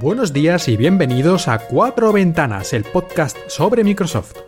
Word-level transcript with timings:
Buenos 0.00 0.32
días 0.32 0.66
y 0.66 0.78
bienvenidos 0.78 1.46
a 1.46 1.58
Cuatro 1.58 2.10
Ventanas, 2.10 2.72
el 2.72 2.84
podcast 2.84 3.36
sobre 3.48 3.84
Microsoft. 3.84 4.38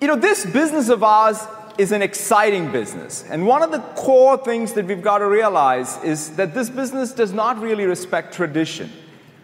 You 0.00 0.08
know, 0.08 0.16
this 0.16 0.44
business 0.44 0.88
of 0.88 1.04
ours 1.04 1.46
is 1.78 1.92
an 1.92 2.02
exciting 2.02 2.72
business. 2.72 3.24
And 3.30 3.46
one 3.46 3.62
of 3.62 3.70
the 3.70 3.78
core 3.94 4.36
things 4.36 4.72
that 4.72 4.86
we've 4.86 5.04
got 5.04 5.18
to 5.18 5.28
realize 5.28 6.02
is 6.02 6.30
that 6.30 6.52
this 6.52 6.68
business 6.68 7.12
does 7.12 7.32
not 7.32 7.62
really 7.62 7.86
respect 7.86 8.34
tradition. 8.34 8.90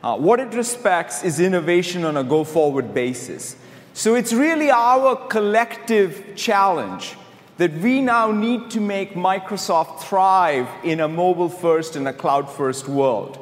Uh, 0.03 0.17
what 0.17 0.41
it 0.41 0.53
respects 0.53 1.23
is 1.23 1.39
innovation 1.39 2.05
on 2.05 2.17
a 2.17 2.25
go 2.25 2.43
forward 2.43 2.93
basis. 2.93 3.55
So 3.95 4.17
it's 4.17 4.33
really 4.33 4.73
our 4.73 5.15
collective 5.29 6.35
challenge 6.35 7.15
that 7.61 7.75
we 7.75 8.01
now 8.01 8.33
need 8.33 8.71
to 8.71 8.81
make 8.81 9.13
Microsoft 9.13 10.01
thrive 10.01 10.67
in 10.83 10.99
a 10.99 11.07
mobile 11.07 11.51
first 11.51 11.95
and 11.95 12.09
a 12.09 12.13
cloud 12.13 12.51
first 12.51 12.89
world. 12.89 13.37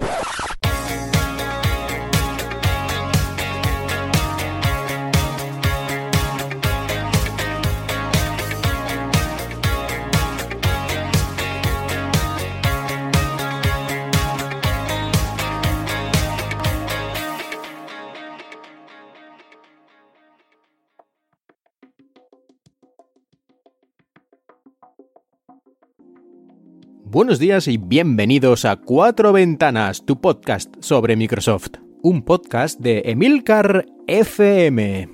Buenos 27.19 27.41
días 27.41 27.67
y 27.67 27.79
bienvenidos 27.79 28.65
a 28.65 28.77
Cuatro 28.77 29.33
Ventanas, 29.33 30.05
tu 30.07 30.21
podcast 30.21 30.73
sobre 30.79 31.17
Microsoft. 31.17 31.71
Un 32.01 32.23
podcast 32.23 32.79
de 32.79 33.03
Emilcar 33.07 33.87
FM. 34.07 35.09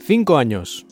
Cinco 0.00 0.36
años. 0.36 0.84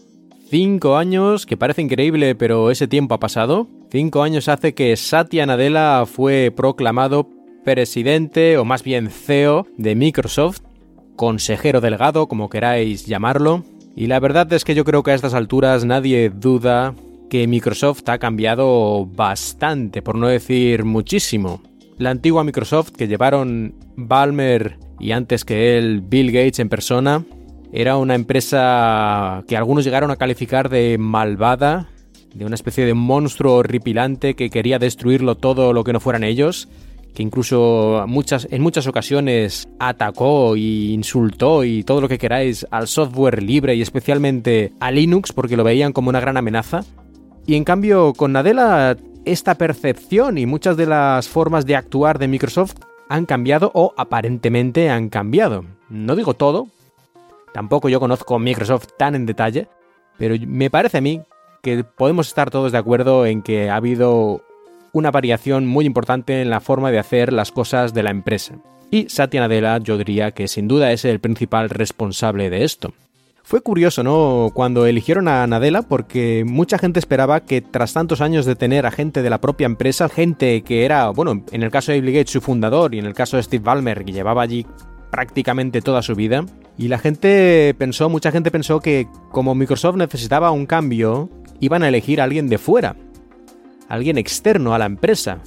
Cinco 0.49 0.97
años, 0.97 1.45
que 1.45 1.59
parece 1.59 1.83
increíble, 1.83 2.35
pero 2.35 2.71
ese 2.71 2.89
tiempo 2.89 3.15
ha 3.15 3.21
pasado. 3.21 3.69
Cinco 3.91 4.23
años 4.23 4.49
hace 4.49 4.73
que 4.73 4.97
Satya 4.97 5.45
Nadella 5.45 6.07
fue 6.07 6.51
proclamado 6.51 7.29
presidente, 7.63 8.57
o 8.57 8.65
más 8.65 8.83
bien 8.83 9.11
CEO, 9.11 9.67
de 9.77 9.97
Microsoft, 9.97 10.63
consejero 11.15 11.83
delegado, 11.83 12.27
como 12.27 12.49
queráis 12.49 13.05
llamarlo. 13.05 13.65
Y 13.95 14.07
la 14.07 14.19
verdad 14.19 14.51
es 14.55 14.65
que 14.65 14.75
yo 14.75 14.85
creo 14.85 15.03
que 15.03 15.11
a 15.11 15.15
estas 15.15 15.35
alturas 15.35 15.85
nadie 15.85 16.31
duda 16.31 16.95
que 17.31 17.47
Microsoft 17.47 18.03
ha 18.09 18.19
cambiado 18.19 19.07
bastante, 19.07 20.03
por 20.03 20.17
no 20.17 20.29
decir 20.29 20.85
muchísimo. 20.85 21.63
La 21.97 22.11
antigua 22.11 22.45
Microsoft 22.45 22.91
que 22.91 23.09
llevaron 23.09 23.75
Balmer 23.97 24.79
y 24.99 25.13
antes 25.13 25.45
que 25.45 25.79
él 25.79 26.03
Bill 26.03 26.31
Gates 26.31 26.59
en 26.59 26.69
persona, 26.69 27.25
era 27.73 27.97
una 27.97 28.15
empresa 28.15 29.45
que 29.49 29.57
algunos 29.57 29.85
llegaron 29.85 30.11
a 30.11 30.17
calificar 30.17 30.69
de 30.69 30.99
malvada, 30.99 31.89
de 32.35 32.45
una 32.45 32.55
especie 32.55 32.85
de 32.85 32.95
monstruo 32.95 33.55
horripilante 33.57 34.35
que 34.35 34.51
quería 34.51 34.79
destruirlo 34.79 35.37
todo 35.37 35.73
lo 35.73 35.85
que 35.85 35.93
no 35.93 36.01
fueran 36.01 36.25
ellos, 36.25 36.69
que 37.15 37.23
incluso 37.23 38.05
muchas, 38.07 38.47
en 38.51 38.63
muchas 38.63 38.87
ocasiones 38.87 39.69
atacó 39.79 40.55
e 40.55 40.93
insultó 40.93 41.65
y 41.65 41.83
todo 41.83 42.01
lo 42.01 42.09
que 42.09 42.19
queráis 42.19 42.67
al 42.71 42.89
software 42.89 43.43
libre 43.43 43.75
y 43.75 43.83
especialmente 43.83 44.73
a 44.81 44.91
Linux 44.91 45.33
porque 45.33 45.57
lo 45.57 45.65
veían 45.65 45.93
como 45.93 46.11
una 46.11 46.21
gran 46.21 46.37
amenaza. 46.37 46.85
Y 47.51 47.57
en 47.57 47.65
cambio, 47.65 48.13
con 48.13 48.31
Nadella, 48.31 48.97
esta 49.25 49.57
percepción 49.57 50.39
y 50.39 50.47
muchas 50.47 50.77
de 50.77 50.87
las 50.87 51.29
formas 51.29 51.67
de 51.67 51.75
actuar 51.75 52.21
de 52.21 52.29
Microsoft 52.29 52.77
han 53.09 53.27
cambiado 53.27 53.73
o 53.75 53.93
aparentemente 53.97 54.89
han 54.89 55.09
cambiado. 55.09 55.65
No 55.89 56.15
digo 56.15 56.35
todo, 56.35 56.69
tampoco 57.53 57.89
yo 57.89 57.99
conozco 57.99 58.39
Microsoft 58.39 58.91
tan 58.97 59.17
en 59.17 59.27
detalle, 59.27 59.67
pero 60.17 60.37
me 60.47 60.71
parece 60.71 60.99
a 60.99 61.01
mí 61.01 61.23
que 61.61 61.83
podemos 61.83 62.29
estar 62.29 62.51
todos 62.51 62.71
de 62.71 62.79
acuerdo 62.79 63.27
en 63.27 63.43
que 63.43 63.69
ha 63.69 63.75
habido 63.75 64.45
una 64.93 65.11
variación 65.11 65.67
muy 65.67 65.87
importante 65.87 66.43
en 66.43 66.51
la 66.51 66.61
forma 66.61 66.93
de 66.93 67.01
hacer 67.01 67.33
las 67.33 67.51
cosas 67.51 67.93
de 67.93 68.05
la 68.05 68.11
empresa. 68.11 68.61
Y 68.93 69.09
Satya 69.09 69.41
Nadella 69.41 69.79
yo 69.79 69.99
diría 69.99 70.31
que 70.31 70.47
sin 70.47 70.69
duda 70.69 70.93
es 70.93 71.05
el 71.05 71.19
principal 71.19 71.69
responsable 71.69 72.49
de 72.49 72.63
esto. 72.63 72.93
Fue 73.43 73.63
curioso, 73.63 74.03
¿no? 74.03 74.51
Cuando 74.55 74.87
eligieron 74.87 75.27
a 75.27 75.47
Nadella, 75.47 75.83
porque 75.83 76.45
mucha 76.47 76.79
gente 76.79 77.01
esperaba 77.01 77.41
que 77.41 77.61
tras 77.61 77.93
tantos 77.93 78.21
años 78.21 78.47
de 78.47 78.55
tener 78.55 78.87
a 78.87 78.91
gente 78.91 79.23
de 79.23 79.31
la 79.31 79.41
propia 79.41 79.67
empresa, 79.67 80.09
gente 80.09 80.63
que 80.63 80.85
era, 80.85 81.11
bueno, 81.11 81.43
en 81.51 81.63
el 81.63 81.71
caso 81.71 81.91
de 81.91 82.01
Bill 82.01 82.15
Gates 82.15 82.33
su 82.33 82.41
fundador 82.41 82.95
y 82.95 82.99
en 82.99 83.07
el 83.07 83.15
caso 83.15 83.37
de 83.37 83.43
Steve 83.43 83.65
Ballmer, 83.65 84.05
que 84.05 84.13
llevaba 84.13 84.43
allí 84.43 84.67
prácticamente 85.11 85.81
toda 85.83 86.03
su 86.03 86.15
vida, 86.15 86.45
y 86.79 86.89
la 86.89 86.99
gente 86.99 87.75
pensó, 87.77 88.09
mucha 88.09 88.31
gente 88.31 88.51
pensó 88.51 88.81
que 88.81 89.09
como 89.33 89.55
Microsoft 89.55 89.97
necesitaba 89.97 90.51
un 90.51 90.67
cambio, 90.67 91.29
iban 91.59 91.83
a 91.83 91.89
elegir 91.89 92.21
a 92.21 92.25
alguien 92.25 92.49
de 92.49 92.59
fuera, 92.59 92.97
alguien 93.89 94.19
externo 94.19 94.75
a 94.75 94.79
la 94.79 94.87
empresa. 94.87 95.41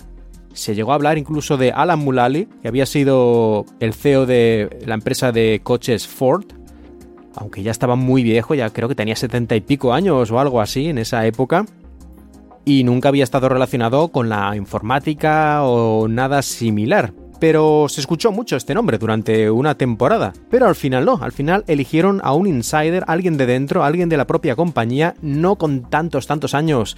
Se 0.53 0.75
llegó 0.75 0.91
a 0.91 0.95
hablar 0.95 1.17
incluso 1.17 1.57
de 1.57 1.71
Alan 1.71 1.99
Mulally, 1.99 2.47
que 2.61 2.67
había 2.67 2.85
sido 2.85 3.65
el 3.79 3.93
CEO 3.93 4.25
de 4.25 4.81
la 4.85 4.93
empresa 4.93 5.31
de 5.31 5.61
coches 5.63 6.07
Ford, 6.07 6.45
aunque 7.35 7.63
ya 7.63 7.71
estaba 7.71 7.95
muy 7.95 8.23
viejo, 8.23 8.55
ya 8.55 8.69
creo 8.69 8.87
que 8.89 8.95
tenía 8.95 9.15
setenta 9.15 9.55
y 9.55 9.61
pico 9.61 9.93
años 9.93 10.31
o 10.31 10.39
algo 10.39 10.61
así 10.61 10.87
en 10.87 10.97
esa 10.97 11.25
época, 11.25 11.65
y 12.65 12.83
nunca 12.83 13.09
había 13.09 13.23
estado 13.23 13.49
relacionado 13.49 14.09
con 14.09 14.29
la 14.29 14.55
informática 14.55 15.63
o 15.63 16.07
nada 16.07 16.41
similar. 16.41 17.13
Pero 17.39 17.87
se 17.89 17.99
escuchó 17.99 18.31
mucho 18.31 18.55
este 18.55 18.73
nombre 18.73 18.97
durante 18.97 19.51
una 19.51 19.75
temporada. 19.75 20.31
Pero 20.49 20.65
al 20.65 20.75
final 20.75 21.03
no, 21.03 21.19
al 21.21 21.33
final 21.33 21.65
eligieron 21.67 22.21
a 22.23 22.33
un 22.33 22.47
insider, 22.47 23.03
alguien 23.07 23.35
de 23.35 23.45
dentro, 23.45 23.83
alguien 23.83 24.07
de 24.07 24.15
la 24.15 24.27
propia 24.27 24.55
compañía, 24.55 25.15
no 25.21 25.57
con 25.57 25.89
tantos, 25.89 26.25
tantos 26.25 26.53
años 26.53 26.95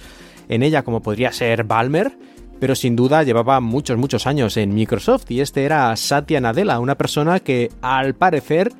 en 0.48 0.62
ella 0.62 0.84
como 0.84 1.02
podría 1.02 1.32
ser 1.32 1.64
Balmer, 1.64 2.16
pero 2.60 2.74
sin 2.74 2.96
duda 2.96 3.22
llevaba 3.22 3.60
muchos, 3.60 3.98
muchos 3.98 4.26
años 4.26 4.56
en 4.56 4.74
Microsoft 4.74 5.30
y 5.30 5.40
este 5.40 5.64
era 5.64 5.94
Satya 5.96 6.40
Nadella, 6.40 6.78
una 6.78 6.94
persona 6.94 7.40
que 7.40 7.70
al 7.82 8.14
parecer 8.14 8.72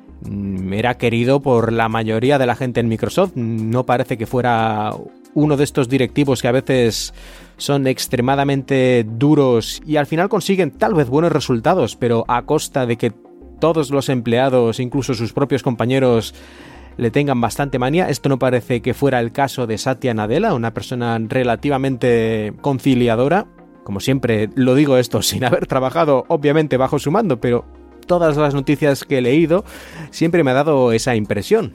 era 0.71 0.97
querido 0.97 1.41
por 1.41 1.71
la 1.71 1.89
mayoría 1.89 2.37
de 2.37 2.45
la 2.45 2.55
gente 2.55 2.79
en 2.79 2.87
Microsoft. 2.87 3.33
No 3.35 3.85
parece 3.85 4.17
que 4.17 4.25
fuera 4.25 4.93
uno 5.33 5.57
de 5.57 5.63
estos 5.63 5.87
directivos 5.89 6.41
que 6.41 6.47
a 6.47 6.51
veces 6.51 7.13
son 7.57 7.87
extremadamente 7.87 9.05
duros 9.07 9.81
y 9.85 9.97
al 9.97 10.05
final 10.07 10.29
consiguen 10.29 10.71
tal 10.71 10.93
vez 10.93 11.09
buenos 11.09 11.31
resultados, 11.31 11.95
pero 11.95 12.25
a 12.27 12.43
costa 12.43 12.85
de 12.85 12.97
que 12.97 13.13
todos 13.59 13.89
los 13.89 14.09
empleados, 14.09 14.79
incluso 14.79 15.13
sus 15.13 15.33
propios 15.33 15.63
compañeros, 15.63 16.33
le 16.97 17.11
tengan 17.11 17.39
bastante 17.39 17.79
manía. 17.79 18.09
Esto 18.09 18.29
no 18.29 18.39
parece 18.39 18.81
que 18.81 18.93
fuera 18.93 19.19
el 19.19 19.31
caso 19.31 19.67
de 19.67 19.77
Satya 19.77 20.13
Nadella, 20.13 20.53
una 20.53 20.73
persona 20.73 21.19
relativamente 21.19 22.53
conciliadora. 22.61 23.47
Como 23.83 23.99
siempre 23.99 24.49
lo 24.55 24.75
digo 24.75 24.97
esto 24.97 25.21
sin 25.21 25.43
haber 25.43 25.67
trabajado 25.67 26.25
obviamente 26.27 26.77
bajo 26.77 26.99
su 26.99 27.11
mando, 27.11 27.39
pero 27.39 27.65
todas 28.07 28.37
las 28.37 28.53
noticias 28.53 29.03
que 29.03 29.19
he 29.19 29.21
leído 29.21 29.63
siempre 30.09 30.43
me 30.43 30.51
ha 30.51 30.55
dado 30.55 30.91
esa 30.91 31.15
impresión. 31.15 31.73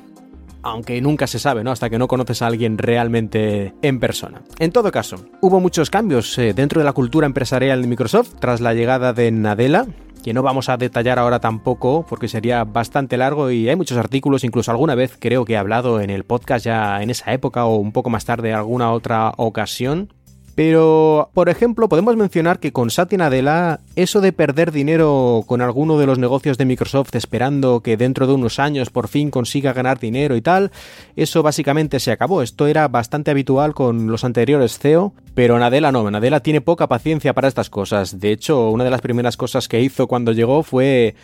Aunque 0.64 1.00
nunca 1.00 1.26
se 1.26 1.40
sabe, 1.40 1.64
¿no? 1.64 1.72
Hasta 1.72 1.90
que 1.90 1.98
no 1.98 2.06
conoces 2.06 2.40
a 2.40 2.46
alguien 2.46 2.78
realmente 2.78 3.74
en 3.82 3.98
persona. 3.98 4.42
En 4.58 4.70
todo 4.70 4.92
caso, 4.92 5.16
hubo 5.40 5.60
muchos 5.60 5.90
cambios 5.90 6.38
eh, 6.38 6.54
dentro 6.54 6.80
de 6.80 6.84
la 6.84 6.92
cultura 6.92 7.26
empresarial 7.26 7.82
de 7.82 7.88
Microsoft 7.88 8.34
tras 8.38 8.60
la 8.60 8.72
llegada 8.72 9.12
de 9.12 9.32
Nadella, 9.32 9.86
que 10.22 10.32
no 10.32 10.42
vamos 10.42 10.68
a 10.68 10.76
detallar 10.76 11.18
ahora 11.18 11.40
tampoco 11.40 12.06
porque 12.08 12.28
sería 12.28 12.62
bastante 12.62 13.16
largo 13.16 13.50
y 13.50 13.68
hay 13.68 13.74
muchos 13.74 13.98
artículos, 13.98 14.44
incluso 14.44 14.70
alguna 14.70 14.94
vez 14.94 15.16
creo 15.18 15.44
que 15.44 15.54
he 15.54 15.56
hablado 15.56 16.00
en 16.00 16.10
el 16.10 16.22
podcast 16.22 16.64
ya 16.64 17.02
en 17.02 17.10
esa 17.10 17.32
época 17.32 17.64
o 17.64 17.76
un 17.76 17.90
poco 17.90 18.08
más 18.08 18.24
tarde 18.24 18.52
alguna 18.52 18.92
otra 18.92 19.32
ocasión 19.36 20.12
pero, 20.54 21.30
por 21.32 21.48
ejemplo, 21.48 21.88
podemos 21.88 22.14
mencionar 22.16 22.58
que 22.58 22.72
con 22.72 22.90
Satya 22.90 23.16
Nadella, 23.16 23.80
eso 23.96 24.20
de 24.20 24.32
perder 24.32 24.70
dinero 24.70 25.44
con 25.46 25.62
alguno 25.62 25.98
de 25.98 26.06
los 26.06 26.18
negocios 26.18 26.58
de 26.58 26.66
Microsoft 26.66 27.14
esperando 27.14 27.80
que 27.80 27.96
dentro 27.96 28.26
de 28.26 28.34
unos 28.34 28.58
años 28.58 28.90
por 28.90 29.08
fin 29.08 29.30
consiga 29.30 29.72
ganar 29.72 29.98
dinero 29.98 30.36
y 30.36 30.42
tal, 30.42 30.70
eso 31.16 31.42
básicamente 31.42 32.00
se 32.00 32.12
acabó. 32.12 32.42
Esto 32.42 32.66
era 32.66 32.86
bastante 32.88 33.30
habitual 33.30 33.72
con 33.72 34.08
los 34.08 34.24
anteriores 34.24 34.78
CEO, 34.78 35.14
pero 35.34 35.58
Nadella 35.58 35.90
no, 35.90 36.10
Nadella 36.10 36.40
tiene 36.40 36.60
poca 36.60 36.86
paciencia 36.86 37.32
para 37.32 37.48
estas 37.48 37.70
cosas. 37.70 38.20
De 38.20 38.30
hecho, 38.30 38.68
una 38.68 38.84
de 38.84 38.90
las 38.90 39.00
primeras 39.00 39.38
cosas 39.38 39.68
que 39.68 39.80
hizo 39.80 40.06
cuando 40.06 40.32
llegó 40.32 40.62
fue 40.62 41.14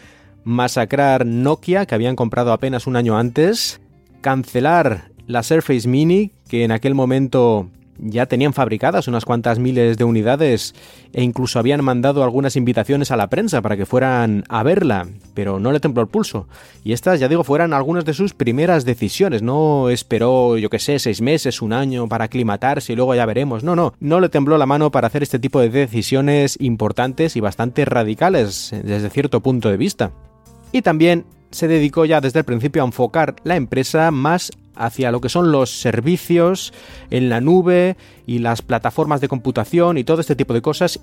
masacrar 0.44 1.26
Nokia, 1.26 1.84
que 1.84 1.94
habían 1.94 2.16
comprado 2.16 2.52
apenas 2.52 2.86
un 2.86 2.96
año 2.96 3.18
antes, 3.18 3.80
cancelar 4.22 5.10
la 5.26 5.42
Surface 5.42 5.86
Mini, 5.86 6.32
que 6.48 6.64
en 6.64 6.72
aquel 6.72 6.94
momento 6.94 7.68
ya 7.98 8.26
tenían 8.26 8.52
fabricadas 8.52 9.08
unas 9.08 9.24
cuantas 9.24 9.58
miles 9.58 9.98
de 9.98 10.04
unidades 10.04 10.74
e 11.12 11.22
incluso 11.22 11.58
habían 11.58 11.84
mandado 11.84 12.22
algunas 12.22 12.56
invitaciones 12.56 13.10
a 13.10 13.16
la 13.16 13.28
prensa 13.28 13.62
para 13.62 13.76
que 13.76 13.86
fueran 13.86 14.44
a 14.48 14.62
verla, 14.62 15.08
pero 15.34 15.58
no 15.60 15.72
le 15.72 15.80
tembló 15.80 16.02
el 16.02 16.08
pulso. 16.08 16.48
Y 16.84 16.92
estas, 16.92 17.20
ya 17.20 17.28
digo, 17.28 17.44
fueran 17.44 17.72
algunas 17.72 18.04
de 18.04 18.14
sus 18.14 18.34
primeras 18.34 18.84
decisiones. 18.84 19.42
No 19.42 19.90
esperó, 19.90 20.58
yo 20.58 20.70
que 20.70 20.78
sé, 20.78 20.98
seis 20.98 21.20
meses, 21.20 21.62
un 21.62 21.72
año 21.72 22.08
para 22.08 22.26
aclimatarse 22.26 22.92
y 22.92 22.96
luego 22.96 23.14
ya 23.14 23.26
veremos. 23.26 23.64
No, 23.64 23.76
no, 23.76 23.94
no 24.00 24.20
le 24.20 24.28
tembló 24.28 24.58
la 24.58 24.66
mano 24.66 24.90
para 24.90 25.06
hacer 25.06 25.22
este 25.22 25.38
tipo 25.38 25.60
de 25.60 25.68
decisiones 25.68 26.56
importantes 26.60 27.36
y 27.36 27.40
bastante 27.40 27.84
radicales 27.84 28.74
desde 28.84 29.10
cierto 29.10 29.40
punto 29.40 29.68
de 29.68 29.76
vista. 29.76 30.12
Y 30.72 30.82
también 30.82 31.24
se 31.50 31.68
dedicó 31.68 32.04
ya 32.04 32.20
desde 32.20 32.40
el 32.40 32.44
principio 32.44 32.82
a 32.82 32.86
enfocar 32.86 33.36
la 33.44 33.56
empresa 33.56 34.10
más 34.10 34.50
hacia 34.74 35.10
lo 35.10 35.20
que 35.20 35.28
son 35.28 35.50
los 35.50 35.70
servicios 35.70 36.72
en 37.10 37.28
la 37.28 37.40
nube 37.40 37.96
y 38.26 38.38
las 38.38 38.62
plataformas 38.62 39.20
de 39.20 39.28
computación 39.28 39.98
y 39.98 40.04
todo 40.04 40.20
este 40.20 40.36
tipo 40.36 40.54
de 40.54 40.62
cosas. 40.62 41.00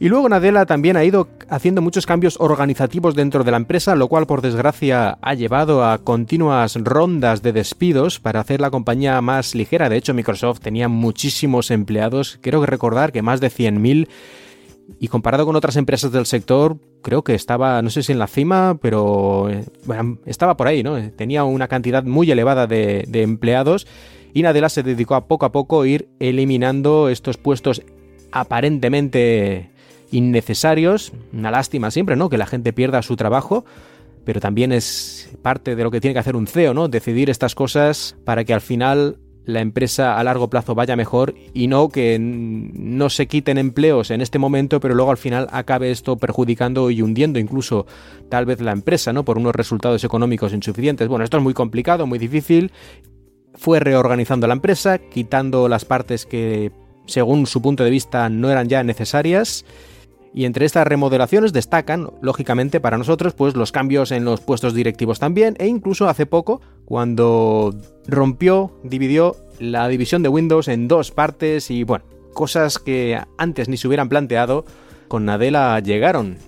Y 0.00 0.08
luego 0.08 0.28
Nadella 0.28 0.64
también 0.64 0.96
ha 0.96 1.02
ido 1.02 1.28
haciendo 1.48 1.82
muchos 1.82 2.06
cambios 2.06 2.36
organizativos 2.38 3.16
dentro 3.16 3.42
de 3.42 3.50
la 3.50 3.56
empresa, 3.56 3.96
lo 3.96 4.06
cual 4.06 4.26
por 4.26 4.42
desgracia 4.42 5.18
ha 5.20 5.34
llevado 5.34 5.84
a 5.84 5.98
continuas 5.98 6.76
rondas 6.76 7.42
de 7.42 7.52
despidos 7.52 8.20
para 8.20 8.38
hacer 8.38 8.60
la 8.60 8.70
compañía 8.70 9.20
más 9.20 9.56
ligera. 9.56 9.88
De 9.88 9.96
hecho, 9.96 10.14
Microsoft 10.14 10.60
tenía 10.60 10.86
muchísimos 10.86 11.72
empleados, 11.72 12.38
creo 12.40 12.60
que 12.60 12.68
recordar 12.68 13.10
que 13.10 13.22
más 13.22 13.40
de 13.40 13.48
100.000 13.50 14.06
y 14.98 15.08
comparado 15.08 15.44
con 15.46 15.56
otras 15.56 15.76
empresas 15.76 16.12
del 16.12 16.26
sector, 16.26 16.78
creo 17.02 17.22
que 17.22 17.34
estaba, 17.34 17.80
no 17.82 17.90
sé 17.90 18.02
si 18.02 18.12
en 18.12 18.18
la 18.18 18.26
cima, 18.26 18.78
pero 18.80 19.48
eh, 19.50 19.64
estaba 20.26 20.56
por 20.56 20.66
ahí, 20.66 20.82
¿no? 20.82 21.10
Tenía 21.12 21.44
una 21.44 21.68
cantidad 21.68 22.04
muy 22.04 22.30
elevada 22.30 22.66
de, 22.66 23.06
empleados 23.12 23.86
y 24.32 24.42
Nadella 24.42 24.68
se 24.68 24.82
dedicó 24.82 25.14
a 25.14 25.26
poco 25.26 25.46
a 25.46 25.52
poco 25.52 25.84
ir 25.84 26.08
eliminando 26.20 27.08
estos 27.08 27.36
puestos 27.36 27.82
aparentemente 28.32 29.70
innecesarios. 30.10 31.12
Una 31.32 31.50
lástima 31.50 31.90
siempre, 31.90 32.16
¿no? 32.16 32.28
Que 32.28 32.38
la 32.38 32.46
gente 32.46 32.72
pierda 32.72 33.02
su 33.02 33.16
trabajo, 33.16 33.64
pero 34.24 34.40
también 34.40 34.72
es 34.72 35.30
parte 35.42 35.76
de 35.76 35.84
lo 35.84 35.90
que 35.90 36.00
tiene 36.00 36.14
que 36.14 36.20
hacer 36.20 36.36
un 36.36 36.46
CEO, 36.46 36.74
¿no? 36.74 36.88
Decidir 36.88 37.30
estas 37.30 37.54
cosas 37.54 38.16
para 38.24 38.44
que 38.44 38.54
al 38.54 38.60
final 38.60 39.18
la 39.48 39.62
empresa 39.62 40.18
a 40.18 40.24
largo 40.24 40.50
plazo 40.50 40.74
vaya 40.74 40.94
mejor 40.94 41.34
y 41.54 41.68
no 41.68 41.88
que 41.88 42.18
no 42.20 43.08
se 43.08 43.28
quiten 43.28 43.56
empleos 43.56 44.10
en 44.10 44.20
este 44.20 44.38
momento, 44.38 44.78
pero 44.78 44.94
luego 44.94 45.10
al 45.10 45.16
final 45.16 45.48
acabe 45.50 45.90
esto 45.90 46.18
perjudicando 46.18 46.90
y 46.90 47.00
hundiendo 47.00 47.38
incluso 47.38 47.86
tal 48.28 48.44
vez 48.44 48.60
la 48.60 48.72
empresa, 48.72 49.14
¿no? 49.14 49.24
Por 49.24 49.38
unos 49.38 49.54
resultados 49.54 50.04
económicos 50.04 50.52
insuficientes. 50.52 51.08
Bueno, 51.08 51.24
esto 51.24 51.38
es 51.38 51.42
muy 51.42 51.54
complicado, 51.54 52.06
muy 52.06 52.18
difícil. 52.18 52.72
Fue 53.54 53.80
reorganizando 53.80 54.46
la 54.46 54.52
empresa, 54.52 54.98
quitando 54.98 55.66
las 55.66 55.86
partes 55.86 56.26
que 56.26 56.70
según 57.06 57.46
su 57.46 57.62
punto 57.62 57.84
de 57.84 57.90
vista 57.90 58.28
no 58.28 58.50
eran 58.50 58.68
ya 58.68 58.82
necesarias 58.82 59.64
y 60.34 60.44
entre 60.44 60.66
estas 60.66 60.86
remodelaciones 60.86 61.54
destacan, 61.54 62.10
lógicamente 62.20 62.80
para 62.80 62.98
nosotros, 62.98 63.32
pues 63.32 63.56
los 63.56 63.72
cambios 63.72 64.12
en 64.12 64.26
los 64.26 64.42
puestos 64.42 64.74
directivos 64.74 65.18
también, 65.18 65.56
e 65.58 65.68
incluso 65.68 66.06
hace 66.06 66.26
poco, 66.26 66.60
cuando 66.88 67.74
rompió, 68.06 68.72
dividió 68.82 69.36
la 69.58 69.88
división 69.88 70.22
de 70.22 70.30
Windows 70.30 70.68
en 70.68 70.88
dos 70.88 71.10
partes 71.10 71.70
y 71.70 71.84
bueno, 71.84 72.06
cosas 72.32 72.78
que 72.78 73.20
antes 73.36 73.68
ni 73.68 73.76
se 73.76 73.88
hubieran 73.88 74.08
planteado, 74.08 74.64
con 75.06 75.26
Nadella 75.26 75.78
llegaron. 75.80 76.38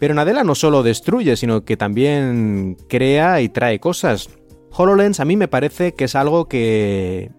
Pero 0.00 0.14
Nadella 0.14 0.42
no 0.42 0.56
solo 0.56 0.82
destruye, 0.82 1.36
sino 1.36 1.64
que 1.64 1.76
también 1.76 2.76
crea 2.88 3.40
y 3.40 3.50
trae 3.50 3.78
cosas. 3.78 4.30
HoloLens 4.72 5.20
a 5.20 5.24
mí 5.24 5.36
me 5.36 5.46
parece 5.46 5.94
que 5.94 6.06
es 6.06 6.16
algo 6.16 6.48
que 6.48 7.30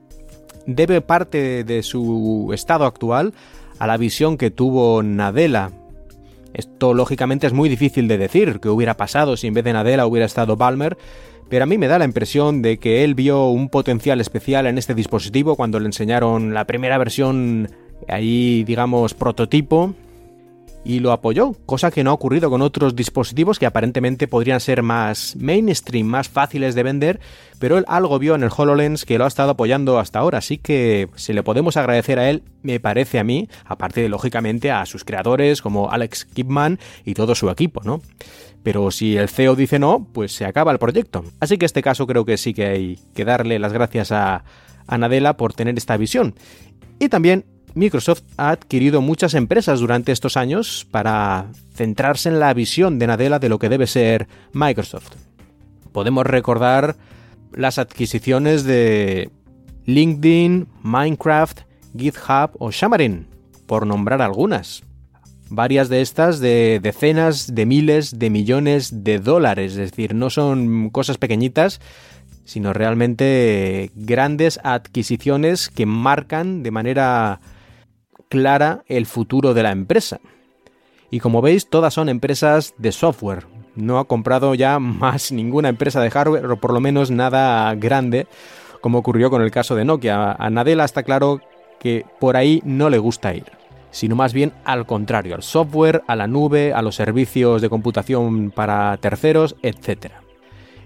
debe 0.66 1.02
parte 1.02 1.66
de 1.66 1.84
su 1.84 2.52
estado 2.54 2.86
actual 2.86 3.34
a 3.80 3.86
la 3.86 3.98
visión 3.98 4.38
que 4.38 4.50
tuvo 4.50 5.04
Nadella. 5.04 5.72
Esto 6.54 6.94
lógicamente 6.94 7.48
es 7.48 7.54
muy 7.54 7.68
difícil 7.68 8.08
de 8.08 8.18
decir, 8.18 8.62
que 8.62 8.70
hubiera 8.70 8.96
pasado 8.96 9.36
si 9.36 9.48
en 9.48 9.56
vez 9.56 9.66
de 9.66 9.74
Nadella 9.74 10.06
hubiera 10.06 10.25
estado 10.25 10.56
Balmer, 10.56 10.98
pero 11.53 11.65
a 11.65 11.67
mí 11.67 11.77
me 11.77 11.88
da 11.88 12.00
la 12.00 12.05
impresión 12.05 12.63
de 12.63 12.79
que 12.79 13.03
él 13.03 13.13
vio 13.13 13.50
un 13.50 13.69
potencial 13.69 14.19
especial 14.19 14.65
en 14.65 14.79
este 14.79 14.95
dispositivo 14.95 15.55
cuando 15.55 15.79
le 15.79 15.85
enseñaron 15.85 16.55
la 16.55 16.65
primera 16.65 16.97
versión 16.97 17.69
ahí, 18.07 18.63
digamos, 18.63 19.13
prototipo, 19.13 19.94
y 20.83 21.00
lo 21.00 21.11
apoyó, 21.11 21.53
cosa 21.67 21.91
que 21.91 22.03
no 22.03 22.09
ha 22.09 22.13
ocurrido 22.13 22.50
con 22.50 22.63
otros 22.63 22.95
dispositivos 22.95 23.59
que 23.59 23.67
aparentemente 23.67 24.27
podrían 24.27 24.59
ser 24.59 24.81
más 24.81 25.35
mainstream, 25.35 26.07
más 26.07 26.27
fáciles 26.27 26.73
de 26.73 26.81
vender, 26.81 27.19
pero 27.59 27.77
él 27.77 27.85
algo 27.88 28.17
vio 28.17 28.33
en 28.33 28.41
el 28.41 28.50
HoloLens 28.50 29.05
que 29.05 29.19
lo 29.19 29.25
ha 29.25 29.27
estado 29.27 29.51
apoyando 29.51 30.00
hasta 30.00 30.17
ahora, 30.17 30.39
así 30.39 30.57
que 30.57 31.07
se 31.15 31.35
le 31.35 31.44
podemos 31.44 31.77
agradecer 31.77 32.17
a 32.17 32.31
él, 32.31 32.41
me 32.63 32.79
parece 32.79 33.19
a 33.19 33.23
mí, 33.23 33.47
aparte 33.63 34.01
de 34.01 34.09
lógicamente 34.09 34.71
a 34.71 34.88
sus 34.88 35.05
creadores 35.05 35.61
como 35.61 35.91
Alex 35.91 36.25
Kipman 36.25 36.79
y 37.05 37.13
todo 37.13 37.35
su 37.35 37.47
equipo, 37.51 37.81
¿no? 37.83 38.01
Pero 38.63 38.89
si 38.92 39.18
el 39.18 39.30
CEO 39.30 39.56
dice 39.56 39.77
no, 39.77 40.07
pues 40.13 40.31
se 40.31 40.45
acaba 40.45 40.71
el 40.71 40.80
proyecto. 40.80 41.24
Así 41.39 41.57
que 41.57 41.65
este 41.65 41.81
caso 41.83 42.07
creo 42.07 42.25
que 42.25 42.38
sí 42.38 42.54
que 42.54 42.65
hay 42.65 43.00
que 43.13 43.25
darle 43.25 43.60
las 43.60 43.74
gracias 43.74 44.12
a, 44.12 44.44
a 44.88 44.98
Nadella 44.98 45.36
por 45.36 45.54
tener 45.54 45.77
esta 45.77 45.98
visión. 45.98 46.36
Y 47.00 47.10
también 47.10 47.45
Microsoft 47.75 48.21
ha 48.38 48.51
adquirido 48.51 49.01
muchas 49.01 49.33
empresas 49.33 49.80
durante 49.80 50.12
estos 50.12 50.38
años 50.38 50.88
para 50.92 51.48
centrarse 51.74 52.30
en 52.30 52.39
la 52.39 52.54
visión 52.54 53.00
de 53.00 53.07
Nadella 53.07 53.39
de 53.39 53.50
lo 53.50 53.60
que 53.60 53.69
debe 53.69 53.88
ser 53.88 54.27
Microsoft. 54.54 55.15
Podemos 55.92 56.25
recordar 56.25 56.95
las 57.51 57.80
adquisiciones 57.80 58.63
de 58.63 59.31
LinkedIn, 59.86 60.68
Minecraft, 60.81 61.62
GitHub 61.98 62.51
o 62.60 62.71
Xamarin, 62.71 63.27
por 63.65 63.86
nombrar 63.86 64.21
algunas. 64.21 64.83
Varias 65.55 65.88
de 65.88 66.01
estas 66.01 66.39
de 66.39 66.79
decenas 66.81 67.53
de 67.53 67.67
miles 67.67 68.17
de 68.17 68.31
millones 68.31 69.03
de 69.03 69.19
dólares, 69.19 69.73
es 69.73 69.91
decir, 69.91 70.15
no 70.15 70.31
son 70.31 70.89
cosas 70.89 71.19
pequeñitas, 71.19 71.79
sino 72.44 72.73
realmente 72.73 73.91
grandes 73.94 74.59
adquisiciones 74.63 75.69
que 75.69 75.85
marcan 75.85 76.63
de 76.63 76.71
manera 76.71 77.39
clara 78.29 78.83
el 78.88 79.05
futuro 79.05 79.53
de 79.53 79.61
la 79.61 79.69
empresa. 79.69 80.21
Y 81.11 81.19
como 81.19 81.44
veis, 81.44 81.69
todas 81.69 81.94
son 81.94 82.09
empresas 82.09 82.73
de 82.79 82.91
software. 82.91 83.45
No 83.75 84.00
ha 84.00 84.05
comprado 84.05 84.55
ya 84.55 84.79
más 84.79 85.31
ninguna 85.31 85.69
empresa 85.69 86.01
de 86.01 86.09
hardware, 86.09 86.47
o 86.47 86.57
por 86.57 86.73
lo 86.73 86.79
menos 86.79 87.11
nada 87.11 87.75
grande, 87.75 88.25
como 88.81 88.97
ocurrió 88.97 89.29
con 89.29 89.44
el 89.44 89.51
caso 89.51 89.75
de 89.75 89.85
Nokia. 89.85 90.31
A 90.31 90.50
Nadella 90.50 90.83
está 90.83 91.03
claro 91.03 91.41
que 91.79 92.07
por 92.19 92.38
ahí 92.38 92.59
no 92.65 92.89
le 92.89 92.97
gusta 92.97 93.35
ir, 93.35 93.51
sino 93.94 94.16
más 94.16 94.34
bien 94.34 94.51
al 94.66 94.86
contrario, 94.86 95.36
al 95.36 95.44
software, 95.44 96.01
a 96.07 96.16
la 96.16 96.28
nube, 96.28 96.74
a 96.74 96.81
los 96.81 96.95
servicios 96.95 97.62
de 97.62 97.69
computación 97.69 98.51
para 98.51 98.98
terceros, 98.98 99.56
etc. 99.62 100.12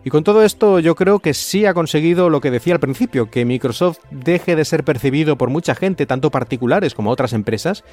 Y 0.04 0.10
con 0.10 0.24
todo 0.24 0.44
esto 0.44 0.80
yo 0.80 0.96
creo 0.96 1.20
que 1.20 1.34
sí 1.34 1.66
ha 1.66 1.74
conseguido 1.74 2.30
lo 2.30 2.42
que 2.42 2.52
decía 2.52 2.74
al 2.74 2.80
principio, 2.82 3.32
que 3.32 3.46
Microsoft 3.46 4.00
deje 4.12 4.56
de 4.56 4.66
ser 4.66 4.84
percibido 4.84 5.38
por 5.38 5.50
mucha 5.50 5.74
gente, 5.74 6.06
tanto 6.06 6.32
particulares 6.32 6.94
como 6.94 7.10
otras 7.10 7.34
empresas, 7.34 7.84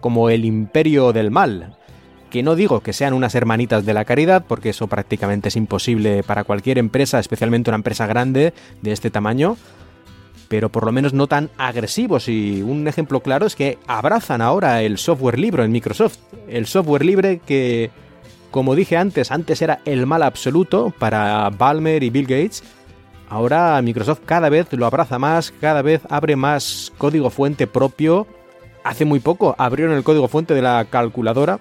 como 0.00 0.30
el 0.30 0.44
imperio 0.44 1.12
del 1.12 1.30
mal. 1.30 1.76
Que 2.30 2.42
no 2.42 2.56
digo 2.56 2.80
que 2.80 2.92
sean 2.92 3.14
unas 3.14 3.36
hermanitas 3.36 3.86
de 3.86 3.94
la 3.94 4.04
caridad, 4.04 4.44
porque 4.46 4.70
eso 4.70 4.88
prácticamente 4.88 5.48
es 5.48 5.56
imposible 5.56 6.24
para 6.24 6.42
cualquier 6.42 6.78
empresa, 6.78 7.20
especialmente 7.20 7.70
una 7.70 7.76
empresa 7.76 8.06
grande 8.06 8.52
de 8.82 8.92
este 8.92 9.10
tamaño, 9.10 9.56
pero 10.48 10.68
por 10.70 10.84
lo 10.84 10.92
menos 10.92 11.12
no 11.12 11.26
tan 11.26 11.50
agresivos. 11.58 12.28
Y 12.28 12.62
un 12.62 12.88
ejemplo 12.88 13.20
claro 13.20 13.46
es 13.46 13.56
que 13.56 13.78
abrazan 13.86 14.40
ahora 14.40 14.82
el 14.82 14.98
software 14.98 15.38
libre 15.38 15.64
en 15.64 15.72
Microsoft. 15.72 16.18
El 16.48 16.66
software 16.66 17.04
libre 17.04 17.40
que 17.44 17.90
como 18.56 18.74
dije 18.74 18.96
antes, 18.96 19.30
antes 19.30 19.60
era 19.60 19.80
el 19.84 20.06
mal 20.06 20.22
absoluto 20.22 20.90
para 20.98 21.50
Balmer 21.50 22.02
y 22.02 22.08
Bill 22.08 22.26
Gates. 22.26 22.62
Ahora 23.28 23.80
Microsoft 23.82 24.20
cada 24.24 24.48
vez 24.48 24.72
lo 24.72 24.86
abraza 24.86 25.18
más, 25.18 25.52
cada 25.60 25.82
vez 25.82 26.00
abre 26.08 26.36
más 26.36 26.90
código 26.96 27.28
fuente 27.28 27.66
propio. 27.66 28.26
Hace 28.82 29.04
muy 29.04 29.20
poco 29.20 29.54
abrieron 29.58 29.94
el 29.94 30.04
código 30.04 30.28
fuente 30.28 30.54
de 30.54 30.62
la 30.62 30.86
calculadora, 30.88 31.58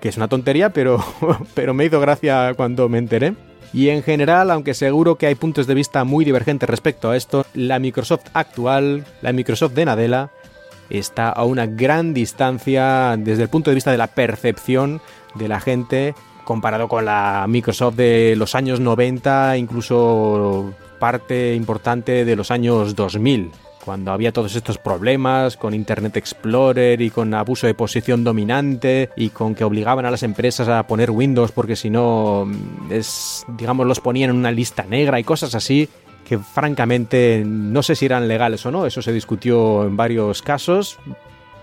que 0.00 0.08
es 0.08 0.16
una 0.16 0.28
tontería, 0.28 0.72
pero, 0.72 1.04
pero 1.54 1.74
me 1.74 1.84
hizo 1.84 2.00
gracia 2.00 2.54
cuando 2.54 2.88
me 2.88 2.96
enteré. 2.96 3.34
Y 3.72 3.90
en 3.90 4.02
general, 4.02 4.50
aunque 4.50 4.74
seguro 4.74 5.16
que 5.16 5.26
hay 5.26 5.34
puntos 5.34 5.66
de 5.66 5.74
vista 5.74 6.04
muy 6.04 6.24
divergentes 6.24 6.68
respecto 6.68 7.10
a 7.10 7.16
esto, 7.16 7.44
la 7.54 7.78
Microsoft 7.78 8.26
actual, 8.32 9.04
la 9.20 9.32
Microsoft 9.32 9.74
de 9.74 9.84
Nadella, 9.84 10.30
está 10.90 11.28
a 11.28 11.44
una 11.44 11.66
gran 11.66 12.14
distancia 12.14 13.16
desde 13.18 13.42
el 13.42 13.48
punto 13.48 13.70
de 13.70 13.74
vista 13.74 13.90
de 13.90 13.98
la 13.98 14.06
percepción 14.06 15.00
de 15.34 15.48
la 15.48 15.60
gente 15.60 16.14
comparado 16.44 16.88
con 16.88 17.04
la 17.04 17.44
Microsoft 17.46 17.96
de 17.96 18.34
los 18.36 18.54
años 18.54 18.80
90, 18.80 19.58
incluso 19.58 20.72
parte 20.98 21.54
importante 21.54 22.24
de 22.24 22.36
los 22.36 22.50
años 22.50 22.96
2000, 22.96 23.52
cuando 23.88 24.12
había 24.12 24.32
todos 24.32 24.54
estos 24.54 24.76
problemas 24.76 25.56
con 25.56 25.72
Internet 25.72 26.18
Explorer 26.18 27.00
y 27.00 27.08
con 27.08 27.32
abuso 27.32 27.66
de 27.66 27.72
posición 27.72 28.22
dominante 28.22 29.08
y 29.16 29.30
con 29.30 29.54
que 29.54 29.64
obligaban 29.64 30.04
a 30.04 30.10
las 30.10 30.22
empresas 30.22 30.68
a 30.68 30.86
poner 30.86 31.10
Windows 31.10 31.52
porque 31.52 31.74
si 31.74 31.88
no, 31.88 32.46
es, 32.90 33.46
digamos, 33.56 33.86
los 33.86 34.00
ponían 34.00 34.28
en 34.28 34.36
una 34.36 34.50
lista 34.50 34.84
negra 34.84 35.18
y 35.18 35.24
cosas 35.24 35.54
así 35.54 35.88
que 36.28 36.36
francamente 36.36 37.42
no 37.46 37.82
sé 37.82 37.96
si 37.96 38.04
eran 38.04 38.28
legales 38.28 38.66
o 38.66 38.70
no, 38.70 38.84
eso 38.84 39.00
se 39.00 39.10
discutió 39.10 39.86
en 39.86 39.96
varios 39.96 40.42
casos, 40.42 40.98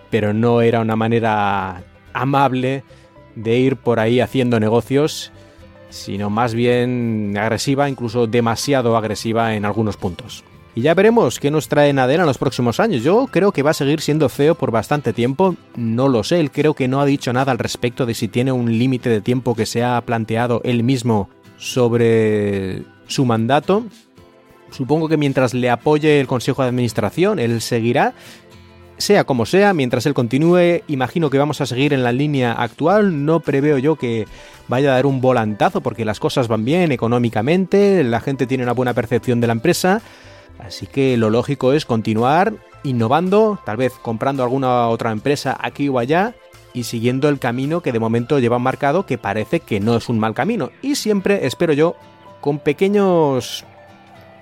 pero 0.09 0.33
no 0.33 0.61
era 0.61 0.79
una 0.79 0.95
manera 0.95 1.83
amable 2.11 2.83
de 3.35 3.59
ir 3.59 3.75
por 3.75 3.99
ahí 3.99 4.19
haciendo 4.19 4.59
negocios, 4.59 5.31
sino 5.91 6.31
más 6.31 6.55
bien 6.55 7.35
agresiva, 7.39 7.87
incluso 7.87 8.25
demasiado 8.25 8.97
agresiva 8.97 9.53
en 9.53 9.63
algunos 9.63 9.95
puntos. 9.95 10.43
Y 10.75 10.81
ya 10.81 10.93
veremos 10.93 11.39
qué 11.39 11.51
nos 11.51 11.69
trae 11.69 11.93
Nadella 11.93 12.23
en 12.23 12.27
los 12.27 12.37
próximos 12.37 12.81
años. 12.81 13.01
Yo 13.01 13.27
creo 13.31 13.53
que 13.53 13.63
va 13.63 13.71
a 13.71 13.73
seguir 13.73 14.01
siendo 14.01 14.27
feo 14.27 14.55
por 14.55 14.71
bastante 14.71 15.13
tiempo. 15.13 15.55
No 15.77 16.09
lo 16.09 16.21
sé, 16.25 16.41
él 16.41 16.51
creo 16.51 16.73
que 16.73 16.89
no 16.89 16.99
ha 16.99 17.05
dicho 17.05 17.31
nada 17.31 17.53
al 17.53 17.59
respecto 17.59 18.05
de 18.05 18.13
si 18.13 18.27
tiene 18.27 18.51
un 18.51 18.77
límite 18.77 19.09
de 19.09 19.21
tiempo 19.21 19.55
que 19.55 19.65
se 19.65 19.85
ha 19.85 19.99
planteado 20.01 20.59
él 20.65 20.83
mismo 20.83 21.29
sobre 21.57 22.83
su 23.07 23.23
mandato. 23.23 23.85
Supongo 24.69 25.07
que 25.07 25.15
mientras 25.15 25.53
le 25.53 25.69
apoye 25.69 26.19
el 26.19 26.27
Consejo 26.27 26.61
de 26.61 26.67
Administración, 26.67 27.39
él 27.39 27.61
seguirá. 27.61 28.13
Sea 28.97 29.23
como 29.23 29.45
sea, 29.45 29.73
mientras 29.73 30.05
él 30.05 30.13
continúe, 30.13 30.81
imagino 30.87 31.29
que 31.29 31.37
vamos 31.37 31.61
a 31.61 31.65
seguir 31.65 31.93
en 31.93 32.03
la 32.03 32.11
línea 32.11 32.51
actual. 32.51 33.25
No 33.25 33.39
preveo 33.39 33.77
yo 33.77 33.95
que 33.95 34.25
vaya 34.67 34.91
a 34.91 34.95
dar 34.95 35.05
un 35.05 35.21
volantazo 35.21 35.79
porque 35.79 36.03
las 36.03 36.19
cosas 36.19 36.49
van 36.49 36.65
bien 36.65 36.91
económicamente, 36.91 38.03
la 38.03 38.19
gente 38.19 38.45
tiene 38.45 38.63
una 38.63 38.73
buena 38.73 38.93
percepción 38.93 39.39
de 39.39 39.47
la 39.47 39.53
empresa. 39.53 40.01
Así 40.59 40.87
que 40.87 41.17
lo 41.17 41.29
lógico 41.29 41.73
es 41.73 41.85
continuar 41.85 42.53
innovando, 42.83 43.59
tal 43.65 43.77
vez 43.77 43.93
comprando 44.01 44.43
alguna 44.43 44.87
otra 44.89 45.11
empresa 45.11 45.57
aquí 45.59 45.89
o 45.89 45.99
allá 45.99 46.35
y 46.73 46.83
siguiendo 46.83 47.29
el 47.29 47.39
camino 47.39 47.81
que 47.81 47.91
de 47.91 47.99
momento 47.99 48.39
lleva 48.39 48.59
marcado 48.59 49.05
que 49.05 49.17
parece 49.17 49.59
que 49.59 49.79
no 49.79 49.95
es 49.95 50.09
un 50.09 50.19
mal 50.19 50.33
camino. 50.33 50.71
Y 50.81 50.95
siempre, 50.95 51.45
espero 51.45 51.73
yo, 51.73 51.95
con 52.41 52.59
pequeños 52.59 53.65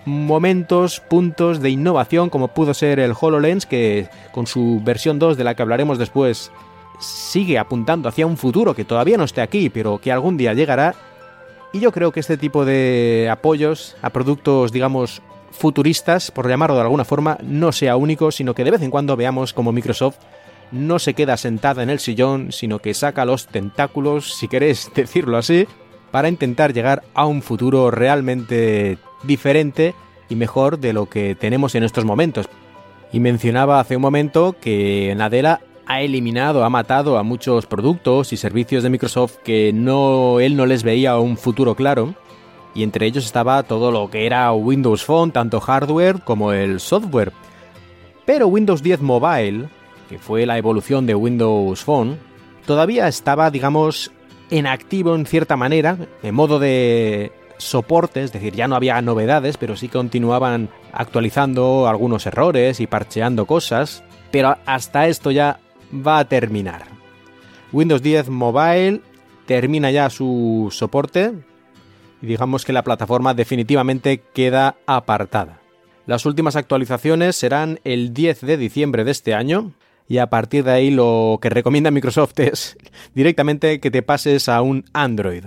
momentos, 0.05 0.99
puntos 0.99 1.61
de 1.61 1.69
innovación 1.69 2.29
como 2.29 2.49
pudo 2.49 2.73
ser 2.73 2.99
el 2.99 3.13
HoloLens 3.19 3.65
que 3.65 4.09
con 4.31 4.47
su 4.47 4.81
versión 4.83 5.19
2 5.19 5.37
de 5.37 5.43
la 5.43 5.55
que 5.55 5.61
hablaremos 5.61 5.97
después 5.97 6.51
sigue 6.99 7.57
apuntando 7.57 8.09
hacia 8.09 8.27
un 8.27 8.37
futuro 8.37 8.75
que 8.75 8.85
todavía 8.85 9.17
no 9.17 9.23
esté 9.23 9.41
aquí 9.41 9.69
pero 9.69 9.99
que 9.99 10.11
algún 10.11 10.35
día 10.35 10.53
llegará 10.53 10.95
y 11.71 11.79
yo 11.79 11.91
creo 11.91 12.11
que 12.11 12.19
este 12.19 12.37
tipo 12.37 12.65
de 12.65 13.29
apoyos 13.31 13.95
a 14.01 14.09
productos 14.09 14.71
digamos 14.71 15.21
futuristas, 15.53 16.31
por 16.31 16.49
llamarlo 16.49 16.75
de 16.75 16.81
alguna 16.81 17.05
forma, 17.05 17.37
no 17.41 17.71
sea 17.71 17.95
único, 17.95 18.31
sino 18.31 18.53
que 18.53 18.63
de 18.63 18.71
vez 18.71 18.81
en 18.81 18.91
cuando 18.91 19.15
veamos 19.15 19.53
como 19.53 19.71
Microsoft 19.71 20.17
no 20.71 20.99
se 20.99 21.13
queda 21.13 21.37
sentada 21.37 21.83
en 21.83 21.89
el 21.89 21.99
sillón, 21.99 22.51
sino 22.51 22.79
que 22.79 22.93
saca 22.93 23.25
los 23.25 23.47
tentáculos, 23.47 24.33
si 24.33 24.47
queréis 24.47 24.91
decirlo 24.95 25.37
así, 25.37 25.67
para 26.11 26.29
intentar 26.29 26.73
llegar 26.73 27.03
a 27.13 27.25
un 27.25 27.41
futuro 27.41 27.91
realmente 27.91 28.97
diferente 29.23 29.95
y 30.29 30.35
mejor 30.35 30.79
de 30.79 30.93
lo 30.93 31.07
que 31.07 31.35
tenemos 31.35 31.75
en 31.75 31.83
estos 31.83 32.05
momentos. 32.05 32.49
Y 33.11 33.19
mencionaba 33.19 33.79
hace 33.79 33.95
un 33.95 34.01
momento 34.01 34.55
que 34.59 35.13
Nadella 35.15 35.61
ha 35.85 36.01
eliminado, 36.01 36.63
ha 36.63 36.69
matado 36.69 37.17
a 37.17 37.23
muchos 37.23 37.65
productos 37.65 38.33
y 38.33 38.37
servicios 38.37 38.83
de 38.83 38.89
Microsoft 38.89 39.37
que 39.43 39.71
no 39.73 40.39
él 40.39 40.55
no 40.55 40.65
les 40.65 40.83
veía 40.83 41.17
un 41.17 41.37
futuro 41.37 41.75
claro 41.75 42.15
y 42.75 42.83
entre 42.83 43.05
ellos 43.05 43.25
estaba 43.25 43.63
todo 43.63 43.91
lo 43.91 44.09
que 44.09 44.25
era 44.25 44.51
Windows 44.53 45.03
Phone, 45.03 45.31
tanto 45.31 45.59
hardware 45.59 46.21
como 46.21 46.53
el 46.53 46.79
software. 46.79 47.31
Pero 48.25 48.47
Windows 48.47 48.81
10 48.81 49.01
Mobile, 49.01 49.69
que 50.09 50.19
fue 50.19 50.45
la 50.45 50.57
evolución 50.57 51.05
de 51.05 51.15
Windows 51.15 51.83
Phone, 51.83 52.17
todavía 52.65 53.07
estaba, 53.07 53.51
digamos, 53.51 54.11
en 54.49 54.67
activo 54.67 55.15
en 55.15 55.25
cierta 55.25 55.55
manera, 55.55 55.97
en 56.21 56.35
modo 56.35 56.59
de 56.59 57.31
soporte, 57.57 58.23
es 58.23 58.31
decir, 58.31 58.53
ya 58.53 58.67
no 58.67 58.75
había 58.75 59.01
novedades, 59.01 59.57
pero 59.57 59.75
sí 59.75 59.87
continuaban 59.87 60.69
actualizando 60.91 61.87
algunos 61.87 62.25
errores 62.25 62.79
y 62.79 62.87
parcheando 62.87 63.45
cosas, 63.45 64.03
pero 64.31 64.57
hasta 64.65 65.07
esto 65.07 65.31
ya 65.31 65.59
va 65.93 66.19
a 66.19 66.25
terminar. 66.25 66.83
Windows 67.71 68.01
10 68.01 68.29
Mobile 68.29 69.01
termina 69.45 69.91
ya 69.91 70.09
su 70.09 70.69
soporte, 70.71 71.33
y 72.23 72.25
digamos 72.25 72.63
que 72.63 72.71
la 72.71 72.85
plataforma 72.85 73.33
definitivamente 73.33 74.23
queda 74.33 74.77
apartada. 74.87 75.59
Las 76.05 76.25
últimas 76.25 76.55
actualizaciones 76.55 77.35
serán 77.35 77.81
el 77.83 78.13
10 78.13 78.41
de 78.41 78.55
diciembre 78.55 79.03
de 79.03 79.11
este 79.11 79.33
año 79.33 79.73
y 80.07 80.19
a 80.19 80.27
partir 80.27 80.63
de 80.63 80.71
ahí 80.71 80.89
lo 80.89 81.37
que 81.41 81.49
recomienda 81.49 81.91
Microsoft 81.91 82.33
es 82.39 82.77
directamente 83.13 83.81
que 83.81 83.91
te 83.91 84.03
pases 84.03 84.47
a 84.47 84.61
un 84.61 84.85
Android. 84.93 85.43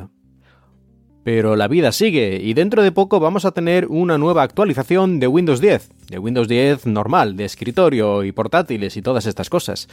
Pero 1.24 1.56
la 1.56 1.66
vida 1.66 1.92
sigue 1.92 2.40
y 2.42 2.52
dentro 2.52 2.82
de 2.82 2.92
poco 2.92 3.20
vamos 3.20 3.46
a 3.46 3.52
tener 3.52 3.86
una 3.86 4.18
nueva 4.18 4.42
actualización 4.42 5.18
de 5.18 5.28
Windows 5.28 5.62
10, 5.62 5.90
de 6.10 6.18
Windows 6.18 6.46
10 6.46 6.84
normal, 6.86 7.38
de 7.38 7.46
escritorio 7.46 8.22
y 8.22 8.32
portátiles 8.32 8.98
y 8.98 9.02
todas 9.02 9.24
estas 9.24 9.48
cosas. 9.48 9.88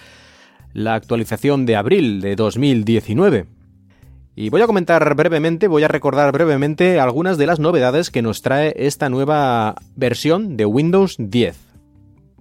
La 0.73 0.95
actualización 0.95 1.65
de 1.65 1.77
abril 1.77 2.19
de 2.19 2.35
2019. 2.35 3.62
Y 4.35 4.49
voy 4.49 4.61
a 4.61 4.67
comentar 4.67 5.13
brevemente, 5.15 5.67
voy 5.67 5.83
a 5.83 5.87
recordar 5.87 6.31
brevemente 6.31 6.99
algunas 6.99 7.37
de 7.37 7.45
las 7.45 7.59
novedades 7.59 8.09
que 8.09 8.23
nos 8.23 8.41
trae 8.41 8.73
esta 8.75 9.09
nueva 9.09 9.75
versión 9.95 10.57
de 10.57 10.65
Windows 10.65 11.15
10. 11.19 11.55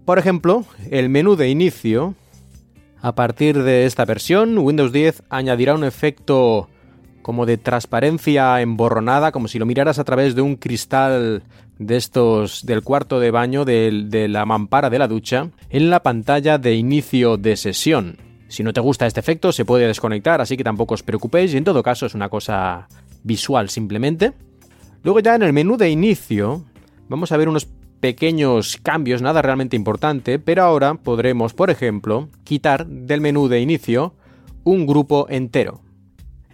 Por 0.06 0.18
ejemplo, 0.18 0.64
el 0.90 1.10
menú 1.10 1.36
de 1.36 1.50
inicio. 1.50 2.14
A 3.02 3.14
partir 3.14 3.62
de 3.62 3.84
esta 3.84 4.04
versión, 4.04 4.56
Windows 4.58 4.92
10 4.92 5.24
añadirá 5.28 5.74
un 5.74 5.84
efecto 5.84 6.70
como 7.20 7.46
de 7.46 7.58
transparencia 7.58 8.60
emborronada, 8.62 9.30
como 9.30 9.48
si 9.48 9.58
lo 9.58 9.66
miraras 9.66 9.98
a 9.98 10.04
través 10.04 10.34
de 10.34 10.42
un 10.42 10.56
cristal 10.56 11.42
de 11.78 11.96
estos 11.96 12.64
del 12.64 12.82
cuarto 12.82 13.20
de 13.20 13.30
baño 13.30 13.64
de, 13.64 14.06
de 14.06 14.28
la 14.28 14.46
mampara 14.46 14.88
de 14.88 14.98
la 14.98 15.08
ducha, 15.08 15.50
en 15.68 15.90
la 15.90 16.02
pantalla 16.02 16.58
de 16.58 16.74
inicio 16.74 17.36
de 17.36 17.56
sesión. 17.56 18.16
Si 18.52 18.62
no 18.62 18.74
te 18.74 18.82
gusta 18.82 19.06
este 19.06 19.18
efecto, 19.18 19.50
se 19.50 19.64
puede 19.64 19.86
desconectar, 19.86 20.42
así 20.42 20.58
que 20.58 20.62
tampoco 20.62 20.92
os 20.92 21.02
preocupéis, 21.02 21.54
y 21.54 21.56
en 21.56 21.64
todo 21.64 21.82
caso 21.82 22.04
es 22.04 22.14
una 22.14 22.28
cosa 22.28 22.86
visual 23.22 23.70
simplemente. 23.70 24.34
Luego 25.02 25.20
ya 25.20 25.34
en 25.34 25.42
el 25.42 25.54
menú 25.54 25.78
de 25.78 25.88
inicio 25.88 26.62
vamos 27.08 27.32
a 27.32 27.38
ver 27.38 27.48
unos 27.48 27.66
pequeños 28.00 28.76
cambios, 28.76 29.22
nada 29.22 29.40
realmente 29.40 29.74
importante, 29.74 30.38
pero 30.38 30.64
ahora 30.64 30.96
podremos, 30.96 31.54
por 31.54 31.70
ejemplo, 31.70 32.28
quitar 32.44 32.86
del 32.86 33.22
menú 33.22 33.48
de 33.48 33.60
inicio 33.60 34.16
un 34.64 34.86
grupo 34.86 35.28
entero. 35.30 35.80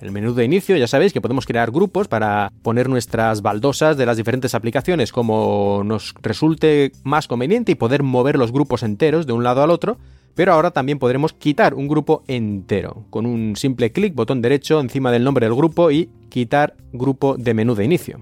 En 0.01 0.07
el 0.07 0.13
menú 0.13 0.35
de 0.35 0.45
inicio 0.45 0.77
ya 0.77 0.87
sabéis 0.87 1.13
que 1.13 1.21
podemos 1.21 1.47
crear 1.47 1.73
grupos 1.73 2.07
para 2.07 2.53
poner 2.63 2.89
nuestras 2.89 3.43
baldosas 3.43 3.97
de 3.97 4.07
las 4.07 4.17
diferentes 4.17 4.55
aplicaciones 4.55 5.11
como 5.11 5.83
nos 5.85 6.15
resulte 6.23 6.93
más 7.03 7.27
conveniente 7.27 7.73
y 7.73 7.75
poder 7.75 8.05
mover 8.05 8.39
los 8.39 8.53
grupos 8.53 8.85
enteros 8.85 9.27
de 9.27 9.33
un 9.33 9.43
lado 9.43 9.65
al 9.65 9.71
otro 9.73 9.99
pero 10.39 10.53
ahora 10.53 10.71
también 10.71 11.01
podremos 11.01 11.33
quitar 11.33 11.75
un 11.75 11.89
grupo 11.89 12.23
entero, 12.29 13.03
con 13.11 13.27
un 13.27 13.57
simple 13.57 13.91
clic, 13.91 14.15
botón 14.15 14.41
derecho 14.41 14.79
encima 14.79 15.11
del 15.11 15.25
nombre 15.25 15.47
del 15.47 15.57
grupo 15.57 15.91
y 15.91 16.11
quitar 16.29 16.77
grupo 16.93 17.37
de 17.37 17.55
menú 17.55 17.75
de 17.75 17.85
inicio. 17.85 18.21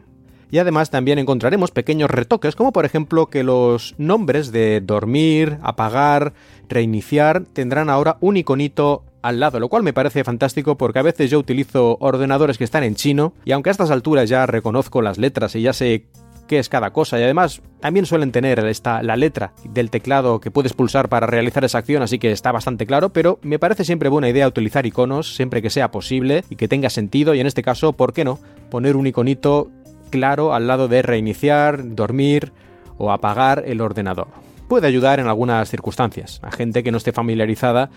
Y 0.51 0.57
además 0.57 0.89
también 0.89 1.19
encontraremos 1.19 1.73
pequeños 1.73 2.11
retoques, 2.11 2.57
como 2.57 2.73
por 2.73 2.87
ejemplo 2.87 3.27
que 3.27 3.45
los 3.45 3.95
nombres 3.99 4.51
de 4.51 4.81
dormir, 4.81 5.59
apagar, 5.61 6.33
reiniciar 6.71 7.45
tendrán 7.53 7.91
ahora 7.91 8.17
un 8.23 8.39
iconito 8.39 9.05
al 9.21 9.39
lado, 9.39 9.61
lo 9.61 9.69
cual 9.69 9.83
me 9.83 9.93
parece 9.93 10.25
fantástico 10.25 10.79
porque 10.79 11.01
a 11.01 11.03
veces 11.03 11.31
yo 11.31 11.39
utilizo 11.39 11.99
ordenadores 12.01 12.57
que 12.57 12.65
están 12.65 12.85
en 12.85 12.95
chino 12.95 13.35
y 13.45 13.53
aunque 13.53 13.69
a 13.69 13.73
estas 13.73 13.91
alturas 13.91 14.27
ya 14.27 14.47
reconozco 14.47 15.03
las 15.03 15.19
letras 15.19 15.55
y 15.55 15.61
ya 15.61 15.75
sé 15.75 16.07
qué 16.47 16.59
es 16.59 16.69
cada 16.69 16.93
cosa 16.93 17.19
y 17.19 17.23
además 17.23 17.63
también 17.81 18.07
suelen 18.07 18.33
tener 18.33 18.59
esta, 18.67 19.03
la 19.03 19.17
letra 19.17 19.53
del 19.65 19.91
teclado 19.91 20.41
que 20.41 20.51
puedes 20.51 20.73
pulsar 20.73 21.09
para 21.09 21.27
realizar 21.27 21.65
esa 21.65 21.79
acción, 21.79 22.03
así 22.03 22.19
que 22.19 22.33
está 22.33 22.53
bastante 22.53 22.87
claro, 22.87 23.11
pero 23.11 23.39
me 23.43 23.59
parece 23.59 23.85
siempre 23.85 24.09
buena 24.09 24.29
idea 24.29 24.49
utilizar 24.49 24.87
iconos 24.87 25.35
siempre 25.35 25.63
que 25.63 25.71
sea 25.71 25.91
posible 25.91 26.45
y 26.51 26.57
que 26.57 26.69
tenga 26.69 26.91
sentido 26.91 27.35
y 27.35 27.41
en 27.41 27.47
este 27.47 27.63
caso, 27.63 27.93
¿por 27.93 28.13
qué 28.13 28.25
no? 28.25 28.39
Poner 28.71 28.97
un 28.97 29.07
iconito 29.07 29.71
claro 30.11 30.55
al 30.55 30.67
lado 30.67 30.89
de 30.89 31.03
reiniciar, 31.03 31.95
dormir 31.95 32.53
o 32.99 33.13
apagar 33.13 33.65
el 33.67 33.81
ordenador. 33.81 34.29
Puede 34.69 34.87
ayudar 34.87 35.21
en 35.21 35.27
algunas 35.27 35.69
circunstancias 35.69 36.41
a 36.43 36.51
gente 36.51 36.83
que 36.83 36.91
no 36.91 36.99
esté 36.99 37.13
familiarizada 37.13 37.91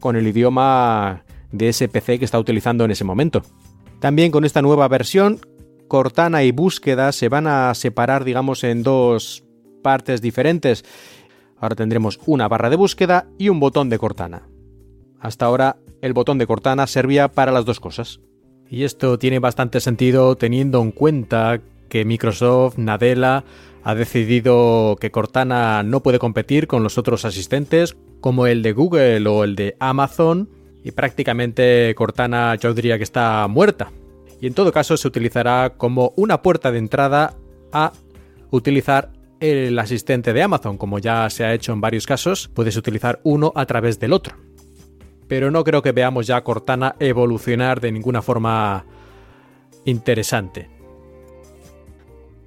con 0.00 0.16
el 0.16 0.26
idioma 0.26 1.22
de 1.52 1.68
ese 1.68 1.88
PC 1.88 2.18
que 2.18 2.24
está 2.24 2.38
utilizando 2.38 2.84
en 2.84 2.90
ese 2.90 3.04
momento. 3.04 3.42
También 4.00 4.30
con 4.30 4.44
esta 4.44 4.60
nueva 4.60 4.88
versión 4.88 5.40
Cortana 5.94 6.42
y 6.42 6.50
búsqueda 6.50 7.12
se 7.12 7.28
van 7.28 7.46
a 7.46 7.72
separar, 7.72 8.24
digamos, 8.24 8.64
en 8.64 8.82
dos 8.82 9.44
partes 9.80 10.20
diferentes. 10.20 10.84
Ahora 11.56 11.76
tendremos 11.76 12.18
una 12.26 12.48
barra 12.48 12.68
de 12.68 12.74
búsqueda 12.74 13.28
y 13.38 13.48
un 13.48 13.60
botón 13.60 13.90
de 13.90 13.98
Cortana. 14.00 14.48
Hasta 15.20 15.46
ahora 15.46 15.76
el 16.02 16.12
botón 16.12 16.38
de 16.38 16.48
Cortana 16.48 16.88
servía 16.88 17.28
para 17.28 17.52
las 17.52 17.64
dos 17.64 17.78
cosas. 17.78 18.18
Y 18.68 18.82
esto 18.82 19.20
tiene 19.20 19.38
bastante 19.38 19.78
sentido 19.78 20.34
teniendo 20.34 20.82
en 20.82 20.90
cuenta 20.90 21.60
que 21.88 22.04
Microsoft, 22.04 22.76
Nadella, 22.76 23.44
ha 23.84 23.94
decidido 23.94 24.96
que 25.00 25.12
Cortana 25.12 25.84
no 25.84 26.02
puede 26.02 26.18
competir 26.18 26.66
con 26.66 26.82
los 26.82 26.98
otros 26.98 27.24
asistentes 27.24 27.96
como 28.20 28.48
el 28.48 28.62
de 28.62 28.72
Google 28.72 29.28
o 29.28 29.44
el 29.44 29.54
de 29.54 29.76
Amazon 29.78 30.48
y 30.82 30.90
prácticamente 30.90 31.94
Cortana 31.94 32.56
yo 32.56 32.74
diría 32.74 32.98
que 32.98 33.04
está 33.04 33.46
muerta 33.46 33.92
y 34.44 34.46
en 34.46 34.52
todo 34.52 34.72
caso 34.72 34.98
se 34.98 35.08
utilizará 35.08 35.72
como 35.78 36.12
una 36.16 36.42
puerta 36.42 36.70
de 36.70 36.76
entrada 36.76 37.34
a 37.72 37.92
utilizar 38.50 39.10
el 39.40 39.78
asistente 39.78 40.34
de 40.34 40.42
Amazon, 40.42 40.76
como 40.76 40.98
ya 40.98 41.30
se 41.30 41.46
ha 41.46 41.54
hecho 41.54 41.72
en 41.72 41.80
varios 41.80 42.06
casos, 42.06 42.50
puedes 42.52 42.76
utilizar 42.76 43.20
uno 43.22 43.54
a 43.54 43.64
través 43.64 43.98
del 43.98 44.12
otro. 44.12 44.36
Pero 45.28 45.50
no 45.50 45.64
creo 45.64 45.80
que 45.80 45.92
veamos 45.92 46.26
ya 46.26 46.44
Cortana 46.44 46.94
evolucionar 47.00 47.80
de 47.80 47.92
ninguna 47.92 48.20
forma 48.20 48.84
interesante. 49.86 50.68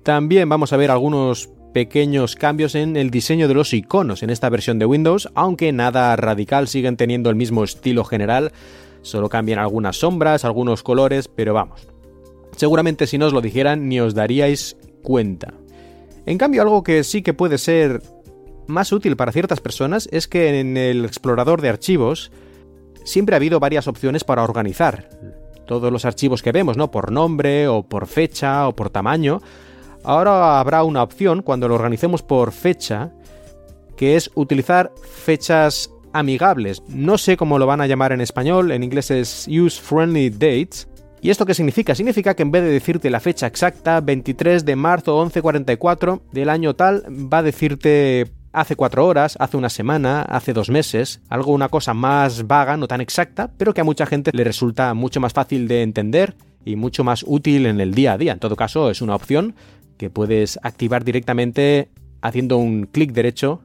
También 0.04 0.48
vamos 0.50 0.74
a 0.74 0.78
ver 0.78 0.92
algunos 0.92 1.50
pequeños 1.74 2.36
cambios 2.36 2.76
en 2.76 2.96
el 2.96 3.10
diseño 3.10 3.48
de 3.48 3.56
los 3.56 3.74
iconos 3.74 4.22
en 4.22 4.30
esta 4.30 4.50
versión 4.50 4.78
de 4.78 4.86
Windows, 4.86 5.30
aunque 5.34 5.72
nada 5.72 6.16
radical, 6.16 6.68
siguen 6.68 6.96
teniendo 6.96 7.32
el 7.32 7.36
mismo 7.36 7.64
estilo 7.64 8.04
general, 8.04 8.52
solo 9.02 9.30
cambian 9.30 9.60
algunas 9.60 9.98
sombras, 9.98 10.46
algunos 10.46 10.84
colores, 10.84 11.28
pero 11.28 11.54
vamos. 11.54 11.88
Seguramente 12.56 13.08
si 13.08 13.18
no 13.18 13.28
os 13.28 13.34
lo 13.34 13.42
dijeran 13.42 13.88
ni 13.88 14.00
os 14.00 14.16
daríais 14.16 14.78
cuenta. 15.04 15.54
En 16.26 16.38
cambio, 16.38 16.62
algo 16.62 16.84
que 16.84 17.04
sí 17.04 17.22
que 17.22 17.34
puede 17.34 17.58
ser 17.58 18.02
más 18.68 18.92
útil 18.92 19.16
para 19.16 19.32
ciertas 19.32 19.62
personas 19.62 20.10
es 20.12 20.28
que 20.28 20.60
en 20.60 20.76
el 20.76 21.06
explorador 21.06 21.62
de 21.62 21.70
archivos 21.70 22.32
siempre 23.06 23.36
ha 23.36 23.38
habido 23.38 23.60
varias 23.60 23.88
opciones 23.88 24.24
para 24.24 24.44
organizar 24.44 25.10
todos 25.66 25.92
los 25.92 26.06
archivos 26.06 26.42
que 26.42 26.52
vemos, 26.52 26.78
¿no? 26.78 26.92
Por 26.92 27.12
nombre 27.12 27.68
o 27.68 27.84
por 27.84 28.08
fecha 28.08 28.68
o 28.68 28.76
por 28.76 28.90
tamaño. 28.90 29.42
Ahora 30.04 30.60
habrá 30.60 30.84
una 30.84 31.04
opción 31.04 31.42
cuando 31.42 31.68
lo 31.68 31.76
organicemos 31.76 32.24
por 32.24 32.52
fecha, 32.52 33.12
que 33.96 34.16
es 34.16 34.32
utilizar 34.36 34.92
fechas 35.04 35.92
amigables. 36.14 36.82
No 36.88 37.18
sé 37.18 37.38
cómo 37.38 37.60
lo 37.60 37.66
van 37.66 37.82
a 37.82 37.88
llamar 37.88 38.12
en 38.12 38.22
español, 38.22 38.72
en 38.72 38.84
inglés 38.84 39.12
es 39.12 39.48
Use 39.48 39.82
Friendly 39.82 40.30
Dates. 40.30 40.88
¿Y 41.22 41.30
esto 41.30 41.46
qué 41.46 41.54
significa? 41.54 41.96
Significa 41.96 42.36
que 42.36 42.44
en 42.44 42.52
vez 42.52 42.64
de 42.64 42.70
decirte 42.70 43.10
la 43.10 43.20
fecha 43.20 43.48
exacta, 43.48 44.02
23 44.02 44.66
de 44.66 44.76
marzo 44.76 45.16
1144 45.18 46.22
del 46.32 46.50
año 46.50 46.76
tal, 46.76 47.04
va 47.10 47.40
a 47.40 47.44
decirte 47.44 48.32
hace 48.54 48.76
cuatro 48.76 49.06
horas, 49.06 49.36
hace 49.40 49.58
una 49.58 49.70
semana, 49.70 50.22
hace 50.22 50.54
dos 50.54 50.70
meses, 50.70 51.22
algo 51.30 51.54
una 51.54 51.70
cosa 51.70 51.94
más 51.94 52.48
vaga, 52.48 52.78
no 52.78 52.88
tan 52.88 53.02
exacta, 53.02 53.52
pero 53.58 53.74
que 53.74 53.82
a 53.82 53.84
mucha 53.84 54.06
gente 54.06 54.32
le 54.34 54.44
resulta 54.44 54.94
mucho 54.94 55.20
más 55.20 55.34
fácil 55.34 55.68
de 55.68 55.84
entender 55.84 56.36
y 56.66 56.76
mucho 56.76 57.04
más 57.04 57.24
útil 57.28 57.66
en 57.66 57.80
el 57.80 57.94
día 57.94 58.14
a 58.14 58.18
día. 58.18 58.34
En 58.34 58.40
todo 58.40 58.56
caso, 58.56 58.90
es 58.90 59.02
una 59.02 59.16
opción 59.16 59.56
que 59.98 60.10
puedes 60.10 60.60
activar 60.64 61.04
directamente 61.04 61.90
haciendo 62.22 62.58
un 62.58 62.86
clic 62.86 63.12
derecho, 63.12 63.62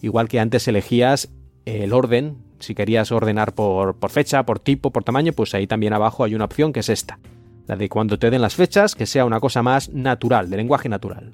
igual 0.00 0.28
que 0.28 0.40
antes 0.40 0.66
elegías 0.68 1.30
el 1.64 1.92
orden, 1.92 2.38
si 2.58 2.74
querías 2.74 3.12
ordenar 3.12 3.54
por, 3.54 3.96
por, 3.96 4.10
fecha, 4.10 4.44
por 4.44 4.58
tipo, 4.58 4.90
por 4.90 5.04
tamaño, 5.04 5.32
pues 5.32 5.54
ahí 5.54 5.66
también 5.66 5.92
abajo 5.92 6.24
hay 6.24 6.34
una 6.34 6.44
opción 6.44 6.72
que 6.72 6.80
es 6.80 6.88
esta, 6.88 7.18
la 7.66 7.76
de 7.76 7.88
cuando 7.88 8.18
te 8.18 8.30
den 8.30 8.42
las 8.42 8.54
fechas, 8.54 8.94
que 8.94 9.06
sea 9.06 9.24
una 9.24 9.40
cosa 9.40 9.62
más 9.62 9.90
natural, 9.90 10.50
de 10.50 10.56
lenguaje 10.56 10.88
natural. 10.88 11.32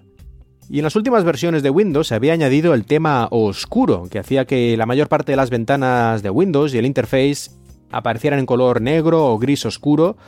Y 0.70 0.78
en 0.78 0.85
las 0.85 0.97
últimas 0.97 1.25
versiones 1.25 1.62
de 1.62 1.70
Windows 1.70 2.08
se 2.08 2.14
había 2.14 2.35
añadido 2.35 2.75
el 2.75 2.85
tema 2.85 3.28
oscuro, 3.30 4.06
que 4.11 4.18
hacía 4.18 4.44
que 4.44 4.76
la 4.76 4.85
mayor 4.85 5.08
parte 5.08 5.32
de 5.32 5.37
las 5.37 5.49
ventanas 5.49 6.23
de 6.23 6.28
Windows 6.28 6.75
y 6.75 6.78
el 6.78 6.85
interface 6.85 7.50
aparecieran 7.90 8.38
en 8.38 8.47
color 8.47 8.82
negro 8.82 9.26
o 9.26 9.38
gris 9.38 9.64
oscuro, 9.64 10.18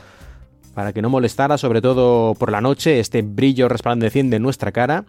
para 0.73 0.93
que 0.93 1.01
no 1.01 1.09
molestara 1.09 1.57
sobre 1.57 1.81
todo 1.81 2.33
por 2.35 2.51
la 2.51 2.61
noche 2.61 2.99
este 2.99 3.21
brillo 3.21 3.67
resplandeciente 3.69 4.37
en 4.37 4.41
nuestra 4.41 4.71
cara. 4.71 5.05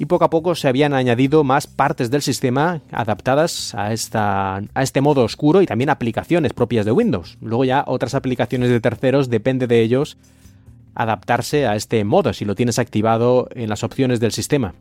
Y 0.00 0.06
poco 0.06 0.24
a 0.24 0.30
poco 0.30 0.54
se 0.54 0.68
habían 0.68 0.94
añadido 0.94 1.42
más 1.42 1.66
partes 1.66 2.08
del 2.10 2.22
sistema 2.22 2.80
adaptadas 2.92 3.74
a, 3.74 3.92
esta, 3.92 4.62
a 4.72 4.82
este 4.82 5.00
modo 5.00 5.24
oscuro 5.24 5.60
y 5.60 5.66
también 5.66 5.90
aplicaciones 5.90 6.52
propias 6.52 6.86
de 6.86 6.92
Windows. 6.92 7.36
Luego 7.40 7.64
ya 7.64 7.82
otras 7.84 8.14
aplicaciones 8.14 8.70
de 8.70 8.80
terceros 8.80 9.28
depende 9.28 9.66
de 9.66 9.82
ellos 9.82 10.16
adaptarse 10.94 11.66
a 11.66 11.74
este 11.74 12.04
modo 12.04 12.32
si 12.32 12.44
lo 12.44 12.54
tienes 12.54 12.78
activado 12.78 13.48
en 13.54 13.68
las 13.68 13.82
opciones 13.82 14.20
del 14.20 14.30
sistema. 14.30 14.74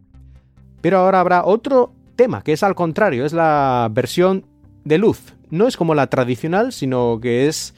Pero 0.82 1.00
ahora 1.00 1.20
habrá 1.20 1.46
otro 1.46 1.94
tema 2.16 2.44
que 2.44 2.54
es 2.54 2.62
al 2.62 2.76
contrario, 2.76 3.26
es 3.26 3.34
la 3.34 3.90
versión 3.92 4.46
de 4.84 5.00
luz. 5.00 5.34
No 5.50 5.68
es 5.68 5.78
como 5.78 5.96
la 5.96 6.08
tradicional, 6.08 6.72
sino 6.74 7.20
que 7.22 7.48
es 7.48 7.74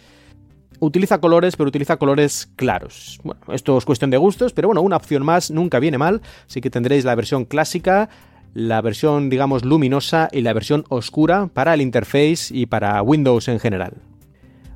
utiliza 0.80 1.20
colores, 1.20 1.56
pero 1.56 1.68
utiliza 1.68 1.98
colores 1.98 2.50
claros. 2.56 3.20
Bueno, 3.24 3.42
esto 3.54 3.78
es 3.78 3.86
cuestión 3.86 4.10
de 4.10 4.18
gustos, 4.18 4.54
pero 4.54 4.68
bueno, 4.68 4.82
una 4.82 4.98
opción 4.98 5.24
más 5.24 5.52
nunca 5.52 5.80
viene 5.80 5.98
mal, 5.98 6.22
así 6.48 6.62
que 6.62 6.70
tendréis 6.70 7.06
la 7.06 7.16
versión 7.16 7.46
clásica, 7.46 8.10
la 8.54 8.82
versión, 8.82 9.30
digamos, 9.30 9.66
luminosa 9.66 10.30
y 10.32 10.42
la 10.42 10.54
versión 10.54 10.86
oscura 10.90 11.48
para 11.48 11.74
el 11.74 11.82
interface 11.82 12.48
y 12.52 12.66
para 12.66 13.02
Windows 13.02 13.48
en 13.48 13.60
general. 13.60 13.94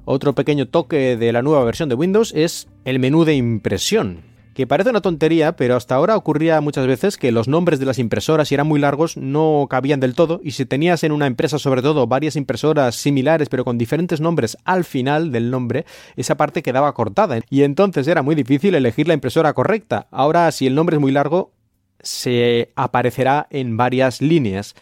Otro 0.05 0.33
pequeño 0.33 0.67
toque 0.67 1.15
de 1.17 1.31
la 1.31 1.41
nueva 1.41 1.63
versión 1.63 1.89
de 1.89 1.95
Windows 1.95 2.33
es 2.35 2.67
el 2.83 2.99
menú 2.99 3.23
de 3.23 3.35
impresión 3.35 4.32
que 4.53 4.67
parece 4.67 4.89
una 4.89 5.01
tontería, 5.01 5.55
pero 5.55 5.75
hasta 5.75 5.95
ahora 5.95 6.15
ocurría 6.15 6.61
muchas 6.61 6.87
veces 6.87 7.17
que 7.17 7.31
los 7.31 7.47
nombres 7.47 7.79
de 7.79 7.85
las 7.85 7.99
impresoras, 7.99 8.47
si 8.47 8.55
eran 8.55 8.67
muy 8.67 8.79
largos, 8.79 9.17
no 9.17 9.67
cabían 9.69 9.99
del 9.99 10.15
todo, 10.15 10.39
y 10.43 10.51
si 10.51 10.65
tenías 10.65 11.03
en 11.03 11.11
una 11.11 11.27
empresa 11.27 11.59
sobre 11.59 11.81
todo 11.81 12.07
varias 12.07 12.35
impresoras 12.35 12.95
similares 12.95 13.49
pero 13.49 13.65
con 13.65 13.77
diferentes 13.77 14.21
nombres 14.21 14.57
al 14.63 14.83
final 14.83 15.31
del 15.31 15.51
nombre, 15.51 15.85
esa 16.15 16.35
parte 16.35 16.63
quedaba 16.63 16.93
cortada, 16.93 17.39
y 17.49 17.63
entonces 17.63 18.07
era 18.07 18.21
muy 18.21 18.35
difícil 18.35 18.75
elegir 18.75 19.07
la 19.07 19.13
impresora 19.13 19.53
correcta. 19.53 20.07
Ahora, 20.11 20.51
si 20.51 20.67
el 20.67 20.75
nombre 20.75 20.97
es 20.97 21.01
muy 21.01 21.11
largo, 21.11 21.51
se 21.99 22.71
aparecerá 22.75 23.47
en 23.49 23.77
varias 23.77 24.21
líneas, 24.21 24.75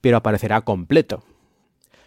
pero 0.00 0.18
aparecerá 0.18 0.60
completo. 0.60 1.24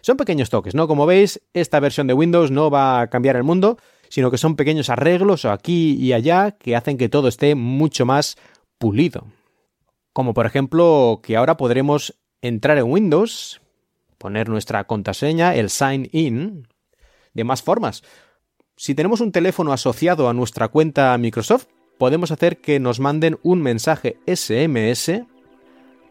Son 0.00 0.16
pequeños 0.16 0.50
toques, 0.50 0.74
¿no? 0.74 0.88
Como 0.88 1.06
veis, 1.06 1.40
esta 1.52 1.78
versión 1.78 2.06
de 2.06 2.14
Windows 2.14 2.50
no 2.50 2.70
va 2.70 3.02
a 3.02 3.06
cambiar 3.08 3.36
el 3.36 3.44
mundo, 3.44 3.78
sino 4.12 4.30
que 4.30 4.36
son 4.36 4.56
pequeños 4.56 4.90
arreglos 4.90 5.46
aquí 5.46 5.96
y 5.98 6.12
allá 6.12 6.50
que 6.50 6.76
hacen 6.76 6.98
que 6.98 7.08
todo 7.08 7.28
esté 7.28 7.54
mucho 7.54 8.04
más 8.04 8.36
pulido. 8.76 9.24
Como 10.12 10.34
por 10.34 10.44
ejemplo 10.44 11.20
que 11.22 11.34
ahora 11.34 11.56
podremos 11.56 12.14
entrar 12.42 12.76
en 12.76 12.84
Windows, 12.84 13.62
poner 14.18 14.50
nuestra 14.50 14.84
contraseña, 14.84 15.54
el 15.54 15.70
sign 15.70 16.10
in, 16.12 16.68
de 17.32 17.44
más 17.44 17.62
formas. 17.62 18.02
Si 18.76 18.94
tenemos 18.94 19.22
un 19.22 19.32
teléfono 19.32 19.72
asociado 19.72 20.28
a 20.28 20.34
nuestra 20.34 20.68
cuenta 20.68 21.16
Microsoft, 21.16 21.68
podemos 21.96 22.30
hacer 22.32 22.58
que 22.58 22.80
nos 22.80 23.00
manden 23.00 23.38
un 23.42 23.62
mensaje 23.62 24.18
SMS 24.26 25.22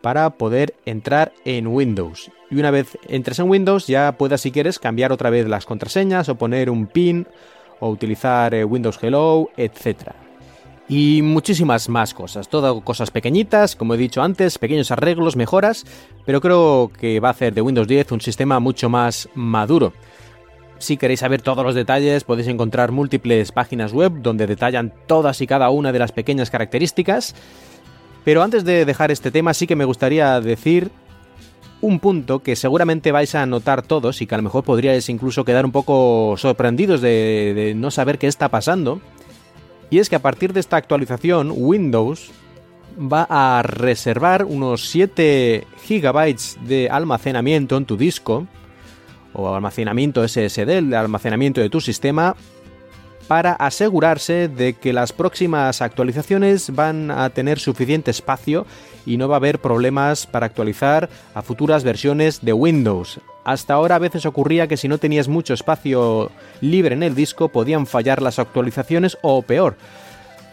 para 0.02 0.32
poder 0.40 0.74
entrar 0.88 1.34
en 1.46 1.68
Windows. 1.68 2.32
Y 2.50 2.56
una 2.56 2.72
vez 2.72 2.98
entres 3.08 3.38
en 3.38 3.48
Windows 3.48 3.86
ya 3.86 4.18
puedas 4.18 4.42
si 4.42 4.52
quieres 4.52 4.80
cambiar 4.80 5.12
otra 5.12 5.30
vez 5.30 5.48
las 5.48 5.68
contraseñas 5.68 6.30
o 6.30 6.36
poner 6.40 6.72
un 6.72 6.88
PIN 6.88 7.28
o 7.82 7.90
utilizar 7.90 8.54
eh, 8.54 8.64
Windows 8.64 8.98
Hello, 9.02 9.50
etc. 9.58 10.12
Y 10.88 11.22
muchísimas 11.22 11.90
más 11.90 12.14
cosas, 12.14 12.48
todo 12.48 12.82
cosas 12.82 13.12
pequeñitas, 13.12 13.76
como 13.76 13.94
he 13.94 13.98
dicho 13.98 14.22
antes, 14.22 14.58
pequeños 14.58 14.92
arreglos, 14.92 15.36
mejoras, 15.36 15.86
pero 16.26 16.40
creo 16.40 16.92
que 16.98 17.20
va 17.20 17.30
a 17.30 17.32
hacer 17.32 17.54
de 17.54 17.62
Windows 17.62 17.88
10 17.88 18.14
un 18.14 18.22
sistema 18.22 18.60
mucho 18.60 18.90
más 18.90 19.28
maduro. 19.34 19.94
Si 20.80 20.98
queréis 20.98 21.20
saber 21.20 21.42
todos 21.42 21.64
los 21.64 21.76
detalles, 21.76 22.24
podéis 22.24 22.48
encontrar 22.48 22.92
múltiples 22.92 23.52
páginas 23.52 23.94
web 23.94 24.14
donde 24.22 24.48
detallan 24.48 24.94
todas 25.08 25.40
y 25.42 25.48
cada 25.48 25.70
una 25.70 25.92
de 25.92 26.00
las 26.00 26.12
pequeñas 26.12 26.50
características. 26.50 27.36
Pero 28.24 28.44
antes 28.44 28.64
de 28.64 28.86
dejar 28.86 29.12
este 29.12 29.32
tema, 29.32 29.54
sí 29.54 29.68
que 29.68 29.76
me 29.76 29.86
gustaría 29.86 30.42
decir 30.42 30.92
un 31.82 32.00
punto 32.00 32.40
que 32.40 32.56
seguramente 32.56 33.12
vais 33.12 33.34
a 33.36 33.46
notar 33.46 33.82
todos 33.82 34.22
y 34.22 34.28
que 34.28 34.36
a 34.36 34.38
lo 34.38 34.44
mejor 34.44 34.64
podríais 34.64 35.10
incluso 35.10 35.44
quedar 35.44 35.66
un 35.66 35.72
poco 35.72 36.36
sorprendidos 36.38 37.02
de, 37.02 37.74
no 37.76 37.92
saber 37.92 38.18
qué 38.18 38.28
está 38.28 38.50
pasando. 38.50 39.02
Y 39.90 40.00
es 40.00 40.10
que 40.10 40.16
a 40.16 40.22
partir 40.22 40.54
de 40.54 40.60
esta 40.60 40.78
actualización, 40.78 41.52
Windows 41.54 42.32
va 42.98 43.26
a 43.30 43.62
reservar 43.64 44.46
unos 44.46 44.90
7 44.90 45.66
GB 45.90 46.36
de 46.66 46.90
almacenamiento 46.90 47.78
en 47.78 47.86
tu 47.86 47.98
disco, 47.98 48.48
o 49.34 49.54
almacenamiento 49.54 50.28
SSD, 50.28 50.70
el 50.78 50.94
almacenamiento 50.94 51.62
de 51.62 51.70
tu 51.70 51.82
sistema, 51.82 52.36
para 53.32 53.54
asegurarse 53.54 54.50
de 54.50 54.74
que 54.74 54.92
las 54.92 55.14
próximas 55.14 55.82
actualizaciones 55.82 56.76
van 56.76 57.10
a 57.12 57.30
tener 57.30 57.60
suficiente 57.60 58.12
espacio 58.12 58.66
y 59.06 59.16
no 59.16 59.30
va 59.30 59.36
a 59.36 59.38
haber 59.38 59.60
problemas 59.60 60.28
para 60.28 60.48
actualizar 60.48 61.10
a 61.34 61.42
futuras 61.42 61.86
versiones 61.86 62.42
de 62.42 62.52
Windows. 62.52 63.22
Hasta 63.46 63.74
ahora 63.74 63.96
a 63.96 64.00
veces 64.00 64.26
ocurría 64.26 64.68
que 64.68 64.76
si 64.76 64.90
no 64.90 64.98
tenías 64.98 65.30
mucho 65.30 65.54
espacio 65.54 66.30
libre 66.60 66.94
en 66.94 67.04
el 67.04 67.16
disco 67.16 67.48
podían 67.48 67.88
fallar 67.88 68.22
las 68.22 68.38
actualizaciones 68.38 69.18
o 69.22 69.42
peor, 69.44 69.78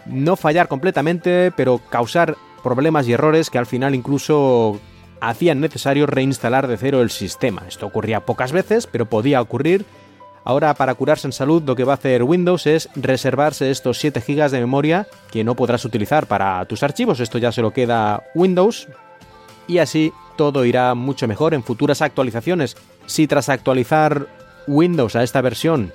no 0.07 0.37
fallar 0.37 0.69
completamente, 0.69 1.51
pero 1.57 1.81
causar 1.91 2.37
problemas 2.63 3.09
y 3.09 3.13
errores 3.13 3.51
que 3.51 3.59
al 3.59 3.67
final 3.67 3.97
incluso 3.97 4.79
hacían 5.21 5.61
necesario 5.61 6.07
reinstalar 6.07 6.69
de 6.69 6.77
cero 6.77 7.03
el 7.03 7.11
sistema. 7.11 7.65
Esto 7.67 7.87
ocurría 7.87 8.21
pocas 8.21 8.53
veces, 8.53 8.87
pero 8.87 9.07
podía 9.07 9.41
ocurrir 9.41 9.85
Ahora 10.49 10.73
para 10.73 10.95
curarse 10.95 11.29
en 11.29 11.33
salud 11.33 11.63
lo 11.67 11.77
que 11.77 11.85
va 11.85 11.93
a 11.93 11.97
hacer 11.97 12.23
Windows 12.23 12.67
es 12.67 12.89
reservarse 12.95 13.71
estos 13.71 13.99
7 13.99 14.25
GB 14.27 14.49
de 14.49 14.61
memoria 14.61 15.07
que 15.31 15.45
no 15.45 15.55
podrás 15.55 15.85
utilizar 15.85 16.27
para 16.27 16.65
tus 16.65 16.83
archivos, 16.83 17.21
esto 17.21 17.37
ya 17.37 17.53
se 17.53 17.61
lo 17.61 17.75
queda 17.75 18.25
Windows 18.35 18.89
y 19.67 19.77
así 19.77 20.11
todo 20.39 20.65
irá 20.65 20.95
mucho 20.95 21.29
mejor 21.29 21.53
en 21.53 21.63
futuras 21.63 22.01
actualizaciones. 22.01 22.79
Si 23.05 23.27
tras 23.27 23.51
actualizar 23.51 24.27
Windows 24.67 25.17
a 25.17 25.23
esta 25.23 25.43
versión 25.43 25.93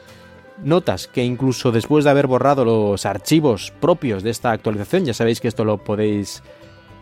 notas 0.63 1.07
que 1.07 1.23
incluso 1.23 1.71
después 1.71 2.03
de 2.03 2.11
haber 2.11 2.27
borrado 2.27 2.63
los 2.63 3.07
archivos 3.07 3.73
propios 3.81 4.21
de 4.21 4.29
esta 4.29 4.51
actualización, 4.51 5.05
ya 5.05 5.15
sabéis 5.15 5.41
que 5.41 5.47
esto 5.47 5.65
lo 5.65 5.79
podéis 5.79 6.43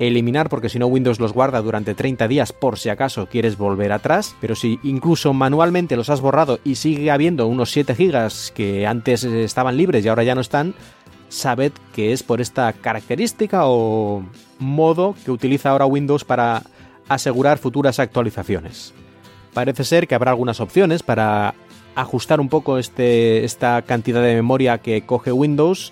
eliminar 0.08 0.50
porque 0.50 0.70
si 0.70 0.80
no 0.80 0.88
Windows 0.88 1.20
los 1.20 1.34
guarda 1.34 1.62
durante 1.62 1.94
30 1.94 2.28
días 2.28 2.54
por 2.54 2.80
si 2.80 2.90
acaso 2.90 3.28
quieres 3.28 3.58
volver 3.58 3.92
atrás, 3.92 4.36
pero 4.42 4.56
si 4.56 4.80
incluso 4.84 5.34
manualmente 5.34 5.96
los 5.96 6.10
has 6.10 6.22
borrado 6.22 6.60
y 6.64 6.76
sigue 6.76 7.12
habiendo 7.12 7.48
unos 7.48 7.72
7 7.72 7.94
GB 7.94 8.54
que 8.54 8.88
antes 8.88 9.24
estaban 9.24 9.78
libres 9.78 10.04
y 10.04 10.08
ahora 10.08 10.24
ya 10.24 10.36
no 10.36 10.42
están, 10.42 10.74
sabed 11.30 11.72
que 11.94 12.14
es 12.14 12.24
por 12.24 12.42
esta 12.42 12.74
característica 12.74 13.62
o 13.66 14.24
modo 14.60 15.16
que 15.24 15.32
utiliza 15.32 15.70
ahora 15.70 15.86
Windows 15.86 16.26
para 16.26 16.64
asegurar 17.08 17.58
futuras 17.58 18.00
actualizaciones. 18.00 18.94
Parece 19.54 19.84
ser 19.84 20.08
que 20.08 20.16
habrá 20.16 20.32
algunas 20.32 20.62
opciones 20.62 21.04
para 21.04 21.54
ajustar 21.96 22.40
un 22.40 22.50
poco 22.50 22.78
este, 22.78 23.44
esta 23.44 23.82
cantidad 23.82 24.22
de 24.22 24.36
memoria 24.36 24.78
que 24.78 25.02
coge 25.06 25.32
Windows, 25.32 25.92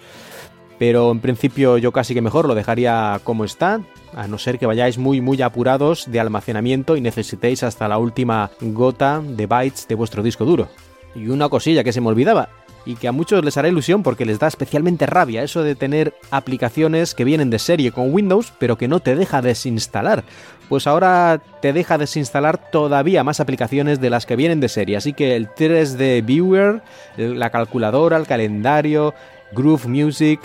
pero 0.78 1.12
en 1.12 1.20
principio 1.20 1.78
yo 1.78 1.92
casi 1.92 2.14
que 2.14 2.22
mejor 2.22 2.48
lo 2.48 2.56
dejaría 2.56 3.20
como 3.24 3.44
está, 3.44 3.82
a 4.16 4.28
no 4.28 4.38
ser 4.38 4.60
que 4.60 4.66
vayáis 4.66 4.98
muy 4.98 5.22
muy 5.22 5.42
apurados 5.42 6.12
de 6.12 6.20
almacenamiento 6.20 6.96
y 6.96 7.02
necesitéis 7.02 7.64
hasta 7.64 7.88
la 7.88 7.98
última 7.98 8.52
gota 8.62 9.22
de 9.22 9.46
bytes 9.46 9.88
de 9.88 9.96
vuestro 9.96 10.24
disco 10.24 10.46
duro. 10.46 10.70
Y 11.16 11.28
una 11.28 11.50
cosilla 11.50 11.84
que 11.84 11.94
se 11.94 12.02
me 12.02 12.10
olvidaba, 12.10 12.50
y 12.86 12.96
que 12.96 13.08
a 13.08 13.12
muchos 13.12 13.44
les 13.44 13.58
hará 13.58 13.68
ilusión 13.68 14.04
porque 14.04 14.26
les 14.26 14.40
da 14.40 14.48
especialmente 14.48 15.06
rabia 15.06 15.44
eso 15.44 15.64
de 15.64 15.76
tener 15.76 16.14
aplicaciones 16.32 17.14
que 17.14 17.24
vienen 17.24 17.50
de 17.50 17.60
serie 17.60 17.92
con 17.92 18.14
Windows 18.14 18.54
pero 18.58 18.78
que 18.78 18.88
no 18.88 19.00
te 19.00 19.16
deja 19.16 19.42
desinstalar. 19.42 20.24
Pues 20.70 20.88
ahora 20.88 21.42
te 21.62 21.74
deja 21.74 21.98
desinstalar 21.98 22.72
todavía 22.72 23.24
más 23.24 23.40
aplicaciones 23.40 24.00
de 24.00 24.10
las 24.10 24.26
que 24.26 24.36
vienen 24.36 24.60
de 24.60 24.70
serie. 24.70 24.98
Así 24.98 25.14
que 25.14 25.36
el 25.36 25.50
3D 25.50 26.24
Viewer, 26.24 26.82
la 27.18 27.50
calculadora, 27.50 28.18
el 28.18 28.28
calendario, 28.28 29.14
Groove 29.52 29.88
Music, 29.88 30.40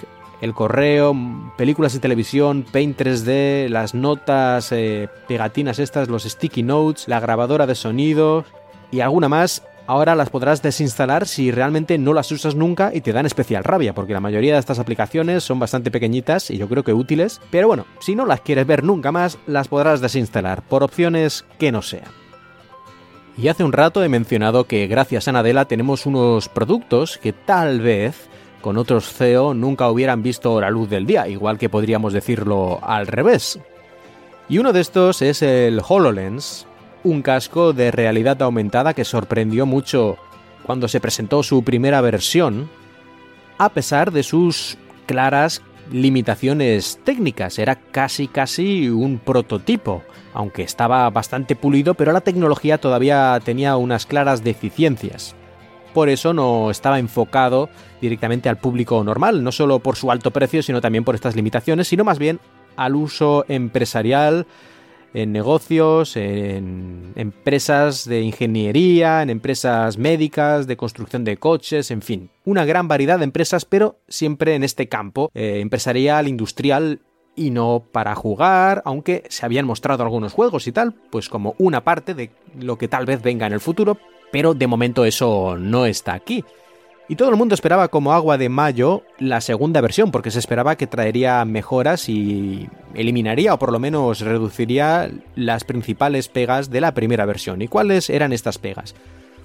el 0.45 0.53
correo, 0.53 1.17
películas 1.57 1.95
de 1.95 2.01
televisión, 2.01 2.67
Paint 2.71 3.01
3D, 3.01 3.69
las 3.71 3.95
notas 3.95 4.73
eh, 4.73 5.09
pegatinas 5.27 5.79
estas, 5.79 6.09
los 6.09 6.25
sticky 6.25 6.63
notes, 6.63 7.09
la 7.09 7.19
grabadora 7.19 7.67
de 7.67 7.75
sonido 7.75 8.45
y 8.91 9.01
alguna 9.01 9.31
más 9.31 9.63
ahora 9.87 10.15
las 10.15 10.29
podrás 10.29 10.61
desinstalar 10.61 11.27
si 11.27 11.51
realmente 11.51 11.97
no 11.97 12.13
las 12.13 12.31
usas 12.31 12.55
nunca 12.55 12.91
y 12.95 13.01
te 13.01 13.15
dan 13.15 13.25
especial 13.25 13.65
rabia, 13.65 13.95
porque 13.95 14.13
la 14.13 14.21
mayoría 14.21 14.53
de 14.53 14.61
estas 14.61 14.79
aplicaciones 14.79 15.43
son 15.43 15.59
bastante 15.59 15.91
pequeñitas 15.91 16.51
y 16.51 16.59
yo 16.59 16.69
creo 16.69 16.85
que 16.85 16.93
útiles, 16.93 17.41
pero 17.51 17.67
bueno, 17.67 17.87
si 18.01 18.15
no 18.15 18.27
las 18.27 18.43
quieres 18.43 18.67
ver 18.67 18.85
nunca 18.85 19.13
más, 19.13 19.39
las 19.47 19.69
podrás 19.69 20.03
desinstalar, 20.03 20.61
por 20.61 20.83
opciones 20.83 21.47
que 21.59 21.73
no 21.73 21.81
sean. 21.81 22.11
Y 23.39 23.49
hace 23.49 23.65
un 23.65 23.73
rato 23.73 24.05
he 24.05 24.11
mencionado 24.11 24.67
que 24.67 24.87
gracias 24.89 25.27
a 25.27 25.33
Nadella 25.33 25.65
tenemos 25.65 26.05
unos 26.05 26.51
productos 26.51 27.17
que 27.17 27.33
tal 27.33 27.81
vez 27.81 28.29
con 28.65 28.79
otros 28.79 29.13
CEO 29.13 29.53
nunca 29.53 29.91
hubieran 29.91 30.23
visto 30.23 30.59
la 30.59 30.71
luz 30.71 30.89
del 30.89 31.05
día, 31.05 31.29
igual 31.29 31.59
que 31.59 31.69
podríamos 31.69 32.15
decirlo 32.15 32.79
al 32.83 33.07
revés. 33.07 33.61
Y 34.49 34.57
uno 34.57 34.73
de 34.73 34.81
estos 34.81 35.21
es 35.21 35.43
el 35.43 35.83
HoloLens, 35.87 36.67
un 37.03 37.21
casco 37.21 37.75
de 37.75 37.91
realidad 37.91 38.41
aumentada 38.41 38.95
que 38.95 39.05
sorprendió 39.05 39.67
mucho 39.67 40.17
cuando 40.63 40.89
se 40.89 40.99
presentó 40.99 41.43
su 41.43 41.63
primera 41.63 42.01
versión, 42.01 42.71
a 43.59 43.69
pesar 43.69 44.13
de 44.13 44.23
sus 44.23 44.79
claras 45.05 45.61
limitaciones 45.91 46.99
técnicas. 47.05 47.59
Era 47.59 47.77
casi 47.77 48.29
casi 48.29 48.89
un 48.89 49.19
prototipo, 49.19 50.03
aunque 50.33 50.63
estaba 50.63 51.11
bastante 51.11 51.55
pulido, 51.55 51.93
pero 51.93 52.13
la 52.13 52.23
tecnología 52.23 52.79
todavía 52.79 53.39
tenía 53.45 53.77
unas 53.77 54.07
claras 54.07 54.43
deficiencias. 54.43 55.37
Por 55.95 56.09
eso 56.09 56.35
no 56.35 56.73
estaba 56.73 56.99
enfocado 56.99 57.71
directamente 58.01 58.49
al 58.49 58.59
público 58.59 59.03
normal, 59.05 59.45
no 59.45 59.53
solo 59.53 59.79
por 59.79 59.95
su 59.95 60.11
alto 60.11 60.33
precio, 60.33 60.63
sino 60.63 60.81
también 60.81 61.05
por 61.05 61.15
estas 61.15 61.37
limitaciones, 61.37 61.87
sino 61.87 62.03
más 62.03 62.19
bien 62.19 62.41
al 62.77 62.97
uso 62.97 63.45
empresarial 63.49 64.47
en 65.15 65.31
negocios, 65.31 66.17
en 66.17 67.13
empresas 67.15 68.05
de 68.07 68.23
ingeniería, 68.23 69.23
en 69.23 69.31
empresas 69.31 69.97
médicas, 69.97 70.67
de 70.67 70.77
construcción 70.77 71.23
de 71.23 71.37
coches, 71.37 71.93
en 71.93 72.03
fin, 72.03 72.31
una 72.45 72.65
gran 72.65 72.89
variedad 72.89 73.19
de 73.19 73.25
empresas, 73.25 73.65
pero 73.65 74.01
siempre 74.09 74.57
en 74.57 74.65
este 74.65 74.89
campo 74.89 75.31
eh, 75.33 75.61
empresarial, 75.61 76.27
industrial 76.27 77.03
y 77.37 77.51
no 77.51 77.85
para 77.93 78.17
jugar, 78.17 78.83
aunque 78.85 79.23
se 79.29 79.47
habían 79.47 79.67
mostrado 79.67 80.03
algunos 80.03 80.33
juegos 80.33 80.67
y 80.67 80.73
tal, 80.73 80.95
pues 81.11 81.29
como 81.29 81.55
una 81.59 81.85
parte 81.85 82.15
de 82.15 82.31
lo 82.59 82.79
que 82.79 82.89
tal 82.89 83.07
vez 83.07 83.23
venga 83.23 83.47
en 83.47 83.53
el 83.53 83.61
futuro, 83.61 83.99
pero 84.35 84.53
de 84.53 84.67
momento 84.67 85.05
eso 85.05 85.57
no 85.57 85.87
está 85.87 86.13
aquí. 86.13 86.45
Y 87.09 87.15
todo 87.15 87.31
el 87.31 87.37
mundo 87.37 87.55
esperaba 87.55 87.87
como 87.87 88.13
agua 88.13 88.37
de 88.37 88.49
mayo 88.49 89.05
la 89.21 89.41
segunda 89.41 89.81
versión, 89.81 90.11
porque 90.11 90.33
se 90.33 90.41
esperaba 90.41 90.75
que 90.75 90.89
traería 90.89 91.45
mejoras 91.45 92.09
y 92.09 92.69
eliminaría 92.95 93.55
o 93.55 93.61
por 93.61 93.71
lo 93.71 93.79
menos 93.79 94.23
reduciría 94.23 95.09
las 95.37 95.63
principales 95.63 96.27
pegas 96.27 96.69
de 96.69 96.81
la 96.81 96.95
primera 96.95 97.27
versión. 97.27 97.63
¿Y 97.63 97.69
cuáles 97.69 98.11
eran 98.11 98.33
estas 98.33 98.59
pegas? 98.59 98.97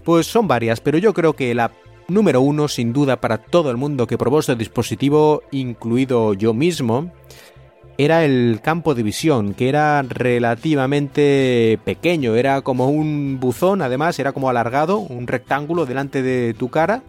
Pues 0.04 0.26
son 0.26 0.48
varias, 0.48 0.82
pero 0.82 0.98
yo 0.98 1.14
creo 1.14 1.34
que 1.34 1.54
la 1.54 1.70
número 2.08 2.42
uno, 2.42 2.68
sin 2.68 2.92
duda, 2.92 3.22
para 3.22 3.38
todo 3.38 3.70
el 3.70 3.78
mundo 3.78 4.08
que 4.08 4.18
probó 4.18 4.40
este 4.40 4.56
dispositivo, 4.56 5.44
incluido 5.52 6.34
yo 6.34 6.56
mismo, 6.56 7.12
era 8.00 8.24
el 8.24 8.62
campo 8.64 8.96
de 8.96 9.04
visión, 9.04 9.54
que 9.54 9.68
era 9.68 10.02
relativamente 10.04 11.78
pequeño, 11.84 12.36
era 12.36 12.62
como 12.62 12.88
un 12.88 13.42
buzón, 13.42 13.82
además, 13.82 14.18
era 14.20 14.32
como 14.32 14.50
alargado, 14.50 15.00
un 15.00 15.28
rectángulo 15.28 15.86
delante 15.86 16.22
de 16.22 16.54
tu 16.54 16.70
cara 16.70 17.04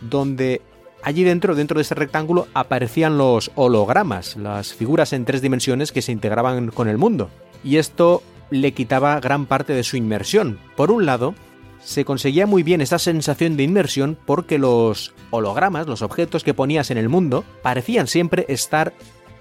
donde 0.00 0.62
allí 1.02 1.24
dentro, 1.24 1.54
dentro 1.54 1.76
de 1.76 1.82
ese 1.82 1.94
rectángulo, 1.94 2.48
aparecían 2.54 3.18
los 3.18 3.50
hologramas, 3.54 4.36
las 4.36 4.72
figuras 4.72 5.12
en 5.12 5.26
tres 5.26 5.42
dimensiones 5.42 5.92
que 5.92 6.00
se 6.00 6.12
integraban 6.12 6.70
con 6.70 6.88
el 6.88 6.96
mundo. 6.96 7.28
Y 7.62 7.76
esto 7.76 8.22
le 8.48 8.72
quitaba 8.72 9.20
gran 9.20 9.44
parte 9.44 9.74
de 9.74 9.84
su 9.84 9.98
inmersión. 9.98 10.58
Por 10.74 10.90
un 10.90 11.04
lado, 11.04 11.34
se 11.82 12.06
conseguía 12.06 12.46
muy 12.46 12.62
bien 12.62 12.80
esa 12.80 12.98
sensación 12.98 13.58
de 13.58 13.64
inmersión 13.64 14.16
porque 14.24 14.58
los 14.58 15.12
hologramas, 15.28 15.86
los 15.86 16.00
objetos 16.00 16.44
que 16.44 16.54
ponías 16.54 16.90
en 16.90 16.96
el 16.96 17.10
mundo, 17.10 17.44
parecían 17.62 18.06
siempre 18.06 18.46
estar 18.48 18.94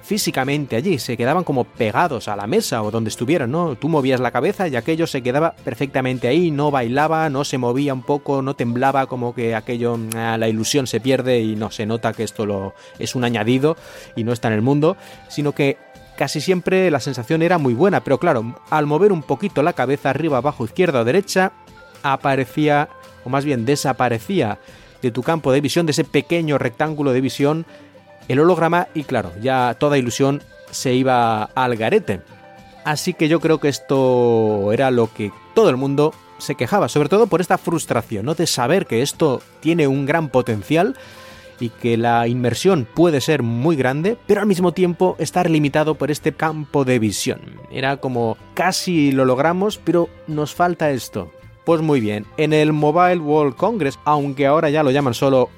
físicamente 0.03 0.75
allí, 0.75 0.99
se 0.99 1.15
quedaban 1.15 1.43
como 1.43 1.63
pegados 1.63 2.27
a 2.27 2.35
la 2.35 2.45
mesa 2.45 2.83
o 2.83 2.91
donde 2.91 3.09
estuvieran, 3.09 3.49
¿no? 3.49 3.75
Tú 3.75 3.87
movías 3.87 4.19
la 4.19 4.31
cabeza 4.31 4.67
y 4.67 4.75
aquello 4.75 5.07
se 5.07 5.23
quedaba 5.23 5.55
perfectamente 5.63 6.27
ahí, 6.27 6.51
no 6.51 6.71
bailaba, 6.71 7.29
no 7.29 7.45
se 7.45 7.57
movía 7.57 7.93
un 7.93 8.03
poco, 8.03 8.41
no 8.41 8.55
temblaba, 8.55 9.07
como 9.07 9.33
que 9.33 9.55
aquello, 9.55 9.97
ah, 10.15 10.37
la 10.37 10.49
ilusión 10.49 10.87
se 10.87 10.99
pierde 10.99 11.39
y 11.39 11.55
no 11.55 11.71
se 11.71 11.85
nota 11.85 12.13
que 12.13 12.23
esto 12.23 12.45
lo, 12.45 12.75
es 12.99 13.15
un 13.15 13.23
añadido 13.23 13.77
y 14.15 14.25
no 14.25 14.33
está 14.33 14.49
en 14.49 14.55
el 14.55 14.61
mundo, 14.61 14.97
sino 15.29 15.53
que 15.53 15.77
casi 16.17 16.41
siempre 16.41 16.91
la 16.91 16.99
sensación 16.99 17.41
era 17.41 17.57
muy 17.57 17.73
buena, 17.73 18.03
pero 18.03 18.19
claro, 18.19 18.55
al 18.69 18.85
mover 18.85 19.11
un 19.11 19.23
poquito 19.23 19.63
la 19.63 19.73
cabeza 19.73 20.09
arriba, 20.09 20.37
abajo, 20.37 20.65
izquierda 20.65 21.01
o 21.01 21.05
derecha, 21.05 21.53
aparecía, 22.03 22.89
o 23.23 23.29
más 23.29 23.45
bien 23.45 23.65
desaparecía 23.65 24.59
de 25.01 25.11
tu 25.11 25.23
campo 25.23 25.51
de 25.51 25.61
visión, 25.61 25.85
de 25.85 25.91
ese 25.91 26.03
pequeño 26.03 26.57
rectángulo 26.57 27.13
de 27.13 27.21
visión, 27.21 27.65
el 28.27 28.39
holograma 28.39 28.87
y 28.93 29.03
claro, 29.03 29.31
ya 29.41 29.75
toda 29.79 29.97
ilusión 29.97 30.41
se 30.71 30.93
iba 30.93 31.43
al 31.43 31.75
garete. 31.75 32.21
Así 32.83 33.13
que 33.13 33.27
yo 33.29 33.39
creo 33.39 33.59
que 33.59 33.69
esto 33.69 34.71
era 34.73 34.91
lo 34.91 35.11
que 35.13 35.31
todo 35.53 35.69
el 35.69 35.77
mundo 35.77 36.13
se 36.37 36.55
quejaba, 36.55 36.89
sobre 36.89 37.09
todo 37.09 37.27
por 37.27 37.41
esta 37.41 37.57
frustración, 37.57 38.25
¿no? 38.25 38.35
De 38.35 38.47
saber 38.47 38.85
que 38.85 39.01
esto 39.01 39.41
tiene 39.61 39.87
un 39.87 40.05
gran 40.05 40.29
potencial 40.29 40.95
y 41.59 41.69
que 41.69 41.95
la 41.95 42.27
inmersión 42.27 42.87
puede 42.93 43.21
ser 43.21 43.43
muy 43.43 43.75
grande, 43.75 44.17
pero 44.27 44.41
al 44.41 44.47
mismo 44.47 44.73
tiempo 44.73 45.15
estar 45.19 45.49
limitado 45.49 45.95
por 45.95 46.11
este 46.11 46.33
campo 46.33 46.83
de 46.83 46.99
visión. 46.99 47.39
Era 47.71 47.97
como 47.97 48.37
casi 48.53 49.11
lo 49.11 49.23
logramos, 49.23 49.77
pero 49.77 50.09
nos 50.27 50.53
falta 50.53 50.91
esto. 50.91 51.31
Pues 51.63 51.81
muy 51.81 52.01
bien, 52.01 52.25
en 52.35 52.51
el 52.51 52.73
Mobile 52.73 53.19
World 53.19 53.55
Congress, 53.55 53.97
aunque 54.03 54.45
ahora 54.45 54.69
ya 54.69 54.83
lo 54.83 54.91
llaman 54.91 55.13
solo 55.13 55.49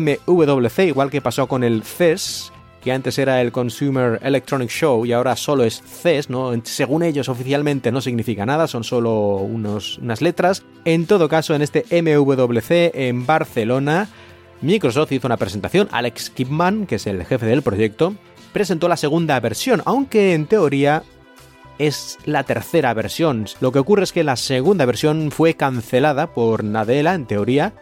MWC, 0.00 0.78
igual 0.86 1.10
que 1.10 1.20
pasó 1.20 1.46
con 1.46 1.64
el 1.64 1.82
CES, 1.82 2.52
que 2.82 2.92
antes 2.92 3.18
era 3.18 3.40
el 3.40 3.52
Consumer 3.52 4.18
Electronic 4.22 4.70
Show 4.70 5.06
y 5.06 5.12
ahora 5.12 5.36
solo 5.36 5.64
es 5.64 5.82
CES, 5.82 6.30
¿no? 6.30 6.52
Según 6.64 7.02
ellos 7.02 7.28
oficialmente 7.28 7.92
no 7.92 8.00
significa 8.00 8.46
nada, 8.46 8.66
son 8.66 8.84
solo 8.84 9.36
unos, 9.36 9.98
unas 9.98 10.20
letras. 10.20 10.64
En 10.84 11.06
todo 11.06 11.28
caso, 11.28 11.54
en 11.54 11.62
este 11.62 11.84
MWC 11.90 12.94
en 12.94 13.26
Barcelona, 13.26 14.08
Microsoft 14.62 15.12
hizo 15.12 15.28
una 15.28 15.36
presentación, 15.36 15.88
Alex 15.92 16.30
Kipman, 16.30 16.86
que 16.86 16.96
es 16.96 17.06
el 17.06 17.24
jefe 17.24 17.46
del 17.46 17.62
proyecto, 17.62 18.14
presentó 18.52 18.88
la 18.88 18.96
segunda 18.96 19.38
versión, 19.40 19.82
aunque 19.84 20.34
en 20.34 20.46
teoría 20.46 21.02
es 21.78 22.18
la 22.24 22.44
tercera 22.44 22.94
versión. 22.94 23.46
Lo 23.60 23.72
que 23.72 23.78
ocurre 23.78 24.04
es 24.04 24.12
que 24.12 24.24
la 24.24 24.36
segunda 24.36 24.86
versión 24.86 25.30
fue 25.30 25.54
cancelada 25.54 26.28
por 26.28 26.64
Nadella, 26.64 27.14
en 27.14 27.26
teoría, 27.26 27.72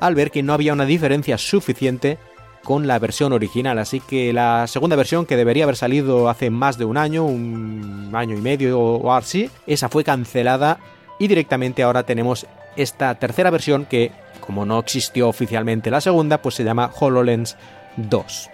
al 0.00 0.14
ver 0.14 0.30
que 0.30 0.42
no 0.42 0.52
había 0.52 0.72
una 0.72 0.86
diferencia 0.86 1.38
suficiente 1.38 2.18
con 2.64 2.86
la 2.86 2.98
versión 2.98 3.32
original. 3.32 3.78
Así 3.78 4.00
que 4.00 4.32
la 4.32 4.66
segunda 4.66 4.96
versión, 4.96 5.26
que 5.26 5.36
debería 5.36 5.64
haber 5.64 5.76
salido 5.76 6.28
hace 6.28 6.50
más 6.50 6.78
de 6.78 6.84
un 6.84 6.96
año, 6.96 7.24
un 7.24 8.10
año 8.14 8.36
y 8.36 8.40
medio 8.40 8.80
o 8.80 9.12
así, 9.12 9.50
esa 9.66 9.88
fue 9.88 10.02
cancelada 10.02 10.78
y 11.18 11.28
directamente 11.28 11.82
ahora 11.82 12.02
tenemos 12.02 12.46
esta 12.76 13.14
tercera 13.16 13.50
versión 13.50 13.84
que, 13.84 14.10
como 14.40 14.66
no 14.66 14.80
existió 14.80 15.28
oficialmente 15.28 15.90
la 15.90 16.00
segunda, 16.00 16.42
pues 16.42 16.56
se 16.56 16.64
llama 16.64 16.90
HoloLens 16.98 17.56
2. 17.96 18.50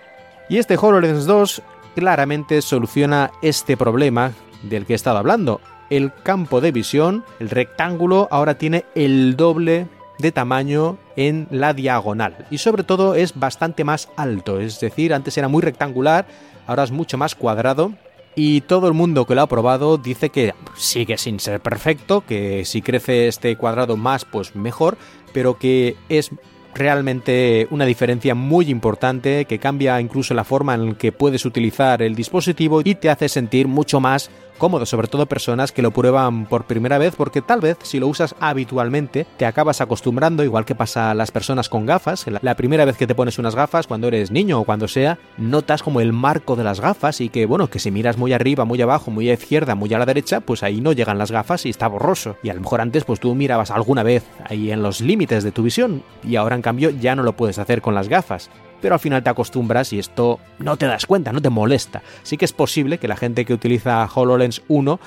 Y 0.50 0.58
este 0.58 0.76
HoloLens 0.76 1.24
2 1.24 1.62
claramente 1.94 2.60
soluciona 2.60 3.30
este 3.40 3.76
problema 3.76 4.32
del 4.62 4.84
que 4.84 4.92
he 4.92 4.96
estado 4.96 5.18
hablando. 5.18 5.60
El 5.88 6.12
campo 6.22 6.60
de 6.60 6.72
visión, 6.72 7.24
el 7.40 7.50
rectángulo, 7.50 8.28
ahora 8.30 8.54
tiene 8.54 8.84
el 8.94 9.36
doble 9.36 9.88
de 10.20 10.32
tamaño 10.32 10.98
en 11.16 11.46
la 11.50 11.72
diagonal. 11.72 12.46
Y 12.50 12.58
sobre 12.58 12.84
todo 12.84 13.14
es 13.14 13.38
bastante 13.38 13.84
más 13.84 14.08
alto, 14.16 14.60
es 14.60 14.80
decir, 14.80 15.14
antes 15.14 15.36
era 15.38 15.48
muy 15.48 15.62
rectangular, 15.62 16.26
ahora 16.66 16.84
es 16.84 16.90
mucho 16.90 17.18
más 17.18 17.34
cuadrado. 17.34 17.92
Y 18.36 18.60
todo 18.62 18.86
el 18.86 18.94
mundo 18.94 19.26
que 19.26 19.34
lo 19.34 19.42
ha 19.42 19.48
probado 19.48 19.98
dice 19.98 20.30
que 20.30 20.54
sigue 20.76 21.18
sin 21.18 21.40
ser 21.40 21.60
perfecto, 21.60 22.20
que 22.20 22.64
si 22.64 22.80
crece 22.80 23.26
este 23.26 23.56
cuadrado 23.56 23.96
más 23.96 24.24
pues 24.24 24.54
mejor, 24.54 24.96
pero 25.32 25.58
que 25.58 25.96
es 26.08 26.30
realmente 26.74 27.66
una 27.70 27.84
diferencia 27.84 28.34
muy 28.34 28.70
importante 28.70 29.44
que 29.44 29.58
cambia 29.58 30.00
incluso 30.00 30.34
la 30.34 30.44
forma 30.44 30.74
en 30.74 30.94
que 30.94 31.12
puedes 31.12 31.44
utilizar 31.44 32.02
el 32.02 32.14
dispositivo 32.14 32.80
y 32.84 32.94
te 32.94 33.10
hace 33.10 33.28
sentir 33.28 33.66
mucho 33.66 34.00
más 34.00 34.30
cómodo, 34.60 34.86
sobre 34.86 35.08
todo 35.08 35.26
personas 35.26 35.72
que 35.72 35.82
lo 35.82 35.90
prueban 35.90 36.46
por 36.46 36.64
primera 36.66 36.98
vez, 36.98 37.16
porque 37.16 37.42
tal 37.42 37.60
vez 37.60 37.78
si 37.82 37.98
lo 37.98 38.06
usas 38.06 38.36
habitualmente 38.38 39.26
te 39.36 39.46
acabas 39.46 39.80
acostumbrando, 39.80 40.44
igual 40.44 40.64
que 40.64 40.76
pasa 40.76 41.10
a 41.10 41.14
las 41.14 41.32
personas 41.32 41.68
con 41.68 41.86
gafas. 41.86 42.26
La 42.42 42.54
primera 42.54 42.84
vez 42.84 42.96
que 42.96 43.06
te 43.08 43.14
pones 43.14 43.38
unas 43.38 43.56
gafas, 43.56 43.88
cuando 43.88 44.06
eres 44.06 44.30
niño 44.30 44.60
o 44.60 44.64
cuando 44.64 44.86
sea, 44.86 45.18
notas 45.38 45.82
como 45.82 46.00
el 46.00 46.12
marco 46.12 46.54
de 46.54 46.62
las 46.62 46.80
gafas 46.80 47.20
y 47.20 47.30
que, 47.30 47.46
bueno, 47.46 47.68
que 47.68 47.78
si 47.80 47.90
miras 47.90 48.18
muy 48.18 48.32
arriba, 48.32 48.64
muy 48.64 48.80
abajo, 48.80 49.10
muy 49.10 49.30
a 49.30 49.34
izquierda, 49.34 49.74
muy 49.74 49.92
a 49.94 49.98
la 49.98 50.06
derecha, 50.06 50.40
pues 50.40 50.62
ahí 50.62 50.80
no 50.80 50.92
llegan 50.92 51.18
las 51.18 51.32
gafas 51.32 51.64
y 51.66 51.70
está 51.70 51.88
borroso. 51.88 52.36
Y 52.42 52.50
a 52.50 52.54
lo 52.54 52.60
mejor 52.60 52.82
antes, 52.82 53.04
pues 53.04 53.18
tú 53.18 53.34
mirabas 53.34 53.70
alguna 53.70 54.02
vez 54.02 54.24
ahí 54.44 54.70
en 54.70 54.82
los 54.82 55.00
límites 55.00 55.42
de 55.42 55.52
tu 55.52 55.62
visión 55.62 56.02
y 56.22 56.36
ahora 56.36 56.54
en 56.54 56.62
cambio 56.62 56.90
ya 56.90 57.16
no 57.16 57.22
lo 57.22 57.32
puedes 57.32 57.58
hacer 57.58 57.80
con 57.80 57.94
las 57.94 58.08
gafas 58.08 58.50
pero 58.80 58.94
al 58.94 59.00
final 59.00 59.22
te 59.22 59.30
acostumbras 59.30 59.92
y 59.92 59.98
esto 59.98 60.40
no 60.58 60.76
te 60.76 60.86
das 60.86 61.06
cuenta, 61.06 61.32
no 61.32 61.42
te 61.42 61.50
molesta. 61.50 62.02
Sí 62.22 62.36
que 62.36 62.44
es 62.44 62.52
posible 62.52 62.98
que 62.98 63.08
la 63.08 63.16
gente 63.16 63.44
que 63.44 63.54
utiliza 63.54 64.08
HoloLens 64.12 64.62
1 64.68 65.00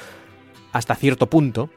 hasta 0.72 0.96
cierto 0.96 1.28
punto 1.28 1.70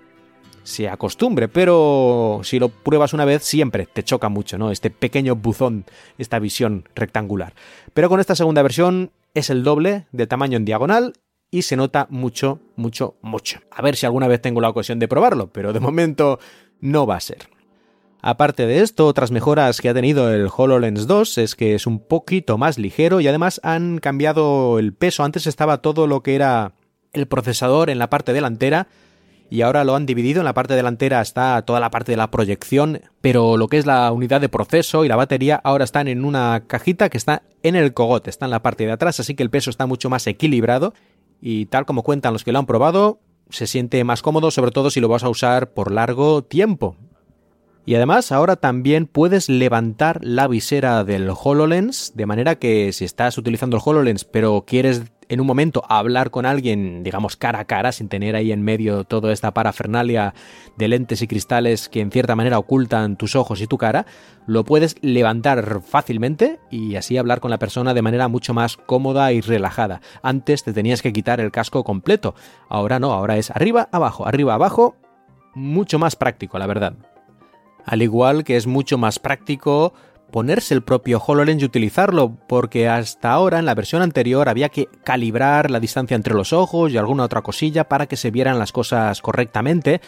se 0.62 0.88
acostumbre, 0.88 1.46
pero 1.46 2.40
si 2.42 2.58
lo 2.58 2.68
pruebas 2.68 3.12
una 3.12 3.24
vez 3.24 3.44
siempre 3.44 3.86
te 3.86 4.02
choca 4.02 4.28
mucho, 4.28 4.58
¿no? 4.58 4.72
Este 4.72 4.90
pequeño 4.90 5.36
buzón, 5.36 5.84
esta 6.18 6.40
visión 6.40 6.88
rectangular. 6.96 7.54
Pero 7.94 8.08
con 8.08 8.18
esta 8.18 8.34
segunda 8.34 8.62
versión 8.62 9.12
es 9.34 9.48
el 9.48 9.62
doble 9.62 10.06
de 10.10 10.26
tamaño 10.26 10.56
en 10.56 10.64
diagonal 10.64 11.12
y 11.52 11.62
se 11.62 11.76
nota 11.76 12.08
mucho, 12.10 12.60
mucho, 12.74 13.14
mucho. 13.22 13.60
A 13.70 13.80
ver 13.80 13.94
si 13.94 14.06
alguna 14.06 14.26
vez 14.26 14.42
tengo 14.42 14.60
la 14.60 14.68
ocasión 14.68 14.98
de 14.98 15.06
probarlo, 15.06 15.52
pero 15.52 15.72
de 15.72 15.78
momento 15.78 16.40
no 16.80 17.06
va 17.06 17.16
a 17.16 17.20
ser. 17.20 17.55
Aparte 18.28 18.66
de 18.66 18.80
esto, 18.80 19.06
otras 19.06 19.30
mejoras 19.30 19.80
que 19.80 19.88
ha 19.88 19.94
tenido 19.94 20.32
el 20.32 20.48
HoloLens 20.48 21.06
2 21.06 21.38
es 21.38 21.54
que 21.54 21.76
es 21.76 21.86
un 21.86 22.00
poquito 22.00 22.58
más 22.58 22.76
ligero 22.76 23.20
y 23.20 23.28
además 23.28 23.60
han 23.62 23.98
cambiado 23.98 24.80
el 24.80 24.92
peso. 24.94 25.22
Antes 25.22 25.46
estaba 25.46 25.80
todo 25.80 26.08
lo 26.08 26.24
que 26.24 26.34
era 26.34 26.72
el 27.12 27.28
procesador 27.28 27.88
en 27.88 28.00
la 28.00 28.10
parte 28.10 28.32
delantera 28.32 28.88
y 29.48 29.60
ahora 29.60 29.84
lo 29.84 29.94
han 29.94 30.06
dividido. 30.06 30.40
En 30.40 30.44
la 30.44 30.54
parte 30.54 30.74
delantera 30.74 31.20
está 31.20 31.62
toda 31.62 31.78
la 31.78 31.92
parte 31.92 32.10
de 32.10 32.16
la 32.16 32.32
proyección, 32.32 33.00
pero 33.20 33.56
lo 33.56 33.68
que 33.68 33.78
es 33.78 33.86
la 33.86 34.10
unidad 34.10 34.40
de 34.40 34.48
proceso 34.48 35.04
y 35.04 35.08
la 35.08 35.14
batería 35.14 35.60
ahora 35.62 35.84
están 35.84 36.08
en 36.08 36.24
una 36.24 36.64
cajita 36.66 37.08
que 37.10 37.18
está 37.18 37.44
en 37.62 37.76
el 37.76 37.94
cogote, 37.94 38.30
está 38.30 38.46
en 38.46 38.50
la 38.50 38.60
parte 38.60 38.86
de 38.86 38.90
atrás, 38.90 39.20
así 39.20 39.36
que 39.36 39.44
el 39.44 39.50
peso 39.50 39.70
está 39.70 39.86
mucho 39.86 40.10
más 40.10 40.26
equilibrado 40.26 40.94
y 41.40 41.66
tal 41.66 41.86
como 41.86 42.02
cuentan 42.02 42.32
los 42.32 42.42
que 42.42 42.50
lo 42.50 42.58
han 42.58 42.66
probado, 42.66 43.20
se 43.50 43.68
siente 43.68 44.02
más 44.02 44.20
cómodo, 44.20 44.50
sobre 44.50 44.72
todo 44.72 44.90
si 44.90 44.98
lo 44.98 45.06
vas 45.06 45.22
a 45.22 45.28
usar 45.28 45.70
por 45.70 45.92
largo 45.92 46.42
tiempo. 46.42 46.96
Y 47.86 47.94
además 47.94 48.32
ahora 48.32 48.56
también 48.56 49.06
puedes 49.06 49.48
levantar 49.48 50.18
la 50.24 50.48
visera 50.48 51.04
del 51.04 51.30
HoloLens, 51.30 52.14
de 52.16 52.26
manera 52.26 52.56
que 52.56 52.92
si 52.92 53.04
estás 53.04 53.38
utilizando 53.38 53.76
el 53.76 53.82
HoloLens 53.84 54.24
pero 54.24 54.64
quieres 54.66 55.04
en 55.28 55.40
un 55.40 55.46
momento 55.46 55.84
hablar 55.88 56.32
con 56.32 56.46
alguien, 56.46 57.04
digamos 57.04 57.36
cara 57.36 57.60
a 57.60 57.64
cara, 57.64 57.92
sin 57.92 58.08
tener 58.08 58.34
ahí 58.34 58.50
en 58.50 58.62
medio 58.62 59.04
toda 59.04 59.32
esta 59.32 59.54
parafernalia 59.54 60.34
de 60.76 60.88
lentes 60.88 61.22
y 61.22 61.28
cristales 61.28 61.88
que 61.88 62.00
en 62.00 62.10
cierta 62.10 62.34
manera 62.34 62.58
ocultan 62.58 63.16
tus 63.16 63.36
ojos 63.36 63.60
y 63.60 63.68
tu 63.68 63.78
cara, 63.78 64.04
lo 64.48 64.64
puedes 64.64 64.96
levantar 65.00 65.80
fácilmente 65.80 66.58
y 66.72 66.96
así 66.96 67.16
hablar 67.16 67.38
con 67.38 67.52
la 67.52 67.58
persona 67.58 67.94
de 67.94 68.02
manera 68.02 68.26
mucho 68.26 68.52
más 68.52 68.76
cómoda 68.76 69.32
y 69.32 69.40
relajada. 69.40 70.00
Antes 70.22 70.64
te 70.64 70.72
tenías 70.72 71.02
que 71.02 71.12
quitar 71.12 71.38
el 71.38 71.52
casco 71.52 71.84
completo, 71.84 72.34
ahora 72.68 72.98
no, 72.98 73.12
ahora 73.12 73.36
es 73.36 73.52
arriba, 73.52 73.88
abajo, 73.92 74.26
arriba, 74.26 74.54
abajo, 74.54 74.96
mucho 75.54 76.00
más 76.00 76.16
práctico, 76.16 76.58
la 76.58 76.66
verdad 76.66 76.96
al 77.86 78.02
igual 78.02 78.44
que 78.44 78.56
es 78.56 78.66
mucho 78.66 78.98
más 78.98 79.18
práctico 79.18 79.94
ponerse 80.30 80.74
el 80.74 80.82
propio 80.82 81.22
HoloLens 81.24 81.62
y 81.62 81.66
utilizarlo, 81.66 82.36
porque 82.48 82.88
hasta 82.88 83.30
ahora 83.30 83.60
en 83.60 83.64
la 83.64 83.74
versión 83.74 84.02
anterior 84.02 84.48
había 84.48 84.68
que 84.68 84.88
calibrar 85.04 85.70
la 85.70 85.80
distancia 85.80 86.16
entre 86.16 86.34
los 86.34 86.52
ojos 86.52 86.92
y 86.92 86.98
alguna 86.98 87.22
otra 87.22 87.42
cosilla 87.42 87.88
para 87.88 88.06
que 88.06 88.16
se 88.16 88.32
vieran 88.32 88.58
las 88.58 88.72
cosas 88.72 89.22
correctamente. 89.22 90.00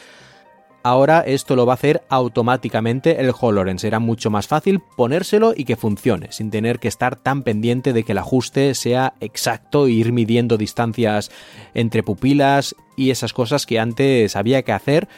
Ahora 0.82 1.20
esto 1.20 1.54
lo 1.54 1.66
va 1.66 1.74
a 1.74 1.74
hacer 1.74 2.02
automáticamente 2.08 3.20
el 3.20 3.32
HoloLens. 3.38 3.80
Será 3.80 4.00
mucho 4.00 4.28
más 4.30 4.48
fácil 4.48 4.80
ponérselo 4.96 5.52
y 5.56 5.64
que 5.64 5.76
funcione, 5.76 6.32
sin 6.32 6.50
tener 6.50 6.78
que 6.78 6.88
estar 6.88 7.16
tan 7.16 7.42
pendiente 7.42 7.92
de 7.92 8.02
que 8.02 8.12
el 8.12 8.18
ajuste 8.18 8.74
sea 8.74 9.14
exacto 9.20 9.86
e 9.86 9.90
ir 9.90 10.12
midiendo 10.12 10.56
distancias 10.56 11.30
entre 11.74 12.02
pupilas 12.02 12.74
y 12.96 13.10
esas 13.10 13.32
cosas 13.32 13.66
que 13.66 13.78
antes 13.78 14.34
había 14.34 14.62
que 14.62 14.72
hacer 14.72 15.08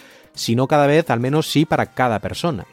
sino 0.40 0.66
cada 0.66 0.86
vez 0.86 1.10
al 1.10 1.20
menos 1.20 1.50
sí 1.50 1.66
para 1.66 1.84
cada 1.84 2.18
persona. 2.18 2.64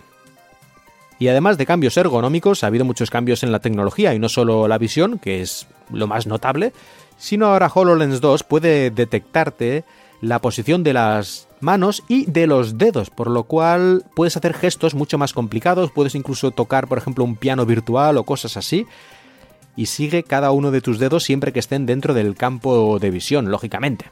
Y 1.20 1.28
además 1.28 1.58
de 1.58 1.66
cambios 1.66 1.98
ergonómicos, 1.98 2.64
ha 2.64 2.68
habido 2.68 2.86
muchos 2.86 3.10
cambios 3.10 3.44
en 3.44 3.52
la 3.52 3.60
tecnología 3.60 4.14
y 4.14 4.20
no 4.20 4.30
solo 4.30 4.70
la 4.70 4.78
visión, 4.78 5.20
que 5.20 5.42
es 5.42 5.68
lo 5.92 6.08
más 6.08 6.28
notable, 6.28 6.72
sino 7.18 7.48
ahora 7.48 7.70
HoloLens 7.74 8.22
2 8.22 8.44
puede 8.44 8.90
detectarte 8.90 9.84
la 10.22 10.40
posición 10.40 10.82
de 10.84 10.94
las 10.94 11.50
manos 11.60 12.04
y 12.08 12.26
de 12.26 12.48
los 12.48 12.78
dedos, 12.78 13.10
por 13.10 13.30
lo 13.30 13.44
cual 13.44 14.06
puedes 14.16 14.38
hacer 14.38 14.54
gestos 14.54 14.96
mucho 14.96 15.18
más 15.18 15.34
complicados, 15.34 15.92
puedes 15.92 16.16
incluso 16.16 16.52
tocar, 16.52 16.88
por 16.88 17.00
ejemplo, 17.00 17.26
un 17.26 17.36
piano 17.36 17.66
virtual 17.66 18.16
o 18.16 18.24
cosas 18.24 18.56
así, 18.56 18.86
y 19.76 19.88
sigue 19.88 20.24
cada 20.24 20.52
uno 20.52 20.72
de 20.72 20.80
tus 20.80 21.00
dedos 21.00 21.26
siempre 21.26 21.52
que 21.52 21.60
estén 21.60 21.86
dentro 21.86 22.14
del 22.14 22.36
campo 22.36 22.98
de 23.00 23.10
visión, 23.10 23.52
lógicamente. 23.52 24.06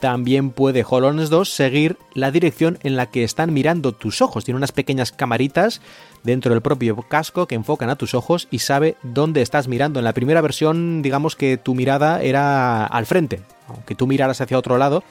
También 0.00 0.50
puede 0.50 0.84
HoloLens 0.88 1.28
2 1.28 1.48
seguir 1.48 1.98
la 2.14 2.30
dirección 2.30 2.78
en 2.82 2.96
la 2.96 3.10
que 3.10 3.22
están 3.22 3.52
mirando 3.52 3.92
tus 3.92 4.22
ojos. 4.22 4.46
Tiene 4.46 4.56
unas 4.56 4.72
pequeñas 4.72 5.12
camaritas 5.12 5.82
dentro 6.24 6.52
del 6.52 6.62
propio 6.62 6.96
casco 7.02 7.46
que 7.46 7.54
enfocan 7.54 7.90
a 7.90 7.96
tus 7.96 8.14
ojos 8.14 8.48
y 8.50 8.60
sabe 8.60 8.96
dónde 9.02 9.42
estás 9.42 9.68
mirando. 9.68 10.00
En 10.00 10.04
la 10.04 10.14
primera 10.14 10.40
versión, 10.40 11.02
digamos 11.02 11.36
que 11.36 11.58
tu 11.58 11.74
mirada 11.74 12.22
era 12.22 12.86
al 12.86 13.04
frente. 13.04 13.42
Aunque 13.68 13.94
tú 13.94 14.06
miraras 14.06 14.40
hacia 14.40 14.58
otro 14.58 14.78
lado, 14.78 15.04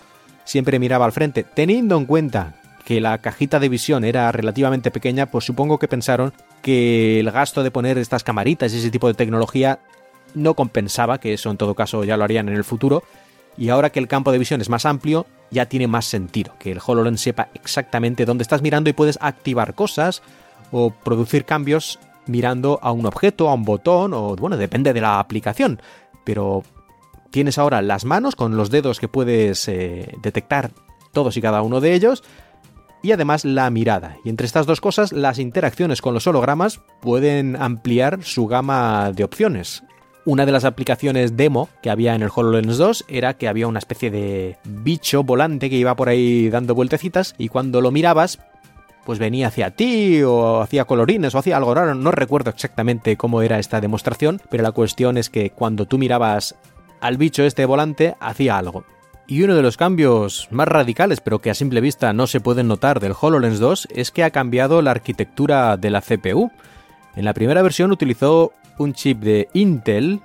siempre 0.43 0.80
miraba 0.80 1.06
al 1.06 1.12
frente. 1.12 1.43
Teniendo 1.43 1.95
en 1.95 2.06
cuenta 2.06 2.56
que 2.84 2.99
la 2.99 3.19
cajita 3.19 3.60
de 3.60 3.69
visión 3.69 4.04
era 4.04 4.32
relativamente 4.32 4.89
pequeña, 4.89 5.28
pues 5.28 5.45
supongo 5.45 5.78
que 5.78 5.88
pensaron 5.88 6.34
que 6.63 7.19
el 7.19 7.30
gasto 7.30 7.62
de 7.62 7.69
poner 7.69 7.99
estas 7.99 8.23
camaritas 8.23 8.73
y 8.73 8.80
ese 8.80 8.89
tipo 8.89 9.08
de 9.08 9.13
tecnología 9.13 9.80
no 10.34 10.56
compensaba, 10.56 11.19
que 11.19 11.34
eso 11.34 11.52
en 11.52 11.58
todo 11.58 11.75
caso 11.75 12.04
ya 12.04 12.17
lo 12.17 12.23
harían 12.23 12.49
en 12.49 12.56
el 12.56 12.63
futuro, 12.63 13.04
y 13.59 13.69
ahora 13.69 13.91
que 13.91 13.99
el 13.99 14.07
campo 14.07 14.31
de 14.31 14.39
visión 14.39 14.61
es 14.61 14.69
más 14.69 14.85
amplio, 14.85 15.27
ya 15.51 15.65
tiene 15.67 15.87
más 15.87 16.05
sentido, 16.05 16.53
que 16.59 16.71
el 16.71 16.79
HoloLens 16.83 17.19
sepa 17.19 17.49
exactamente 17.53 18.25
dónde 18.25 18.43
estás 18.43 18.61
mirando 18.61 18.89
y 18.89 18.93
puedes 18.93 19.19
activar 19.21 19.75
cosas 19.75 20.23
o 20.71 20.91
producir 20.91 21.43
cambios 21.43 21.99
mirando 22.25 22.79
a 22.81 22.93
un 22.93 23.05
objeto, 23.05 23.49
a 23.49 23.53
un 23.53 23.65
botón, 23.65 24.13
o 24.13 24.35
bueno, 24.37 24.55
depende 24.55 24.93
de 24.93 25.01
la 25.01 25.19
aplicación. 25.19 25.81
Pero 26.23 26.63
tienes 27.31 27.57
ahora 27.57 27.81
las 27.81 28.05
manos 28.05 28.35
con 28.35 28.55
los 28.55 28.69
dedos 28.69 28.99
que 28.99 29.09
puedes 29.09 29.67
eh, 29.67 30.15
detectar 30.21 30.71
todos 31.11 31.35
y 31.35 31.41
cada 31.41 31.61
uno 31.61 31.81
de 31.81 31.93
ellos, 31.93 32.23
y 33.01 33.11
además 33.11 33.43
la 33.43 33.69
mirada. 33.69 34.17
Y 34.23 34.29
entre 34.29 34.47
estas 34.47 34.67
dos 34.67 34.79
cosas, 34.79 35.11
las 35.11 35.37
interacciones 35.37 36.01
con 36.01 36.13
los 36.13 36.27
hologramas 36.27 36.79
pueden 37.01 37.57
ampliar 37.57 38.23
su 38.23 38.47
gama 38.47 39.11
de 39.11 39.25
opciones. 39.25 39.83
Una 40.25 40.45
de 40.45 40.51
las 40.51 40.65
aplicaciones 40.65 41.38
demo 41.38 41.69
que 41.82 41.89
había 41.89 42.13
en 42.13 42.21
el 42.21 42.29
HoloLens 42.34 42.77
2 42.77 43.05
era 43.08 43.36
que 43.36 43.47
había 43.47 43.67
una 43.67 43.79
especie 43.79 44.12
de 44.12 44.58
bicho 44.63 45.23
volante 45.23 45.69
que 45.69 45.77
iba 45.77 45.95
por 45.95 46.10
ahí 46.10 46.49
dando 46.49 46.75
vueltecitas 46.75 47.36
y 47.38 47.47
cuando 47.47 47.82
lo 47.82 47.91
mirabas 47.91 48.39
pues 49.05 49.17
venía 49.17 49.47
hacia 49.47 49.71
ti 49.71 50.21
o 50.21 50.62
hacía 50.62 50.86
colorines 50.86 51.34
o 51.34 51.39
hacía 51.39 51.58
algo 51.58 51.73
raro. 51.73 51.95
No 51.95 52.12
recuerdo 52.12 52.51
exactamente 52.51 53.17
cómo 53.17 53.41
era 53.41 53.58
esta 53.58 53.82
demostración, 53.82 54.41
pero 54.51 54.62
la 54.62 54.71
cuestión 54.71 55.17
es 55.17 55.29
que 55.29 55.49
cuando 55.49 55.86
tú 55.86 55.97
mirabas 55.97 56.55
al 57.01 57.17
bicho 57.17 57.43
este 57.43 57.65
volante 57.65 58.15
hacía 58.19 58.58
algo. 58.58 58.84
Y 59.25 59.43
uno 59.43 59.55
de 59.55 59.62
los 59.62 59.77
cambios 59.77 60.47
más 60.51 60.67
radicales, 60.67 61.21
pero 61.21 61.39
que 61.39 61.49
a 61.49 61.55
simple 61.55 61.82
vista 61.82 62.13
no 62.13 62.27
se 62.27 62.39
pueden 62.39 62.67
notar 62.67 62.99
del 62.99 63.15
HoloLens 63.19 63.60
2, 63.60 63.88
es 63.95 64.12
que 64.12 64.23
ha 64.23 64.32
cambiado 64.32 64.82
la 64.82 64.91
arquitectura 64.91 65.77
de 65.77 65.89
la 65.91 66.01
CPU. 66.01 66.51
En 67.15 67.25
la 67.25 67.34
primera 67.34 67.62
versión 67.62 67.91
utilizó 67.91 68.53
un 68.79 68.93
chip 68.93 69.19
de 69.19 69.47
Intel, 69.53 70.21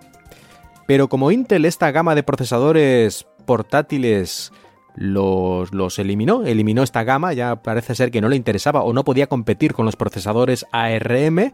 pero 0.87 1.09
como 1.09 1.31
Intel 1.31 1.67
esta 1.67 1.91
gama 1.91 2.15
de 2.15 2.23
procesadores 2.23 3.27
portátiles 3.45 4.53
los, 4.97 5.75
los, 5.75 5.99
eliminó, 5.99 6.45
eliminó 6.45 6.83
esta 6.83 7.05
gama, 7.05 7.33
ya 7.33 7.63
parece 7.63 7.95
ser 7.95 8.11
que 8.11 8.21
no 8.21 8.29
le 8.29 8.37
interesaba 8.37 8.83
o 8.83 8.93
no 8.93 9.05
podía 9.05 9.27
competir 9.27 9.75
con 9.75 9.87
los 9.87 9.97
procesadores 9.97 10.67
ARM, 10.73 11.53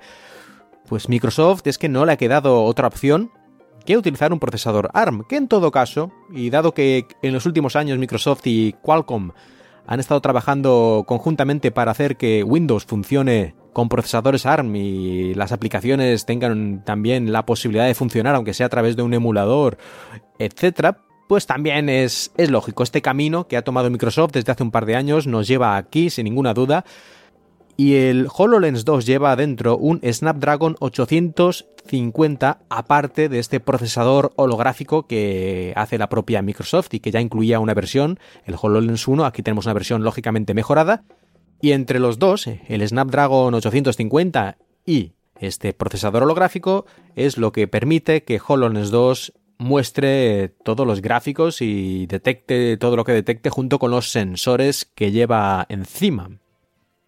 pues 0.88 1.08
Microsoft 1.08 1.66
es 1.66 1.78
que 1.78 1.88
no 1.88 2.04
le 2.04 2.12
ha 2.12 2.16
quedado 2.16 2.64
otra 2.64 2.86
opción 2.86 3.30
que 3.84 3.96
utilizar 3.96 4.32
un 4.32 4.40
procesador 4.40 4.90
ARM, 4.92 5.24
que 5.24 5.36
en 5.36 5.48
todo 5.48 5.70
caso, 5.70 6.12
y 6.30 6.50
dado 6.50 6.74
que 6.74 7.06
en 7.22 7.32
los 7.32 7.46
últimos 7.46 7.76
años 7.76 7.98
Microsoft 7.98 8.42
y 8.44 8.74
Qualcomm 8.82 9.32
han 9.86 10.00
estado 10.00 10.20
trabajando 10.20 11.04
conjuntamente 11.06 11.70
para 11.70 11.90
hacer 11.90 12.16
que 12.16 12.44
Windows 12.44 12.84
funcione 12.84 13.54
con 13.72 13.88
procesadores 13.88 14.46
ARM 14.46 14.74
y 14.76 15.34
las 15.34 15.52
aplicaciones 15.52 16.26
tengan 16.26 16.84
también 16.84 17.32
la 17.32 17.46
posibilidad 17.46 17.86
de 17.86 17.94
funcionar, 17.94 18.34
aunque 18.34 18.54
sea 18.54 18.66
a 18.66 18.70
través 18.70 18.96
de 18.96 19.02
un 19.02 19.14
emulador, 19.14 19.78
etcétera, 20.38 20.98
pues 21.28 21.46
también 21.46 21.88
es, 21.88 22.32
es 22.36 22.50
lógico. 22.50 22.82
Este 22.82 23.02
camino 23.02 23.46
que 23.46 23.56
ha 23.56 23.62
tomado 23.62 23.88
Microsoft 23.88 24.32
desde 24.32 24.50
hace 24.50 24.64
un 24.64 24.72
par 24.72 24.86
de 24.86 24.96
años 24.96 25.26
nos 25.26 25.46
lleva 25.46 25.76
aquí, 25.76 26.10
sin 26.10 26.24
ninguna 26.24 26.54
duda. 26.54 26.84
Y 27.76 27.94
el 27.94 28.28
HoloLens 28.30 28.84
2 28.84 29.06
lleva 29.06 29.32
adentro 29.32 29.78
un 29.78 30.00
Snapdragon 30.02 30.76
850 30.80 32.58
aparte 32.68 33.28
de 33.30 33.38
este 33.38 33.58
procesador 33.58 34.32
holográfico 34.36 35.06
que 35.06 35.72
hace 35.76 35.96
la 35.96 36.10
propia 36.10 36.42
Microsoft 36.42 36.92
y 36.92 37.00
que 37.00 37.10
ya 37.10 37.22
incluía 37.22 37.58
una 37.58 37.72
versión, 37.72 38.18
el 38.44 38.56
HoloLens 38.60 39.08
1, 39.08 39.24
aquí 39.24 39.42
tenemos 39.42 39.64
una 39.64 39.72
versión 39.72 40.02
lógicamente 40.02 40.52
mejorada. 40.52 41.04
Y 41.60 41.72
entre 41.72 41.98
los 41.98 42.18
dos, 42.18 42.46
el 42.46 42.86
Snapdragon 42.86 43.54
850 43.54 44.56
y 44.86 45.12
este 45.38 45.72
procesador 45.72 46.22
holográfico 46.22 46.86
es 47.16 47.38
lo 47.38 47.52
que 47.52 47.68
permite 47.68 48.24
que 48.24 48.40
HoloLens 48.46 48.90
2 48.90 49.32
muestre 49.58 50.48
todos 50.64 50.86
los 50.86 51.02
gráficos 51.02 51.60
y 51.60 52.06
detecte 52.06 52.78
todo 52.78 52.96
lo 52.96 53.04
que 53.04 53.12
detecte 53.12 53.50
junto 53.50 53.78
con 53.78 53.90
los 53.90 54.10
sensores 54.10 54.86
que 54.86 55.12
lleva 55.12 55.66
encima. 55.68 56.30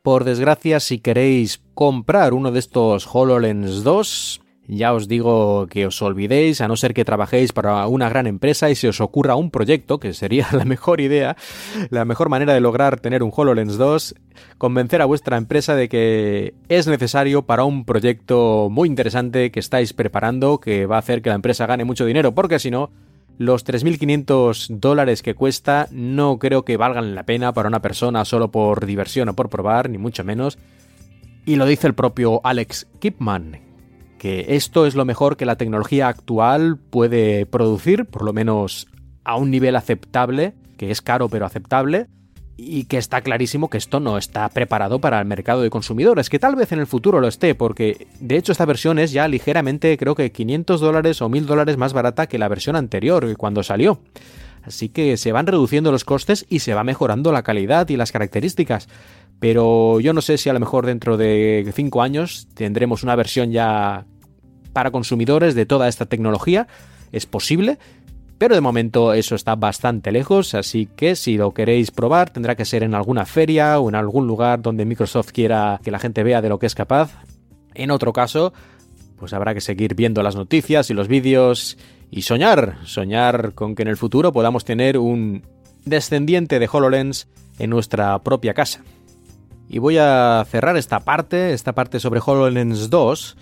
Por 0.02 0.24
desgracia, 0.24 0.80
si 0.80 0.98
queréis 0.98 1.62
comprar 1.74 2.34
uno 2.34 2.52
de 2.52 2.58
estos 2.58 3.08
HoloLens 3.10 3.84
2, 3.84 4.41
ya 4.68 4.94
os 4.94 5.08
digo 5.08 5.66
que 5.68 5.86
os 5.86 6.00
olvidéis, 6.02 6.60
a 6.60 6.68
no 6.68 6.76
ser 6.76 6.94
que 6.94 7.04
trabajéis 7.04 7.52
para 7.52 7.86
una 7.88 8.08
gran 8.08 8.26
empresa 8.26 8.70
y 8.70 8.74
se 8.74 8.88
os 8.88 9.00
ocurra 9.00 9.34
un 9.34 9.50
proyecto, 9.50 9.98
que 9.98 10.14
sería 10.14 10.46
la 10.52 10.64
mejor 10.64 11.00
idea, 11.00 11.36
la 11.90 12.04
mejor 12.04 12.28
manera 12.28 12.54
de 12.54 12.60
lograr 12.60 13.00
tener 13.00 13.22
un 13.22 13.32
HoloLens 13.34 13.76
2, 13.76 14.14
convencer 14.58 15.02
a 15.02 15.06
vuestra 15.06 15.36
empresa 15.36 15.74
de 15.74 15.88
que 15.88 16.54
es 16.68 16.86
necesario 16.86 17.42
para 17.42 17.64
un 17.64 17.84
proyecto 17.84 18.68
muy 18.70 18.88
interesante 18.88 19.50
que 19.50 19.60
estáis 19.60 19.92
preparando, 19.92 20.58
que 20.58 20.86
va 20.86 20.96
a 20.96 21.00
hacer 21.00 21.22
que 21.22 21.30
la 21.30 21.36
empresa 21.36 21.66
gane 21.66 21.84
mucho 21.84 22.06
dinero, 22.06 22.34
porque 22.34 22.58
si 22.58 22.70
no, 22.70 22.90
los 23.38 23.66
3.500 23.66 24.68
dólares 24.78 25.22
que 25.22 25.34
cuesta 25.34 25.88
no 25.90 26.38
creo 26.38 26.64
que 26.64 26.76
valgan 26.76 27.14
la 27.14 27.24
pena 27.24 27.52
para 27.52 27.68
una 27.68 27.82
persona 27.82 28.24
solo 28.24 28.50
por 28.50 28.86
diversión 28.86 29.28
o 29.28 29.34
por 29.34 29.48
probar, 29.48 29.90
ni 29.90 29.98
mucho 29.98 30.22
menos. 30.22 30.58
Y 31.44 31.56
lo 31.56 31.66
dice 31.66 31.88
el 31.88 31.94
propio 31.94 32.40
Alex 32.44 32.86
Kipman, 33.00 33.71
que 34.22 34.54
esto 34.54 34.86
es 34.86 34.94
lo 34.94 35.04
mejor 35.04 35.36
que 35.36 35.46
la 35.46 35.56
tecnología 35.56 36.06
actual 36.06 36.78
puede 36.78 37.44
producir, 37.44 38.04
por 38.04 38.22
lo 38.22 38.32
menos 38.32 38.86
a 39.24 39.34
un 39.34 39.50
nivel 39.50 39.74
aceptable, 39.74 40.54
que 40.76 40.92
es 40.92 41.02
caro 41.02 41.28
pero 41.28 41.44
aceptable, 41.44 42.06
y 42.56 42.84
que 42.84 42.98
está 42.98 43.22
clarísimo 43.22 43.68
que 43.68 43.78
esto 43.78 43.98
no 43.98 44.18
está 44.18 44.48
preparado 44.50 45.00
para 45.00 45.18
el 45.18 45.26
mercado 45.26 45.62
de 45.62 45.70
consumidores, 45.70 46.30
que 46.30 46.38
tal 46.38 46.54
vez 46.54 46.70
en 46.70 46.78
el 46.78 46.86
futuro 46.86 47.20
lo 47.20 47.26
esté, 47.26 47.56
porque 47.56 48.06
de 48.20 48.36
hecho 48.36 48.52
esta 48.52 48.64
versión 48.64 49.00
es 49.00 49.10
ya 49.10 49.26
ligeramente, 49.26 49.98
creo 49.98 50.14
que 50.14 50.30
500 50.30 50.80
dólares 50.80 51.20
o 51.20 51.28
1000 51.28 51.44
dólares 51.44 51.76
más 51.76 51.92
barata 51.92 52.28
que 52.28 52.38
la 52.38 52.46
versión 52.46 52.76
anterior, 52.76 53.36
cuando 53.36 53.64
salió. 53.64 54.02
Así 54.62 54.88
que 54.88 55.16
se 55.16 55.32
van 55.32 55.48
reduciendo 55.48 55.90
los 55.90 56.04
costes 56.04 56.46
y 56.48 56.60
se 56.60 56.74
va 56.74 56.84
mejorando 56.84 57.32
la 57.32 57.42
calidad 57.42 57.88
y 57.88 57.96
las 57.96 58.12
características. 58.12 58.88
Pero 59.40 59.98
yo 59.98 60.12
no 60.12 60.22
sé 60.22 60.38
si 60.38 60.48
a 60.48 60.52
lo 60.52 60.60
mejor 60.60 60.86
dentro 60.86 61.16
de 61.16 61.68
5 61.74 62.02
años 62.02 62.46
tendremos 62.54 63.02
una 63.02 63.16
versión 63.16 63.50
ya 63.50 64.06
para 64.72 64.90
consumidores 64.90 65.54
de 65.54 65.66
toda 65.66 65.88
esta 65.88 66.06
tecnología. 66.06 66.66
Es 67.12 67.26
posible, 67.26 67.78
pero 68.38 68.54
de 68.54 68.60
momento 68.60 69.12
eso 69.12 69.36
está 69.36 69.54
bastante 69.54 70.10
lejos, 70.10 70.54
así 70.54 70.88
que 70.96 71.14
si 71.14 71.36
lo 71.36 71.52
queréis 71.52 71.92
probar 71.92 72.30
tendrá 72.30 72.56
que 72.56 72.64
ser 72.64 72.82
en 72.82 72.94
alguna 72.94 73.24
feria 73.24 73.78
o 73.78 73.88
en 73.88 73.94
algún 73.94 74.26
lugar 74.26 74.62
donde 74.62 74.84
Microsoft 74.84 75.30
quiera 75.30 75.80
que 75.84 75.92
la 75.92 76.00
gente 76.00 76.24
vea 76.24 76.42
de 76.42 76.48
lo 76.48 76.58
que 76.58 76.66
es 76.66 76.74
capaz. 76.74 77.12
En 77.74 77.90
otro 77.90 78.12
caso, 78.12 78.52
pues 79.16 79.32
habrá 79.32 79.54
que 79.54 79.60
seguir 79.60 79.94
viendo 79.94 80.24
las 80.24 80.34
noticias 80.34 80.90
y 80.90 80.94
los 80.94 81.06
vídeos 81.06 81.78
y 82.10 82.22
soñar, 82.22 82.78
soñar 82.84 83.54
con 83.54 83.76
que 83.76 83.82
en 83.82 83.88
el 83.88 83.96
futuro 83.96 84.32
podamos 84.32 84.64
tener 84.64 84.98
un 84.98 85.44
descendiente 85.84 86.58
de 86.58 86.68
HoloLens 86.70 87.28
en 87.60 87.70
nuestra 87.70 88.18
propia 88.24 88.54
casa. 88.54 88.82
Y 89.68 89.78
voy 89.78 89.98
a 89.98 90.44
cerrar 90.50 90.76
esta 90.76 91.00
parte, 91.00 91.52
esta 91.52 91.74
parte 91.74 92.00
sobre 92.00 92.20
HoloLens 92.24 92.90
2, 92.90 93.36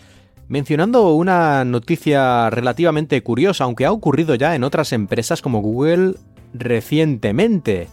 mencionando 0.51 1.15
una 1.15 1.65
noticia 1.65 2.51
relativamente 2.51 3.23
curiosa, 3.23 3.63
aunque 3.63 3.87
ha 3.87 3.93
ocurrido 3.93 4.35
ya 4.35 4.57
en 4.57 4.65
otras 4.65 4.93
empresas 4.93 5.43
como 5.43 5.61
Google 5.61 6.17
recientemente. 6.53 7.87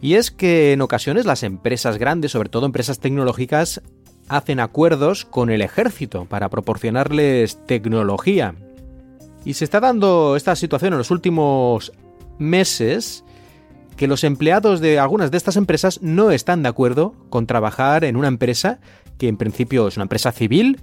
Y 0.00 0.14
es 0.14 0.30
que 0.30 0.72
en 0.72 0.80
ocasiones 0.80 1.26
las 1.26 1.42
empresas 1.42 1.98
grandes, 1.98 2.32
sobre 2.32 2.48
todo 2.48 2.64
empresas 2.64 2.98
tecnológicas, 2.98 3.82
hacen 4.26 4.58
acuerdos 4.58 5.26
con 5.26 5.50
el 5.50 5.60
ejército 5.60 6.24
para 6.24 6.48
proporcionarles 6.48 7.58
tecnología. 7.66 8.54
Y 9.44 9.52
se 9.52 9.64
está 9.64 9.78
dando 9.78 10.34
esta 10.34 10.56
situación 10.56 10.94
en 10.94 10.98
los 10.98 11.10
últimos 11.10 11.92
meses 12.38 13.22
que 13.98 14.08
los 14.08 14.24
empleados 14.24 14.80
de 14.80 14.98
algunas 14.98 15.30
de 15.30 15.36
estas 15.36 15.56
empresas 15.56 16.00
no 16.00 16.30
están 16.30 16.62
de 16.62 16.70
acuerdo 16.70 17.14
con 17.28 17.46
trabajar 17.46 18.04
en 18.04 18.16
una 18.16 18.28
empresa 18.28 18.80
que 19.18 19.28
en 19.28 19.36
principio 19.36 19.88
es 19.88 19.96
una 19.96 20.04
empresa 20.04 20.32
civil 20.32 20.80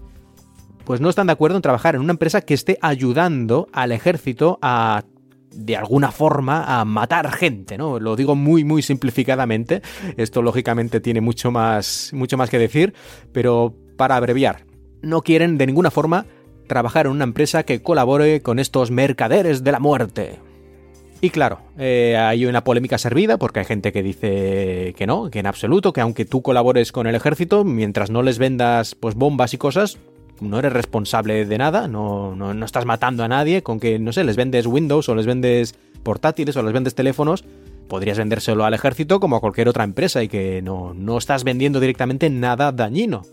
pues 0.86 1.02
no 1.02 1.10
están 1.10 1.28
de 1.28 1.34
acuerdo 1.34 1.58
en 1.58 1.62
trabajar 1.62 1.96
en 1.96 2.02
una 2.02 2.12
empresa 2.12 2.42
que 2.42 2.54
esté 2.54 2.78
ayudando 2.82 3.68
al 3.72 3.92
ejército 3.92 4.60
a 4.62 5.04
de 5.52 5.78
alguna 5.78 6.12
forma 6.12 6.80
a 6.80 6.84
matar 6.84 7.32
gente, 7.32 7.78
¿no? 7.78 8.00
Lo 8.00 8.16
digo 8.16 8.36
muy 8.36 8.64
muy 8.64 8.82
simplificadamente. 8.82 9.82
Esto 10.18 10.42
lógicamente 10.42 11.00
tiene 11.00 11.22
mucho 11.22 11.52
más 11.52 12.12
mucho 12.14 12.38
más 12.38 12.50
que 12.50 12.58
decir, 12.58 12.94
pero 13.32 13.76
para 13.98 14.16
abreviar, 14.16 14.66
no 15.02 15.22
quieren 15.22 15.58
de 15.58 15.68
ninguna 15.68 15.92
forma 15.92 16.26
trabajar 16.68 17.06
en 17.06 17.12
una 17.12 17.24
empresa 17.24 17.64
que 17.64 17.82
colabore 17.82 18.42
con 18.42 18.58
estos 18.60 18.90
mercaderes 18.90 19.64
de 19.64 19.72
la 19.72 19.80
muerte. 19.80 20.40
Y 21.22 21.30
claro, 21.30 21.60
eh, 21.78 22.18
hay 22.18 22.46
una 22.46 22.66
polémica 22.66 22.98
servida 22.98 23.38
porque 23.38 23.60
hay 23.60 23.66
gente 23.66 23.94
que 23.94 24.04
dice 24.04 24.94
que 24.98 25.08
no, 25.08 25.30
que 25.30 25.40
en 25.40 25.46
absoluto, 25.46 25.94
que 25.94 26.02
aunque 26.02 26.26
tú 26.26 26.42
colabores 26.42 26.92
con 26.92 27.08
el 27.08 27.16
ejército, 27.16 27.64
mientras 27.64 28.10
no 28.10 28.24
les 28.24 28.40
vendas 28.40 28.96
pues 28.96 29.16
bombas 29.16 29.54
y 29.54 29.58
cosas, 29.58 30.00
no 30.42 30.60
eres 30.60 30.74
responsable 30.74 31.46
de 31.46 31.58
nada, 31.58 31.88
no, 31.88 32.36
no, 32.36 32.66
estás 32.66 32.86
matando 32.86 33.24
a 33.24 33.28
nadie, 33.28 33.64
con 33.64 33.80
que, 33.80 34.00
no 34.00 34.12
sé, 34.12 34.24
les 34.24 34.36
vendes 34.36 34.66
Windows 34.66 35.08
o 35.10 35.16
les 35.16 35.26
vendes 35.26 35.76
portátiles 36.04 36.56
o 36.58 36.64
les 36.64 36.74
vendes 36.74 36.96
teléfonos, 36.96 37.44
podrías 37.88 38.18
vendérselo 38.18 38.66
al 38.66 38.74
ejército 38.74 39.20
como 39.20 39.36
a 39.36 39.40
cualquier 39.40 39.70
otra 39.70 39.84
empresa 39.84 40.24
y 40.24 40.28
que 40.28 40.62
no, 40.62 40.94
no 40.94 41.18
estás 41.18 41.44
vendiendo 41.44 41.80
directamente 41.80 42.30
nada 42.30 42.72
dañino. 42.72 43.24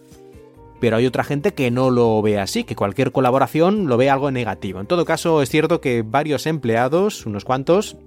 Pero 0.81 0.97
hay 0.97 1.07
otra 1.07 1.25
gente 1.25 1.53
que 1.53 1.71
no 1.71 1.91
lo 1.91 2.23
ve 2.23 2.39
así, 2.39 2.65
que 2.65 2.75
cualquier 2.75 3.13
colaboración 3.13 3.87
lo 3.87 3.99
ve 3.99 4.09
algo 4.09 4.31
negativo. 4.31 4.81
En 4.81 4.87
todo 4.87 5.05
caso, 5.05 5.43
es 5.43 5.51
cierto 5.51 5.81
que 5.81 6.03
varios 6.03 6.47
empleados, 6.47 7.27
unos 7.27 7.45
cuantos, 7.45 7.99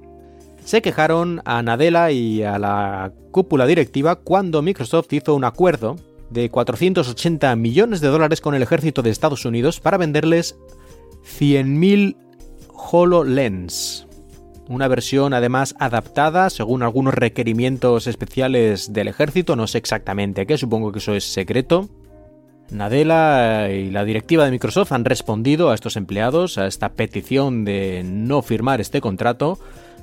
se 0.66 0.82
quejaron 0.82 1.42
a 1.46 1.62
Nadella 1.62 2.10
y 2.10 2.42
a 2.42 2.58
la 2.58 3.12
cúpula 3.32 3.68
directiva 3.68 4.16
cuando 4.16 4.62
Microsoft 4.62 5.12
hizo 5.14 5.36
un 5.36 5.44
acuerdo 5.44 5.98
de 6.34 6.50
480 6.50 7.56
millones 7.56 8.02
de 8.02 8.08
dólares 8.08 8.42
con 8.42 8.56
el 8.56 8.64
ejército 8.64 9.02
de 9.02 9.12
Estados 9.12 9.46
Unidos 9.46 9.80
para 9.80 9.98
venderles 9.98 10.58
100.000 11.40 12.18
HoloLens. 12.70 14.08
Una 14.68 14.88
versión 14.88 15.34
además 15.34 15.76
adaptada 15.80 16.50
según 16.50 16.84
algunos 16.84 17.14
requerimientos 17.14 18.08
especiales 18.08 18.94
del 18.94 19.10
ejército, 19.10 19.56
no 19.56 19.68
sé 19.68 19.78
exactamente 19.78 20.46
qué, 20.46 20.58
supongo 20.58 20.92
que 20.92 21.00
eso 21.00 21.14
es 21.14 21.26
secreto. 21.26 21.90
Nadella 22.72 23.70
y 23.70 23.92
la 23.92 24.04
directiva 24.04 24.46
de 24.46 24.52
Microsoft 24.52 24.94
han 24.94 25.06
respondido 25.06 25.70
a 25.70 25.76
estos 25.76 25.96
empleados, 25.96 26.58
a 26.58 26.66
esta 26.66 26.94
petición 26.94 27.66
de 27.66 28.04
no 28.04 28.42
firmar 28.42 28.82
este 28.82 29.02
contrato, 29.02 29.60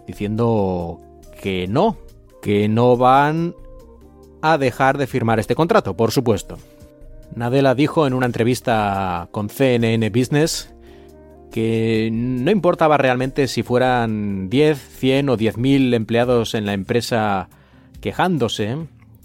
diciendo 0.07 1.01
que 1.43 1.67
no, 1.67 1.97
que 2.43 2.69
no 2.69 2.97
van 2.97 3.55
a 4.43 4.59
dejar 4.59 4.99
de 4.99 5.07
firmar 5.07 5.39
este 5.39 5.55
contrato, 5.55 5.95
por 5.97 6.13
supuesto. 6.13 6.59
Nadella 7.35 7.75
dijo 7.75 8.07
en 8.07 8.15
una 8.15 8.27
entrevista 8.27 9.29
con 9.31 9.49
CNN 9.49 10.11
Business 10.11 10.75
que 11.51 12.11
no 12.13 12.51
importaba 12.51 12.97
realmente 12.97 13.49
si 13.49 13.63
fueran 13.63 14.49
10, 14.49 14.79
100 14.79 15.29
o 15.29 15.37
10.000 15.37 15.95
empleados 15.95 16.55
en 16.55 16.67
la 16.67 16.73
empresa 16.73 17.49
quejándose, 18.01 18.77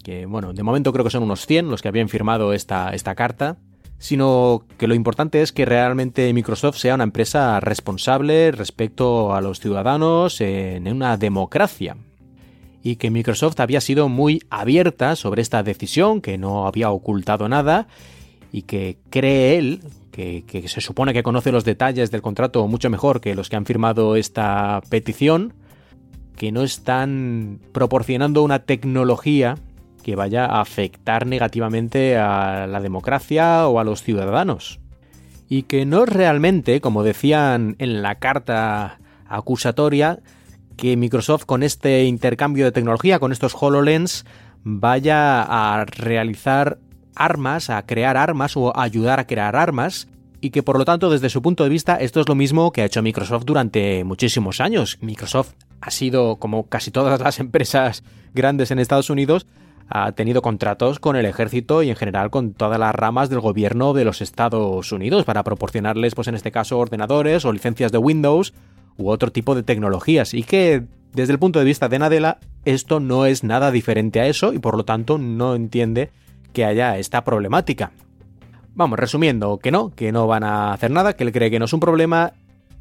que 0.02 0.26
bueno, 0.26 0.52
de 0.52 0.62
momento 0.62 0.92
creo 0.92 1.04
que 1.04 1.10
son 1.10 1.22
unos 1.22 1.46
100 1.46 1.70
los 1.70 1.82
que 1.82 1.88
habían 1.88 2.08
firmado 2.08 2.52
esta, 2.52 2.90
esta 2.90 3.14
carta, 3.14 3.58
sino 3.98 4.64
que 4.76 4.88
lo 4.88 4.94
importante 4.94 5.40
es 5.40 5.52
que 5.52 5.64
realmente 5.64 6.32
Microsoft 6.32 6.76
sea 6.76 6.94
una 6.94 7.04
empresa 7.04 7.58
responsable 7.60 8.50
respecto 8.50 9.34
a 9.34 9.40
los 9.40 9.60
ciudadanos 9.60 10.40
en 10.40 10.88
una 10.88 11.16
democracia 11.16 11.96
y 12.86 12.94
que 12.94 13.10
Microsoft 13.10 13.58
había 13.58 13.80
sido 13.80 14.08
muy 14.08 14.44
abierta 14.48 15.16
sobre 15.16 15.42
esta 15.42 15.64
decisión, 15.64 16.20
que 16.20 16.38
no 16.38 16.68
había 16.68 16.90
ocultado 16.90 17.48
nada 17.48 17.88
y 18.52 18.62
que 18.62 18.98
cree 19.10 19.58
él 19.58 19.80
que, 20.12 20.44
se 20.68 20.80
supone 20.80 21.12
que 21.12 21.24
conoce 21.24 21.50
los 21.50 21.64
detalles 21.64 22.12
del 22.12 22.22
contrato 22.22 22.64
mucho 22.68 22.88
mejor 22.88 23.20
que 23.20 23.34
los 23.34 23.48
que 23.48 23.56
han 23.56 23.66
firmado 23.66 24.14
esta 24.14 24.80
petición, 24.88 25.52
que 26.36 26.52
no 26.52 26.62
están 26.62 27.58
proporcionando 27.72 28.44
una 28.44 28.60
tecnología 28.60 29.56
que 30.04 30.14
vaya 30.14 30.44
a 30.44 30.60
afectar 30.60 31.26
negativamente 31.26 32.16
a 32.16 32.68
la 32.68 32.80
democracia 32.80 33.66
o 33.66 33.80
a 33.80 33.84
los 33.84 34.04
ciudadanos. 34.04 34.78
Y 35.48 35.62
que 35.62 35.86
no 35.86 36.04
es 36.04 36.08
realmente, 36.08 36.80
como 36.80 37.02
decían 37.02 37.74
en 37.80 38.00
la 38.00 38.14
carta 38.14 39.00
acusatoria, 39.26 40.20
que 40.76 40.96
Microsoft 40.96 41.44
con 41.44 41.62
este 41.62 42.04
intercambio 42.04 42.64
de 42.64 42.72
tecnología, 42.72 43.18
con 43.18 43.32
estos 43.32 43.54
HoloLens, 43.58 44.24
vaya 44.62 45.42
a 45.42 45.84
realizar 45.84 46.78
armas, 47.14 47.70
a 47.70 47.84
crear 47.86 48.16
armas 48.16 48.56
o 48.56 48.76
ayudar 48.78 49.20
a 49.20 49.26
crear 49.26 49.56
armas, 49.56 50.08
y 50.40 50.50
que 50.50 50.62
por 50.62 50.78
lo 50.78 50.84
tanto 50.84 51.10
desde 51.10 51.30
su 51.30 51.42
punto 51.42 51.64
de 51.64 51.70
vista 51.70 51.96
esto 51.96 52.20
es 52.20 52.28
lo 52.28 52.34
mismo 52.34 52.72
que 52.72 52.82
ha 52.82 52.84
hecho 52.84 53.02
Microsoft 53.02 53.44
durante 53.44 54.04
muchísimos 54.04 54.60
años. 54.60 54.98
Microsoft 55.00 55.54
ha 55.80 55.90
sido, 55.90 56.36
como 56.36 56.68
casi 56.68 56.90
todas 56.90 57.20
las 57.20 57.40
empresas 57.40 58.04
grandes 58.34 58.70
en 58.70 58.78
Estados 58.78 59.10
Unidos, 59.10 59.46
ha 59.88 60.12
tenido 60.12 60.42
contratos 60.42 60.98
con 60.98 61.16
el 61.16 61.26
ejército 61.26 61.82
y 61.82 61.90
en 61.90 61.96
general 61.96 62.30
con 62.30 62.54
todas 62.54 62.78
las 62.78 62.94
ramas 62.94 63.30
del 63.30 63.40
gobierno 63.40 63.92
de 63.92 64.04
los 64.04 64.20
Estados 64.20 64.90
Unidos 64.92 65.24
para 65.24 65.44
proporcionarles, 65.44 66.14
pues 66.14 66.28
en 66.28 66.34
este 66.34 66.50
caso, 66.50 66.78
ordenadores 66.78 67.44
o 67.44 67.52
licencias 67.52 67.92
de 67.92 67.98
Windows 67.98 68.52
u 68.96 69.10
otro 69.10 69.30
tipo 69.32 69.54
de 69.54 69.62
tecnologías 69.62 70.34
y 70.34 70.42
que 70.42 70.84
desde 71.12 71.32
el 71.32 71.38
punto 71.38 71.58
de 71.58 71.64
vista 71.64 71.88
de 71.88 71.98
Nadella 71.98 72.38
esto 72.64 73.00
no 73.00 73.26
es 73.26 73.44
nada 73.44 73.70
diferente 73.70 74.20
a 74.20 74.26
eso 74.26 74.52
y 74.52 74.58
por 74.58 74.76
lo 74.76 74.84
tanto 74.84 75.18
no 75.18 75.54
entiende 75.54 76.10
que 76.52 76.64
haya 76.64 76.98
esta 76.98 77.24
problemática. 77.24 77.92
Vamos, 78.74 78.98
resumiendo, 78.98 79.58
que 79.58 79.70
no, 79.70 79.90
que 79.94 80.12
no 80.12 80.26
van 80.26 80.44
a 80.44 80.72
hacer 80.72 80.90
nada, 80.90 81.14
que 81.14 81.24
él 81.24 81.32
cree 81.32 81.50
que 81.50 81.58
no 81.58 81.64
es 81.64 81.72
un 81.72 81.80
problema 81.80 82.34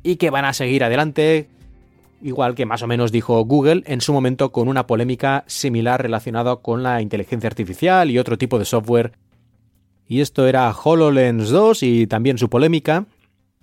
y 0.04 0.18
que 0.18 0.30
van 0.30 0.46
a 0.46 0.54
seguir 0.54 0.84
adelante, 0.84 1.48
igual 2.22 2.56
que 2.56 2.66
más 2.66 2.84
o 2.84 2.88
menos 2.88 3.12
dijo 3.12 3.44
Google 3.46 3.84
en 3.86 4.02
su 4.02 4.12
momento 4.12 4.52
con 4.52 4.68
una 4.68 4.88
polémica 4.88 5.46
similar 5.48 6.02
relacionada 6.02 6.58
con 6.58 6.84
la 6.84 7.02
inteligencia 7.02 7.48
artificial 7.48 8.12
y 8.12 8.20
otro 8.20 8.38
tipo 8.38 8.60
de 8.60 8.66
software. 8.66 9.14
Y 10.08 10.22
esto 10.22 10.48
era 10.48 10.72
HoloLens 10.72 11.50
2 11.50 11.84
y 11.84 12.08
también 12.08 12.38
su 12.38 12.50
polémica, 12.50 13.06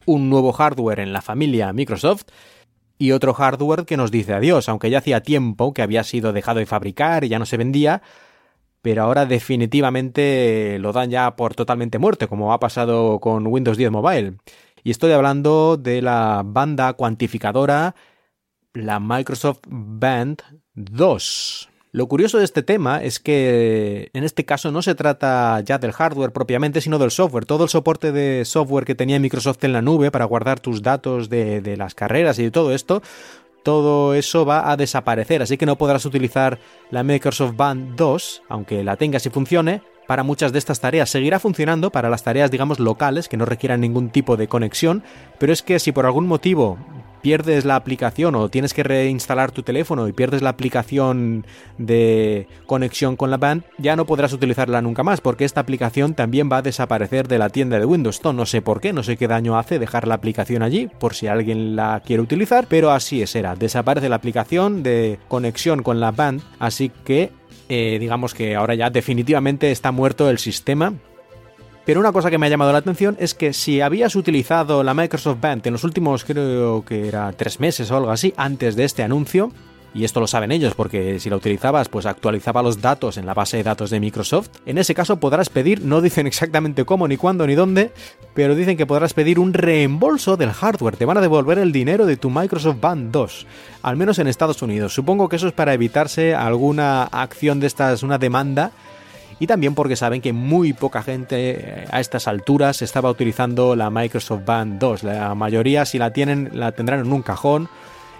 un 0.07 0.31
nuevo 0.31 0.53
hardware 0.53 1.01
en 1.01 1.13
la 1.13 1.23
familia 1.23 1.73
Microsoft 1.73 2.25
y 2.99 3.13
otro 3.13 3.35
hardware 3.35 3.85
que 3.85 3.97
nos 3.97 4.11
dice 4.11 4.33
adiós, 4.35 4.69
aunque 4.69 4.91
ya 4.91 4.99
hacía 4.99 5.23
tiempo 5.23 5.75
que 5.75 5.83
había 5.83 6.05
sido 6.05 6.33
dejado 6.33 6.61
de 6.61 6.67
fabricar 6.67 7.25
y 7.25 7.29
ya 7.29 7.39
no 7.39 7.47
se 7.47 7.57
vendía, 7.57 8.03
pero 8.81 9.03
ahora 9.03 9.27
definitivamente 9.27 10.79
lo 10.79 10.93
dan 10.93 11.11
ya 11.11 11.35
por 11.37 11.55
totalmente 11.55 11.99
muerte, 11.99 12.29
como 12.29 12.53
ha 12.53 12.61
pasado 12.61 13.21
con 13.21 13.47
Windows 13.47 13.77
10 13.77 13.91
Mobile. 13.91 14.35
Y 14.85 14.91
estoy 14.91 15.13
hablando 15.13 15.77
de 15.77 16.03
la 16.03 16.43
banda 16.45 16.93
cuantificadora, 16.95 17.95
la 18.75 19.01
Microsoft 19.01 19.61
Band 19.69 20.43
2. 20.75 21.72
Lo 21.95 22.09
curioso 22.09 22.39
de 22.39 22.45
este 22.45 22.63
tema 22.63 23.03
es 23.03 23.21
que 23.21 24.09
en 24.15 24.25
este 24.25 24.47
caso 24.47 24.73
no 24.73 24.81
se 24.81 24.95
trata 24.95 25.61
ya 25.61 25.77
del 25.77 25.93
hardware 25.93 26.33
propiamente, 26.33 26.81
sino 26.81 26.99
del 26.99 27.11
software. 27.11 27.45
Todo 27.45 27.65
el 27.65 27.69
soporte 27.69 28.13
de 28.13 28.47
software 28.47 28.87
que 28.87 28.95
tenía 28.95 29.21
Microsoft 29.21 29.63
en 29.65 29.75
la 29.75 29.83
nube 29.83 30.11
para 30.11 30.25
guardar 30.25 30.59
tus 30.59 30.81
datos 30.81 31.29
de, 31.29 31.77
las 31.77 31.95
carreras 31.95 32.39
y 32.39 32.45
de 32.45 32.51
todo 32.51 32.73
esto, 32.73 33.03
todo 33.63 34.15
eso 34.15 34.47
va 34.47 34.71
a 34.71 34.79
desaparecer, 34.79 35.43
así 35.43 35.59
que 35.59 35.67
no 35.67 35.77
podrás 35.77 36.07
utilizar 36.07 36.59
la 36.91 37.03
Microsoft 37.03 37.57
Band 37.57 37.95
2, 37.95 38.43
aunque 38.49 38.83
la 38.83 38.97
tengas 38.97 39.27
y 39.27 39.31
funcione, 39.31 39.83
para 40.13 40.25
muchas 40.25 40.53
de 40.53 40.59
estas 40.59 40.79
tareas. 40.79 41.09
Seguirá 41.09 41.41
funcionando 41.41 41.89
para 41.89 42.11
las 42.11 42.23
tareas, 42.23 42.51
digamos, 42.51 42.79
locales, 42.79 43.31
que 43.31 43.39
no 43.39 43.47
requieran 43.47 43.81
ningún 43.81 44.11
tipo 44.11 44.37
de 44.37 44.47
conexión, 44.47 45.03
pero 45.39 45.55
es 45.55 45.63
que 45.63 45.79
si 45.79 45.91
por 45.91 46.05
algún 46.05 46.27
motivo 46.27 46.77
pierdes 47.23 47.65
la 47.65 47.77
aplicación 47.77 48.35
o 48.35 48.51
tienes 48.51 48.75
que 48.75 48.83
reinstalar 48.83 49.53
tu 49.53 49.63
teléfono 49.63 50.07
y 50.09 50.13
pierdes 50.13 50.43
la 50.43 50.51
aplicación 50.51 51.47
de 51.79 52.47
conexión 52.67 53.17
con 53.17 53.31
la 53.31 53.39
band, 53.39 53.63
ya 53.79 53.97
no 53.97 54.05
podrás 54.05 54.35
utilizarla 54.35 54.83
nunca 54.83 55.03
más 55.03 55.23
porque 55.23 55.47
esta 55.47 55.61
aplicación 55.61 56.13
también 56.13 56.51
va 56.53 56.59
a 56.59 56.63
desaparecer 56.63 57.27
de 57.27 57.39
la 57.39 57.49
tienda 57.49 57.79
de 57.79 57.87
Windows. 57.87 58.21
No 58.23 58.45
sé 58.45 58.61
por 58.61 58.83
qué, 58.83 58.93
no 58.93 59.03
sé 59.03 59.17
qué 59.17 59.29
daño 59.29 59.57
hace 59.57 59.79
dejar 59.79 60.07
la 60.07 60.17
aplicación 60.17 60.63
allí 60.63 60.91
por 61.01 61.15
si 61.15 61.27
alguien 61.27 61.75
la 61.75 62.03
quiere 62.05 62.23
utilizar, 62.23 62.67
pero 62.69 62.91
así 62.91 63.23
es, 63.23 63.35
era. 63.35 63.57
Desaparece 63.57 64.11
la 64.11 64.17
aplicación 64.17 64.83
de 64.83 65.19
conexión 65.29 65.83
con 65.83 66.01
la 66.01 66.11
band, 66.11 66.43
así 66.59 66.91
que 67.07 67.31
eh, 67.69 67.99
digamos 67.99 68.35
que 68.35 68.57
ahora 68.57 68.75
ya 68.75 68.91
definitivamente 68.91 69.71
está 69.71 69.93
muerto 69.93 70.31
el 70.31 70.39
sistema. 70.39 70.95
Pero 71.85 71.99
una 71.99 72.13
cosa 72.13 72.31
que 72.31 72.39
me 72.39 72.47
ha 72.47 72.49
llamado 72.49 72.71
la 72.73 72.79
atención 72.79 73.17
es 73.19 73.35
que 73.35 73.53
si 73.53 73.81
habías 73.81 74.15
utilizado 74.15 74.85
la 74.85 74.95
Microsoft 74.95 75.41
Band 75.41 75.67
en 75.67 75.73
los 75.73 75.83
últimos, 75.83 76.25
creo 76.25 76.85
que 76.85 77.09
era 77.09 77.33
tres 77.33 77.59
meses 77.59 77.91
o 77.91 77.97
algo 77.97 78.11
así, 78.11 78.33
antes 78.37 78.77
de 78.77 78.85
este 78.85 79.03
anuncio, 79.03 79.51
y 79.95 80.05
esto 80.05 80.21
lo 80.21 80.27
saben 80.27 80.53
ellos 80.53 80.75
porque 80.75 81.19
si 81.21 81.31
la 81.31 81.37
utilizabas 81.37 81.89
pues 81.89 82.07
actualizaba 82.07 82.63
los 82.63 82.81
datos 82.81 83.17
en 83.17 83.27
la 83.27 83.35
base 83.35 83.59
de 83.59 83.63
datos 83.63 83.91
de 83.91 84.01
Microsoft, 84.01 84.51
en 84.67 84.79
ese 84.79 84.95
caso 84.95 85.19
podrás 85.19 85.49
pedir, 85.49 85.85
no 85.85 86.01
dicen 86.01 86.27
exactamente 86.27 86.85
cómo, 86.85 87.09
ni 87.09 87.17
cuándo, 87.17 87.47
ni 87.47 87.55
dónde, 87.55 87.93
pero 88.35 88.55
dicen 88.55 88.77
que 88.77 88.87
podrás 88.87 89.15
pedir 89.15 89.39
un 89.39 89.53
reembolso 89.53 90.37
del 90.37 90.53
hardware, 90.53 90.97
te 90.97 91.05
van 91.05 91.19
a 91.19 91.21
devolver 91.21 91.59
el 91.59 91.73
dinero 91.73 92.07
de 92.07 92.17
tu 92.17 92.31
Microsoft 92.31 92.81
Band 92.81 93.13
2, 93.13 93.47
al 93.83 93.97
menos 93.97 94.19
en 94.19 94.27
Estados 94.27 94.63
Unidos. 94.63 94.95
Supongo 94.95 95.29
que 95.29 95.37
eso 95.37 95.49
es 95.49 95.53
para 95.53 95.75
evitarse 95.75 96.35
alguna 96.35 97.05
acción 97.05 97.61
de 97.61 97.67
estas, 97.67 98.03
una 98.03 98.19
demanda 98.19 98.73
y 99.43 99.49
también 99.49 99.75
porque 99.75 99.97
saben 99.97 100.21
que 100.21 100.33
muy 100.33 100.73
poca 100.73 101.03
gente 101.03 101.51
eh, 101.51 101.85
a 101.91 101.99
estas 101.99 102.29
alturas 102.29 102.81
estaba 102.81 103.11
utilizando 103.11 103.75
la 103.75 103.91
Microsoft 103.91 104.45
Band 104.45 104.79
2. 104.79 105.03
La 105.03 105.35
mayoría 105.35 105.85
si 105.85 105.99
la 105.99 106.13
tienen 106.13 106.51
la 106.53 106.71
tendrán 106.71 107.01
en 107.01 107.13
un 107.13 107.23
cajón, 107.23 107.69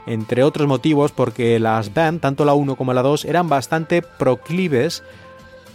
entre 0.07 0.43
otros 0.45 0.67
motivos 0.67 1.13
porque 1.13 1.59
las 1.59 1.95
Band, 1.95 2.21
tanto 2.21 2.45
la 2.45 2.55
1 2.55 2.77
como 2.77 2.93
la 2.93 3.03
2, 3.03 3.25
eran 3.25 3.49
bastante 3.49 4.03
proclives 4.03 5.03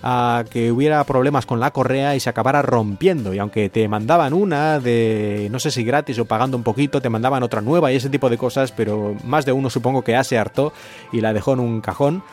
a 0.03 0.45
que 0.49 0.71
hubiera 0.71 1.03
problemas 1.05 1.45
con 1.45 1.59
la 1.59 1.71
correa 1.71 2.15
y 2.15 2.19
se 2.19 2.30
acabara 2.30 2.61
rompiendo. 2.61 3.34
Y 3.34 3.39
aunque 3.39 3.69
te 3.69 3.88
mandaban 3.88 4.34
una 4.34 4.80
de, 4.80 5.47
no 5.51 5.59
sé 5.59 5.71
si 5.71 5.84
gratis 5.84 6.19
o 6.19 6.25
pagando 6.25 6.57
un 6.57 6.63
poquito, 6.63 7.01
te 7.01 7.09
mandaban 7.09 7.43
otra 7.43 7.61
nueva 7.61 7.91
y 7.91 7.95
ese 7.95 8.09
tipo 8.09 8.30
de 8.30 8.38
cosas, 8.38 8.71
pero 8.71 9.15
más 9.23 9.45
de 9.45 9.51
uno 9.51 9.69
supongo 9.69 10.03
que 10.03 10.11
ya 10.13 10.23
se 10.23 10.38
hartó 10.38 10.73
y 11.11 11.21
la 11.21 11.34
dejó 11.34 11.53
en 11.53 11.59
un 11.59 11.82
cajón. 11.82 12.23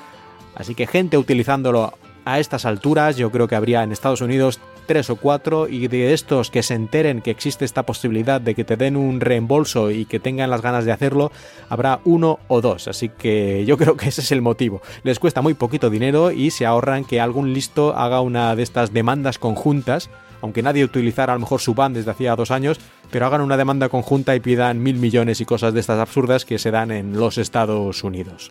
Así 0.54 0.74
que 0.74 0.86
gente 0.86 1.18
utilizándolo 1.18 1.94
a 2.24 2.38
estas 2.38 2.64
alturas 2.64 3.16
yo 3.16 3.30
creo 3.30 3.48
que 3.48 3.54
habría 3.54 3.82
en 3.82 3.92
Estados 3.92 4.20
Unidos 4.20 4.60
tres 4.86 5.10
o 5.10 5.16
cuatro 5.16 5.68
y 5.68 5.88
de 5.88 6.12
estos 6.12 6.50
que 6.50 6.62
se 6.62 6.74
enteren 6.74 7.20
que 7.20 7.30
existe 7.30 7.64
esta 7.64 7.84
posibilidad 7.84 8.40
de 8.40 8.54
que 8.54 8.64
te 8.64 8.76
den 8.76 8.96
un 8.96 9.20
reembolso 9.20 9.90
y 9.90 10.04
que 10.04 10.20
tengan 10.20 10.50
las 10.50 10.62
ganas 10.62 10.84
de 10.84 10.92
hacerlo, 10.92 11.32
habrá 11.68 12.00
uno 12.04 12.38
o 12.48 12.60
dos. 12.60 12.88
Así 12.88 13.08
que 13.08 13.64
yo 13.66 13.76
creo 13.78 13.96
que 13.96 14.08
ese 14.08 14.20
es 14.20 14.32
el 14.32 14.42
motivo. 14.42 14.82
Les 15.02 15.18
cuesta 15.18 15.42
muy 15.42 15.54
poquito 15.54 15.90
dinero 15.90 16.30
y 16.30 16.50
se 16.50 16.66
ahorran 16.66 17.04
que 17.04 17.20
algún 17.20 17.52
listo 17.52 17.96
haga 17.96 18.20
una 18.20 18.54
de 18.56 18.62
estas 18.62 18.92
demandas 18.92 19.38
conjuntas 19.38 20.10
aunque 20.44 20.62
nadie 20.62 20.84
utilizara 20.84 21.32
a 21.32 21.36
lo 21.36 21.40
mejor 21.40 21.62
su 21.62 21.72
ban 21.72 21.94
desde 21.94 22.10
hacía 22.10 22.36
dos 22.36 22.50
años, 22.50 22.78
pero 23.10 23.24
hagan 23.24 23.40
una 23.40 23.56
demanda 23.56 23.88
conjunta 23.88 24.36
y 24.36 24.40
pidan 24.40 24.82
mil 24.82 24.96
millones 24.96 25.40
y 25.40 25.46
cosas 25.46 25.72
de 25.72 25.80
estas 25.80 25.98
absurdas 25.98 26.44
que 26.44 26.58
se 26.58 26.70
dan 26.70 26.90
en 26.90 27.18
los 27.18 27.38
Estados 27.38 28.04
Unidos. 28.04 28.50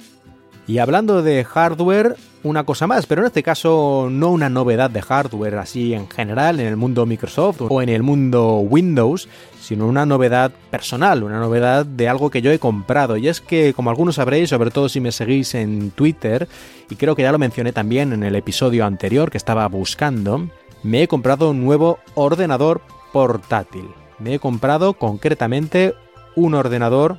Y 0.65 0.77
hablando 0.77 1.21
de 1.21 1.43
hardware, 1.43 2.15
una 2.43 2.63
cosa 2.63 2.87
más, 2.87 3.05
pero 3.05 3.21
en 3.21 3.27
este 3.27 3.43
caso 3.43 4.07
no 4.09 4.29
una 4.29 4.49
novedad 4.49 4.89
de 4.89 5.01
hardware 5.01 5.55
así 5.55 5.93
en 5.93 6.09
general 6.09 6.59
en 6.59 6.67
el 6.67 6.77
mundo 6.77 7.05
Microsoft 7.05 7.61
o 7.69 7.81
en 7.81 7.89
el 7.89 8.01
mundo 8.01 8.57
Windows, 8.57 9.27
sino 9.59 9.87
una 9.87 10.05
novedad 10.05 10.51
personal, 10.71 11.23
una 11.23 11.39
novedad 11.39 11.85
de 11.85 12.07
algo 12.07 12.29
que 12.29 12.41
yo 12.41 12.51
he 12.51 12.59
comprado. 12.59 13.17
Y 13.17 13.27
es 13.27 13.41
que, 13.41 13.73
como 13.73 13.89
algunos 13.89 14.15
sabréis, 14.15 14.49
sobre 14.49 14.71
todo 14.71 14.87
si 14.87 15.01
me 15.01 15.11
seguís 15.11 15.53
en 15.55 15.91
Twitter, 15.91 16.47
y 16.89 16.95
creo 16.95 17.15
que 17.15 17.23
ya 17.23 17.31
lo 17.31 17.39
mencioné 17.39 17.73
también 17.73 18.13
en 18.13 18.23
el 18.23 18.35
episodio 18.35 18.85
anterior 18.85 19.31
que 19.31 19.37
estaba 19.37 19.67
buscando, 19.67 20.47
me 20.83 21.03
he 21.03 21.07
comprado 21.09 21.51
un 21.51 21.63
nuevo 21.63 21.99
ordenador 22.15 22.81
portátil. 23.11 23.87
Me 24.19 24.35
he 24.35 24.39
comprado 24.39 24.93
concretamente 24.93 25.93
un 26.35 26.53
ordenador, 26.55 27.17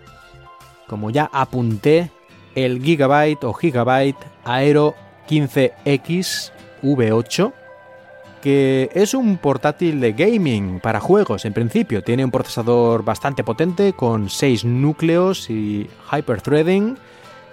como 0.87 1.11
ya 1.11 1.29
apunté 1.33 2.11
el 2.55 2.83
Gigabyte 2.83 3.45
o 3.45 3.53
Gigabyte 3.53 4.19
Aero 4.45 4.95
15X 5.29 6.53
V8, 6.83 7.53
que 8.43 8.91
es 8.95 9.15
un 9.15 9.39
portátil 9.39 10.01
de 10.01 10.13
gaming 10.13 10.81
para 10.81 11.01
juegos 11.01 11.45
en 11.45 11.55
principio. 11.55 12.03
Tiene 12.03 12.25
un 12.25 12.31
procesador 12.31 13.05
bastante 13.05 13.43
potente 13.43 13.95
con 13.95 14.29
6 14.29 14.65
núcleos 14.65 15.49
y 15.49 15.89
hyperthreading. 16.13 16.99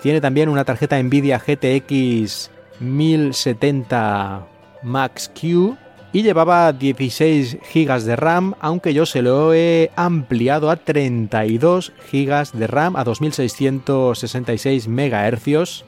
Tiene 0.01 0.19
también 0.19 0.49
una 0.49 0.65
tarjeta 0.65 1.01
Nvidia 1.01 1.39
GTX 1.39 2.49
1070 2.79 4.47
Max 4.83 5.31
Q 5.39 5.77
y 6.13 6.23
llevaba 6.23 6.73
16 6.73 7.57
GB 7.73 8.01
de 8.03 8.15
RAM, 8.15 8.55
aunque 8.59 8.93
yo 8.93 9.05
se 9.05 9.21
lo 9.21 9.53
he 9.53 9.91
ampliado 9.95 10.69
a 10.69 10.75
32 10.75 11.93
GB 12.11 12.51
de 12.53 12.67
RAM 12.67 12.95
a 12.95 13.03
2666 13.03 14.87
MHz. 14.87 15.85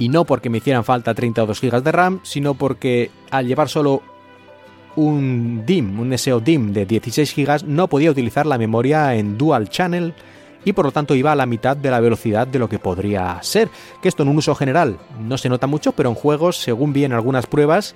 Y 0.00 0.10
no 0.10 0.24
porque 0.24 0.50
me 0.50 0.58
hicieran 0.58 0.84
falta 0.84 1.14
32 1.14 1.60
GB 1.60 1.82
de 1.82 1.92
RAM, 1.92 2.20
sino 2.22 2.54
porque 2.54 3.10
al 3.30 3.46
llevar 3.46 3.68
solo 3.68 4.02
un 4.96 5.64
DIM, 5.64 5.98
un 5.98 6.16
SO 6.18 6.40
DIM 6.40 6.72
de 6.72 6.84
16 6.86 7.34
GB, 7.34 7.64
no 7.66 7.88
podía 7.88 8.10
utilizar 8.10 8.46
la 8.46 8.58
memoria 8.58 9.14
en 9.14 9.38
dual 9.38 9.70
channel 9.70 10.14
y 10.64 10.72
por 10.72 10.84
lo 10.84 10.92
tanto 10.92 11.14
iba 11.14 11.32
a 11.32 11.36
la 11.36 11.46
mitad 11.46 11.76
de 11.76 11.90
la 11.90 12.00
velocidad 12.00 12.46
de 12.46 12.58
lo 12.58 12.68
que 12.68 12.78
podría 12.78 13.38
ser. 13.42 13.68
Que 14.02 14.08
esto 14.08 14.22
en 14.22 14.28
un 14.28 14.38
uso 14.38 14.54
general 14.54 14.98
no 15.20 15.38
se 15.38 15.48
nota 15.48 15.66
mucho, 15.66 15.92
pero 15.92 16.10
en 16.10 16.14
juegos, 16.14 16.58
según 16.58 16.92
vi 16.92 17.04
algunas 17.04 17.46
pruebas, 17.46 17.94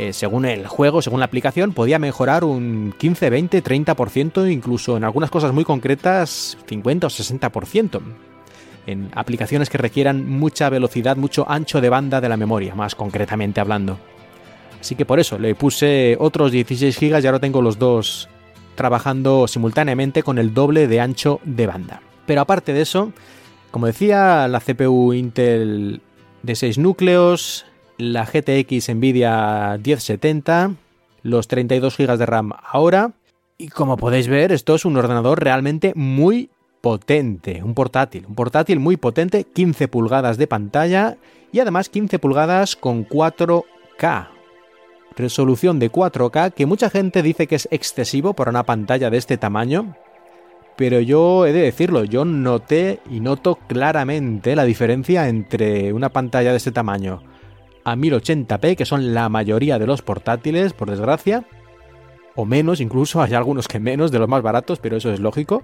eh, 0.00 0.12
según 0.12 0.44
el 0.44 0.68
juego, 0.68 1.02
según 1.02 1.18
la 1.18 1.26
aplicación, 1.26 1.72
podía 1.72 1.98
mejorar 1.98 2.44
un 2.44 2.94
15, 2.96 3.30
20, 3.30 3.64
30%, 3.64 4.48
incluso 4.48 4.96
en 4.96 5.02
algunas 5.02 5.28
cosas 5.28 5.52
muy 5.52 5.64
concretas 5.64 6.56
50 6.68 7.08
o 7.08 7.10
60%. 7.10 8.00
En 8.86 9.10
aplicaciones 9.16 9.68
que 9.68 9.76
requieran 9.76 10.24
mucha 10.28 10.70
velocidad, 10.70 11.16
mucho 11.16 11.50
ancho 11.50 11.80
de 11.80 11.88
banda 11.88 12.20
de 12.20 12.28
la 12.28 12.36
memoria, 12.36 12.76
más 12.76 12.94
concretamente 12.94 13.60
hablando. 13.60 13.98
Así 14.80 14.94
que 14.94 15.04
por 15.04 15.18
eso 15.18 15.36
le 15.36 15.56
puse 15.56 16.16
otros 16.20 16.52
16 16.52 16.96
GB 16.96 17.20
y 17.20 17.26
ahora 17.26 17.40
tengo 17.40 17.60
los 17.60 17.80
dos 17.80 18.28
trabajando 18.76 19.48
simultáneamente 19.48 20.22
con 20.22 20.38
el 20.38 20.54
doble 20.54 20.86
de 20.86 21.00
ancho 21.00 21.40
de 21.42 21.66
banda. 21.66 22.02
Pero 22.24 22.42
aparte 22.42 22.72
de 22.72 22.82
eso, 22.82 23.12
como 23.72 23.86
decía, 23.86 24.46
la 24.46 24.60
CPU 24.60 25.12
Intel 25.12 26.02
de 26.44 26.54
6 26.54 26.78
núcleos, 26.78 27.66
la 27.98 28.24
GTX 28.24 28.94
Nvidia 28.94 29.76
1070, 29.84 30.72
los 31.22 31.48
32 31.48 31.96
GB 31.96 32.16
de 32.16 32.26
RAM 32.26 32.52
ahora. 32.62 33.12
Y 33.58 33.68
como 33.68 33.96
podéis 33.96 34.28
ver, 34.28 34.52
esto 34.52 34.76
es 34.76 34.84
un 34.84 34.96
ordenador 34.96 35.42
realmente 35.42 35.92
muy 35.96 36.48
potente, 36.80 37.60
un 37.62 37.74
portátil, 37.74 38.24
un 38.26 38.36
portátil 38.36 38.78
muy 38.78 38.96
potente, 38.96 39.44
15 39.44 39.88
pulgadas 39.88 40.38
de 40.38 40.46
pantalla 40.46 41.18
y 41.50 41.58
además 41.58 41.88
15 41.88 42.20
pulgadas 42.20 42.76
con 42.76 43.04
4K, 43.04 44.28
resolución 45.16 45.80
de 45.80 45.90
4K 45.90 46.52
que 46.52 46.66
mucha 46.66 46.88
gente 46.88 47.20
dice 47.22 47.48
que 47.48 47.56
es 47.56 47.66
excesivo 47.72 48.34
para 48.34 48.50
una 48.50 48.62
pantalla 48.62 49.10
de 49.10 49.18
este 49.18 49.38
tamaño, 49.38 49.96
pero 50.76 51.00
yo 51.00 51.46
he 51.46 51.52
de 51.52 51.62
decirlo, 51.62 52.04
yo 52.04 52.24
noté 52.24 53.00
y 53.10 53.18
noto 53.18 53.56
claramente 53.56 54.54
la 54.54 54.64
diferencia 54.64 55.28
entre 55.28 55.92
una 55.92 56.10
pantalla 56.10 56.52
de 56.52 56.58
este 56.58 56.70
tamaño 56.70 57.22
a 57.90 57.96
1080p, 57.96 58.76
que 58.76 58.84
son 58.84 59.14
la 59.14 59.28
mayoría 59.28 59.78
de 59.78 59.86
los 59.86 60.02
portátiles, 60.02 60.72
por 60.72 60.90
desgracia, 60.90 61.44
o 62.34 62.44
menos, 62.44 62.80
incluso 62.80 63.20
hay 63.22 63.34
algunos 63.34 63.68
que 63.68 63.80
menos 63.80 64.10
de 64.10 64.18
los 64.18 64.28
más 64.28 64.42
baratos, 64.42 64.78
pero 64.78 64.96
eso 64.96 65.12
es 65.12 65.20
lógico. 65.20 65.62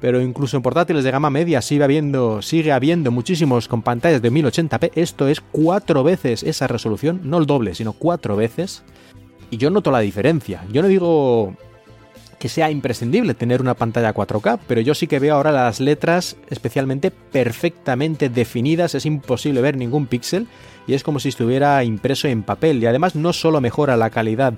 Pero 0.00 0.22
incluso 0.22 0.56
en 0.56 0.62
portátiles 0.62 1.04
de 1.04 1.10
gama 1.10 1.28
media 1.28 1.60
sigue 1.60 1.84
habiendo, 1.84 2.40
sigue 2.40 2.72
habiendo 2.72 3.10
muchísimos 3.10 3.68
con 3.68 3.82
pantallas 3.82 4.22
de 4.22 4.32
1080p. 4.32 4.92
Esto 4.94 5.28
es 5.28 5.42
cuatro 5.42 6.02
veces 6.02 6.42
esa 6.42 6.66
resolución, 6.66 7.20
no 7.24 7.36
el 7.36 7.44
doble, 7.44 7.74
sino 7.74 7.92
cuatro 7.92 8.34
veces. 8.34 8.82
Y 9.50 9.58
yo 9.58 9.68
noto 9.68 9.90
la 9.90 10.00
diferencia. 10.00 10.64
Yo 10.72 10.80
no 10.80 10.88
digo 10.88 11.54
que 12.40 12.48
sea 12.48 12.70
imprescindible 12.70 13.34
tener 13.34 13.60
una 13.60 13.74
pantalla 13.74 14.14
4K, 14.14 14.60
pero 14.66 14.80
yo 14.80 14.94
sí 14.94 15.06
que 15.06 15.18
veo 15.18 15.36
ahora 15.36 15.52
las 15.52 15.78
letras 15.78 16.38
especialmente 16.48 17.10
perfectamente 17.10 18.30
definidas, 18.30 18.94
es 18.94 19.04
imposible 19.04 19.60
ver 19.60 19.76
ningún 19.76 20.06
píxel 20.06 20.48
y 20.86 20.94
es 20.94 21.04
como 21.04 21.20
si 21.20 21.28
estuviera 21.28 21.84
impreso 21.84 22.28
en 22.28 22.42
papel 22.42 22.82
y 22.82 22.86
además 22.86 23.14
no 23.14 23.34
solo 23.34 23.60
mejora 23.60 23.98
la 23.98 24.08
calidad 24.08 24.54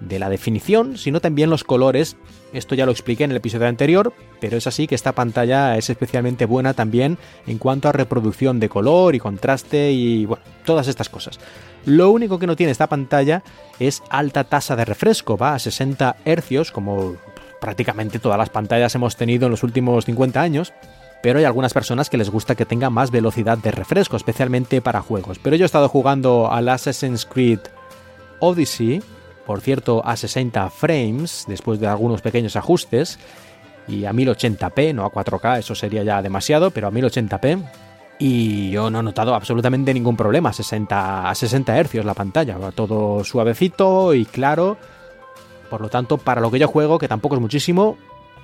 de 0.00 0.18
la 0.18 0.28
definición, 0.28 0.98
sino 0.98 1.20
también 1.20 1.50
los 1.50 1.64
colores. 1.64 2.16
Esto 2.52 2.74
ya 2.74 2.86
lo 2.86 2.92
expliqué 2.92 3.24
en 3.24 3.30
el 3.30 3.38
episodio 3.38 3.66
anterior, 3.66 4.12
pero 4.40 4.56
es 4.56 4.66
así 4.66 4.86
que 4.86 4.94
esta 4.94 5.12
pantalla 5.12 5.76
es 5.76 5.90
especialmente 5.90 6.46
buena 6.46 6.74
también 6.74 7.18
en 7.46 7.58
cuanto 7.58 7.88
a 7.88 7.92
reproducción 7.92 8.60
de 8.60 8.68
color 8.68 9.14
y 9.14 9.20
contraste 9.20 9.92
y 9.92 10.26
bueno, 10.26 10.42
todas 10.64 10.88
estas 10.88 11.08
cosas. 11.08 11.38
Lo 11.84 12.10
único 12.10 12.38
que 12.38 12.46
no 12.46 12.56
tiene 12.56 12.72
esta 12.72 12.88
pantalla 12.88 13.42
es 13.78 14.02
alta 14.10 14.44
tasa 14.44 14.76
de 14.76 14.84
refresco, 14.84 15.36
va 15.36 15.54
a 15.54 15.58
60 15.58 16.16
Hz, 16.24 16.70
como 16.72 17.16
prácticamente 17.60 18.18
todas 18.18 18.38
las 18.38 18.50
pantallas 18.50 18.94
hemos 18.94 19.16
tenido 19.16 19.46
en 19.46 19.52
los 19.52 19.62
últimos 19.62 20.04
50 20.04 20.40
años, 20.40 20.72
pero 21.22 21.38
hay 21.38 21.44
algunas 21.44 21.72
personas 21.72 22.10
que 22.10 22.18
les 22.18 22.30
gusta 22.30 22.54
que 22.54 22.66
tenga 22.66 22.90
más 22.90 23.10
velocidad 23.10 23.58
de 23.58 23.70
refresco, 23.70 24.16
especialmente 24.16 24.80
para 24.80 25.00
juegos. 25.00 25.38
Pero 25.38 25.56
yo 25.56 25.64
he 25.64 25.66
estado 25.66 25.88
jugando 25.88 26.52
al 26.52 26.68
Assassin's 26.68 27.24
Creed 27.24 27.60
Odyssey 28.40 29.02
por 29.46 29.60
cierto 29.60 30.02
a 30.04 30.16
60 30.16 30.68
frames 30.70 31.44
después 31.46 31.80
de 31.80 31.86
algunos 31.86 32.20
pequeños 32.20 32.56
ajustes 32.56 33.18
y 33.88 34.04
a 34.04 34.12
1080p, 34.12 34.94
no 34.94 35.04
a 35.04 35.12
4K, 35.12 35.60
eso 35.60 35.74
sería 35.74 36.02
ya 36.02 36.20
demasiado, 36.20 36.70
pero 36.70 36.88
a 36.88 36.90
1080p 36.90 37.64
y 38.18 38.70
yo 38.70 38.90
no 38.90 39.00
he 39.00 39.02
notado 39.02 39.34
absolutamente 39.34 39.92
ningún 39.94 40.16
problema, 40.16 40.52
60, 40.52 41.30
a 41.30 41.34
60 41.34 41.84
Hz 41.84 42.04
la 42.04 42.14
pantalla, 42.14 42.56
todo 42.74 43.22
suavecito 43.24 44.14
y 44.14 44.24
claro, 44.24 44.78
por 45.70 45.80
lo 45.80 45.88
tanto 45.88 46.18
para 46.18 46.40
lo 46.40 46.50
que 46.50 46.58
yo 46.58 46.68
juego, 46.68 46.98
que 46.98 47.08
tampoco 47.08 47.36
es 47.36 47.40
muchísimo, 47.40 47.96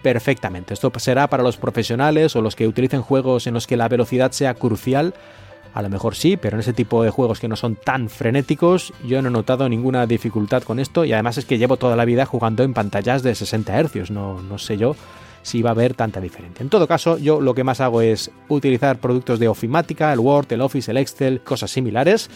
perfectamente. 0.03 0.75
Esto 0.75 0.93
será 0.97 1.29
para 1.29 1.43
los 1.43 1.57
profesionales 1.57 2.37
o 2.37 2.43
los 2.43 2.57
que 2.57 2.69
utilicen 2.69 3.03
juegos 3.03 3.47
en 3.47 3.55
los 3.55 3.67
que 3.67 3.77
la 3.77 3.89
velocidad 3.89 4.33
sea 4.33 4.55
crucial 4.55 5.15
a 5.75 5.83
lo 5.83 5.89
mejor 5.89 6.15
sí, 6.15 6.37
pero 6.37 6.57
en 6.57 6.61
ese 6.61 6.73
tipo 6.73 7.03
de 7.03 7.11
juegos 7.11 7.41
que 7.41 7.49
no 7.49 7.57
son 7.57 7.77
tan 7.77 8.09
frenéticos, 8.09 8.93
yo 9.07 9.23
no 9.23 9.29
he 9.29 9.33
notado 9.33 9.69
ninguna 9.69 10.07
dificultad 10.07 10.63
con 10.63 10.79
esto 10.79 11.05
y 11.05 11.13
además 11.13 11.39
es 11.39 11.45
que 11.45 11.59
llevo 11.59 11.77
toda 11.77 11.97
la 11.97 12.05
vida 12.05 12.27
jugando 12.27 12.63
en 12.63 12.75
pantallas 12.75 13.23
de 13.23 13.35
60 13.35 13.83
Hz, 13.85 14.11
no, 14.11 14.43
no 14.43 14.59
sé 14.59 14.77
yo 14.77 14.95
si 15.43 15.61
va 15.61 15.71
a 15.71 15.73
haber 15.73 15.95
tanta 15.95 16.21
diferencia. 16.21 16.63
En 16.63 16.69
todo 16.69 16.87
caso, 16.87 17.19
yo 17.19 17.41
lo 17.41 17.55
que 17.55 17.65
más 17.65 17.81
hago 17.81 18.01
es 18.01 18.31
utilizar 18.49 18.99
productos 18.99 19.39
de 19.39 19.49
ofimática, 19.49 20.13
el 20.13 20.21
Word, 20.21 20.53
el 20.53 20.61
Office, 20.61 20.91
el 20.91 20.99
Excel, 20.99 21.43
cosas 21.43 21.71
similares, 21.71 22.31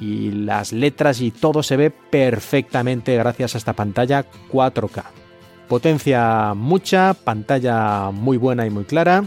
y 0.00 0.30
las 0.30 0.72
letras 0.72 1.20
y 1.20 1.30
todo 1.30 1.62
se 1.62 1.76
ve 1.76 1.90
perfectamente 1.90 3.16
gracias 3.16 3.54
a 3.54 3.58
esta 3.58 3.72
pantalla 3.72 4.26
4K. 4.52 5.04
Potencia 5.68 6.54
mucha, 6.54 7.14
pantalla 7.14 8.10
muy 8.10 8.36
buena 8.36 8.66
y 8.66 8.70
muy 8.70 8.84
clara, 8.84 9.24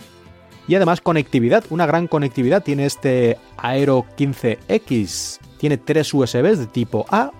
y 0.67 0.75
además 0.75 1.01
conectividad, 1.01 1.63
una 1.69 1.85
gran 1.85 2.07
conectividad. 2.07 2.63
Tiene 2.63 2.85
este 2.85 3.37
Aero 3.57 4.05
15X. 4.17 5.39
Tiene 5.57 5.77
tres 5.77 6.13
USBs 6.13 6.59
de 6.59 6.67
tipo 6.67 7.05
A, 7.09 7.31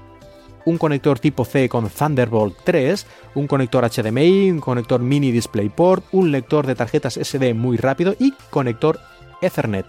un 0.66 0.78
conector 0.78 1.20
tipo 1.20 1.46
C 1.46 1.70
con 1.70 1.90
Thunderbolt 1.90 2.58
3, 2.64 3.08
un 3.36 3.48
conector 3.48 3.90
HDMI, 3.90 4.52
un 4.52 4.60
conector 4.60 5.02
mini 5.02 5.32
DisplayPort, 5.32 6.06
un 6.12 6.32
lector 6.32 6.68
de 6.68 6.76
tarjetas 6.76 7.16
SD 7.16 7.54
muy 7.54 7.78
rápido 7.78 8.16
y 8.20 8.34
conector 8.50 9.00
Ethernet. 9.42 9.88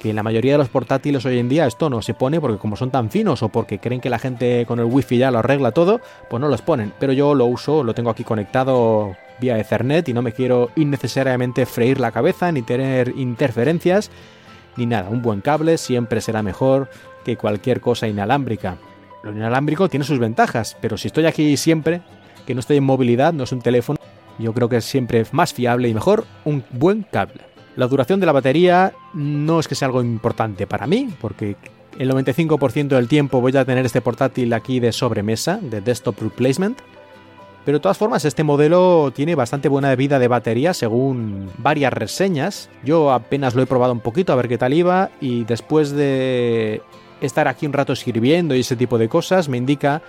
Que 0.00 0.10
en 0.10 0.16
la 0.16 0.22
mayoría 0.22 0.52
de 0.52 0.58
los 0.58 0.68
portátiles 0.68 1.24
hoy 1.24 1.38
en 1.38 1.48
día 1.48 1.66
esto 1.66 1.88
no 1.88 2.02
se 2.02 2.14
pone 2.14 2.40
porque 2.40 2.58
como 2.58 2.76
son 2.76 2.90
tan 2.90 3.10
finos 3.10 3.42
o 3.42 3.48
porque 3.48 3.78
creen 3.78 4.00
que 4.00 4.10
la 4.10 4.18
gente 4.18 4.64
con 4.66 4.78
el 4.78 4.84
wifi 4.84 5.18
ya 5.18 5.30
lo 5.30 5.38
arregla 5.38 5.72
todo, 5.72 6.00
pues 6.28 6.40
no 6.40 6.48
los 6.48 6.62
ponen. 6.62 6.92
Pero 7.00 7.12
yo 7.12 7.34
lo 7.34 7.46
uso, 7.46 7.82
lo 7.82 7.94
tengo 7.94 8.10
aquí 8.10 8.22
conectado 8.22 9.16
vía 9.40 9.58
Ethernet 9.58 10.08
y 10.08 10.12
no 10.12 10.22
me 10.22 10.32
quiero 10.32 10.70
innecesariamente 10.76 11.66
freír 11.66 12.00
la 12.00 12.12
cabeza 12.12 12.50
ni 12.52 12.62
tener 12.62 13.12
interferencias 13.16 14.10
ni 14.76 14.86
nada. 14.86 15.08
Un 15.08 15.22
buen 15.22 15.40
cable 15.40 15.78
siempre 15.78 16.20
será 16.20 16.42
mejor 16.42 16.88
que 17.24 17.36
cualquier 17.36 17.80
cosa 17.80 18.08
inalámbrica. 18.08 18.76
Lo 19.22 19.32
inalámbrico 19.32 19.88
tiene 19.88 20.04
sus 20.04 20.18
ventajas, 20.18 20.76
pero 20.80 20.96
si 20.96 21.08
estoy 21.08 21.26
aquí 21.26 21.56
siempre, 21.56 22.02
que 22.46 22.54
no 22.54 22.60
estoy 22.60 22.76
en 22.76 22.84
movilidad, 22.84 23.32
no 23.32 23.44
es 23.44 23.52
un 23.52 23.60
teléfono, 23.60 23.98
yo 24.38 24.52
creo 24.52 24.68
que 24.68 24.76
es 24.76 24.84
siempre 24.84 25.24
más 25.32 25.52
fiable 25.52 25.88
y 25.88 25.94
mejor 25.94 26.24
un 26.44 26.62
buen 26.70 27.02
cable. 27.02 27.40
La 27.74 27.88
duración 27.88 28.20
de 28.20 28.26
la 28.26 28.32
batería 28.32 28.92
no 29.12 29.60
es 29.60 29.68
que 29.68 29.74
sea 29.74 29.86
algo 29.86 30.02
importante 30.02 30.66
para 30.66 30.86
mí, 30.86 31.10
porque 31.20 31.56
el 31.98 32.10
95% 32.10 32.88
del 32.88 33.08
tiempo 33.08 33.40
voy 33.40 33.56
a 33.56 33.64
tener 33.64 33.84
este 33.84 34.00
portátil 34.00 34.52
aquí 34.52 34.80
de 34.80 34.92
sobremesa, 34.92 35.58
de 35.60 35.80
desktop 35.80 36.20
replacement, 36.20 36.78
pero 37.66 37.78
de 37.78 37.82
todas 37.82 37.98
formas, 37.98 38.24
este 38.24 38.44
modelo 38.44 39.12
tiene 39.12 39.34
bastante 39.34 39.68
buena 39.68 39.92
vida 39.96 40.20
de 40.20 40.28
batería 40.28 40.72
según 40.72 41.50
varias 41.58 41.92
reseñas. 41.92 42.70
Yo 42.84 43.10
apenas 43.10 43.56
lo 43.56 43.62
he 43.62 43.66
probado 43.66 43.92
un 43.92 43.98
poquito 43.98 44.32
a 44.32 44.36
ver 44.36 44.46
qué 44.46 44.56
tal 44.56 44.72
iba 44.72 45.10
y 45.20 45.42
después 45.42 45.90
de 45.90 46.80
estar 47.20 47.48
aquí 47.48 47.66
un 47.66 47.72
rato 47.72 47.92
escribiendo 47.92 48.54
y 48.54 48.60
ese 48.60 48.76
tipo 48.76 48.98
de 48.98 49.08
cosas, 49.08 49.48
me 49.48 49.56
indica 49.56 50.00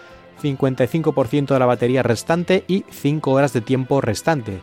55% 0.43 1.47
de 1.47 1.59
la 1.59 1.65
batería 1.65 2.03
restante 2.03 2.63
y 2.67 2.85
5 2.91 3.31
horas 3.31 3.53
de 3.53 3.61
tiempo 3.61 4.01
restante. 4.01 4.59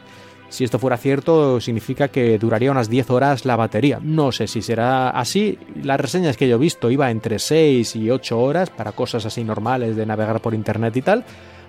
Si 0.48 0.62
esto 0.62 0.78
fuera 0.78 0.96
cierto, 0.96 1.60
significa 1.60 2.06
que 2.06 2.38
duraría 2.38 2.70
unas 2.70 2.88
10 2.88 3.10
horas 3.10 3.44
la 3.44 3.56
batería. 3.56 3.98
No 4.00 4.30
sé 4.30 4.46
si 4.46 4.62
será 4.62 5.10
así. 5.10 5.58
Las 5.82 5.98
reseñas 5.98 6.36
que 6.36 6.46
yo 6.46 6.54
he 6.54 6.60
visto 6.60 6.92
iba 6.92 7.10
entre 7.10 7.40
6 7.40 7.96
y 7.96 8.08
8 8.12 8.38
horas 8.38 8.70
para 8.70 8.92
cosas 8.92 9.26
así 9.26 9.42
normales 9.42 9.96
de 9.96 10.06
navegar 10.06 10.40
por 10.40 10.54
internet 10.54 10.96
y 10.96 11.02
tal 11.02 11.24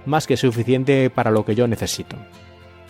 más 0.06 0.28
que 0.28 0.38
suficiente 0.38 1.10
para 1.10 1.32
lo 1.32 1.46
que 1.46 1.56
yo 1.56 1.68
necesito. 1.68 2.18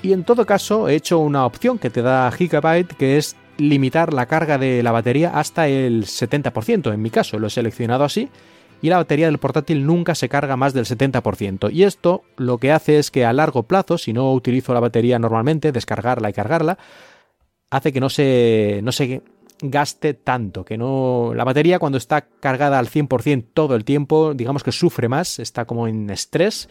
Y 0.01 0.13
en 0.13 0.23
todo 0.23 0.45
caso 0.45 0.87
he 0.87 0.95
hecho 0.95 1.19
una 1.19 1.45
opción 1.45 1.79
que 1.79 1.89
te 1.89 2.01
da 2.01 2.31
Gigabyte 2.31 2.93
que 2.95 3.17
es 3.17 3.35
limitar 3.57 4.13
la 4.13 4.25
carga 4.25 4.57
de 4.57 4.83
la 4.83 4.91
batería 4.91 5.31
hasta 5.31 5.67
el 5.67 6.05
70%, 6.05 6.93
en 6.93 7.01
mi 7.01 7.09
caso 7.09 7.39
lo 7.39 7.47
he 7.47 7.49
seleccionado 7.49 8.03
así, 8.03 8.29
y 8.81 8.89
la 8.89 8.97
batería 8.97 9.27
del 9.27 9.39
portátil 9.39 9.85
nunca 9.85 10.13
se 10.13 10.29
carga 10.29 10.57
más 10.57 10.73
del 10.73 10.85
70%. 10.85 11.71
Y 11.71 11.83
esto 11.83 12.23
lo 12.37 12.57
que 12.57 12.71
hace 12.71 12.99
es 12.99 13.09
que 13.09 13.25
a 13.25 13.33
largo 13.33 13.63
plazo, 13.63 13.97
si 13.97 14.13
no 14.13 14.31
utilizo 14.33 14.73
la 14.73 14.79
batería 14.79 15.17
normalmente, 15.17 15.71
descargarla 15.71 16.29
y 16.29 16.33
cargarla, 16.33 16.77
hace 17.71 17.91
que 17.91 17.99
no 17.99 18.09
se, 18.09 18.81
no 18.83 18.91
se 18.91 19.23
gaste 19.61 20.13
tanto, 20.13 20.65
que 20.65 20.77
no 20.77 21.31
la 21.33 21.45
batería 21.45 21.79
cuando 21.79 21.97
está 21.97 22.21
cargada 22.21 22.77
al 22.77 22.89
100% 22.89 23.45
todo 23.53 23.75
el 23.75 23.85
tiempo, 23.85 24.33
digamos 24.33 24.63
que 24.63 24.71
sufre 24.71 25.07
más, 25.07 25.39
está 25.39 25.65
como 25.65 25.87
en 25.87 26.09
estrés 26.09 26.69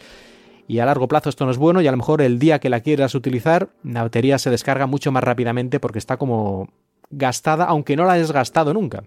y 0.67 0.79
a 0.79 0.85
largo 0.85 1.07
plazo 1.07 1.29
esto 1.29 1.45
no 1.45 1.51
es 1.51 1.57
bueno 1.57 1.81
y 1.81 1.87
a 1.87 1.91
lo 1.91 1.97
mejor 1.97 2.21
el 2.21 2.39
día 2.39 2.59
que 2.59 2.69
la 2.69 2.81
quieras 2.81 3.15
utilizar 3.15 3.69
la 3.83 4.03
batería 4.03 4.37
se 4.39 4.49
descarga 4.49 4.87
mucho 4.87 5.11
más 5.11 5.23
rápidamente 5.23 5.79
porque 5.79 5.99
está 5.99 6.17
como 6.17 6.69
gastada 7.09 7.65
aunque 7.65 7.95
no 7.95 8.05
la 8.05 8.13
hayas 8.13 8.31
gastado 8.31 8.73
nunca. 8.73 9.03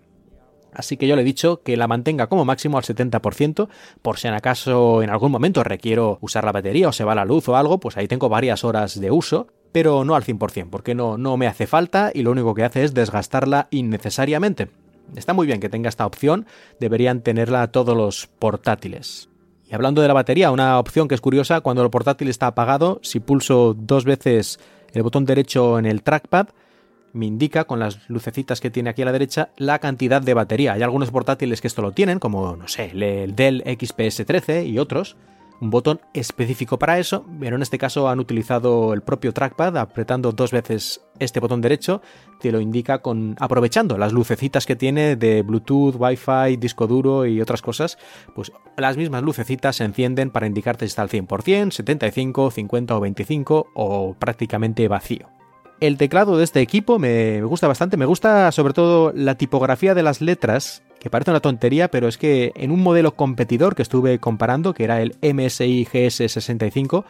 Así 0.72 0.96
que 0.96 1.08
yo 1.08 1.16
le 1.16 1.22
he 1.22 1.24
dicho 1.24 1.62
que 1.62 1.76
la 1.76 1.88
mantenga 1.88 2.26
como 2.28 2.44
máximo 2.44 2.76
al 2.76 2.84
70%, 2.84 3.68
por 4.02 4.18
si 4.18 4.28
en 4.28 4.34
acaso 4.34 5.02
en 5.02 5.10
algún 5.10 5.32
momento 5.32 5.64
requiero 5.64 6.18
usar 6.20 6.44
la 6.44 6.52
batería 6.52 6.88
o 6.88 6.92
se 6.92 7.04
va 7.04 7.14
la 7.14 7.24
luz 7.24 7.48
o 7.48 7.56
algo, 7.56 7.80
pues 7.80 7.96
ahí 7.96 8.06
tengo 8.06 8.28
varias 8.28 8.64
horas 8.64 9.00
de 9.00 9.10
uso, 9.10 9.48
pero 9.72 10.04
no 10.04 10.14
al 10.14 10.24
100%, 10.24 10.68
porque 10.70 10.94
no, 10.94 11.16
no 11.18 11.36
me 11.36 11.46
hace 11.46 11.66
falta 11.66 12.10
y 12.14 12.22
lo 12.22 12.30
único 12.30 12.54
que 12.54 12.64
hace 12.64 12.84
es 12.84 12.94
desgastarla 12.94 13.68
innecesariamente. 13.70 14.68
Está 15.16 15.32
muy 15.32 15.46
bien 15.46 15.60
que 15.60 15.70
tenga 15.70 15.88
esta 15.88 16.06
opción, 16.06 16.46
deberían 16.80 17.22
tenerla 17.22 17.72
todos 17.72 17.96
los 17.96 18.26
portátiles. 18.26 19.30
Y 19.70 19.74
hablando 19.74 20.00
de 20.00 20.08
la 20.08 20.14
batería, 20.14 20.50
una 20.50 20.78
opción 20.78 21.08
que 21.08 21.14
es 21.14 21.20
curiosa, 21.20 21.60
cuando 21.60 21.82
el 21.82 21.90
portátil 21.90 22.28
está 22.28 22.46
apagado, 22.46 23.00
si 23.02 23.20
pulso 23.20 23.74
dos 23.74 24.04
veces 24.04 24.58
el 24.92 25.02
botón 25.02 25.26
derecho 25.26 25.78
en 25.78 25.84
el 25.84 26.02
trackpad, 26.02 26.48
me 27.12 27.26
indica 27.26 27.64
con 27.64 27.78
las 27.78 28.08
lucecitas 28.08 28.60
que 28.60 28.70
tiene 28.70 28.90
aquí 28.90 29.02
a 29.02 29.04
la 29.04 29.12
derecha 29.12 29.50
la 29.56 29.78
cantidad 29.78 30.22
de 30.22 30.34
batería. 30.34 30.72
Hay 30.72 30.82
algunos 30.82 31.10
portátiles 31.10 31.60
que 31.60 31.68
esto 31.68 31.82
lo 31.82 31.92
tienen, 31.92 32.18
como, 32.18 32.56
no 32.56 32.68
sé, 32.68 32.92
el 32.94 33.34
Dell 33.34 33.62
XPS 33.62 34.24
13 34.24 34.64
y 34.64 34.78
otros. 34.78 35.16
Un 35.60 35.70
botón 35.70 36.00
específico 36.14 36.78
para 36.78 37.00
eso, 37.00 37.26
pero 37.40 37.56
en 37.56 37.62
este 37.62 37.78
caso 37.78 38.08
han 38.08 38.20
utilizado 38.20 38.94
el 38.94 39.02
propio 39.02 39.32
trackpad, 39.32 39.76
apretando 39.76 40.30
dos 40.30 40.52
veces 40.52 41.04
este 41.18 41.40
botón 41.40 41.60
derecho, 41.60 42.00
te 42.40 42.52
lo 42.52 42.60
indica 42.60 43.00
con 43.00 43.34
aprovechando 43.40 43.98
las 43.98 44.12
lucecitas 44.12 44.66
que 44.66 44.76
tiene 44.76 45.16
de 45.16 45.42
Bluetooth, 45.42 45.96
Wi-Fi, 45.98 46.56
disco 46.58 46.86
duro 46.86 47.26
y 47.26 47.40
otras 47.40 47.60
cosas, 47.60 47.98
pues 48.36 48.52
las 48.76 48.96
mismas 48.96 49.24
lucecitas 49.24 49.76
se 49.76 49.84
encienden 49.84 50.30
para 50.30 50.46
indicarte 50.46 50.86
si 50.86 50.90
está 50.90 51.02
al 51.02 51.08
100%, 51.08 51.72
75, 51.72 52.52
50 52.52 52.96
o 52.96 53.00
25 53.00 53.66
o 53.74 54.14
prácticamente 54.14 54.86
vacío. 54.86 55.37
El 55.80 55.96
teclado 55.96 56.36
de 56.36 56.44
este 56.44 56.60
equipo 56.60 56.98
me, 56.98 57.40
gusta 57.42 57.68
bastante, 57.68 57.96
me 57.96 58.06
gusta 58.06 58.50
sobre 58.50 58.72
todo 58.72 59.12
la 59.14 59.36
tipografía 59.36 59.94
de 59.94 60.02
las 60.02 60.20
letras, 60.20 60.82
que 60.98 61.08
parece 61.08 61.30
una 61.30 61.38
tontería, 61.38 61.88
pero 61.88 62.08
es 62.08 62.18
que 62.18 62.52
en 62.56 62.72
un 62.72 62.82
modelo 62.82 63.14
competidor 63.14 63.76
que 63.76 63.82
estuve 63.82 64.18
comparando, 64.18 64.74
que 64.74 64.82
era 64.82 65.00
el 65.00 65.14
MSI 65.22 65.86
GS65, 65.86 67.04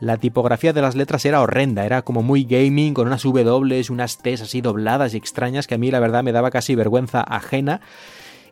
la 0.00 0.16
tipografía 0.16 0.72
de 0.72 0.80
las 0.80 0.96
letras 0.96 1.26
era 1.26 1.42
horrenda, 1.42 1.84
era 1.84 2.00
como 2.00 2.22
muy 2.22 2.44
gaming, 2.44 2.94
con 2.94 3.06
unas 3.06 3.22
W, 3.22 3.82
unas 3.90 4.16
T's 4.16 4.40
así 4.40 4.62
dobladas 4.62 5.12
y 5.12 5.18
extrañas, 5.18 5.66
que 5.66 5.74
a 5.74 5.78
mí 5.78 5.90
la 5.90 6.00
verdad 6.00 6.22
me 6.22 6.32
daba 6.32 6.50
casi 6.50 6.74
vergüenza 6.74 7.20
ajena. 7.20 7.82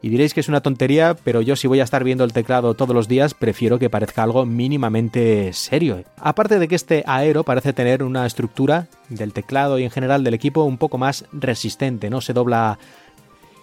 Y 0.00 0.10
diréis 0.10 0.32
que 0.32 0.40
es 0.40 0.48
una 0.48 0.60
tontería, 0.60 1.16
pero 1.24 1.40
yo 1.42 1.56
si 1.56 1.66
voy 1.66 1.80
a 1.80 1.84
estar 1.84 2.04
viendo 2.04 2.22
el 2.22 2.32
teclado 2.32 2.74
todos 2.74 2.94
los 2.94 3.08
días, 3.08 3.34
prefiero 3.34 3.78
que 3.78 3.90
parezca 3.90 4.22
algo 4.22 4.46
mínimamente 4.46 5.52
serio. 5.52 6.04
Aparte 6.18 6.58
de 6.58 6.68
que 6.68 6.76
este 6.76 7.02
Aero 7.06 7.42
parece 7.42 7.72
tener 7.72 8.04
una 8.04 8.24
estructura 8.24 8.86
del 9.08 9.32
teclado 9.32 9.78
y 9.78 9.84
en 9.84 9.90
general 9.90 10.22
del 10.22 10.34
equipo 10.34 10.62
un 10.62 10.78
poco 10.78 10.98
más 10.98 11.24
resistente, 11.32 12.10
no 12.10 12.20
se 12.20 12.32
dobla. 12.32 12.78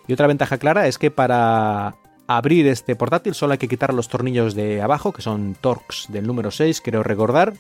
Y 0.08 0.14
otra 0.14 0.28
ventaja 0.28 0.58
clara 0.58 0.88
es 0.88 0.98
que 0.98 1.10
para 1.10 1.96
abrir 2.28 2.68
este 2.68 2.96
portátil 2.96 3.34
solo 3.34 3.54
hay 3.54 3.58
que 3.58 3.70
quitar 3.70 3.94
los 3.94 4.10
tornillos 4.10 4.56
de 4.56 4.82
abajo, 4.82 5.14
que 5.14 5.22
son 5.22 5.56
Torx 5.60 6.08
del 6.10 6.28
número 6.28 6.52
6, 6.52 6.82
creo 6.82 7.02
recordar. 7.02 7.54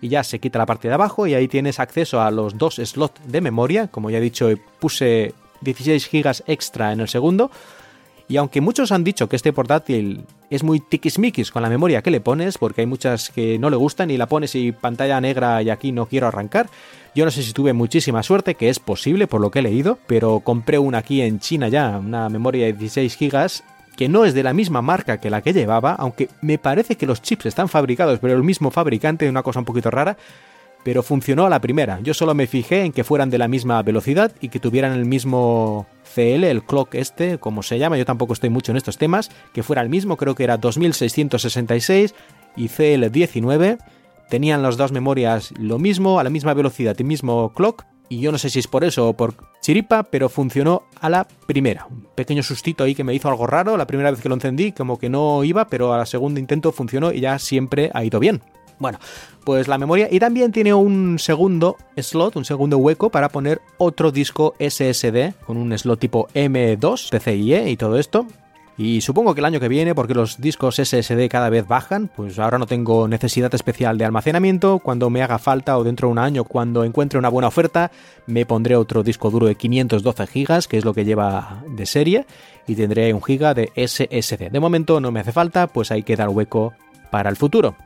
Y 0.00 0.08
ya 0.08 0.24
se 0.24 0.40
quita 0.40 0.58
la 0.58 0.66
parte 0.66 0.88
de 0.88 0.94
abajo 0.94 1.26
y 1.26 1.34
ahí 1.34 1.46
tienes 1.46 1.78
acceso 1.78 2.22
a 2.22 2.30
los 2.30 2.58
dos 2.58 2.76
slots 2.76 3.20
de 3.26 3.40
memoria. 3.40 3.88
Como 3.88 4.10
ya 4.10 4.18
he 4.18 4.22
dicho, 4.22 4.48
puse 4.80 5.34
16 5.60 6.08
GB 6.10 6.42
extra 6.46 6.92
en 6.92 7.00
el 7.00 7.08
segundo 7.08 7.50
y 8.30 8.36
aunque 8.36 8.60
muchos 8.60 8.92
han 8.92 9.02
dicho 9.02 9.28
que 9.28 9.34
este 9.34 9.52
portátil 9.52 10.24
es 10.50 10.62
muy 10.62 10.78
tiquismiquis 10.78 11.50
con 11.50 11.62
la 11.62 11.68
memoria 11.68 12.00
que 12.00 12.12
le 12.12 12.20
pones, 12.20 12.58
porque 12.58 12.82
hay 12.82 12.86
muchas 12.86 13.28
que 13.28 13.58
no 13.58 13.70
le 13.70 13.76
gustan 13.76 14.08
y 14.12 14.16
la 14.16 14.28
pones 14.28 14.54
y 14.54 14.70
pantalla 14.70 15.20
negra 15.20 15.60
y 15.62 15.68
aquí 15.68 15.90
no 15.90 16.06
quiero 16.06 16.28
arrancar, 16.28 16.70
yo 17.12 17.24
no 17.24 17.32
sé 17.32 17.42
si 17.42 17.52
tuve 17.52 17.72
muchísima 17.72 18.22
suerte, 18.22 18.54
que 18.54 18.68
es 18.68 18.78
posible 18.78 19.26
por 19.26 19.40
lo 19.40 19.50
que 19.50 19.58
he 19.58 19.62
leído, 19.62 19.98
pero 20.06 20.38
compré 20.38 20.78
una 20.78 20.98
aquí 20.98 21.22
en 21.22 21.40
China 21.40 21.66
ya, 21.66 21.98
una 21.98 22.28
memoria 22.28 22.66
de 22.66 22.74
16 22.74 23.18
GB 23.18 23.50
que 23.96 24.08
no 24.08 24.24
es 24.24 24.32
de 24.32 24.44
la 24.44 24.54
misma 24.54 24.80
marca 24.80 25.18
que 25.18 25.28
la 25.28 25.42
que 25.42 25.52
llevaba, 25.52 25.94
aunque 25.94 26.28
me 26.40 26.56
parece 26.56 26.94
que 26.94 27.06
los 27.06 27.22
chips 27.22 27.46
están 27.46 27.68
fabricados 27.68 28.20
por 28.20 28.30
el 28.30 28.44
mismo 28.44 28.70
fabricante, 28.70 29.28
una 29.28 29.42
cosa 29.42 29.58
un 29.58 29.64
poquito 29.64 29.90
rara, 29.90 30.16
pero 30.84 31.02
funcionó 31.02 31.46
a 31.46 31.50
la 31.50 31.60
primera. 31.60 32.00
Yo 32.02 32.14
solo 32.14 32.34
me 32.34 32.46
fijé 32.46 32.84
en 32.84 32.92
que 32.92 33.04
fueran 33.04 33.30
de 33.30 33.38
la 33.38 33.48
misma 33.48 33.82
velocidad 33.82 34.32
y 34.40 34.48
que 34.48 34.60
tuvieran 34.60 34.92
el 34.92 35.04
mismo 35.04 35.86
CL, 36.14 36.44
el 36.44 36.62
clock 36.64 36.94
este, 36.94 37.38
como 37.38 37.62
se 37.62 37.78
llama, 37.78 37.98
yo 37.98 38.04
tampoco 38.04 38.32
estoy 38.32 38.50
mucho 38.50 38.72
en 38.72 38.76
estos 38.76 38.98
temas, 38.98 39.30
que 39.52 39.62
fuera 39.62 39.82
el 39.82 39.88
mismo, 39.88 40.16
creo 40.16 40.34
que 40.34 40.44
era 40.44 40.56
2666 40.56 42.14
y 42.56 42.68
CL19, 42.68 43.78
tenían 44.28 44.62
las 44.62 44.76
dos 44.76 44.92
memorias 44.92 45.52
lo 45.58 45.78
mismo, 45.78 46.18
a 46.18 46.24
la 46.24 46.30
misma 46.30 46.54
velocidad 46.54 46.96
y 46.98 47.04
mismo 47.04 47.52
clock, 47.54 47.84
y 48.08 48.20
yo 48.20 48.32
no 48.32 48.38
sé 48.38 48.50
si 48.50 48.58
es 48.58 48.66
por 48.66 48.82
eso 48.82 49.08
o 49.08 49.16
por 49.16 49.34
chiripa, 49.62 50.02
pero 50.02 50.28
funcionó 50.28 50.82
a 51.00 51.08
la 51.08 51.28
primera. 51.46 51.86
Un 51.88 52.08
pequeño 52.16 52.42
sustito 52.42 52.82
ahí 52.82 52.96
que 52.96 53.04
me 53.04 53.14
hizo 53.14 53.28
algo 53.28 53.46
raro, 53.46 53.76
la 53.76 53.86
primera 53.86 54.10
vez 54.10 54.20
que 54.20 54.28
lo 54.28 54.34
encendí, 54.34 54.72
como 54.72 54.98
que 54.98 55.08
no 55.08 55.44
iba, 55.44 55.68
pero 55.68 55.92
a 55.92 55.98
la 55.98 56.06
segunda 56.06 56.40
intento 56.40 56.72
funcionó 56.72 57.12
y 57.12 57.20
ya 57.20 57.38
siempre 57.38 57.90
ha 57.94 58.04
ido 58.04 58.18
bien. 58.18 58.42
Bueno, 58.80 58.98
pues 59.44 59.68
la 59.68 59.76
memoria 59.76 60.08
y 60.10 60.18
también 60.18 60.52
tiene 60.52 60.72
un 60.72 61.18
segundo 61.18 61.76
slot, 61.98 62.36
un 62.36 62.46
segundo 62.46 62.78
hueco 62.78 63.10
para 63.10 63.28
poner 63.28 63.60
otro 63.76 64.10
disco 64.10 64.54
SSD 64.58 65.34
con 65.46 65.58
un 65.58 65.78
slot 65.78 66.00
tipo 66.00 66.28
M2, 66.34 67.10
PCIe 67.10 67.70
y 67.70 67.76
todo 67.76 67.98
esto. 67.98 68.26
Y 68.78 69.02
supongo 69.02 69.34
que 69.34 69.40
el 69.40 69.44
año 69.44 69.60
que 69.60 69.68
viene, 69.68 69.94
porque 69.94 70.14
los 70.14 70.40
discos 70.40 70.76
SSD 70.76 71.28
cada 71.28 71.50
vez 71.50 71.68
bajan, 71.68 72.08
pues 72.08 72.38
ahora 72.38 72.56
no 72.56 72.66
tengo 72.66 73.06
necesidad 73.06 73.54
especial 73.54 73.98
de 73.98 74.06
almacenamiento. 74.06 74.78
Cuando 74.78 75.10
me 75.10 75.22
haga 75.22 75.38
falta 75.38 75.76
o 75.76 75.84
dentro 75.84 76.08
de 76.08 76.12
un 76.12 76.18
año, 76.18 76.44
cuando 76.44 76.82
encuentre 76.82 77.18
una 77.18 77.28
buena 77.28 77.48
oferta, 77.48 77.90
me 78.26 78.46
pondré 78.46 78.76
otro 78.76 79.02
disco 79.02 79.30
duro 79.30 79.46
de 79.46 79.56
512 79.56 80.24
GB, 80.24 80.66
que 80.66 80.78
es 80.78 80.86
lo 80.86 80.94
que 80.94 81.04
lleva 81.04 81.62
de 81.68 81.84
serie, 81.84 82.24
y 82.66 82.74
tendré 82.74 83.12
un 83.12 83.20
GB 83.20 83.54
de 83.54 83.70
SSD. 83.86 84.50
De 84.50 84.60
momento 84.60 84.98
no 84.98 85.12
me 85.12 85.20
hace 85.20 85.32
falta, 85.32 85.66
pues 85.66 85.90
ahí 85.90 86.02
queda 86.02 86.24
el 86.24 86.30
hueco 86.30 86.72
para 87.10 87.28
el 87.28 87.36
futuro. 87.36 87.76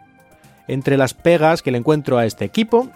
Entre 0.68 0.96
las 0.96 1.14
pegas 1.14 1.62
que 1.62 1.70
le 1.70 1.78
encuentro 1.78 2.18
a 2.18 2.26
este 2.26 2.44
equipo, 2.44 2.88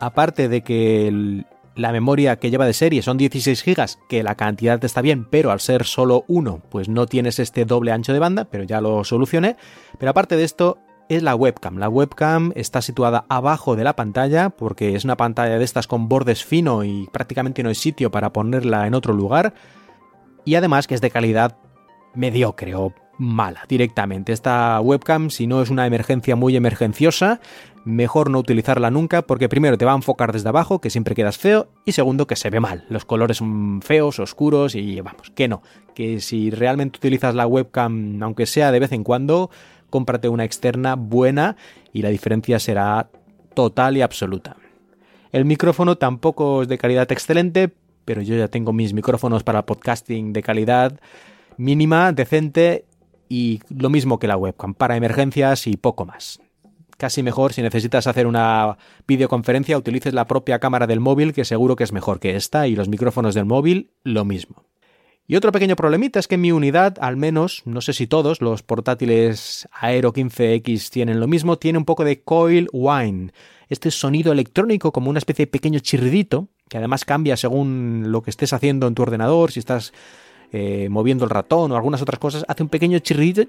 aparte 0.00 0.48
de 0.48 0.62
que 0.62 1.44
la 1.76 1.92
memoria 1.92 2.36
que 2.36 2.50
lleva 2.50 2.66
de 2.66 2.72
serie 2.72 3.02
son 3.02 3.16
16 3.16 3.64
GB, 3.64 4.08
que 4.08 4.22
la 4.22 4.34
cantidad 4.34 4.82
está 4.84 5.00
bien, 5.00 5.24
pero 5.24 5.50
al 5.50 5.60
ser 5.60 5.84
solo 5.84 6.24
uno, 6.28 6.60
pues 6.70 6.88
no 6.88 7.06
tienes 7.06 7.38
este 7.38 7.64
doble 7.64 7.92
ancho 7.92 8.12
de 8.12 8.18
banda, 8.18 8.44
pero 8.44 8.64
ya 8.64 8.80
lo 8.80 9.02
solucioné. 9.04 9.56
Pero 9.98 10.10
aparte 10.10 10.36
de 10.36 10.44
esto, 10.44 10.78
es 11.08 11.22
la 11.22 11.34
webcam. 11.34 11.78
La 11.78 11.88
webcam 11.88 12.52
está 12.54 12.80
situada 12.82 13.24
abajo 13.28 13.76
de 13.76 13.84
la 13.84 13.96
pantalla 13.96 14.50
porque 14.50 14.94
es 14.94 15.04
una 15.04 15.16
pantalla 15.16 15.58
de 15.58 15.64
estas 15.64 15.86
con 15.86 16.08
bordes 16.08 16.44
fino 16.44 16.84
y 16.84 17.08
prácticamente 17.12 17.62
no 17.62 17.68
hay 17.68 17.74
sitio 17.74 18.10
para 18.10 18.32
ponerla 18.32 18.86
en 18.86 18.94
otro 18.94 19.12
lugar. 19.12 19.54
Y 20.44 20.54
además 20.54 20.86
que 20.86 20.94
es 20.94 21.00
de 21.00 21.10
calidad 21.10 21.56
mediocre 22.14 22.74
o 22.74 22.92
mala 23.18 23.64
directamente. 23.68 24.32
Esta 24.32 24.80
webcam, 24.80 25.30
si 25.30 25.46
no 25.46 25.62
es 25.62 25.70
una 25.70 25.86
emergencia 25.86 26.36
muy 26.36 26.56
emergenciosa, 26.56 27.40
mejor 27.84 28.30
no 28.30 28.38
utilizarla 28.38 28.90
nunca 28.90 29.22
porque 29.22 29.48
primero 29.48 29.78
te 29.78 29.84
va 29.84 29.92
a 29.92 29.96
enfocar 29.96 30.32
desde 30.32 30.48
abajo, 30.48 30.80
que 30.80 30.90
siempre 30.90 31.14
quedas 31.14 31.38
feo, 31.38 31.68
y 31.84 31.92
segundo 31.92 32.26
que 32.26 32.36
se 32.36 32.50
ve 32.50 32.60
mal. 32.60 32.84
Los 32.88 33.04
colores 33.04 33.38
son 33.38 33.80
feos, 33.82 34.18
oscuros 34.18 34.74
y 34.74 35.00
vamos, 35.00 35.30
que 35.30 35.48
no. 35.48 35.62
Que 35.94 36.20
si 36.20 36.50
realmente 36.50 36.98
utilizas 36.98 37.34
la 37.34 37.46
webcam, 37.46 38.22
aunque 38.22 38.46
sea 38.46 38.72
de 38.72 38.80
vez 38.80 38.92
en 38.92 39.04
cuando, 39.04 39.50
cómprate 39.90 40.28
una 40.28 40.44
externa 40.44 40.96
buena 40.96 41.56
y 41.92 42.02
la 42.02 42.08
diferencia 42.08 42.58
será 42.58 43.08
total 43.54 43.96
y 43.96 44.02
absoluta. 44.02 44.56
El 45.30 45.44
micrófono 45.44 45.96
tampoco 45.96 46.62
es 46.62 46.68
de 46.68 46.78
calidad 46.78 47.10
excelente, 47.10 47.70
pero 48.04 48.22
yo 48.22 48.36
ya 48.36 48.48
tengo 48.48 48.72
mis 48.72 48.92
micrófonos 48.92 49.42
para 49.42 49.66
podcasting 49.66 50.32
de 50.32 50.42
calidad 50.42 51.00
mínima, 51.56 52.12
decente 52.12 52.84
y 53.28 53.60
lo 53.68 53.90
mismo 53.90 54.18
que 54.18 54.28
la 54.28 54.36
webcam, 54.36 54.74
para 54.74 54.96
emergencias 54.96 55.66
y 55.66 55.76
poco 55.76 56.04
más. 56.06 56.40
Casi 56.96 57.22
mejor 57.22 57.52
si 57.52 57.62
necesitas 57.62 58.06
hacer 58.06 58.26
una 58.26 58.78
videoconferencia 59.06 59.76
utilices 59.76 60.14
la 60.14 60.26
propia 60.26 60.58
cámara 60.58 60.86
del 60.86 61.00
móvil 61.00 61.32
que 61.32 61.44
seguro 61.44 61.76
que 61.76 61.84
es 61.84 61.92
mejor 61.92 62.20
que 62.20 62.36
esta 62.36 62.68
y 62.68 62.76
los 62.76 62.88
micrófonos 62.88 63.34
del 63.34 63.44
móvil 63.44 63.90
lo 64.04 64.24
mismo. 64.24 64.64
Y 65.26 65.36
otro 65.36 65.52
pequeño 65.52 65.74
problemita 65.74 66.20
es 66.20 66.28
que 66.28 66.36
mi 66.36 66.52
unidad, 66.52 66.98
al 67.00 67.16
menos, 67.16 67.62
no 67.64 67.80
sé 67.80 67.94
si 67.94 68.06
todos, 68.06 68.42
los 68.42 68.62
portátiles 68.62 69.66
Aero 69.72 70.12
15X 70.12 70.90
tienen 70.90 71.18
lo 71.18 71.26
mismo, 71.26 71.56
tiene 71.56 71.78
un 71.78 71.86
poco 71.86 72.04
de 72.04 72.22
coil 72.22 72.68
whine. 72.72 73.32
Este 73.70 73.90
sonido 73.90 74.32
electrónico 74.32 74.92
como 74.92 75.08
una 75.08 75.18
especie 75.18 75.46
de 75.46 75.50
pequeño 75.50 75.78
chirridito, 75.78 76.48
que 76.68 76.76
además 76.76 77.06
cambia 77.06 77.38
según 77.38 78.04
lo 78.08 78.22
que 78.22 78.28
estés 78.28 78.52
haciendo 78.52 78.86
en 78.86 78.94
tu 78.94 79.00
ordenador, 79.00 79.50
si 79.50 79.60
estás 79.60 79.94
eh, 80.56 80.88
moviendo 80.88 81.24
el 81.24 81.30
ratón 81.30 81.72
o 81.72 81.74
algunas 81.74 82.00
otras 82.00 82.20
cosas, 82.20 82.44
hace 82.46 82.62
un 82.62 82.68
pequeño 82.68 83.00
chirrito 83.00 83.42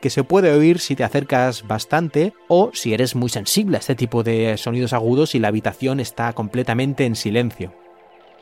que 0.00 0.08
se 0.08 0.24
puede 0.24 0.50
oír 0.50 0.78
si 0.78 0.96
te 0.96 1.04
acercas 1.04 1.68
bastante 1.68 2.32
o 2.48 2.70
si 2.72 2.94
eres 2.94 3.14
muy 3.14 3.28
sensible 3.28 3.76
a 3.76 3.80
este 3.80 3.94
tipo 3.94 4.22
de 4.22 4.56
sonidos 4.56 4.94
agudos 4.94 5.34
y 5.34 5.40
la 5.40 5.48
habitación 5.48 6.00
está 6.00 6.32
completamente 6.32 7.04
en 7.04 7.16
silencio. 7.16 7.70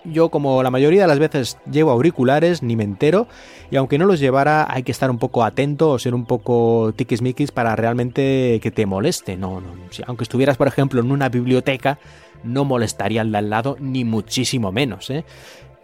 Yo 0.05 0.29
como 0.29 0.63
la 0.63 0.71
mayoría 0.71 1.03
de 1.03 1.09
las 1.09 1.19
veces 1.19 1.59
llevo 1.69 1.91
auriculares, 1.91 2.63
ni 2.63 2.77
me 2.77 2.85
entero, 2.85 3.27
y 3.73 3.77
aunque 3.77 3.99
no 3.99 4.05
los 4.05 4.21
llevara 4.21 4.73
hay 4.73 4.85
que 4.85 4.93
estar 4.93 5.11
un 5.11 5.19
poco 5.19 5.43
atento 5.43 5.91
o 5.91 5.99
ser 5.99 6.15
un 6.15 6.27
poco 6.27 6.93
tiquismiquis 6.95 7.51
para 7.51 7.75
realmente 7.75 8.61
que 8.63 8.71
te 8.71 8.87
moleste. 8.87 9.37
No, 9.37 9.61
no. 9.61 9.71
aunque 10.07 10.23
estuvieras, 10.23 10.59
por 10.59 10.69
ejemplo, 10.69 11.01
en 11.01 11.11
una 11.11 11.29
biblioteca, 11.29 11.99
no 12.45 12.65
molestaría 12.65 13.23
al 13.23 13.35
al 13.35 13.51
lado, 13.51 13.77
ni 13.81 14.05
muchísimo 14.05 14.71
menos, 14.71 15.11
¿eh? 15.11 15.25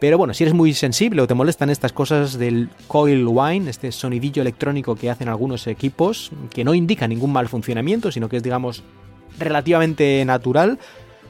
Pero 0.00 0.16
bueno, 0.16 0.32
si 0.32 0.44
eres 0.44 0.54
muy 0.54 0.72
sensible 0.72 1.20
o 1.20 1.26
te 1.26 1.34
molestan 1.34 1.68
estas 1.68 1.92
cosas 1.92 2.38
del 2.38 2.70
coil 2.88 3.26
wine, 3.26 3.68
este 3.68 3.92
sonidillo 3.92 4.40
electrónico 4.40 4.96
que 4.96 5.10
hacen 5.10 5.28
algunos 5.28 5.66
equipos, 5.66 6.32
que 6.52 6.64
no 6.64 6.72
indica 6.72 7.06
ningún 7.06 7.32
mal 7.32 7.48
funcionamiento, 7.48 8.10
sino 8.10 8.30
que 8.30 8.38
es, 8.38 8.42
digamos, 8.42 8.82
relativamente 9.38 10.24
natural, 10.24 10.78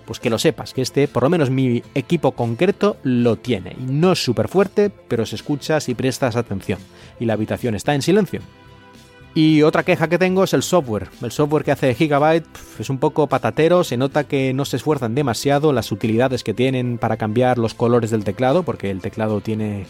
pues 0.06 0.20
que 0.20 0.30
lo 0.30 0.38
sepas, 0.38 0.72
que 0.72 0.82
este, 0.82 1.08
por 1.08 1.24
lo 1.24 1.30
menos 1.30 1.50
mi 1.50 1.82
equipo 1.96 2.32
concreto, 2.32 2.96
lo 3.02 3.36
tiene. 3.36 3.76
Y 3.78 3.90
no 3.90 4.12
es 4.12 4.22
súper 4.22 4.46
fuerte, 4.46 4.88
pero 4.90 5.26
se 5.26 5.34
escucha 5.34 5.80
si 5.80 5.94
prestas 5.94 6.36
atención. 6.36 6.78
Y 7.18 7.24
la 7.24 7.32
habitación 7.32 7.74
está 7.74 7.94
en 7.96 8.02
silencio. 8.02 8.40
Y 9.35 9.62
otra 9.62 9.85
queja 9.85 10.09
que 10.09 10.18
tengo 10.18 10.43
es 10.43 10.55
el 10.55 10.62
software. 10.62 11.09
El 11.22 11.31
software 11.31 11.62
que 11.62 11.70
hace 11.70 11.95
Gigabyte 11.95 12.49
es 12.81 12.91
un 12.91 12.99
poco 12.99 13.28
patatero, 13.28 13.85
se 13.85 13.97
nota 13.97 14.24
que 14.24 14.53
no 14.53 14.64
se 14.64 14.76
esfuerzan 14.76 15.14
demasiado 15.14 15.72
las 15.72 15.93
utilidades 15.93 16.43
que 16.43 16.53
tienen 16.53 16.99
para 16.99 17.16
cambiar 17.16 17.57
los 17.57 17.74
colores 17.74 18.11
del 18.11 18.24
teclado, 18.24 18.64
porque 18.64 18.91
el 18.91 19.01
teclado 19.01 19.41
tiene... 19.41 19.87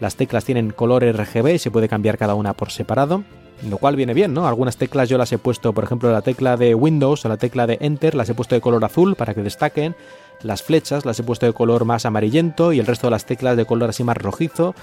Las 0.00 0.16
teclas 0.16 0.44
tienen 0.44 0.70
color 0.70 1.02
RGB 1.02 1.54
y 1.54 1.58
se 1.58 1.70
puede 1.70 1.88
cambiar 1.88 2.18
cada 2.18 2.34
una 2.34 2.52
por 2.52 2.70
separado, 2.70 3.24
lo 3.68 3.78
cual 3.78 3.96
viene 3.96 4.14
bien, 4.14 4.32
¿no? 4.32 4.46
Algunas 4.46 4.76
teclas 4.76 5.08
yo 5.08 5.18
las 5.18 5.32
he 5.32 5.38
puesto, 5.38 5.72
por 5.72 5.82
ejemplo, 5.82 6.12
la 6.12 6.22
tecla 6.22 6.56
de 6.56 6.74
Windows 6.74 7.24
o 7.24 7.28
la 7.28 7.36
tecla 7.36 7.66
de 7.66 7.78
Enter, 7.80 8.14
las 8.14 8.28
he 8.28 8.34
puesto 8.34 8.54
de 8.54 8.60
color 8.60 8.84
azul 8.84 9.16
para 9.16 9.34
que 9.34 9.42
destaquen, 9.42 9.96
las 10.42 10.62
flechas 10.62 11.04
las 11.04 11.18
he 11.18 11.24
puesto 11.24 11.46
de 11.46 11.52
color 11.52 11.84
más 11.84 12.06
amarillento 12.06 12.72
y 12.72 12.78
el 12.78 12.86
resto 12.86 13.08
de 13.08 13.12
las 13.12 13.24
teclas 13.24 13.56
de 13.56 13.64
color 13.64 13.90
así 13.90 14.04
más 14.04 14.18
rojizo, 14.18 14.76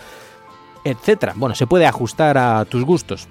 etcétera. 0.84 1.32
Bueno, 1.38 1.56
se 1.56 1.66
puede 1.66 1.86
ajustar 1.86 2.38
a 2.38 2.66
tus 2.66 2.84
gustos. 2.84 3.30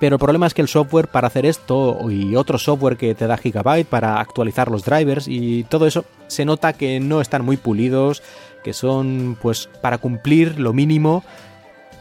Pero 0.00 0.16
el 0.16 0.20
problema 0.20 0.46
es 0.46 0.54
que 0.54 0.62
el 0.62 0.68
software 0.68 1.08
para 1.08 1.28
hacer 1.28 1.46
esto 1.46 2.10
y 2.10 2.36
otro 2.36 2.58
software 2.58 2.96
que 2.96 3.14
te 3.14 3.26
da 3.26 3.36
Gigabyte 3.36 3.86
para 3.86 4.20
actualizar 4.20 4.70
los 4.70 4.84
drivers 4.84 5.28
y 5.28 5.64
todo 5.64 5.86
eso, 5.86 6.04
se 6.26 6.44
nota 6.44 6.72
que 6.72 7.00
no 7.00 7.20
están 7.20 7.44
muy 7.44 7.56
pulidos, 7.56 8.22
que 8.62 8.72
son 8.72 9.36
pues 9.40 9.68
para 9.80 9.98
cumplir 9.98 10.58
lo 10.58 10.72
mínimo, 10.72 11.22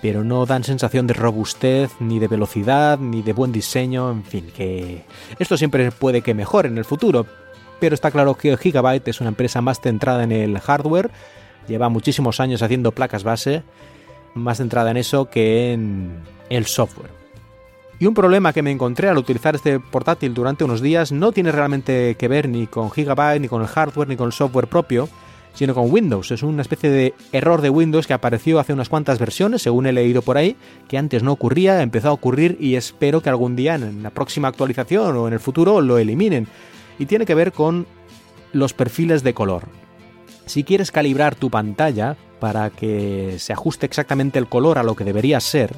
pero 0.02 0.24
no 0.24 0.46
dan 0.46 0.64
sensación 0.64 1.08
de 1.08 1.14
robustez, 1.14 1.92
ni 2.00 2.20
de 2.20 2.28
velocidad, 2.28 2.98
ni 2.98 3.22
de 3.22 3.34
buen 3.34 3.52
diseño, 3.52 4.12
en 4.12 4.24
fin, 4.24 4.52
que 4.56 5.06
esto 5.40 5.56
siempre 5.56 5.92
puede 5.92 6.22
que 6.22 6.34
mejore 6.34 6.70
en 6.70 6.78
el 6.78 6.86
futuro, 6.86 7.26
pero 7.80 7.96
está 7.96 8.12
claro 8.12 8.36
que 8.36 8.58
Gigabyte 8.58 9.08
es 9.08 9.22
una 9.22 9.30
empresa 9.30 9.62
más 9.62 9.80
centrada 9.80 10.24
en 10.24 10.32
el 10.32 10.60
hardware, 10.60 11.12
lleva 11.68 11.90
muchísimos 11.90 12.40
años 12.40 12.62
haciendo 12.64 12.92
placas 12.92 13.24
base, 13.24 13.64
más 14.34 14.58
centrada 14.58 14.92
en 14.92 14.98
eso 14.98 15.30
que 15.30 15.74
en 15.74 16.22
el 16.50 16.66
software. 16.66 17.23
Y 18.04 18.06
un 18.06 18.14
problema 18.14 18.52
que 18.52 18.62
me 18.62 18.70
encontré 18.70 19.08
al 19.08 19.18
utilizar 19.18 19.56
este 19.56 19.80
portátil 19.80 20.34
durante 20.34 20.66
unos 20.66 20.82
días 20.82 21.14
no 21.14 21.32
tiene 21.32 21.54
realmente 21.54 22.16
que 22.16 22.28
ver 22.28 22.50
ni 22.50 22.68
con 22.68 22.92
Gigabyte, 22.92 23.40
ni 23.40 23.48
con 23.48 23.62
el 23.62 23.70
hardware, 23.70 24.10
ni 24.10 24.18
con 24.18 24.26
el 24.26 24.34
software 24.34 24.68
propio, 24.68 25.08
sino 25.54 25.74
con 25.74 25.90
Windows. 25.90 26.30
Es 26.32 26.44
una 26.44 26.64
especie 26.64 26.90
de 26.90 27.14
error 27.32 27.62
de 27.62 27.70
Windows 27.70 28.06
que 28.06 28.12
apareció 28.12 28.60
hace 28.60 28.74
unas 28.74 28.90
cuantas 28.90 29.20
versiones, 29.20 29.62
según 29.62 29.86
he 29.86 29.94
leído 29.94 30.22
por 30.22 30.38
ahí, 30.38 30.58
que 30.90 30.98
antes 30.98 31.24
no 31.24 31.32
ocurría, 31.32 31.82
empezó 31.82 32.10
a 32.10 32.12
ocurrir 32.12 32.58
y 32.60 32.76
espero 32.76 33.22
que 33.22 33.30
algún 33.30 33.56
día 33.56 33.76
en 33.76 34.04
la 34.04 34.10
próxima 34.10 34.50
actualización 34.50 35.16
o 35.16 35.30
en 35.30 35.34
el 35.36 35.40
futuro 35.40 35.80
lo 35.80 35.98
eliminen. 35.98 36.50
Y 37.00 37.06
tiene 37.06 37.26
que 37.26 37.36
ver 37.36 37.54
con 37.54 37.88
los 38.52 38.74
perfiles 38.74 39.24
de 39.24 39.34
color. 39.34 39.64
Si 40.46 40.66
quieres 40.66 40.92
calibrar 40.92 41.36
tu 41.36 41.50
pantalla 41.50 42.18
para 42.42 42.70
que 42.70 43.38
se 43.40 43.54
ajuste 43.54 43.86
exactamente 43.86 44.40
el 44.40 44.50
color 44.50 44.78
a 44.78 44.84
lo 44.84 44.94
que 44.94 45.06
debería 45.06 45.40
ser, 45.40 45.74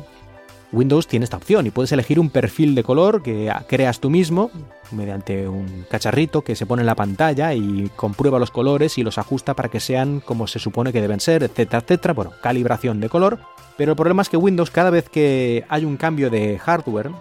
Windows 0.72 1.08
tiene 1.08 1.24
esta 1.24 1.38
opción 1.38 1.68
y 1.68 1.72
puedes 1.72 1.92
elegir 1.92 2.20
un 2.20 2.30
perfil 2.30 2.76
de 2.76 2.84
color 2.84 3.24
que 3.24 3.52
creas 3.68 4.00
tú 4.00 4.10
mismo 4.10 4.52
mediante 4.92 5.48
un 5.48 5.86
cacharrito 5.90 6.42
que 6.42 6.56
se 6.56 6.66
pone 6.66 6.82
en 6.82 6.88
la 6.88 6.96
pantalla 6.96 7.54
y 7.54 7.90
comprueba 7.96 8.40
los 8.40 8.52
colores 8.52 8.98
y 8.98 9.04
los 9.04 9.18
ajusta 9.18 9.54
para 9.54 9.70
que 9.70 9.80
sean 9.80 10.20
como 10.20 10.48
se 10.48 10.60
supone 10.60 10.92
que 10.92 11.02
deben 11.02 11.20
ser, 11.20 11.44
etcétera, 11.44 11.80
etcétera. 11.80 12.14
Bueno, 12.14 12.32
calibración 12.42 13.00
de 13.00 13.10
color. 13.10 13.40
Pero 13.78 13.92
el 13.92 13.98
problema 13.98 14.22
es 14.22 14.30
que 14.30 14.38
Windows 14.38 14.72
cada 14.72 14.90
vez 14.90 15.10
que 15.10 15.66
hay 15.68 15.84
un 15.84 15.98
cambio 15.98 16.30
de 16.30 16.58
hardware, 16.60 17.12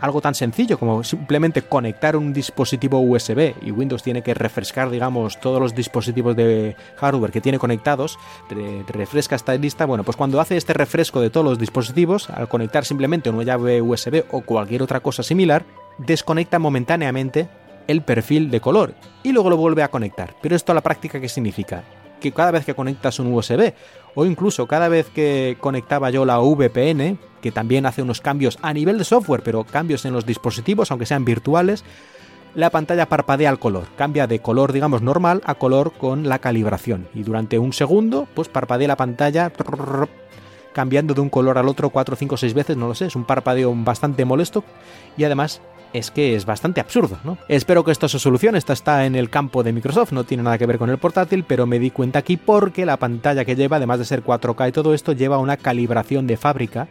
algo 0.00 0.20
tan 0.20 0.34
sencillo 0.34 0.78
como 0.78 1.02
simplemente 1.04 1.62
conectar 1.62 2.16
un 2.16 2.32
dispositivo 2.32 3.00
USB 3.00 3.54
y 3.62 3.70
Windows 3.70 4.02
tiene 4.02 4.22
que 4.22 4.34
refrescar, 4.34 4.90
digamos, 4.90 5.40
todos 5.40 5.60
los 5.60 5.74
dispositivos 5.74 6.36
de 6.36 6.76
hardware 6.96 7.32
que 7.32 7.40
tiene 7.40 7.58
conectados, 7.58 8.18
refresca 8.88 9.36
esta 9.36 9.54
lista, 9.54 9.86
bueno, 9.86 10.04
pues 10.04 10.16
cuando 10.16 10.40
hace 10.40 10.56
este 10.56 10.72
refresco 10.72 11.20
de 11.20 11.30
todos 11.30 11.46
los 11.46 11.58
dispositivos, 11.58 12.30
al 12.30 12.48
conectar 12.48 12.84
simplemente 12.84 13.30
una 13.30 13.42
llave 13.42 13.82
USB 13.82 14.24
o 14.30 14.42
cualquier 14.42 14.82
otra 14.82 15.00
cosa 15.00 15.22
similar, 15.22 15.64
desconecta 15.98 16.58
momentáneamente 16.58 17.48
el 17.86 18.02
perfil 18.02 18.50
de 18.50 18.60
color 18.60 18.94
y 19.22 19.32
luego 19.32 19.50
lo 19.50 19.56
vuelve 19.56 19.82
a 19.82 19.88
conectar. 19.88 20.34
Pero 20.42 20.56
esto 20.56 20.72
a 20.72 20.74
la 20.74 20.82
práctica, 20.82 21.20
¿qué 21.20 21.28
significa? 21.28 21.84
Que 22.20 22.32
cada 22.32 22.50
vez 22.50 22.64
que 22.64 22.74
conectas 22.74 23.18
un 23.18 23.32
USB 23.32 23.72
o 24.16 24.24
incluso 24.24 24.66
cada 24.66 24.88
vez 24.88 25.08
que 25.10 25.56
conectaba 25.60 26.10
yo 26.10 26.24
la 26.24 26.38
VPN, 26.38 27.18
que 27.40 27.52
también 27.52 27.86
hace 27.86 28.02
unos 28.02 28.20
cambios 28.20 28.58
a 28.62 28.72
nivel 28.72 28.98
de 28.98 29.04
software, 29.04 29.42
pero 29.44 29.62
cambios 29.62 30.04
en 30.06 30.14
los 30.14 30.26
dispositivos, 30.26 30.90
aunque 30.90 31.06
sean 31.06 31.24
virtuales, 31.24 31.84
la 32.54 32.70
pantalla 32.70 33.10
parpadea 33.10 33.50
al 33.50 33.58
color, 33.58 33.84
cambia 33.96 34.26
de 34.26 34.40
color, 34.40 34.72
digamos, 34.72 35.02
normal 35.02 35.42
a 35.44 35.54
color 35.56 35.92
con 35.92 36.26
la 36.28 36.38
calibración. 36.38 37.08
Y 37.14 37.22
durante 37.22 37.58
un 37.58 37.74
segundo, 37.74 38.26
pues 38.34 38.48
parpadea 38.48 38.88
la 38.88 38.96
pantalla 38.96 39.52
cambiando 40.72 41.12
de 41.12 41.20
un 41.20 41.28
color 41.28 41.58
al 41.58 41.68
otro 41.68 41.90
4, 41.90 42.16
5, 42.16 42.36
6 42.38 42.54
veces, 42.54 42.76
no 42.78 42.88
lo 42.88 42.94
sé, 42.94 43.06
es 43.06 43.16
un 43.16 43.24
parpadeo 43.24 43.74
bastante 43.76 44.24
molesto. 44.24 44.64
Y 45.18 45.24
además 45.24 45.60
es 45.92 46.10
que 46.10 46.36
es 46.36 46.44
bastante 46.44 46.80
absurdo, 46.80 47.18
¿no? 47.24 47.38
Espero 47.48 47.84
que 47.84 47.92
esto 47.92 48.08
se 48.08 48.18
solucione, 48.18 48.58
esto 48.58 48.72
está 48.72 49.06
en 49.06 49.14
el 49.14 49.30
campo 49.30 49.62
de 49.62 49.72
Microsoft, 49.72 50.12
no 50.12 50.24
tiene 50.24 50.42
nada 50.42 50.58
que 50.58 50.66
ver 50.66 50.78
con 50.78 50.90
el 50.90 50.98
portátil, 50.98 51.44
pero 51.44 51.66
me 51.66 51.78
di 51.78 51.90
cuenta 51.90 52.18
aquí 52.18 52.36
porque 52.36 52.86
la 52.86 52.96
pantalla 52.96 53.44
que 53.44 53.56
lleva, 53.56 53.76
además 53.76 53.98
de 53.98 54.04
ser 54.04 54.22
4K 54.22 54.68
y 54.68 54.72
todo 54.72 54.94
esto, 54.94 55.12
lleva 55.12 55.38
una 55.38 55.56
calibración 55.56 56.26
de 56.26 56.36
fábrica 56.36 56.88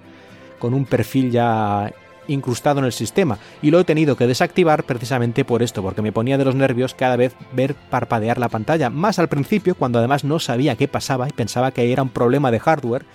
con 0.60 0.74
un 0.74 0.86
perfil 0.86 1.32
ya 1.32 1.92
incrustado 2.28 2.80
en 2.80 2.86
el 2.86 2.92
sistema 2.92 3.38
y 3.62 3.72
lo 3.72 3.80
he 3.80 3.84
tenido 3.84 4.16
que 4.16 4.28
desactivar 4.28 4.84
precisamente 4.84 5.46
por 5.46 5.62
esto, 5.62 5.82
porque 5.82 6.02
me 6.02 6.12
ponía 6.12 6.38
de 6.38 6.46
los 6.46 6.56
nervios 6.56 6.96
cada 6.96 7.16
vez 7.16 7.36
ver 7.54 7.76
parpadear 7.76 8.40
la 8.40 8.50
pantalla, 8.50 8.90
más 8.90 9.20
al 9.20 9.30
principio 9.30 9.76
cuando 9.76 10.00
además 10.00 10.24
no 10.24 10.40
sabía 10.40 10.76
qué 10.76 10.88
pasaba 10.88 11.28
y 11.28 11.34
pensaba 11.34 11.72
que 11.72 11.92
era 11.92 12.04
un 12.04 12.10
problema 12.10 12.52
de 12.52 12.60
hardware 12.60 13.06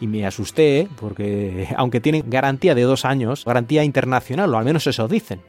y 0.00 0.06
me 0.06 0.26
asusté 0.26 0.88
porque 1.00 1.68
aunque 1.76 2.00
tienen 2.00 2.24
garantía 2.26 2.74
de 2.74 2.82
dos 2.82 3.04
años, 3.04 3.44
garantía 3.44 3.84
internacional, 3.84 4.52
o 4.54 4.58
al 4.58 4.64
menos 4.64 4.86
eso 4.86 5.08
dicen, 5.08 5.40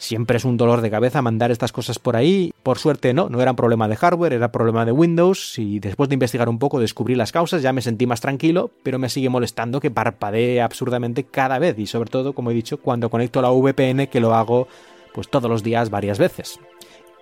Siempre 0.00 0.38
es 0.38 0.46
un 0.46 0.56
dolor 0.56 0.80
de 0.80 0.90
cabeza 0.90 1.20
mandar 1.20 1.50
estas 1.50 1.72
cosas 1.72 1.98
por 1.98 2.16
ahí. 2.16 2.54
Por 2.62 2.78
suerte 2.78 3.12
no, 3.12 3.28
no 3.28 3.42
era 3.42 3.50
un 3.50 3.56
problema 3.56 3.86
de 3.86 3.96
hardware, 3.96 4.32
era 4.32 4.50
problema 4.50 4.86
de 4.86 4.92
Windows 4.92 5.58
y 5.58 5.78
después 5.78 6.08
de 6.08 6.14
investigar 6.14 6.48
un 6.48 6.58
poco 6.58 6.80
descubrí 6.80 7.14
las 7.14 7.32
causas, 7.32 7.60
ya 7.60 7.74
me 7.74 7.82
sentí 7.82 8.06
más 8.06 8.22
tranquilo, 8.22 8.70
pero 8.82 8.98
me 8.98 9.10
sigue 9.10 9.28
molestando 9.28 9.78
que 9.78 9.90
parpadee 9.90 10.62
absurdamente 10.62 11.24
cada 11.24 11.58
vez 11.58 11.78
y 11.78 11.86
sobre 11.86 12.08
todo, 12.08 12.32
como 12.32 12.50
he 12.50 12.54
dicho, 12.54 12.78
cuando 12.78 13.10
conecto 13.10 13.42
la 13.42 13.50
VPN 13.50 14.06
que 14.06 14.20
lo 14.20 14.34
hago 14.34 14.68
pues 15.12 15.28
todos 15.28 15.50
los 15.50 15.62
días 15.62 15.90
varias 15.90 16.18
veces. 16.18 16.58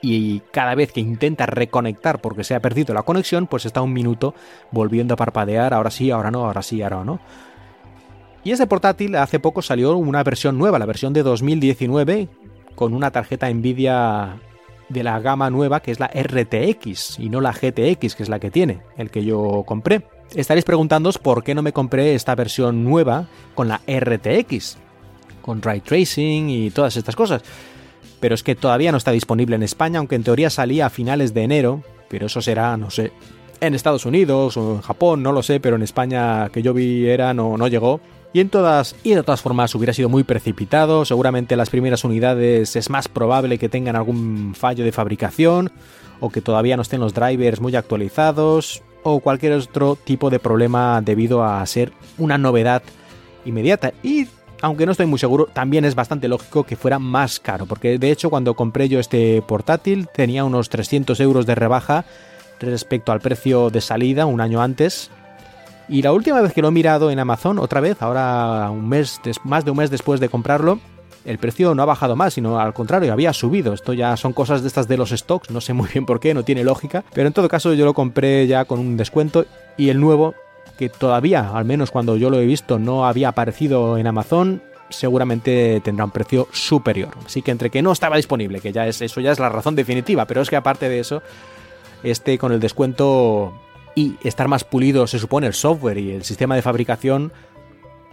Y 0.01 0.41
cada 0.53 0.75
vez 0.75 0.93
que 0.93 1.01
intenta 1.01 1.47
reconectar 1.47 2.21
porque 2.21 2.45
se 2.45 2.55
ha 2.55 2.61
perdido 2.61 2.95
la 2.95 3.03
conexión, 3.03 3.47
pues 3.47 3.67
está 3.67 3.83
un 3.83 3.93
minuto 3.93 4.35
volviendo 4.71 5.15
a 5.15 5.17
parpadear, 5.17 5.75
ahora 5.75 5.91
sí, 5.91 6.11
ahora 6.11 6.31
no, 6.31 6.45
ahora 6.45 6.63
sí, 6.63 6.83
ahora 6.83 7.05
no. 7.05 7.21
Y 8.45 8.53
ese 8.53 8.67
portátil 8.67 9.17
hace 9.17 9.41
poco 9.41 9.63
salió 9.63 9.97
una 9.97 10.23
versión 10.23 10.57
nueva, 10.57 10.79
la 10.79 10.87
versión 10.87 11.13
de 11.13 11.23
2019, 11.23 12.29
con 12.77 12.95
una 12.95 13.11
tarjeta 13.11 13.53
Nvidia 13.53 14.37
de 14.89 15.03
la 15.03 15.21
gama 15.21 15.51
nueva 15.51 15.81
que 15.81 15.91
es 15.91 16.01
la 16.01 16.07
RTX 16.07 17.19
y 17.19 17.29
no 17.29 17.41
la 17.41 17.53
GTX 17.53 18.15
que 18.15 18.23
es 18.23 18.29
la 18.29 18.39
que 18.39 18.51
tiene, 18.51 18.81
el 18.97 19.11
que 19.11 19.25
yo 19.25 19.65
compré. 19.67 20.07
Estaréis 20.35 20.65
preguntándoos 20.65 21.19
por 21.19 21.43
qué 21.43 21.55
no 21.55 21.63
me 21.63 21.73
compré 21.73 22.15
esta 22.15 22.35
versión 22.35 22.85
nueva 22.85 23.29
con 23.55 23.69
la 23.69 23.81
RTX, 23.87 24.79
con 25.43 25.63
ray 25.63 25.81
tracing 25.81 26.51
y 26.51 26.71
todas 26.71 26.97
estas 26.97 27.17
cosas. 27.17 27.43
Pero 28.21 28.35
es 28.35 28.43
que 28.43 28.55
todavía 28.55 28.93
no 28.93 28.99
está 28.99 29.13
disponible 29.13 29.57
en 29.57 29.63
España, 29.63 29.99
aunque 29.99 30.17
en 30.17 30.25
teoría 30.25 30.51
salía 30.51 30.87
a 30.87 30.91
finales 30.91 31.35
de 31.35 31.43
enero, 31.43 31.83
pero 32.09 32.27
eso 32.27 32.43
será, 32.43 32.77
no 32.77 32.91
sé, 32.91 33.13
en 33.61 33.75
Estados 33.75 34.07
Unidos 34.07 34.57
o 34.57 34.77
en 34.77 34.81
Japón, 34.81 35.23
no 35.23 35.33
lo 35.33 35.43
sé, 35.43 35.61
pero 35.61 35.77
en 35.77 35.83
España 35.83 36.49
que 36.51 36.63
yo 36.63 36.75
vi 36.75 37.07
era 37.07 37.35
no, 37.35 37.57
no 37.57 37.69
llegó. 37.69 38.01
Y 38.33 38.41
en 38.41 38.51
todas 38.51 38.95
y 39.03 39.15
de 39.15 39.23
todas 39.23 39.41
formas 39.41 39.75
hubiera 39.75 39.95
sido 39.95 40.09
muy 40.09 40.23
precipitado, 40.23 41.05
seguramente 41.05 41.57
las 41.57 41.71
primeras 41.71 42.05
unidades 42.05 42.77
es 42.77 42.91
más 42.91 43.09
probable 43.09 43.59
que 43.59 43.69
tengan 43.69 43.97
algún 43.97 44.55
fallo 44.55 44.85
de 44.85 44.93
fabricación 44.93 45.73
o 46.21 46.31
que 46.31 46.43
todavía 46.43 46.77
no 46.77 46.83
estén 46.83 47.01
los 47.01 47.15
drivers 47.15 47.61
muy 47.61 47.75
actualizados 47.75 48.83
o 49.03 49.21
cualquier 49.21 49.53
otro 49.53 49.97
tipo 49.97 50.29
de 50.29 50.39
problema 50.39 51.01
debido 51.01 51.43
a 51.43 51.65
ser 51.65 51.93
una 52.19 52.37
novedad 52.37 52.83
inmediata 53.45 53.95
y 54.03 54.27
aunque 54.63 54.87
no 54.87 54.93
estoy 54.93 55.07
muy 55.07 55.19
seguro, 55.19 55.47
también 55.53 55.85
es 55.85 55.95
bastante 55.95 56.29
lógico 56.29 56.65
que 56.65 56.77
fuera 56.77 56.99
más 56.99 57.41
caro, 57.41 57.67
porque 57.67 57.99
de 57.99 58.11
hecho 58.11 58.31
cuando 58.31 58.55
compré 58.55 58.89
yo 58.89 58.99
este 59.01 59.43
portátil 59.43 60.09
tenía 60.13 60.45
unos 60.45 60.69
300 60.69 61.19
euros 61.21 61.47
de 61.47 61.55
rebaja 61.55 62.05
respecto 62.61 63.13
al 63.13 63.21
precio 63.21 63.71
de 63.71 63.81
salida 63.81 64.27
un 64.27 64.41
año 64.41 64.61
antes. 64.61 65.11
Y 65.89 66.03
la 66.03 66.13
última 66.13 66.41
vez 66.41 66.53
que 66.53 66.61
lo 66.61 66.69
he 66.69 66.73
mirado 66.73 67.11
en 67.11 67.19
Amazon, 67.19 67.59
otra 67.59 67.81
vez, 67.81 68.03
ahora 68.03 68.71
un 68.71 68.89
mes, 68.89 69.21
más 69.45 69.65
de 69.65 69.71
un 69.71 69.79
mes 69.79 69.91
después 69.91 70.21
de 70.21 70.29
comprarlo, 70.29 70.81
el 71.25 71.39
precio 71.39 71.75
no 71.75 71.83
ha 71.83 71.87
bajado 71.87 72.17
más, 72.17 72.35
sino 72.35 72.59
al 72.59 72.75
contrario, 72.75 73.13
había 73.13 73.33
subido. 73.33 73.73
Esto 73.73 73.93
ya 73.93 74.17
son 74.17 74.33
cosas 74.33 74.63
de 74.63 74.69
estas 74.69 74.89
de 74.89 74.97
los 74.97 75.11
stocks, 75.11 75.51
no 75.51 75.61
sé 75.61 75.73
muy 75.73 75.89
bien 75.89 76.05
por 76.05 76.21
qué, 76.21 76.35
no 76.35 76.45
tiene 76.45 76.65
lógica. 76.65 77.05
Pero 77.15 77.27
en 77.27 77.33
todo 77.33 77.49
caso 77.49 77.73
yo 77.75 77.85
lo 77.85 77.95
compré 77.95 78.47
ya 78.47 78.65
con 78.65 78.81
un 78.81 78.97
descuento 78.97 79.47
y 79.77 79.89
el 79.89 80.01
nuevo, 80.01 80.35
que 80.79 80.89
todavía, 80.89 81.51
al 81.51 81.65
menos 81.65 81.91
cuando 81.91 82.17
yo 82.17 82.31
lo 82.31 82.41
he 82.41 82.47
visto, 82.47 82.79
no 82.79 83.07
había 83.07 83.29
aparecido 83.29 83.99
en 83.99 84.07
Amazon, 84.07 84.63
seguramente 84.91 85.81
tendrá 85.85 86.05
un 86.05 86.11
precio 86.11 86.49
superior. 86.53 87.11
Así 87.27 87.43
que 87.43 87.51
entre 87.51 87.71
que 87.71 87.83
no 87.83 87.93
estaba 87.93 88.17
disponible, 88.17 88.61
que 88.61 88.73
ya 88.73 88.87
es 88.87 89.03
eso 89.03 89.21
ya 89.21 89.33
es 89.33 89.41
la 89.41 89.49
razón 89.49 89.75
definitiva, 89.75 90.25
pero 90.25 90.41
es 90.41 90.49
que 90.49 90.57
aparte 90.57 90.89
de 90.89 91.01
eso, 91.01 91.23
este 92.03 92.39
con 92.39 92.53
el 92.53 92.61
descuento 92.61 93.53
y 93.95 94.17
estar 94.23 94.49
más 94.49 94.65
pulido 94.65 95.07
se 95.07 95.19
supone 95.19 95.49
el 95.49 95.55
software 95.55 95.99
y 95.99 96.13
el 96.13 96.25
sistema 96.25 96.55
de 96.55 96.63
fabricación, 96.63 97.33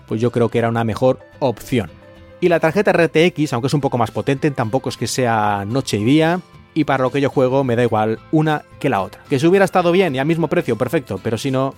pues 0.07 0.19
yo 0.19 0.31
creo 0.31 0.49
que 0.49 0.57
era 0.57 0.69
una 0.69 0.83
mejor 0.83 1.19
opción. 1.39 1.89
Y 2.41 2.49
la 2.49 2.59
tarjeta 2.59 2.91
RTX, 2.91 3.53
aunque 3.53 3.67
es 3.67 3.73
un 3.73 3.81
poco 3.81 3.97
más 3.97 4.11
potente, 4.11 4.51
tampoco 4.51 4.89
es 4.89 4.97
que 4.97 5.07
sea 5.07 5.63
noche 5.65 5.97
y 5.97 6.03
día. 6.03 6.41
Y 6.73 6.83
para 6.83 7.03
lo 7.03 7.11
que 7.11 7.21
yo 7.21 7.29
juego 7.29 7.63
me 7.63 7.77
da 7.77 7.83
igual 7.83 8.19
una 8.31 8.63
que 8.79 8.89
la 8.89 9.01
otra. 9.01 9.23
Que 9.29 9.39
si 9.39 9.47
hubiera 9.47 9.63
estado 9.63 9.93
bien 9.93 10.13
y 10.13 10.19
al 10.19 10.25
mismo 10.25 10.49
precio, 10.49 10.77
perfecto. 10.77 11.19
Pero 11.23 11.37
si 11.37 11.49
no, 11.49 11.73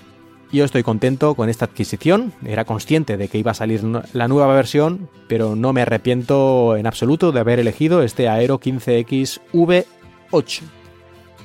yo 0.51 0.63
estoy 0.63 0.83
contento 0.83 1.35
con 1.35 1.49
esta 1.49 1.65
adquisición, 1.65 2.33
era 2.45 2.65
consciente 2.65 3.17
de 3.17 3.27
que 3.27 3.37
iba 3.37 3.51
a 3.51 3.55
salir 3.55 3.83
la 3.83 4.27
nueva 4.27 4.53
versión, 4.53 5.09
pero 5.27 5.55
no 5.55 5.73
me 5.73 5.81
arrepiento 5.81 6.77
en 6.77 6.87
absoluto 6.87 7.31
de 7.31 7.39
haber 7.39 7.59
elegido 7.59 8.01
este 8.01 8.29
Aero 8.29 8.59
15X 8.59 9.41
V8. 9.53 10.61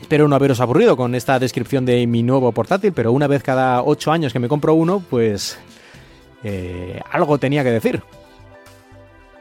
Espero 0.01 0.29
no 0.29 0.37
haberos 0.37 0.61
aburrido 0.61 0.97
con 0.97 1.15
esta 1.15 1.39
descripción 1.39 1.85
de 1.85 2.07
mi 2.07 2.23
nuevo 2.23 2.53
portátil, 2.53 2.93
pero 2.93 3.13
una 3.13 3.27
vez 3.27 3.43
cada 3.43 3.83
8 3.83 4.13
años 4.13 4.33
que 4.33 4.39
me 4.39 4.49
compro 4.49 4.75
uno, 4.75 5.03
pues 5.09 5.59
eh, 6.45 7.01
algo 7.11 7.39
tenía 7.39 7.65
que 7.65 7.71
decir. 7.71 8.03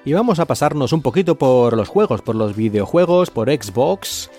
Y 0.06 0.14
vamos 0.14 0.40
a 0.40 0.46
pasarnos 0.46 0.94
un 0.94 1.02
poquito 1.02 1.36
por 1.36 1.76
los 1.76 1.88
juegos, 1.88 2.22
por 2.22 2.36
los 2.36 2.56
videojuegos, 2.56 3.30
por 3.30 3.50
Xbox. 3.50 4.32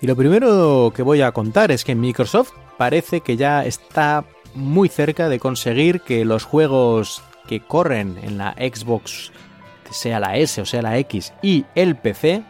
Y 0.00 0.06
lo 0.06 0.16
primero 0.16 0.92
que 0.94 1.02
voy 1.02 1.22
a 1.22 1.32
contar 1.32 1.70
es 1.70 1.84
que 1.84 1.94
Microsoft 1.94 2.52
parece 2.76 3.20
que 3.20 3.36
ya 3.36 3.64
está 3.64 4.24
muy 4.54 4.88
cerca 4.88 5.28
de 5.28 5.38
conseguir 5.40 6.00
que 6.00 6.24
los 6.24 6.44
juegos 6.44 7.22
que 7.46 7.60
corren 7.60 8.18
en 8.22 8.38
la 8.38 8.52
Xbox, 8.52 9.32
sea 9.90 10.18
la 10.20 10.36
S 10.36 10.60
o 10.60 10.64
sea 10.64 10.82
la 10.82 10.98
X, 10.98 11.32
y 11.42 11.64
el 11.74 11.96
PC, 11.96 12.42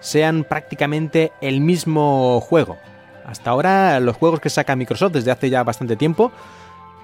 sean 0.00 0.44
prácticamente 0.44 1.32
el 1.40 1.60
mismo 1.60 2.40
juego. 2.40 2.78
Hasta 3.24 3.50
ahora 3.50 4.00
los 4.00 4.16
juegos 4.16 4.40
que 4.40 4.50
saca 4.50 4.76
Microsoft 4.76 5.12
desde 5.12 5.30
hace 5.30 5.50
ya 5.50 5.62
bastante 5.62 5.96
tiempo, 5.96 6.32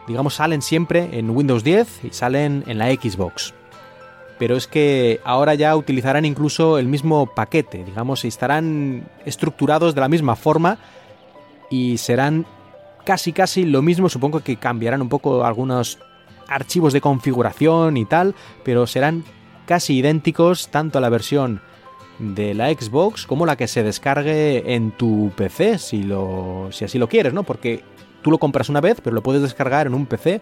digamos, 0.06 0.34
salen 0.34 0.62
siempre 0.62 1.10
en 1.12 1.30
Windows 1.30 1.62
10 1.62 2.04
y 2.04 2.10
salen 2.10 2.64
en 2.66 2.78
la 2.78 2.86
Xbox. 2.86 3.54
Pero 4.38 4.56
es 4.56 4.66
que 4.66 5.20
ahora 5.24 5.54
ya 5.54 5.76
utilizarán 5.76 6.24
incluso 6.24 6.78
el 6.78 6.86
mismo 6.86 7.26
paquete, 7.34 7.84
digamos, 7.84 8.24
y 8.24 8.28
estarán 8.28 9.08
estructurados 9.24 9.94
de 9.94 10.00
la 10.00 10.08
misma 10.08 10.36
forma 10.36 10.78
y 11.70 11.98
serán 11.98 12.46
casi 13.06 13.32
casi 13.32 13.64
lo 13.64 13.80
mismo, 13.80 14.08
supongo 14.10 14.40
que 14.40 14.56
cambiarán 14.56 15.00
un 15.00 15.08
poco 15.08 15.44
algunos 15.44 15.98
archivos 16.48 16.92
de 16.92 17.00
configuración 17.00 17.96
y 17.96 18.04
tal, 18.04 18.34
pero 18.64 18.86
serán 18.86 19.24
casi 19.64 19.96
idénticos 19.96 20.68
tanto 20.68 20.98
a 20.98 21.00
la 21.00 21.08
versión 21.08 21.62
de 22.18 22.52
la 22.54 22.68
Xbox 22.70 23.26
como 23.26 23.46
la 23.46 23.56
que 23.56 23.68
se 23.68 23.82
descargue 23.82 24.74
en 24.74 24.90
tu 24.90 25.30
PC, 25.36 25.78
si, 25.78 26.02
lo, 26.02 26.68
si 26.72 26.84
así 26.84 26.98
lo 26.98 27.08
quieres, 27.08 27.32
¿no? 27.32 27.44
Porque 27.44 27.84
tú 28.22 28.30
lo 28.30 28.38
compras 28.38 28.68
una 28.68 28.80
vez, 28.80 29.00
pero 29.00 29.14
lo 29.14 29.22
puedes 29.22 29.42
descargar 29.42 29.86
en 29.86 29.94
un 29.94 30.06
PC 30.06 30.40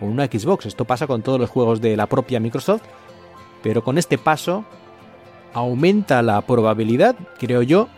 o 0.00 0.06
una 0.06 0.26
Xbox. 0.26 0.66
Esto 0.66 0.84
pasa 0.84 1.06
con 1.08 1.22
todos 1.22 1.40
los 1.40 1.50
juegos 1.50 1.80
de 1.80 1.96
la 1.96 2.06
propia 2.06 2.38
Microsoft, 2.38 2.82
pero 3.62 3.82
con 3.82 3.98
este 3.98 4.18
paso 4.18 4.64
aumenta 5.52 6.22
la 6.22 6.40
probabilidad, 6.42 7.16
creo 7.38 7.62
yo, 7.62 7.88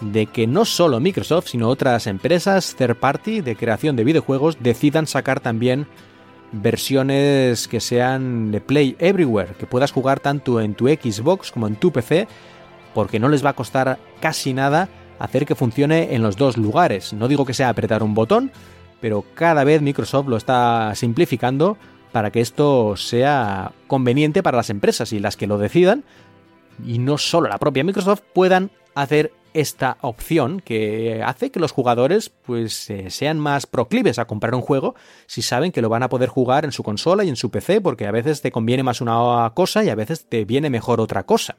de 0.00 0.26
que 0.26 0.46
no 0.46 0.64
solo 0.64 1.00
Microsoft, 1.00 1.48
sino 1.48 1.68
otras 1.68 2.06
empresas 2.06 2.74
third 2.76 2.96
party 2.96 3.40
de 3.40 3.56
creación 3.56 3.96
de 3.96 4.04
videojuegos 4.04 4.58
decidan 4.60 5.06
sacar 5.06 5.40
también 5.40 5.86
versiones 6.52 7.68
que 7.68 7.80
sean 7.80 8.50
de 8.50 8.60
Play 8.60 8.96
Everywhere, 8.98 9.54
que 9.58 9.66
puedas 9.66 9.92
jugar 9.92 10.20
tanto 10.20 10.60
en 10.60 10.74
tu 10.74 10.88
Xbox 10.88 11.50
como 11.52 11.66
en 11.66 11.76
tu 11.76 11.92
PC, 11.92 12.26
porque 12.94 13.20
no 13.20 13.28
les 13.28 13.44
va 13.44 13.50
a 13.50 13.56
costar 13.56 13.98
casi 14.20 14.52
nada 14.52 14.88
hacer 15.18 15.46
que 15.46 15.54
funcione 15.54 16.14
en 16.14 16.22
los 16.22 16.36
dos 16.36 16.56
lugares. 16.56 17.12
No 17.12 17.28
digo 17.28 17.44
que 17.44 17.54
sea 17.54 17.68
apretar 17.68 18.02
un 18.02 18.14
botón, 18.14 18.50
pero 19.00 19.24
cada 19.34 19.64
vez 19.64 19.82
Microsoft 19.82 20.28
lo 20.28 20.36
está 20.36 20.92
simplificando 20.94 21.76
para 22.10 22.30
que 22.30 22.40
esto 22.40 22.96
sea 22.96 23.72
conveniente 23.86 24.42
para 24.42 24.56
las 24.56 24.70
empresas 24.70 25.12
y 25.12 25.20
las 25.20 25.36
que 25.36 25.46
lo 25.46 25.58
decidan, 25.58 26.04
y 26.84 26.98
no 26.98 27.18
solo 27.18 27.48
la 27.48 27.58
propia 27.58 27.84
Microsoft, 27.84 28.22
puedan 28.32 28.70
hacer 28.94 29.32
esta 29.54 29.98
opción 30.00 30.60
que 30.60 31.22
hace 31.24 31.50
que 31.50 31.60
los 31.60 31.72
jugadores 31.72 32.30
pues 32.30 32.88
eh, 32.90 33.10
sean 33.10 33.38
más 33.38 33.66
proclives 33.66 34.18
a 34.18 34.26
comprar 34.26 34.54
un 34.54 34.60
juego 34.60 34.94
si 35.26 35.42
saben 35.42 35.72
que 35.72 35.82
lo 35.82 35.88
van 35.88 36.02
a 36.02 36.08
poder 36.08 36.28
jugar 36.28 36.64
en 36.64 36.72
su 36.72 36.82
consola 36.82 37.24
y 37.24 37.28
en 37.28 37.36
su 37.36 37.50
PC 37.50 37.80
porque 37.80 38.06
a 38.06 38.12
veces 38.12 38.42
te 38.42 38.52
conviene 38.52 38.82
más 38.82 39.00
una 39.00 39.50
cosa 39.54 39.84
y 39.84 39.88
a 39.88 39.94
veces 39.94 40.26
te 40.28 40.44
viene 40.44 40.70
mejor 40.70 41.00
otra 41.00 41.24
cosa. 41.24 41.56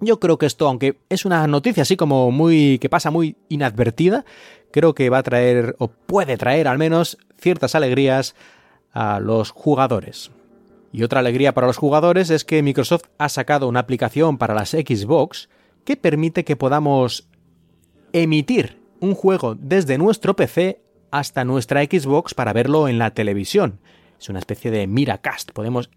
Yo 0.00 0.18
creo 0.18 0.36
que 0.36 0.46
esto, 0.46 0.66
aunque 0.66 0.98
es 1.08 1.24
una 1.24 1.46
noticia 1.46 1.84
así 1.84 1.96
como 1.96 2.30
muy 2.30 2.78
que 2.78 2.88
pasa 2.88 3.10
muy 3.10 3.36
inadvertida, 3.48 4.24
creo 4.72 4.94
que 4.94 5.10
va 5.10 5.18
a 5.18 5.22
traer 5.22 5.76
o 5.78 5.88
puede 5.88 6.36
traer 6.36 6.66
al 6.66 6.78
menos 6.78 7.18
ciertas 7.38 7.74
alegrías 7.74 8.34
a 8.92 9.20
los 9.20 9.50
jugadores. 9.50 10.30
Y 10.92 11.04
otra 11.04 11.20
alegría 11.20 11.54
para 11.54 11.66
los 11.66 11.78
jugadores 11.78 12.30
es 12.30 12.44
que 12.44 12.62
Microsoft 12.62 13.04
ha 13.16 13.28
sacado 13.28 13.68
una 13.68 13.80
aplicación 13.80 14.38
para 14.38 14.54
las 14.54 14.70
Xbox 14.70 15.48
que 15.84 15.96
permite 15.96 16.44
que 16.44 16.56
podamos 16.56 17.28
emitir 18.12 18.80
un 19.00 19.14
juego 19.14 19.54
desde 19.54 19.98
nuestro 19.98 20.36
PC 20.36 20.80
hasta 21.10 21.44
nuestra 21.44 21.82
Xbox 21.82 22.34
para 22.34 22.52
verlo 22.52 22.88
en 22.88 22.98
la 22.98 23.12
televisión. 23.12 23.80
Es 24.20 24.28
una 24.28 24.38
especie 24.38 24.70
de 24.70 24.86
Miracast. 24.86 25.50
Podemos 25.52 25.90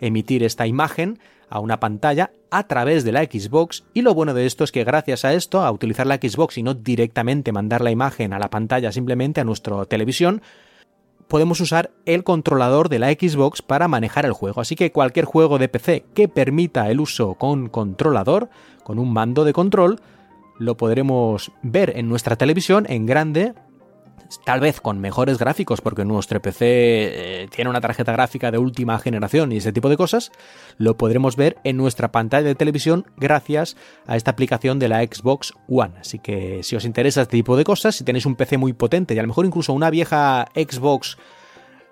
emitir 0.00 0.44
esta 0.44 0.66
imagen 0.66 1.18
a 1.48 1.60
una 1.60 1.80
pantalla 1.80 2.32
a 2.50 2.66
través 2.66 3.04
de 3.04 3.12
la 3.12 3.24
Xbox 3.24 3.84
y 3.92 4.02
lo 4.02 4.14
bueno 4.14 4.32
de 4.32 4.46
esto 4.46 4.64
es 4.64 4.72
que 4.72 4.84
gracias 4.84 5.24
a 5.24 5.34
esto, 5.34 5.60
a 5.60 5.70
utilizar 5.70 6.06
la 6.06 6.16
Xbox 6.16 6.56
y 6.56 6.62
no 6.62 6.74
directamente 6.74 7.52
mandar 7.52 7.82
la 7.82 7.90
imagen 7.90 8.32
a 8.32 8.38
la 8.38 8.48
pantalla 8.48 8.92
simplemente 8.92 9.40
a 9.40 9.44
nuestra 9.44 9.84
televisión, 9.84 10.40
podemos 11.32 11.62
usar 11.62 11.92
el 12.04 12.24
controlador 12.24 12.90
de 12.90 12.98
la 12.98 13.10
Xbox 13.10 13.62
para 13.62 13.88
manejar 13.88 14.26
el 14.26 14.34
juego. 14.34 14.60
Así 14.60 14.76
que 14.76 14.92
cualquier 14.92 15.24
juego 15.24 15.58
de 15.58 15.70
PC 15.70 16.04
que 16.12 16.28
permita 16.28 16.90
el 16.90 17.00
uso 17.00 17.36
con 17.36 17.70
controlador 17.70 18.50
con 18.84 18.98
un 18.98 19.14
mando 19.14 19.46
de 19.46 19.54
control, 19.54 19.98
lo 20.58 20.76
podremos 20.76 21.50
ver 21.62 21.96
en 21.96 22.10
nuestra 22.10 22.36
televisión 22.36 22.84
en 22.86 23.06
grande, 23.06 23.54
tal 24.44 24.60
vez 24.60 24.80
con 24.80 25.00
mejores 25.00 25.38
gráficos, 25.38 25.80
porque 25.80 26.04
nuestro 26.04 26.40
PC 26.40 26.64
eh, 26.64 27.48
tiene 27.54 27.70
una 27.70 27.80
tarjeta 27.80 28.12
gráfica 28.12 28.50
de 28.50 28.58
última 28.58 28.98
generación 28.98 29.52
y 29.52 29.58
ese 29.58 29.72
tipo 29.72 29.88
de 29.88 29.96
cosas, 29.96 30.32
lo 30.78 30.96
podremos 30.96 31.36
ver 31.36 31.58
en 31.64 31.76
nuestra 31.76 32.12
pantalla 32.12 32.48
de 32.48 32.54
televisión 32.54 33.06
gracias 33.16 33.76
a 34.06 34.16
esta 34.16 34.30
aplicación 34.30 34.78
de 34.78 34.88
la 34.88 35.02
Xbox 35.02 35.52
One. 35.68 35.94
Así 36.00 36.18
que 36.18 36.62
si 36.62 36.76
os 36.76 36.84
interesa 36.84 37.22
este 37.22 37.36
tipo 37.36 37.56
de 37.56 37.64
cosas, 37.64 37.96
si 37.96 38.04
tenéis 38.04 38.26
un 38.26 38.36
PC 38.36 38.58
muy 38.58 38.72
potente 38.72 39.14
y 39.14 39.18
a 39.18 39.22
lo 39.22 39.28
mejor 39.28 39.46
incluso 39.46 39.72
una 39.72 39.90
vieja 39.90 40.48
Xbox 40.54 41.18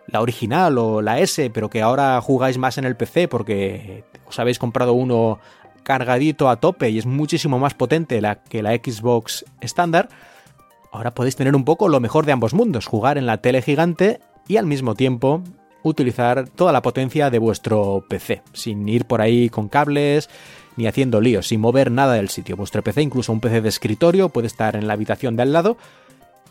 la 0.07 0.21
original 0.21 0.79
o 0.79 1.03
la 1.03 1.21
S, 1.21 1.51
pero 1.51 1.71
que 1.71 1.83
ahora 1.83 2.21
jugáis 2.21 2.59
más 2.59 2.79
en 2.79 2.85
el 2.85 2.97
PC 2.97 3.29
porque 3.29 4.05
os 4.27 4.39
habéis 4.39 4.59
comprado 4.59 4.93
uno 4.93 5.39
cargadito 5.83 6.49
a 6.49 6.57
tope 6.57 6.91
y 6.91 6.99
es 6.99 7.07
muchísimo 7.07 7.59
más 7.59 7.75
potente 7.75 8.21
que 8.49 8.63
la 8.63 8.75
Xbox 8.75 9.45
estándar, 9.61 10.09
ahora 10.93 11.13
podéis 11.13 11.37
tener 11.37 11.55
un 11.55 11.65
poco 11.65 11.89
lo 11.89 12.01
mejor 12.01 12.27
de 12.27 12.33
ambos 12.33 12.55
mundos, 12.55 12.87
jugar 12.87 13.19
en 13.19 13.27
la 13.27 13.39
tele 13.39 13.63
gigante 13.63 14.21
y 14.49 14.57
al 14.57 14.67
mismo 14.67 14.95
tiempo 14.95 15.43
utilizar 15.83 16.49
toda 16.49 16.73
la 16.73 16.83
potencia 16.83 17.31
de 17.31 17.39
vuestro 17.39 18.05
PC, 18.09 18.43
sin 18.53 18.89
ir 18.89 19.07
por 19.07 19.21
ahí 19.21 19.49
con 19.49 19.69
cables 19.69 20.29
ni 20.77 20.87
haciendo 20.87 21.21
líos, 21.21 21.49
sin 21.49 21.61
mover 21.61 21.91
nada 21.91 22.15
del 22.15 22.29
sitio. 22.29 22.57
Vuestro 22.57 22.83
PC, 22.83 23.03
incluso 23.03 23.33
un 23.33 23.41
PC 23.41 23.61
de 23.61 23.69
escritorio, 23.69 24.29
puede 24.29 24.47
estar 24.47 24.77
en 24.77 24.87
la 24.87 24.95
habitación 24.95 25.37
de 25.37 25.43
al 25.43 25.53
lado 25.53 25.77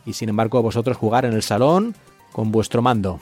y 0.06 0.14
sin 0.14 0.30
embargo 0.30 0.62
vosotros 0.62 0.98
jugar 0.98 1.26
en 1.26 1.34
el 1.34 1.44
salón 1.44 1.96
con 2.32 2.52
vuestro 2.52 2.82
mando. 2.82 3.20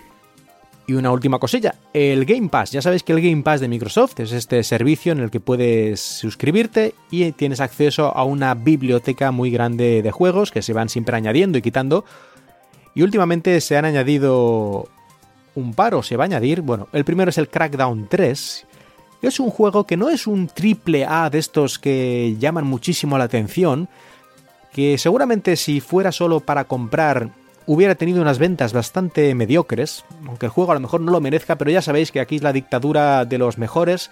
Y 0.89 0.93
una 0.93 1.11
última 1.11 1.37
cosilla, 1.37 1.75
el 1.93 2.23
Game 2.23 2.47
Pass. 2.47 2.71
Ya 2.71 2.81
sabéis 2.81 3.03
que 3.03 3.11
el 3.11 3.21
Game 3.21 3.43
Pass 3.43 3.59
de 3.59 3.67
Microsoft 3.67 4.21
es 4.21 4.31
este 4.31 4.63
servicio 4.63 5.11
en 5.11 5.19
el 5.19 5.29
que 5.29 5.41
puedes 5.41 5.99
suscribirte 5.99 6.95
y 7.11 7.29
tienes 7.33 7.59
acceso 7.59 8.15
a 8.15 8.23
una 8.23 8.53
biblioteca 8.53 9.31
muy 9.31 9.51
grande 9.51 10.01
de 10.01 10.11
juegos 10.11 10.49
que 10.49 10.61
se 10.61 10.71
van 10.71 10.87
siempre 10.87 11.17
añadiendo 11.17 11.57
y 11.57 11.61
quitando. 11.61 12.05
Y 12.95 13.03
últimamente 13.03 13.59
se 13.59 13.75
han 13.75 13.83
añadido 13.83 14.87
un 15.55 15.73
par 15.73 15.93
o 15.93 16.03
se 16.03 16.15
va 16.15 16.23
a 16.23 16.27
añadir. 16.27 16.61
Bueno, 16.61 16.87
el 16.93 17.03
primero 17.03 17.31
es 17.31 17.37
el 17.37 17.49
Crackdown 17.49 18.07
3. 18.09 18.65
Es 19.23 19.39
un 19.41 19.49
juego 19.49 19.85
que 19.85 19.97
no 19.97 20.07
es 20.07 20.25
un 20.25 20.47
triple 20.47 21.05
A 21.05 21.29
de 21.29 21.39
estos 21.39 21.79
que 21.79 22.37
llaman 22.39 22.65
muchísimo 22.65 23.17
la 23.17 23.25
atención, 23.25 23.89
que 24.71 24.97
seguramente 24.97 25.57
si 25.57 25.81
fuera 25.81 26.13
solo 26.13 26.39
para 26.39 26.63
comprar 26.63 27.31
hubiera 27.67 27.95
tenido 27.95 28.21
unas 28.21 28.39
ventas 28.39 28.73
bastante 28.73 29.35
mediocres, 29.35 30.05
aunque 30.25 30.47
el 30.47 30.51
juego 30.51 30.71
a 30.71 30.75
lo 30.75 30.79
mejor 30.79 31.01
no 31.01 31.11
lo 31.11 31.21
merezca, 31.21 31.57
pero 31.57 31.69
ya 31.69 31.83
sabéis 31.83 32.11
que 32.11 32.19
aquí 32.19 32.37
es 32.37 32.41
la 32.41 32.53
dictadura 32.53 33.25
de 33.25 33.37
los 33.37 33.59
mejores 33.59 34.09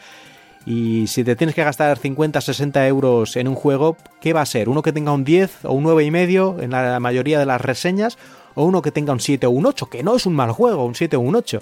y 0.66 1.06
si 1.08 1.24
te 1.24 1.36
tienes 1.36 1.56
que 1.56 1.64
gastar 1.64 1.98
50, 1.98 2.42
60 2.42 2.88
euros 2.88 3.36
en 3.36 3.48
un 3.48 3.56
juego, 3.56 3.98
¿qué 4.20 4.34
va 4.34 4.42
a 4.42 4.46
ser? 4.46 4.68
¿Uno 4.68 4.82
que 4.82 4.92
tenga 4.92 5.12
un 5.12 5.24
10 5.24 5.66
o 5.66 5.74
un 5.74 5.86
9,5 5.86 6.64
en 6.64 6.72
la 6.72 7.00
mayoría 7.00 7.38
de 7.38 7.46
las 7.46 7.62
reseñas? 7.62 8.18
¿O 8.56 8.66
uno 8.66 8.82
que 8.82 8.92
tenga 8.92 9.14
un 9.14 9.20
7 9.20 9.46
o 9.46 9.52
un 9.52 9.68
8? 9.68 9.88
Que 9.88 10.02
no 10.02 10.16
es 10.16 10.26
un 10.26 10.34
mal 10.34 10.52
juego, 10.52 10.86
un 10.86 10.96
7 10.96 11.18
o 11.18 11.20
un 11.20 11.36
8. 11.36 11.62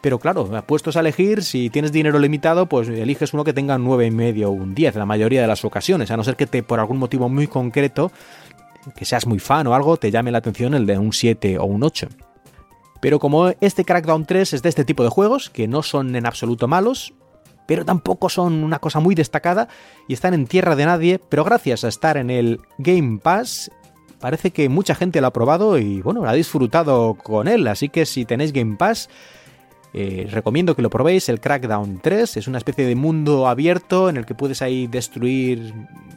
Pero 0.00 0.18
claro, 0.18 0.48
puestos 0.66 0.96
a 0.96 1.00
elegir, 1.00 1.44
si 1.44 1.70
tienes 1.70 1.92
dinero 1.92 2.18
limitado, 2.18 2.66
pues 2.66 2.88
eliges 2.88 3.34
uno 3.34 3.44
que 3.44 3.52
tenga 3.52 3.76
un 3.76 3.86
9,5 3.86 4.46
o 4.46 4.50
un 4.50 4.74
10, 4.74 4.96
la 4.96 5.06
mayoría 5.06 5.42
de 5.42 5.46
las 5.46 5.64
ocasiones, 5.64 6.10
a 6.10 6.16
no 6.16 6.24
ser 6.24 6.36
que 6.36 6.46
te, 6.46 6.62
por 6.62 6.80
algún 6.80 6.98
motivo 6.98 7.28
muy 7.28 7.46
concreto 7.46 8.10
que 8.96 9.04
seas 9.04 9.26
muy 9.26 9.38
fan 9.38 9.66
o 9.66 9.74
algo, 9.74 9.96
te 9.96 10.10
llame 10.10 10.30
la 10.30 10.38
atención 10.38 10.74
el 10.74 10.86
de 10.86 10.98
un 10.98 11.12
7 11.12 11.58
o 11.58 11.64
un 11.64 11.82
8. 11.82 12.08
Pero 13.00 13.18
como 13.18 13.48
este 13.60 13.84
Crackdown 13.84 14.26
3 14.26 14.54
es 14.54 14.62
de 14.62 14.68
este 14.68 14.84
tipo 14.84 15.02
de 15.02 15.08
juegos, 15.08 15.50
que 15.50 15.68
no 15.68 15.82
son 15.82 16.14
en 16.16 16.26
absoluto 16.26 16.68
malos, 16.68 17.14
pero 17.66 17.84
tampoco 17.84 18.28
son 18.28 18.64
una 18.64 18.78
cosa 18.78 19.00
muy 19.00 19.14
destacada 19.14 19.68
y 20.08 20.14
están 20.14 20.34
en 20.34 20.46
tierra 20.46 20.76
de 20.76 20.86
nadie, 20.86 21.20
pero 21.28 21.44
gracias 21.44 21.84
a 21.84 21.88
estar 21.88 22.16
en 22.16 22.28
el 22.28 22.60
Game 22.78 23.20
Pass, 23.22 23.70
parece 24.18 24.50
que 24.50 24.68
mucha 24.68 24.94
gente 24.94 25.20
lo 25.20 25.28
ha 25.28 25.32
probado 25.32 25.78
y 25.78 26.02
bueno, 26.02 26.24
ha 26.24 26.32
disfrutado 26.32 27.14
con 27.14 27.48
él, 27.48 27.66
así 27.68 27.88
que 27.88 28.06
si 28.06 28.24
tenéis 28.24 28.52
Game 28.52 28.76
Pass, 28.76 29.08
eh, 29.92 30.28
recomiendo 30.30 30.76
que 30.76 30.82
lo 30.82 30.90
probéis, 30.90 31.28
el 31.28 31.40
Crackdown 31.40 32.00
3 32.00 32.36
es 32.36 32.46
una 32.46 32.58
especie 32.58 32.86
de 32.86 32.94
mundo 32.94 33.48
abierto 33.48 34.08
en 34.08 34.16
el 34.16 34.24
que 34.24 34.34
puedes 34.34 34.62
ahí 34.62 34.86
destruir 34.86 35.74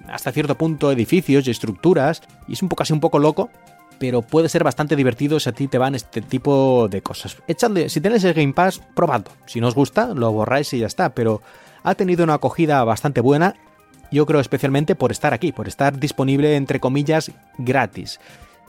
hasta 0.08 0.32
cierto 0.32 0.56
punto 0.56 0.92
edificios 0.92 1.48
y 1.48 1.52
estructuras 1.52 2.22
y 2.48 2.54
es 2.54 2.62
un 2.62 2.70
poco 2.70 2.84
así 2.84 2.94
un 2.94 3.00
poco 3.00 3.18
loco, 3.18 3.50
pero 3.98 4.22
puede 4.22 4.50
ser 4.50 4.64
bastante 4.64 4.96
divertido 4.96 5.40
si 5.40 5.50
a 5.50 5.54
ti 5.54 5.68
te 5.68 5.78
van 5.78 5.96
este 5.96 6.22
tipo 6.22 6.88
de 6.88 7.02
cosas. 7.02 7.38
Echadle, 7.48 7.90
si 7.90 8.00
tenéis 8.00 8.24
el 8.26 8.34
Game 8.34 8.54
Pass, 8.54 8.80
probadlo. 8.94 9.32
Si 9.46 9.60
no 9.60 9.68
os 9.68 9.76
gusta, 9.76 10.14
lo 10.14 10.32
borráis 10.32 10.72
y 10.74 10.80
ya 10.80 10.88
está, 10.88 11.16
pero 11.16 11.42
ha 11.84 11.96
tenido 11.96 12.24
una 12.24 12.36
acogida 12.36 12.84
bastante 12.84 13.22
buena, 13.22 13.56
yo 14.12 14.28
creo 14.28 14.40
especialmente 14.40 14.94
por 14.94 15.12
estar 15.12 15.34
aquí, 15.34 15.52
por 15.52 15.68
estar 15.68 16.00
disponible 16.00 16.56
entre 16.56 16.80
comillas 16.80 17.32
gratis. 17.58 18.20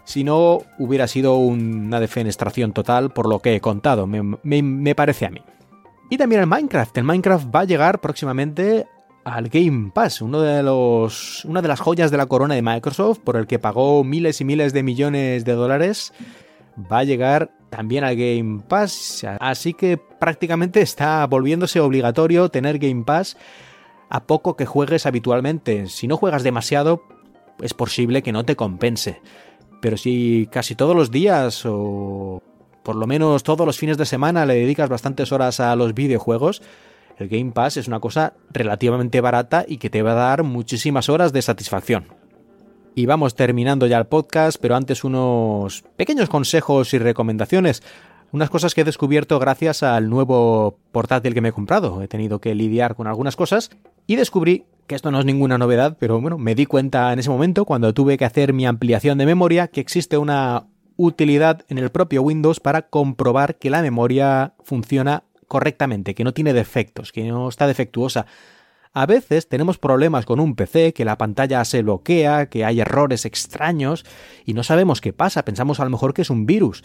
Si 0.05 0.23
no, 0.23 0.61
hubiera 0.79 1.09
sido 1.09 1.37
una 1.37 1.99
defenestración 1.99 2.73
total 2.73 3.11
por 3.11 3.29
lo 3.29 3.41
que 3.41 3.55
he 3.55 3.61
contado, 3.61 4.07
me, 4.07 4.95
parece 4.95 5.27
a 5.27 5.31
mí. 5.31 5.41
Y 6.11 6.19
también 6.19 6.43
el 6.43 6.47
Minecraft. 6.47 6.99
El 6.99 7.05
Minecraft 7.05 7.55
va 7.55 7.61
a 7.61 7.65
llegar 7.65 8.01
próximamente 8.01 8.87
al 9.25 9.49
Game 9.49 9.91
Pass, 9.95 10.21
uno 10.21 10.43
de 10.43 10.63
los, 10.63 11.45
una 11.47 11.63
de 11.63 11.69
las 11.69 11.81
joyas 11.81 12.11
de 12.11 12.19
la 12.19 12.27
corona 12.27 12.55
de 12.55 12.63
Microsoft, 12.63 13.21
por 13.21 13.37
el 13.37 13.47
que 13.47 13.59
pagó 13.59 14.05
miles 14.05 14.41
y 14.43 14.45
miles 14.45 14.75
de 14.75 14.83
millones 14.83 15.47
de 15.47 15.53
dólares, 15.53 16.13
va 16.79 16.99
a 16.99 17.05
llegar 17.05 17.51
también 17.71 18.05
al 18.05 18.17
Game 18.17 18.63
Pass. 18.69 19.27
Así 19.41 19.73
que 19.73 19.97
prácticamente 19.97 20.83
está 20.83 21.27
volviéndose 21.27 21.81
obligatorio 21.81 22.51
tener 22.51 22.79
Game 22.79 23.05
Pass 23.05 23.39
a 24.11 24.25
poco 24.25 24.57
que 24.57 24.67
juegues 24.67 25.07
habitualmente. 25.07 25.89
Si 25.89 26.07
no 26.07 26.17
juegas 26.17 26.43
demasiado, 26.43 27.03
es 27.61 27.75
posible 27.75 28.23
que 28.23 28.33
no 28.33 28.45
te 28.45 28.57
compense. 28.57 29.21
Pero 29.85 29.99
si 29.99 30.49
casi 30.51 30.75
todos 30.75 30.97
los 30.97 31.11
días 31.11 31.67
o 31.67 32.43
por 32.83 32.97
lo 32.97 33.07
menos 33.07 33.43
todos 33.43 33.67
los 33.67 33.77
fines 33.77 33.99
de 33.99 34.07
semana 34.07 34.47
le 34.47 34.55
dedicas 34.55 34.89
bastantes 34.89 35.31
horas 35.31 35.61
a 35.61 35.77
los 35.77 35.93
videojuegos, 35.93 36.63
el 37.19 37.29
Game 37.29 37.53
Pass 37.53 37.77
es 37.77 37.87
una 37.87 38.01
cosa 38.01 38.33
relativamente 38.51 39.21
barata 39.21 39.67
y 39.69 39.77
que 39.77 39.91
te 39.91 40.01
va 40.01 40.13
a 40.13 40.15
dar 40.15 40.43
muchísimas 40.43 41.11
horas 41.11 41.35
de 41.35 41.43
satisfacción. 41.43 42.07
Y 42.95 43.05
vamos 43.05 43.35
terminando 43.35 43.87
ya 43.87 43.99
el 43.99 44.07
podcast, 44.07 44.57
pero 44.59 44.75
antes 44.75 45.05
unos 45.05 45.85
pequeños 45.99 46.31
consejos 46.31 46.95
y 46.95 46.99
recomendaciones. 46.99 47.83
Unas 48.35 48.51
cosas 48.51 48.75
que 48.75 48.81
he 48.81 48.85
descubierto 48.85 49.39
gracias 49.39 49.85
al 49.85 50.11
nuevo 50.11 50.81
portátil 50.91 51.35
que 51.35 51.41
me 51.41 51.51
he 51.51 51.53
comprado. 51.53 52.03
He 52.03 52.09
tenido 52.09 52.41
que 52.41 52.53
lidiar 52.57 52.97
con 52.97 53.07
algunas 53.07 53.37
cosas 53.37 53.71
y 54.09 54.17
descubrí 54.17 54.65
que 54.89 54.97
esto 54.97 55.13
no 55.13 55.21
es 55.21 55.25
ninguna 55.25 55.57
novedad, 55.57 55.97
pero 56.01 56.21
bueno, 56.21 56.37
me 56.37 56.57
di 56.57 56.67
cuenta 56.67 57.13
en 57.13 57.21
ese 57.21 57.31
momento 57.31 57.65
cuando 57.65 57.95
tuve 57.95 58.19
que 58.19 58.25
hacer 58.25 58.53
mi 58.53 58.67
ampliación 58.67 59.19
de 59.19 59.27
memoria 59.27 59.69
que 59.69 59.81
existe 59.81 60.19
una 60.19 60.67
utilidad 60.97 61.65
en 61.69 61.79
el 61.79 61.93
propio 61.93 62.23
Windows 62.23 62.59
para 62.59 62.89
comprobar 62.89 63.55
que 63.55 63.71
la 63.71 63.83
memoria 63.83 64.55
funciona 64.65 65.23
correctamente, 65.47 66.17
que 66.17 66.25
no 66.25 66.35
tiene 66.35 66.53
defectos, 66.53 67.13
que 67.13 67.23
no 67.23 67.49
está 67.49 67.69
defectuosa. 67.69 68.27
A 68.93 69.07
veces 69.07 69.49
tenemos 69.49 69.79
problemas 69.79 70.27
con 70.27 70.41
un 70.41 70.57
PC, 70.57 70.93
que 70.93 71.05
la 71.05 71.19
pantalla 71.19 71.65
se 71.65 71.83
bloquea, 71.83 72.47
que 72.47 72.65
hay 72.65 72.81
errores 72.81 73.27
extraños 73.27 74.05
y 74.45 74.55
no 74.55 74.65
sabemos 74.65 75.01
qué 75.01 75.13
pasa, 75.13 75.45
pensamos 75.45 75.79
a 75.79 75.85
lo 75.85 75.91
mejor 75.91 76.15
que 76.15 76.23
es 76.23 76.31
un 76.31 76.47
virus. 76.47 76.83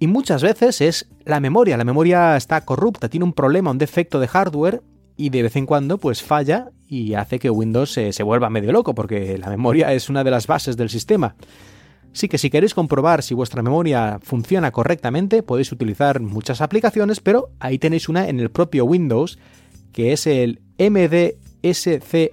Y 0.00 0.06
muchas 0.06 0.42
veces 0.42 0.80
es 0.80 1.08
la 1.24 1.40
memoria, 1.40 1.76
la 1.76 1.84
memoria 1.84 2.36
está 2.36 2.64
corrupta, 2.64 3.08
tiene 3.08 3.24
un 3.24 3.32
problema, 3.32 3.70
un 3.70 3.78
defecto 3.78 4.20
de 4.20 4.28
hardware 4.28 4.82
y 5.16 5.30
de 5.30 5.42
vez 5.42 5.56
en 5.56 5.66
cuando 5.66 5.98
pues 5.98 6.22
falla 6.22 6.70
y 6.86 7.14
hace 7.14 7.40
que 7.40 7.50
Windows 7.50 7.90
se, 7.90 8.22
vuelva 8.22 8.48
medio 8.48 8.70
loco 8.70 8.94
porque 8.94 9.36
la 9.38 9.50
memoria 9.50 9.92
es 9.92 10.08
una 10.08 10.22
de 10.22 10.30
las 10.30 10.46
bases 10.46 10.76
del 10.76 10.88
sistema. 10.88 11.34
Sí 12.12 12.28
que 12.28 12.38
si 12.38 12.48
queréis 12.48 12.74
comprobar 12.74 13.24
si 13.24 13.34
vuestra 13.34 13.62
memoria 13.62 14.20
funciona 14.22 14.70
correctamente 14.70 15.42
podéis 15.42 15.72
utilizar 15.72 16.20
muchas 16.20 16.60
aplicaciones, 16.60 17.18
pero 17.18 17.50
ahí 17.58 17.78
tenéis 17.78 18.08
una 18.08 18.28
en 18.28 18.38
el 18.38 18.50
propio 18.50 18.84
Windows 18.84 19.38
que 19.92 20.12
es 20.12 20.28
el 20.28 20.60
mdsched.exe. 20.78 22.24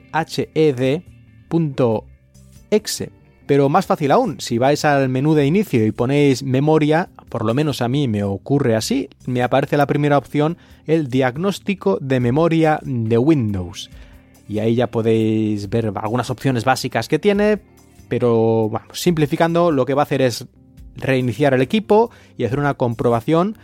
Pero 3.48 3.70
más 3.70 3.86
fácil 3.86 4.12
aún, 4.12 4.40
si 4.40 4.58
vais 4.58 4.86
al 4.86 5.10
menú 5.10 5.36
de 5.36 5.46
inicio 5.46 5.86
y 5.86 5.92
ponéis 5.92 6.42
memoria, 6.42 7.10
por 7.36 7.44
lo 7.44 7.54
menos 7.54 7.82
a 7.82 7.90
mí 7.90 8.08
me 8.08 8.24
ocurre 8.24 8.78
así, 8.78 9.10
me 9.26 9.44
aparece 9.44 9.76
la 9.76 9.88
primera 9.88 10.18
opción, 10.18 10.56
el 10.86 11.10
diagnóstico 11.10 11.98
de 12.00 12.22
memoria 12.22 12.80
de 12.82 13.18
Windows. 13.18 13.90
Y 14.48 14.60
ahí 14.60 14.76
ya 14.76 14.88
podéis 14.88 15.70
ver 15.70 15.92
algunas 15.96 16.30
opciones 16.30 16.64
básicas 16.64 17.10
que 17.10 17.20
tiene, 17.20 17.60
pero 18.08 18.70
bueno, 18.70 18.86
simplificando 18.94 19.70
lo 19.70 19.86
que 19.86 19.94
va 19.94 20.04
a 20.04 20.06
hacer 20.06 20.22
es 20.22 20.48
reiniciar 20.96 21.54
el 21.54 21.62
equipo 21.62 22.10
y 22.38 22.46
hacer 22.46 22.58
una 22.58 22.76
comprobación 22.76 23.58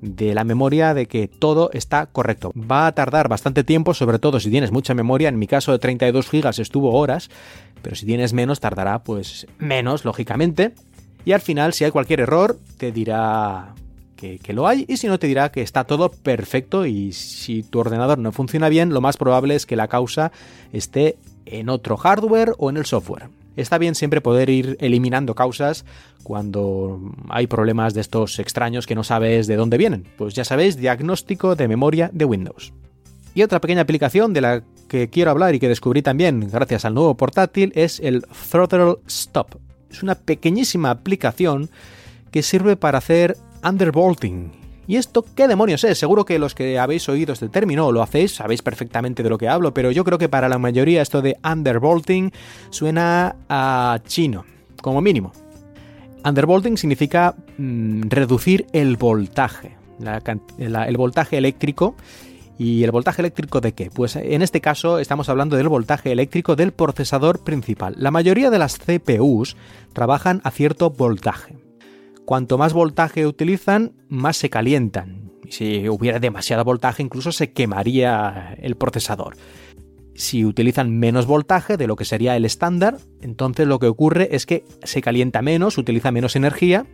de 0.00 0.34
la 0.34 0.44
memoria 0.44 0.94
de 0.94 1.04
que 1.06 1.28
todo 1.28 1.70
está 1.74 2.06
correcto. 2.06 2.52
Va 2.56 2.86
a 2.86 2.94
tardar 2.94 3.28
bastante 3.28 3.64
tiempo, 3.64 3.92
sobre 3.92 4.18
todo 4.18 4.40
si 4.40 4.50
tienes 4.50 4.72
mucha 4.72 4.94
memoria. 4.94 5.28
En 5.28 5.38
mi 5.38 5.46
caso 5.46 5.72
de 5.72 5.78
32 5.78 6.30
GB 6.30 6.58
estuvo 6.58 6.92
horas, 6.92 7.28
pero 7.82 7.96
si 7.96 8.06
tienes 8.06 8.32
menos 8.32 8.60
tardará 8.60 9.02
pues 9.04 9.46
menos, 9.58 10.06
lógicamente. 10.06 10.72
Y 11.24 11.32
al 11.32 11.40
final, 11.40 11.72
si 11.72 11.84
hay 11.84 11.90
cualquier 11.90 12.20
error, 12.20 12.58
te 12.78 12.92
dirá 12.92 13.74
que, 14.16 14.52
lo 14.52 14.66
hay 14.68 14.84
y 14.86 14.98
si 14.98 15.06
no 15.06 15.18
te 15.18 15.26
dirá 15.26 15.50
que 15.50 15.62
está 15.62 15.84
todo 15.84 16.10
perfecto 16.10 16.84
y 16.84 17.12
si 17.12 17.62
tu 17.62 17.80
ordenador 17.80 18.18
no 18.18 18.32
funciona 18.32 18.68
bien, 18.68 18.90
lo 18.90 19.00
más 19.00 19.16
probable 19.16 19.54
es 19.54 19.64
que 19.64 19.76
la 19.76 19.88
causa 19.88 20.30
esté 20.72 21.16
en 21.46 21.68
otro 21.68 21.96
hardware 21.96 22.52
o 22.58 22.68
en 22.68 22.76
el 22.76 22.84
software. 22.84 23.28
Está 23.56 23.78
bien 23.78 23.94
siempre 23.94 24.20
poder 24.20 24.48
ir 24.48 24.76
eliminando 24.80 25.34
causas 25.34 25.84
cuando 26.22 27.00
hay 27.28 27.46
problemas 27.46 27.94
de 27.94 28.02
estos 28.02 28.38
extraños 28.38 28.86
que 28.86 28.94
no 28.94 29.04
sabes 29.04 29.46
de 29.46 29.56
dónde 29.56 29.78
vienen. 29.78 30.06
Pues 30.16 30.34
ya 30.34 30.44
sabéis, 30.44 30.76
diagnóstico 30.76 31.56
de 31.56 31.68
memoria 31.68 32.10
de 32.12 32.24
Windows. 32.24 32.72
Y 33.34 33.42
otra 33.42 33.60
pequeña 33.60 33.82
aplicación 33.82 34.32
de 34.32 34.40
la 34.40 34.62
que 34.88 35.08
quiero 35.08 35.30
hablar 35.30 35.54
y 35.54 35.60
que 35.60 35.68
descubrí 35.68 36.02
también 36.02 36.48
gracias 36.50 36.84
al 36.84 36.94
nuevo 36.94 37.16
portátil 37.16 37.72
es 37.74 38.00
el 38.00 38.24
Throttle 38.50 38.96
Stop. 39.06 39.69
Es 39.90 40.02
una 40.02 40.14
pequeñísima 40.14 40.90
aplicación 40.90 41.70
que 42.30 42.42
sirve 42.42 42.76
para 42.76 42.98
hacer 42.98 43.36
undervolting. 43.64 44.52
¿Y 44.86 44.96
esto 44.96 45.24
qué 45.36 45.46
demonios 45.46 45.84
es? 45.84 45.98
Seguro 45.98 46.24
que 46.24 46.38
los 46.38 46.54
que 46.54 46.78
habéis 46.78 47.08
oído 47.08 47.32
este 47.32 47.48
término 47.48 47.92
lo 47.92 48.02
hacéis, 48.02 48.34
sabéis 48.34 48.62
perfectamente 48.62 49.22
de 49.22 49.30
lo 49.30 49.38
que 49.38 49.48
hablo, 49.48 49.72
pero 49.72 49.92
yo 49.92 50.04
creo 50.04 50.18
que 50.18 50.28
para 50.28 50.48
la 50.48 50.58
mayoría 50.58 51.02
esto 51.02 51.22
de 51.22 51.36
undervolting 51.44 52.32
suena 52.70 53.36
a 53.48 54.00
chino, 54.06 54.44
como 54.82 55.00
mínimo. 55.00 55.32
Undervolting 56.24 56.76
significa 56.76 57.34
mm, 57.56 58.08
reducir 58.08 58.66
el 58.72 58.96
voltaje, 58.96 59.76
el 60.58 60.96
voltaje 60.96 61.38
eléctrico 61.38 61.94
¿Y 62.60 62.84
el 62.84 62.90
voltaje 62.90 63.22
eléctrico 63.22 63.62
de 63.62 63.72
qué? 63.72 63.88
Pues 63.90 64.16
en 64.16 64.42
este 64.42 64.60
caso 64.60 64.98
estamos 64.98 65.30
hablando 65.30 65.56
del 65.56 65.70
voltaje 65.70 66.12
eléctrico 66.12 66.56
del 66.56 66.72
procesador 66.72 67.42
principal. 67.42 67.94
La 67.96 68.10
mayoría 68.10 68.50
de 68.50 68.58
las 68.58 68.76
CPUs 68.76 69.56
trabajan 69.94 70.42
a 70.44 70.50
cierto 70.50 70.90
voltaje. 70.90 71.56
Cuanto 72.26 72.58
más 72.58 72.74
voltaje 72.74 73.26
utilizan, 73.26 73.92
más 74.10 74.36
se 74.36 74.50
calientan. 74.50 75.32
Si 75.48 75.88
hubiera 75.88 76.18
demasiado 76.18 76.62
voltaje, 76.62 77.02
incluso 77.02 77.32
se 77.32 77.50
quemaría 77.50 78.54
el 78.60 78.76
procesador. 78.76 79.36
Si 80.14 80.44
utilizan 80.44 80.98
menos 80.98 81.24
voltaje 81.24 81.78
de 81.78 81.86
lo 81.86 81.96
que 81.96 82.04
sería 82.04 82.36
el 82.36 82.44
estándar, 82.44 82.98
entonces 83.22 83.66
lo 83.66 83.78
que 83.78 83.86
ocurre 83.86 84.36
es 84.36 84.44
que 84.44 84.64
se 84.82 85.00
calienta 85.00 85.40
menos, 85.40 85.78
utiliza 85.78 86.12
menos 86.12 86.36
energía, 86.36 86.84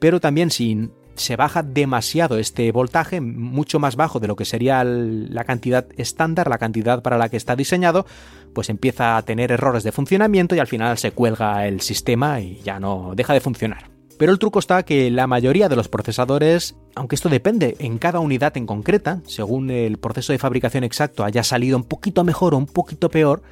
pero 0.00 0.20
también 0.20 0.50
si 0.50 0.90
se 1.18 1.36
baja 1.36 1.62
demasiado 1.62 2.38
este 2.38 2.72
voltaje, 2.72 3.20
mucho 3.20 3.78
más 3.78 3.96
bajo 3.96 4.20
de 4.20 4.28
lo 4.28 4.36
que 4.36 4.44
sería 4.44 4.82
la 4.84 5.44
cantidad 5.44 5.86
estándar, 5.96 6.48
la 6.48 6.58
cantidad 6.58 7.02
para 7.02 7.18
la 7.18 7.28
que 7.28 7.36
está 7.36 7.56
diseñado, 7.56 8.06
pues 8.54 8.70
empieza 8.70 9.16
a 9.16 9.22
tener 9.22 9.52
errores 9.52 9.82
de 9.82 9.92
funcionamiento 9.92 10.54
y 10.54 10.58
al 10.58 10.66
final 10.66 10.98
se 10.98 11.12
cuelga 11.12 11.66
el 11.66 11.80
sistema 11.80 12.40
y 12.40 12.60
ya 12.62 12.80
no 12.80 13.12
deja 13.14 13.34
de 13.34 13.40
funcionar. 13.40 13.90
Pero 14.18 14.32
el 14.32 14.40
truco 14.40 14.58
está 14.58 14.82
que 14.82 15.12
la 15.12 15.28
mayoría 15.28 15.68
de 15.68 15.76
los 15.76 15.88
procesadores, 15.88 16.74
aunque 16.96 17.14
esto 17.14 17.28
depende 17.28 17.76
en 17.78 17.98
cada 17.98 18.18
unidad 18.18 18.56
en 18.56 18.66
concreta, 18.66 19.20
según 19.26 19.70
el 19.70 19.98
proceso 19.98 20.32
de 20.32 20.40
fabricación 20.40 20.82
exacto 20.82 21.24
haya 21.24 21.44
salido 21.44 21.76
un 21.76 21.84
poquito 21.84 22.24
mejor 22.24 22.54
o 22.54 22.58
un 22.58 22.66
poquito 22.66 23.10
peor, 23.10 23.42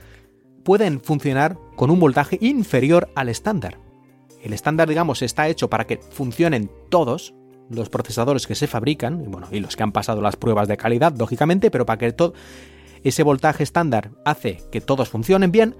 pueden 0.65 1.01
funcionar 1.01 1.57
con 1.77 1.91
un 1.91 2.01
voltaje 2.01 2.39
inferior 2.41 3.09
al 3.15 3.29
estándar. 3.29 3.79
El 4.43 4.53
estándar, 4.53 4.89
digamos, 4.89 5.23
está 5.23 5.47
hecho 5.49 5.71
para 5.71 5.87
que 5.87 5.99
funcionen 5.99 6.69
todos 6.89 7.33
los 7.71 7.89
procesadores 7.89 8.47
que 8.47 8.55
se 8.55 8.67
fabrican, 8.67 9.23
y 9.23 9.27
bueno, 9.27 9.49
y 9.51 9.61
los 9.61 9.77
que 9.77 9.83
han 9.83 9.93
pasado 9.93 10.21
las 10.21 10.37
pruebas 10.37 10.69
de 10.69 10.77
calidad, 10.77 11.15
lógicamente, 11.17 11.71
pero 11.71 11.87
para 11.87 11.99
que 11.99 12.13
todo 12.13 12.35
ese 13.03 13.23
voltaje 13.23 13.63
estándar 13.63 14.11
hace 14.25 14.63
que 14.71 14.81
todos 14.81 15.09
funcionen 15.09 15.53
bien, 15.53 15.77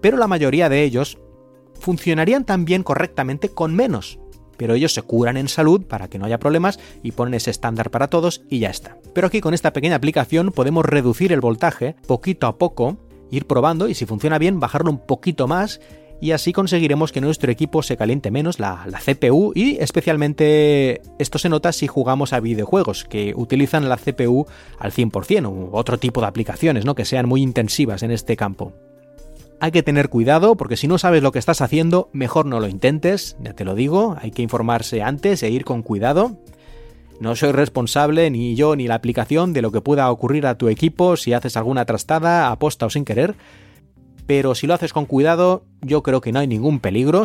pero 0.00 0.16
la 0.16 0.26
mayoría 0.26 0.68
de 0.68 0.82
ellos 0.82 1.18
funcionarían 1.78 2.44
también 2.44 2.82
correctamente 2.82 3.48
con 3.50 3.74
menos. 3.74 4.18
Pero 4.56 4.74
ellos 4.74 4.92
se 4.92 5.02
curan 5.02 5.38
en 5.38 5.48
salud 5.48 5.86
para 5.86 6.08
que 6.08 6.18
no 6.18 6.26
haya 6.26 6.38
problemas 6.38 6.78
y 7.02 7.12
ponen 7.12 7.34
ese 7.34 7.50
estándar 7.50 7.90
para 7.90 8.08
todos 8.08 8.42
y 8.50 8.58
ya 8.58 8.68
está. 8.68 8.98
Pero 9.14 9.26
aquí 9.26 9.40
con 9.40 9.54
esta 9.54 9.72
pequeña 9.72 9.96
aplicación 9.96 10.52
podemos 10.52 10.84
reducir 10.84 11.32
el 11.32 11.40
voltaje 11.40 11.96
poquito 12.06 12.46
a 12.46 12.58
poco, 12.58 12.98
ir 13.30 13.46
probando 13.46 13.88
y 13.88 13.94
si 13.94 14.04
funciona 14.04 14.38
bien 14.38 14.60
bajarlo 14.60 14.90
un 14.90 15.06
poquito 15.06 15.48
más 15.48 15.80
y 16.20 16.32
así 16.32 16.52
conseguiremos 16.52 17.12
que 17.12 17.20
nuestro 17.20 17.50
equipo 17.50 17.82
se 17.82 17.96
caliente 17.96 18.30
menos 18.30 18.60
la, 18.60 18.86
CPU 19.04 19.52
y 19.54 19.78
especialmente 19.78 21.00
esto 21.18 21.38
se 21.38 21.48
nota 21.48 21.72
si 21.72 21.86
jugamos 21.86 22.32
a 22.32 22.40
videojuegos 22.40 23.04
que 23.04 23.32
utilizan 23.34 23.88
la 23.88 23.96
CPU 23.96 24.46
al 24.78 24.92
100% 24.92 25.48
u 25.48 25.70
otro 25.72 25.98
tipo 25.98 26.20
de 26.20 26.26
aplicaciones 26.26 26.84
¿no? 26.84 26.94
que 26.94 27.06
sean 27.06 27.26
muy 27.26 27.40
intensivas 27.40 28.02
en 28.02 28.10
este 28.10 28.36
campo. 28.36 28.72
Hay 29.60 29.72
que 29.72 29.82
tener 29.82 30.08
cuidado 30.08 30.56
porque 30.56 30.76
si 30.76 30.88
no 30.88 30.98
sabes 30.98 31.22
lo 31.22 31.32
que 31.32 31.38
estás 31.38 31.62
haciendo, 31.62 32.10
mejor 32.12 32.46
no 32.46 32.60
lo 32.60 32.68
intentes, 32.68 33.36
ya 33.40 33.54
te 33.54 33.64
lo 33.64 33.74
digo, 33.74 34.16
hay 34.20 34.30
que 34.30 34.42
informarse 34.42 35.02
antes 35.02 35.42
e 35.42 35.50
ir 35.50 35.64
con 35.64 35.82
cuidado. 35.82 36.36
No 37.18 37.36
soy 37.36 37.52
responsable, 37.52 38.30
ni 38.30 38.54
yo 38.54 38.76
ni 38.76 38.88
la 38.88 38.94
aplicación, 38.94 39.52
de 39.52 39.60
lo 39.60 39.70
que 39.70 39.82
pueda 39.82 40.10
ocurrir 40.10 40.46
a 40.46 40.56
tu 40.56 40.68
equipo 40.68 41.18
si 41.18 41.34
haces 41.34 41.58
alguna 41.58 41.84
trastada, 41.84 42.50
aposta 42.50 42.86
o 42.86 42.90
sin 42.90 43.04
querer 43.04 43.34
pero 44.30 44.54
si 44.54 44.68
lo 44.68 44.74
haces 44.74 44.92
con 44.92 45.06
cuidado, 45.06 45.64
yo 45.80 46.04
creo 46.04 46.20
que 46.20 46.30
no 46.30 46.38
hay 46.38 46.46
ningún 46.46 46.78
peligro 46.78 47.24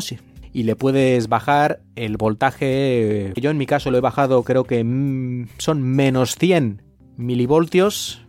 y 0.51 0.63
le 0.63 0.75
puedes 0.75 1.29
bajar 1.29 1.81
el 1.95 2.17
voltaje. 2.17 3.31
Yo 3.35 3.51
en 3.51 3.59
mi 3.59 3.67
caso 3.67 3.91
lo 3.91 3.99
he 3.99 4.01
bajado, 4.01 4.41
creo 4.41 4.63
que 4.63 4.83
mm, 4.83 5.49
son 5.59 5.83
menos 5.83 6.35
100 6.35 6.81
milivoltios 7.15 8.25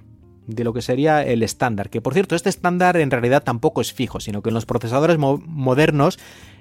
de 0.47 0.63
lo 0.63 0.75
que 0.75 0.83
sería 0.83 1.25
el 1.25 1.43
estándar. 1.43 1.89
Que 1.89 2.03
por 2.03 2.13
cierto, 2.13 2.37
este 2.37 2.51
estándar 2.51 2.99
en 2.99 3.11
realidad 3.11 3.43
tampoco 3.43 3.81
es 3.81 3.95
fijo, 3.95 4.21
sino 4.21 4.43
que 4.43 4.51
en 4.51 4.55
los 4.55 4.67
procesadores 4.67 5.17
modernos 5.17 6.19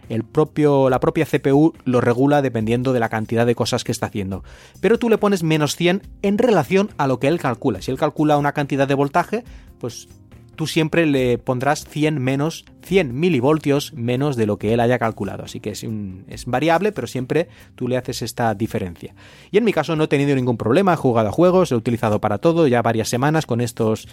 el 0.08 0.24
propio, 0.24 0.90
la 0.90 1.02
propia 1.02 1.26
CPU 1.26 1.74
lo 1.84 2.00
regula 2.00 2.42
dependiendo 2.42 2.94
de 2.94 3.02
la 3.02 3.10
cantidad 3.10 3.46
de 3.46 3.56
cosas 3.56 3.84
que 3.84 3.92
está 3.92 4.06
haciendo. 4.06 4.46
Pero 4.80 5.00
tú 5.00 5.10
le 5.10 5.18
pones 5.18 5.44
menos 5.44 5.76
100 5.76 6.04
en 6.22 6.38
relación 6.38 6.92
a 6.98 7.08
lo 7.08 7.20
que 7.20 7.28
él 7.28 7.42
calcula. 7.42 7.82
Si 7.82 7.92
él 7.92 7.98
calcula 7.98 8.38
una 8.38 8.54
cantidad 8.54 8.88
de 8.88 8.94
voltaje, 8.94 9.44
pues 9.80 10.08
tú 10.56 10.68
siempre 10.68 11.06
le 11.06 11.38
pondrás 11.38 11.86
100 11.86 12.20
menos, 12.20 12.66
100 12.84 13.18
milivoltios 13.18 13.94
menos 13.94 14.36
de 14.36 14.46
lo 14.46 14.58
que 14.58 14.74
él 14.74 14.80
haya 14.80 15.00
calculado. 15.00 15.44
Así 15.44 15.60
que 15.60 15.72
es, 15.72 15.86
es 16.28 16.46
variable, 16.46 16.92
pero 16.92 17.08
siempre 17.08 17.48
tú 17.76 17.88
le 17.88 17.98
haces 17.98 18.22
esta 18.22 18.54
diferencia. 18.56 19.16
Y 19.52 19.58
en 19.58 19.64
mi 19.64 19.74
caso 19.74 19.96
no 19.96 20.06
he 20.06 20.08
tenido 20.08 20.36
ningún 20.36 20.58
problema, 20.58 20.94
he 20.94 20.98
jugado 20.98 21.30
a 21.30 21.32
juegos, 21.32 21.72
he 21.72 21.76
utilizado 21.76 22.20
para 22.20 22.40
todo 22.40 22.68
ya 22.68 22.82
varias 22.82 23.10
semanas 23.10 23.46
con 23.46 23.62
estos 23.62 24.08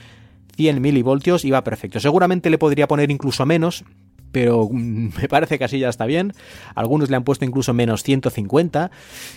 100 0.56 0.80
milivoltios 0.80 1.44
y 1.44 1.50
va 1.50 1.64
perfecto. 1.64 2.00
Seguramente 2.00 2.50
le 2.50 2.58
podría 2.58 2.88
poner 2.88 3.10
incluso 3.10 3.46
menos, 3.46 3.84
pero 4.32 4.68
mm, 4.70 5.10
me 5.20 5.28
parece 5.28 5.58
que 5.58 5.64
así 5.64 5.78
ya 5.78 5.88
está 5.88 6.06
bien. 6.06 6.32
Algunos 6.74 7.10
le 7.10 7.16
han 7.16 7.24
puesto 7.24 7.44
incluso 7.44 7.72
menos 7.72 8.02
150. 8.02 8.90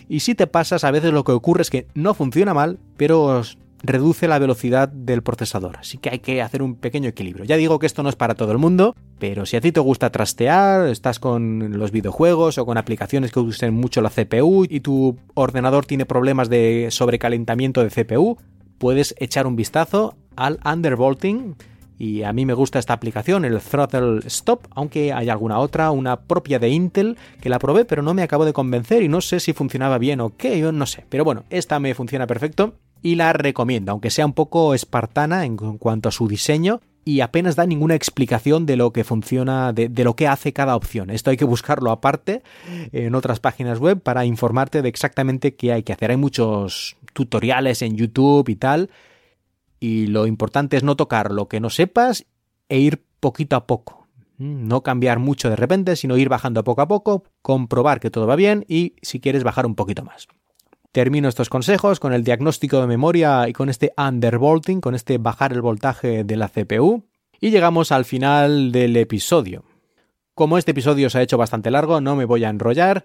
Y 0.09 0.21
si 0.21 0.35
te 0.35 0.47
pasas, 0.47 0.83
a 0.83 0.91
veces 0.91 1.13
lo 1.13 1.23
que 1.23 1.31
ocurre 1.31 1.61
es 1.61 1.69
que 1.69 1.87
no 1.93 2.13
funciona 2.13 2.53
mal, 2.53 2.79
pero 2.97 3.43
reduce 3.87 4.27
la 4.27 4.39
velocidad 4.39 4.87
del 4.87 5.23
procesador, 5.23 5.77
así 5.77 5.97
que 5.97 6.09
hay 6.09 6.19
que 6.19 6.41
hacer 6.41 6.61
un 6.61 6.75
pequeño 6.75 7.09
equilibrio. 7.09 7.45
Ya 7.45 7.57
digo 7.57 7.79
que 7.79 7.85
esto 7.85 8.03
no 8.03 8.09
es 8.09 8.15
para 8.15 8.35
todo 8.35 8.51
el 8.51 8.57
mundo, 8.57 8.95
pero 9.19 9.45
si 9.45 9.57
a 9.57 9.61
ti 9.61 9.71
te 9.71 9.79
gusta 9.79 10.11
trastear, 10.11 10.87
estás 10.87 11.19
con 11.19 11.77
los 11.77 11.91
videojuegos 11.91 12.57
o 12.57 12.65
con 12.65 12.77
aplicaciones 12.77 13.31
que 13.31 13.39
usen 13.39 13.73
mucho 13.73 14.01
la 14.01 14.09
CPU 14.09 14.65
y 14.69 14.79
tu 14.81 15.17
ordenador 15.33 15.85
tiene 15.85 16.05
problemas 16.05 16.49
de 16.49 16.87
sobrecalentamiento 16.91 17.83
de 17.83 17.89
CPU, 17.89 18.37
puedes 18.77 19.15
echar 19.17 19.47
un 19.47 19.55
vistazo 19.55 20.15
al 20.35 20.59
undervolting 20.65 21.55
y 21.97 22.23
a 22.23 22.33
mí 22.33 22.45
me 22.45 22.53
gusta 22.53 22.79
esta 22.79 22.93
aplicación, 22.93 23.45
el 23.45 23.59
Throttle 23.59 24.19
Stop, 24.25 24.67
aunque 24.71 25.13
hay 25.13 25.29
alguna 25.29 25.59
otra, 25.59 25.91
una 25.91 26.21
propia 26.21 26.59
de 26.59 26.69
Intel, 26.69 27.17
que 27.39 27.49
la 27.49 27.59
probé 27.59 27.85
pero 27.85 28.01
no 28.01 28.13
me 28.13 28.21
acabo 28.21 28.45
de 28.45 28.53
convencer 28.53 29.01
y 29.03 29.07
no 29.07 29.21
sé 29.21 29.39
si 29.39 29.53
funcionaba 29.53 29.97
bien 29.97 30.19
o 30.19 30.35
qué, 30.35 30.59
yo 30.59 30.71
no 30.71 30.85
sé. 30.85 31.05
Pero 31.09 31.23
bueno, 31.23 31.45
esta 31.49 31.79
me 31.79 31.93
funciona 31.93 32.27
perfecto 32.27 32.75
y 33.05 33.13
la 33.13 33.33
recomiendo, 33.33 33.91
aunque 33.91 34.09
sea 34.09 34.25
un 34.25 34.33
poco 34.33 34.73
espartana 34.73 35.45
en 35.45 35.57
cuanto 35.57 36.09
a 36.09 36.11
su 36.11 36.27
diseño 36.27 36.81
y 37.03 37.19
apenas 37.19 37.55
da 37.55 37.67
ninguna 37.67 37.93
explicación 37.93 38.65
de 38.65 38.77
lo 38.77 38.93
que 38.93 39.03
funciona, 39.03 39.73
de, 39.73 40.03
lo 40.03 40.15
que 40.15 40.27
hace 40.27 40.53
cada 40.53 40.75
opción. 40.75 41.11
Esto 41.11 41.29
hay 41.29 41.37
que 41.37 41.45
buscarlo 41.45 41.91
aparte 41.91 42.41
en 42.91 43.13
otras 43.13 43.39
páginas 43.39 43.77
web 43.77 44.01
para 44.01 44.25
informarte 44.25 44.81
de 44.81 44.89
exactamente 44.89 45.55
qué 45.55 45.71
hay 45.71 45.83
que 45.83 45.93
hacer. 45.93 46.09
Hay 46.09 46.17
muchos 46.17 46.97
tutoriales 47.13 47.83
en 47.83 47.95
YouTube 47.95 48.49
y 48.49 48.55
tal, 48.55 48.89
y 49.79 50.07
lo 50.07 50.25
importante 50.25 50.75
es 50.75 50.81
no 50.81 50.95
tocar 50.95 51.31
lo 51.31 51.47
que 51.47 51.59
no 51.59 51.69
sepas 51.69 52.25
e 52.69 52.79
ir 52.79 53.05
poquito 53.19 53.55
a 53.55 53.67
poco. 53.67 54.07
No 54.39 54.81
cambiar 54.81 55.19
mucho 55.19 55.51
de 55.51 55.57
repente, 55.57 55.95
sino 55.95 56.17
ir 56.17 56.27
bajando 56.27 56.63
poco 56.63 56.81
a 56.81 56.87
poco, 56.87 57.23
comprobar 57.43 57.99
que 57.99 58.09
todo 58.09 58.25
va 58.25 58.35
bien 58.35 58.65
y 58.67 58.95
si 59.03 59.19
quieres 59.19 59.43
bajar 59.43 59.67
un 59.67 59.75
poquito 59.75 60.03
más. 60.03 60.27
Termino 60.95 61.27
estos 61.27 61.49
consejos 61.49 61.99
con 61.99 62.13
el 62.13 62.23
diagnóstico 62.23 62.79
de 62.79 62.87
memoria 62.87 63.49
y 63.49 63.51
con 63.51 63.67
este 63.67 63.91
undervolting, 63.97 64.79
con 64.79 64.95
este 64.95 65.17
bajar 65.17 65.51
el 65.51 65.61
voltaje 65.61 66.23
de 66.23 66.37
la 66.37 66.47
CPU. 66.47 67.03
Y 67.41 67.49
llegamos 67.49 67.91
al 67.91 68.05
final 68.05 68.71
del 68.71 68.95
episodio. 68.95 69.65
Como 70.35 70.57
este 70.57 70.71
episodio 70.71 71.09
se 71.09 71.17
ha 71.17 71.21
hecho 71.21 71.37
bastante 71.37 71.69
largo, 71.69 71.99
no 71.99 72.15
me 72.15 72.23
voy 72.23 72.45
a 72.45 72.49
enrollar. 72.49 73.03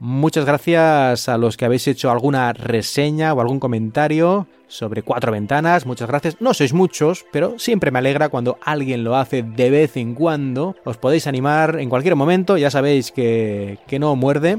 Muchas 0.00 0.46
gracias 0.46 1.28
a 1.28 1.38
los 1.38 1.56
que 1.56 1.64
habéis 1.64 1.86
hecho 1.86 2.10
alguna 2.10 2.52
reseña 2.54 3.32
o 3.32 3.40
algún 3.40 3.60
comentario 3.60 4.48
sobre 4.66 5.02
cuatro 5.02 5.30
ventanas. 5.30 5.86
Muchas 5.86 6.08
gracias. 6.08 6.40
No 6.40 6.54
sois 6.54 6.72
muchos, 6.72 7.24
pero 7.30 7.56
siempre 7.56 7.92
me 7.92 8.00
alegra 8.00 8.30
cuando 8.30 8.58
alguien 8.62 9.04
lo 9.04 9.14
hace 9.14 9.44
de 9.44 9.70
vez 9.70 9.96
en 9.96 10.16
cuando. 10.16 10.74
Os 10.84 10.96
podéis 10.96 11.28
animar 11.28 11.78
en 11.78 11.88
cualquier 11.88 12.16
momento, 12.16 12.58
ya 12.58 12.72
sabéis 12.72 13.12
que, 13.12 13.78
que 13.86 14.00
no 14.00 14.16
muerde. 14.16 14.58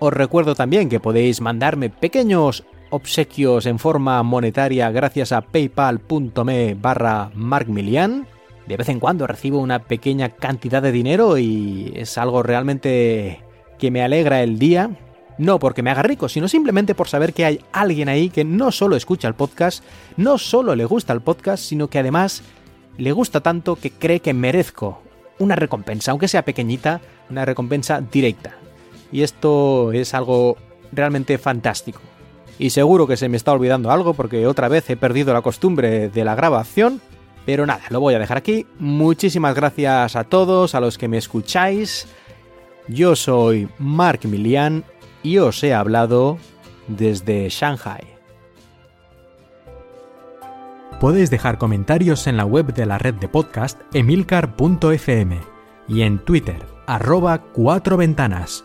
Os 0.00 0.12
recuerdo 0.12 0.54
también 0.54 0.88
que 0.88 1.00
podéis 1.00 1.40
mandarme 1.40 1.90
pequeños 1.90 2.64
obsequios 2.90 3.66
en 3.66 3.80
forma 3.80 4.22
monetaria 4.22 4.90
gracias 4.92 5.32
a 5.32 5.40
paypal.me 5.40 6.74
barra 6.74 7.30
markmilian. 7.34 8.26
De 8.66 8.76
vez 8.76 8.88
en 8.90 9.00
cuando 9.00 9.26
recibo 9.26 9.58
una 9.58 9.80
pequeña 9.80 10.28
cantidad 10.28 10.82
de 10.82 10.92
dinero 10.92 11.36
y 11.36 11.92
es 11.96 12.16
algo 12.16 12.44
realmente 12.44 13.42
que 13.78 13.90
me 13.90 14.02
alegra 14.02 14.42
el 14.42 14.58
día. 14.60 14.90
No 15.36 15.58
porque 15.58 15.82
me 15.82 15.90
haga 15.90 16.02
rico, 16.02 16.28
sino 16.28 16.46
simplemente 16.46 16.94
por 16.94 17.08
saber 17.08 17.32
que 17.32 17.44
hay 17.44 17.60
alguien 17.72 18.08
ahí 18.08 18.28
que 18.28 18.44
no 18.44 18.70
solo 18.70 18.94
escucha 18.94 19.26
el 19.26 19.34
podcast, 19.34 19.84
no 20.16 20.38
solo 20.38 20.76
le 20.76 20.84
gusta 20.84 21.12
el 21.12 21.22
podcast, 21.22 21.64
sino 21.64 21.88
que 21.88 21.98
además 21.98 22.42
le 22.98 23.12
gusta 23.12 23.40
tanto 23.40 23.76
que 23.76 23.90
cree 23.90 24.20
que 24.20 24.34
merezco 24.34 25.00
una 25.38 25.56
recompensa, 25.56 26.10
aunque 26.10 26.28
sea 26.28 26.44
pequeñita, 26.44 27.00
una 27.30 27.44
recompensa 27.44 28.00
directa 28.00 28.56
y 29.12 29.22
esto 29.22 29.92
es 29.92 30.14
algo 30.14 30.56
realmente 30.92 31.38
fantástico. 31.38 32.00
Y 32.58 32.70
seguro 32.70 33.06
que 33.06 33.16
se 33.16 33.28
me 33.28 33.36
está 33.36 33.52
olvidando 33.52 33.90
algo 33.90 34.14
porque 34.14 34.46
otra 34.46 34.68
vez 34.68 34.88
he 34.90 34.96
perdido 34.96 35.32
la 35.32 35.42
costumbre 35.42 36.08
de 36.08 36.24
la 36.24 36.34
grabación, 36.34 37.00
pero 37.46 37.66
nada, 37.66 37.82
lo 37.90 38.00
voy 38.00 38.14
a 38.14 38.18
dejar 38.18 38.38
aquí. 38.38 38.66
Muchísimas 38.78 39.54
gracias 39.54 40.16
a 40.16 40.24
todos, 40.24 40.74
a 40.74 40.80
los 40.80 40.98
que 40.98 41.08
me 41.08 41.18
escucháis. 41.18 42.08
Yo 42.88 43.16
soy 43.16 43.68
Mark 43.78 44.20
Milian 44.24 44.84
y 45.22 45.38
os 45.38 45.62
he 45.62 45.72
hablado 45.72 46.38
desde 46.88 47.48
Shanghai. 47.48 48.18
Podéis 51.00 51.30
dejar 51.30 51.58
comentarios 51.58 52.26
en 52.26 52.36
la 52.36 52.44
web 52.44 52.74
de 52.74 52.84
la 52.84 52.98
red 52.98 53.14
de 53.14 53.28
podcast 53.28 53.80
emilcar.fm 53.94 55.38
y 55.86 56.02
en 56.02 56.18
Twitter, 56.18 56.66
arroba 56.86 57.38
cuatro 57.38 57.96
ventanas. 57.96 58.64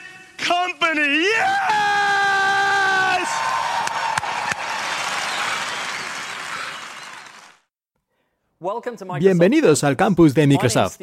company. 0.47 1.23
Yes! 1.23 1.51
Bienvenidos 9.19 9.83
al 9.83 9.97
campus 9.97 10.35
de 10.35 10.45
Microsoft. 10.45 10.99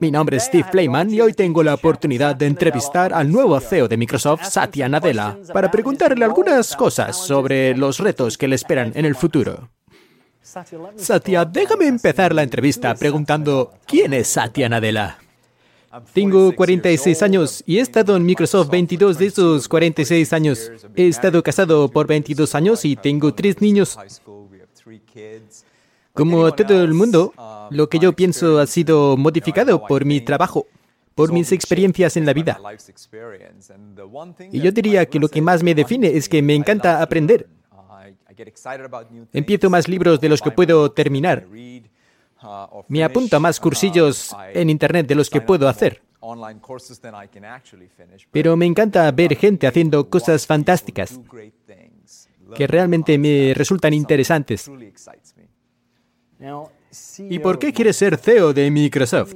Mi 0.00 0.10
nombre 0.10 0.38
es 0.38 0.44
Steve 0.44 0.66
Playman 0.70 1.12
y 1.12 1.20
hoy 1.20 1.34
tengo 1.34 1.62
la 1.62 1.74
oportunidad 1.74 2.34
de 2.36 2.46
entrevistar 2.46 3.12
al 3.12 3.30
nuevo 3.30 3.60
CEO 3.60 3.86
de 3.86 3.98
Microsoft, 3.98 4.44
Satya 4.44 4.88
Nadella, 4.88 5.36
para 5.52 5.70
preguntarle 5.70 6.24
algunas 6.24 6.74
cosas 6.74 7.14
sobre 7.16 7.76
los 7.76 7.98
retos 7.98 8.38
que 8.38 8.48
le 8.48 8.54
esperan 8.54 8.92
en 8.94 9.04
el 9.04 9.14
futuro. 9.14 9.68
Satya, 10.96 11.44
déjame 11.44 11.86
empezar 11.86 12.34
la 12.34 12.42
entrevista 12.42 12.94
preguntando 12.94 13.74
¿quién 13.86 14.14
es 14.14 14.28
Satya 14.28 14.70
Nadella? 14.70 15.21
Tengo 16.12 16.54
46 16.54 17.22
años 17.22 17.62
y 17.66 17.78
he 17.78 17.80
estado 17.80 18.16
en 18.16 18.24
Microsoft 18.24 18.70
22 18.70 19.18
de 19.18 19.26
esos 19.26 19.68
46 19.68 20.32
años. 20.32 20.70
He 20.96 21.08
estado 21.08 21.42
casado 21.42 21.88
por 21.88 22.06
22 22.06 22.54
años 22.54 22.84
y 22.84 22.96
tengo 22.96 23.34
tres 23.34 23.60
niños. 23.60 23.98
Como 26.14 26.52
todo 26.54 26.82
el 26.82 26.94
mundo, 26.94 27.32
lo 27.70 27.88
que 27.88 27.98
yo 27.98 28.12
pienso 28.12 28.58
ha 28.58 28.66
sido 28.66 29.16
modificado 29.16 29.86
por 29.86 30.04
mi 30.04 30.20
trabajo, 30.20 30.66
por 31.14 31.32
mis 31.32 31.52
experiencias 31.52 32.16
en 32.16 32.26
la 32.26 32.32
vida. 32.32 32.58
Y 34.50 34.60
yo 34.60 34.72
diría 34.72 35.06
que 35.06 35.18
lo 35.18 35.28
que 35.28 35.42
más 35.42 35.62
me 35.62 35.74
define 35.74 36.08
es 36.08 36.28
que 36.28 36.42
me 36.42 36.54
encanta 36.54 37.02
aprender. 37.02 37.48
Empiezo 39.32 39.70
más 39.70 39.88
libros 39.88 40.20
de 40.20 40.28
los 40.28 40.40
que 40.40 40.50
puedo 40.50 40.90
terminar. 40.90 41.46
Me 42.88 43.04
apunto 43.04 43.36
a 43.36 43.40
más 43.40 43.60
cursillos 43.60 44.34
en 44.52 44.70
Internet 44.70 45.06
de 45.06 45.14
los 45.14 45.30
que 45.30 45.40
puedo 45.40 45.68
hacer. 45.68 46.02
Pero 48.30 48.56
me 48.56 48.66
encanta 48.66 49.10
ver 49.10 49.36
gente 49.36 49.66
haciendo 49.66 50.08
cosas 50.08 50.46
fantásticas 50.46 51.20
que 52.54 52.66
realmente 52.66 53.18
me 53.18 53.54
resultan 53.54 53.94
interesantes. 53.94 54.70
¿Y 57.18 57.38
por 57.38 57.58
qué 57.58 57.72
quieres 57.72 57.96
ser 57.96 58.16
CEO 58.16 58.52
de 58.52 58.70
Microsoft? 58.70 59.34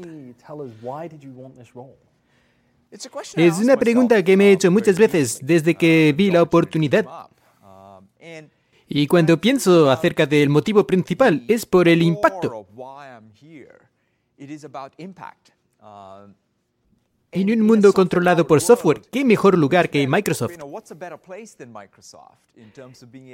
Es 3.37 3.59
una 3.59 3.77
pregunta 3.77 4.23
que 4.23 4.37
me 4.37 4.49
he 4.49 4.53
hecho 4.53 4.71
muchas 4.71 4.99
veces 4.99 5.41
desde 5.43 5.75
que 5.75 6.15
vi 6.17 6.31
la 6.31 6.43
oportunidad. 6.43 7.07
Y 8.89 9.07
cuando 9.07 9.41
pienso 9.41 9.91
acerca 9.91 10.27
del 10.27 10.49
motivo 10.49 10.87
principal 10.87 11.45
es 11.49 11.67
por 11.67 11.89
el 11.89 12.03
impacto. 12.03 12.67
En 17.33 17.51
un 17.51 17.61
mundo 17.67 17.93
controlado 17.93 18.47
por 18.47 18.61
software, 18.61 19.03
¿qué 19.11 19.25
mejor 19.25 19.59
lugar 19.59 19.91
que 19.91 20.07
Microsoft? 20.07 20.53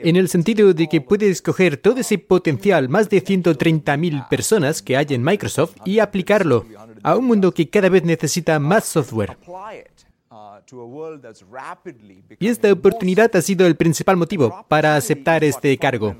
En 0.02 0.16
el 0.16 0.28
sentido 0.28 0.74
de 0.74 0.88
que 0.88 1.00
puedes 1.00 1.40
coger 1.42 1.76
todo 1.76 2.00
ese 2.00 2.18
potencial, 2.18 2.88
más 2.88 3.08
de 3.08 3.22
130.000 3.22 4.28
personas 4.28 4.82
que 4.82 4.96
hay 4.96 5.06
en 5.10 5.22
Microsoft, 5.22 5.76
y 5.84 6.00
aplicarlo 6.00 6.66
a 7.02 7.16
un 7.16 7.26
mundo 7.26 7.52
que 7.52 7.68
cada 7.68 7.88
vez 7.90 8.02
necesita 8.02 8.58
más 8.58 8.86
software. 8.86 9.36
Y 12.38 12.48
esta 12.48 12.72
oportunidad 12.72 13.34
ha 13.36 13.42
sido 13.42 13.66
el 13.66 13.76
principal 13.76 14.16
motivo 14.16 14.64
para 14.68 14.96
aceptar 14.96 15.44
este 15.44 15.76
cargo. 15.78 16.16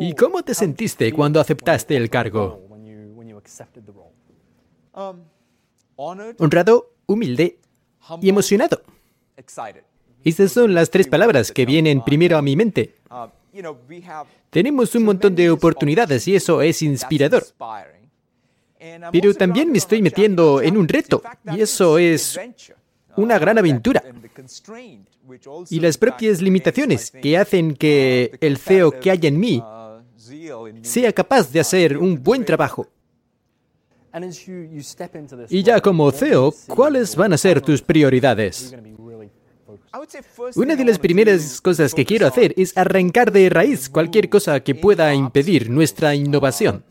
¿Y 0.00 0.14
cómo 0.14 0.42
te 0.42 0.54
sentiste 0.54 1.12
cuando 1.12 1.40
aceptaste 1.40 1.96
el 1.96 2.08
cargo? 2.10 2.60
Honrado, 5.94 6.94
humilde 7.06 7.58
y 8.20 8.28
emocionado. 8.28 8.82
Estas 10.24 10.52
son 10.52 10.74
las 10.74 10.90
tres 10.90 11.08
palabras 11.08 11.50
que 11.52 11.66
vienen 11.66 12.02
primero 12.02 12.36
a 12.36 12.42
mi 12.42 12.56
mente. 12.56 12.94
Tenemos 14.50 14.94
un 14.94 15.04
montón 15.04 15.34
de 15.34 15.50
oportunidades 15.50 16.26
y 16.28 16.36
eso 16.36 16.62
es 16.62 16.80
inspirador. 16.82 17.44
Pero 19.12 19.34
también 19.34 19.70
me 19.70 19.78
estoy 19.78 20.02
metiendo 20.02 20.60
en 20.60 20.76
un 20.76 20.88
reto 20.88 21.22
y 21.54 21.60
eso 21.60 21.98
es 21.98 22.38
una 23.16 23.38
gran 23.38 23.58
aventura 23.58 24.02
y 25.70 25.80
las 25.80 25.98
propias 25.98 26.40
limitaciones 26.40 27.10
que 27.10 27.38
hacen 27.38 27.74
que 27.76 28.36
el 28.40 28.58
CEO 28.58 28.98
que 29.00 29.10
hay 29.10 29.20
en 29.22 29.38
mí 29.38 29.62
sea 30.82 31.12
capaz 31.12 31.52
de 31.52 31.60
hacer 31.60 31.96
un 31.96 32.22
buen 32.22 32.44
trabajo. 32.44 32.88
Y 35.48 35.62
ya 35.62 35.80
como 35.80 36.10
CEO, 36.10 36.54
¿cuáles 36.68 37.16
van 37.16 37.32
a 37.32 37.38
ser 37.38 37.60
tus 37.60 37.80
prioridades? 37.80 38.74
Una 40.56 40.76
de 40.76 40.84
las 40.84 40.98
primeras 40.98 41.60
cosas 41.60 41.94
que 41.94 42.04
quiero 42.04 42.26
hacer 42.26 42.54
es 42.56 42.76
arrancar 42.76 43.32
de 43.32 43.48
raíz 43.48 43.88
cualquier 43.88 44.28
cosa 44.28 44.60
que 44.60 44.74
pueda 44.74 45.14
impedir 45.14 45.70
nuestra 45.70 46.14
innovación. 46.14 46.84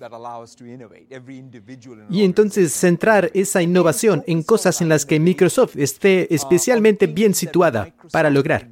Y 2.09 2.23
entonces 2.23 2.73
centrar 2.73 3.31
esa 3.33 3.61
innovación 3.61 4.23
en 4.27 4.43
cosas 4.43 4.81
en 4.81 4.89
las 4.89 5.05
que 5.05 5.19
Microsoft 5.19 5.75
esté 5.77 6.33
especialmente 6.33 7.07
bien 7.07 7.33
situada 7.33 7.93
para 8.11 8.29
lograr. 8.29 8.67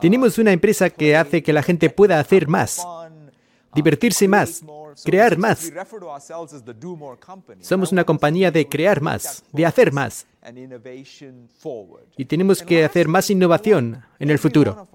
Tenemos 0.00 0.38
una 0.38 0.52
empresa 0.52 0.90
que 0.90 1.16
hace 1.16 1.42
que 1.42 1.52
la 1.52 1.62
gente 1.62 1.90
pueda 1.90 2.18
hacer 2.18 2.48
más, 2.48 2.86
divertirse 3.74 4.26
más, 4.28 4.62
crear 5.04 5.38
más. 5.38 5.72
Somos 7.60 7.92
una 7.92 8.04
compañía 8.04 8.50
de 8.50 8.68
crear 8.68 9.00
más, 9.00 9.44
de 9.52 9.66
hacer 9.66 9.92
más. 9.92 10.26
Y 12.16 12.24
tenemos 12.24 12.62
que 12.62 12.84
hacer 12.84 13.08
más 13.08 13.30
innovación 13.30 14.02
en 14.18 14.30
el 14.30 14.38
futuro. 14.38 14.88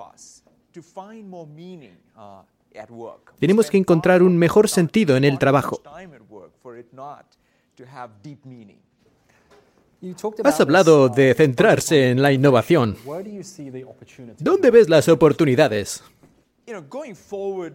Tenemos 3.39 3.69
que 3.69 3.77
encontrar 3.77 4.21
un 4.21 4.37
mejor 4.37 4.67
sentido 4.67 5.15
en 5.15 5.23
el 5.23 5.39
trabajo. 5.39 5.81
Has 10.43 10.59
hablado 10.59 11.09
de 11.09 11.33
centrarse 11.33 12.11
en 12.11 12.21
la 12.21 12.31
innovación. 12.31 12.95
¿Dónde 14.37 14.71
ves 14.71 14.89
las 14.89 15.07
oportunidades? 15.07 16.03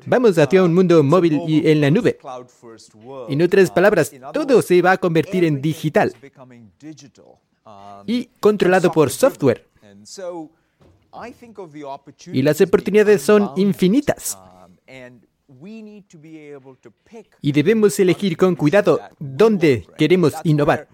Vamos 0.06 0.38
hacia 0.38 0.62
un 0.64 0.74
mundo 0.74 1.02
móvil 1.02 1.40
y 1.46 1.68
en 1.70 1.80
la 1.80 1.90
nube. 1.90 2.18
En 3.28 3.42
otras 3.42 3.70
palabras, 3.70 4.12
todo 4.32 4.62
se 4.62 4.82
va 4.82 4.92
a 4.92 4.98
convertir 4.98 5.44
en 5.44 5.62
digital 5.62 6.14
y 8.06 8.26
controlado 8.40 8.90
por 8.90 9.10
software. 9.10 9.68
Y 12.32 12.42
las 12.42 12.60
oportunidades 12.60 13.22
son 13.22 13.52
infinitas. 13.56 14.38
Y 17.40 17.52
debemos 17.52 17.98
elegir 17.98 18.36
con 18.36 18.56
cuidado 18.56 19.00
dónde 19.18 19.86
queremos 19.96 20.34
innovar. 20.44 20.88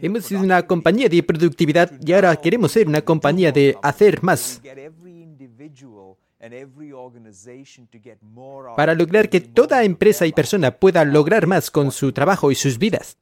Hemos 0.00 0.24
sido 0.24 0.40
una 0.40 0.66
compañía 0.66 1.08
de 1.08 1.22
productividad 1.22 1.92
y 2.00 2.12
ahora 2.12 2.36
queremos 2.36 2.72
ser 2.72 2.88
una 2.88 3.02
compañía 3.02 3.52
de 3.52 3.76
hacer 3.82 4.22
más. 4.22 4.60
Para 8.76 8.94
lograr 8.94 9.28
que 9.28 9.40
toda 9.40 9.84
empresa 9.84 10.26
y 10.26 10.32
persona 10.32 10.70
pueda 10.70 11.04
lograr 11.04 11.46
más 11.46 11.70
con 11.70 11.90
su 11.90 12.12
trabajo 12.12 12.50
y 12.50 12.54
sus 12.54 12.78
vidas. 12.78 13.16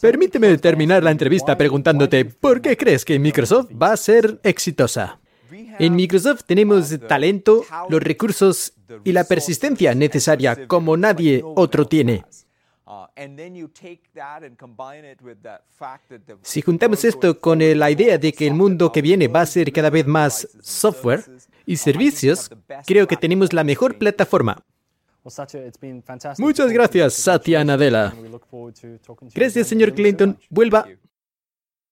Permíteme 0.00 0.56
terminar 0.58 1.02
la 1.04 1.10
entrevista 1.10 1.56
preguntándote, 1.56 2.24
¿por 2.24 2.62
qué 2.62 2.76
crees 2.76 3.04
que 3.04 3.18
Microsoft 3.18 3.70
va 3.80 3.92
a 3.92 3.96
ser 3.96 4.40
exitosa? 4.42 5.20
En 5.78 5.94
Microsoft 5.94 6.44
tenemos 6.46 6.98
talento, 7.06 7.64
los 7.88 8.02
recursos 8.02 8.72
y 9.04 9.12
la 9.12 9.24
persistencia 9.24 9.94
necesaria 9.94 10.66
como 10.66 10.96
nadie 10.96 11.42
otro 11.44 11.86
tiene. 11.86 12.24
Si 16.42 16.62
juntamos 16.62 17.04
esto 17.04 17.40
con 17.40 17.58
la 17.78 17.90
idea 17.90 18.18
de 18.18 18.32
que 18.32 18.46
el 18.46 18.54
mundo 18.54 18.90
que 18.90 19.02
viene 19.02 19.28
va 19.28 19.42
a 19.42 19.46
ser 19.46 19.72
cada 19.72 19.90
vez 19.90 20.06
más 20.06 20.48
software 20.60 21.24
y 21.66 21.76
servicios, 21.76 22.50
creo 22.86 23.06
que 23.06 23.16
tenemos 23.16 23.52
la 23.52 23.64
mejor 23.64 23.96
plataforma. 23.96 24.62
Muchas 26.38 26.72
gracias, 26.72 27.14
Satya 27.14 27.64
Nadella. 27.64 28.12
Gracias, 29.34 29.66
señor 29.66 29.94
Clinton. 29.94 30.38
Vuelva 30.48 30.86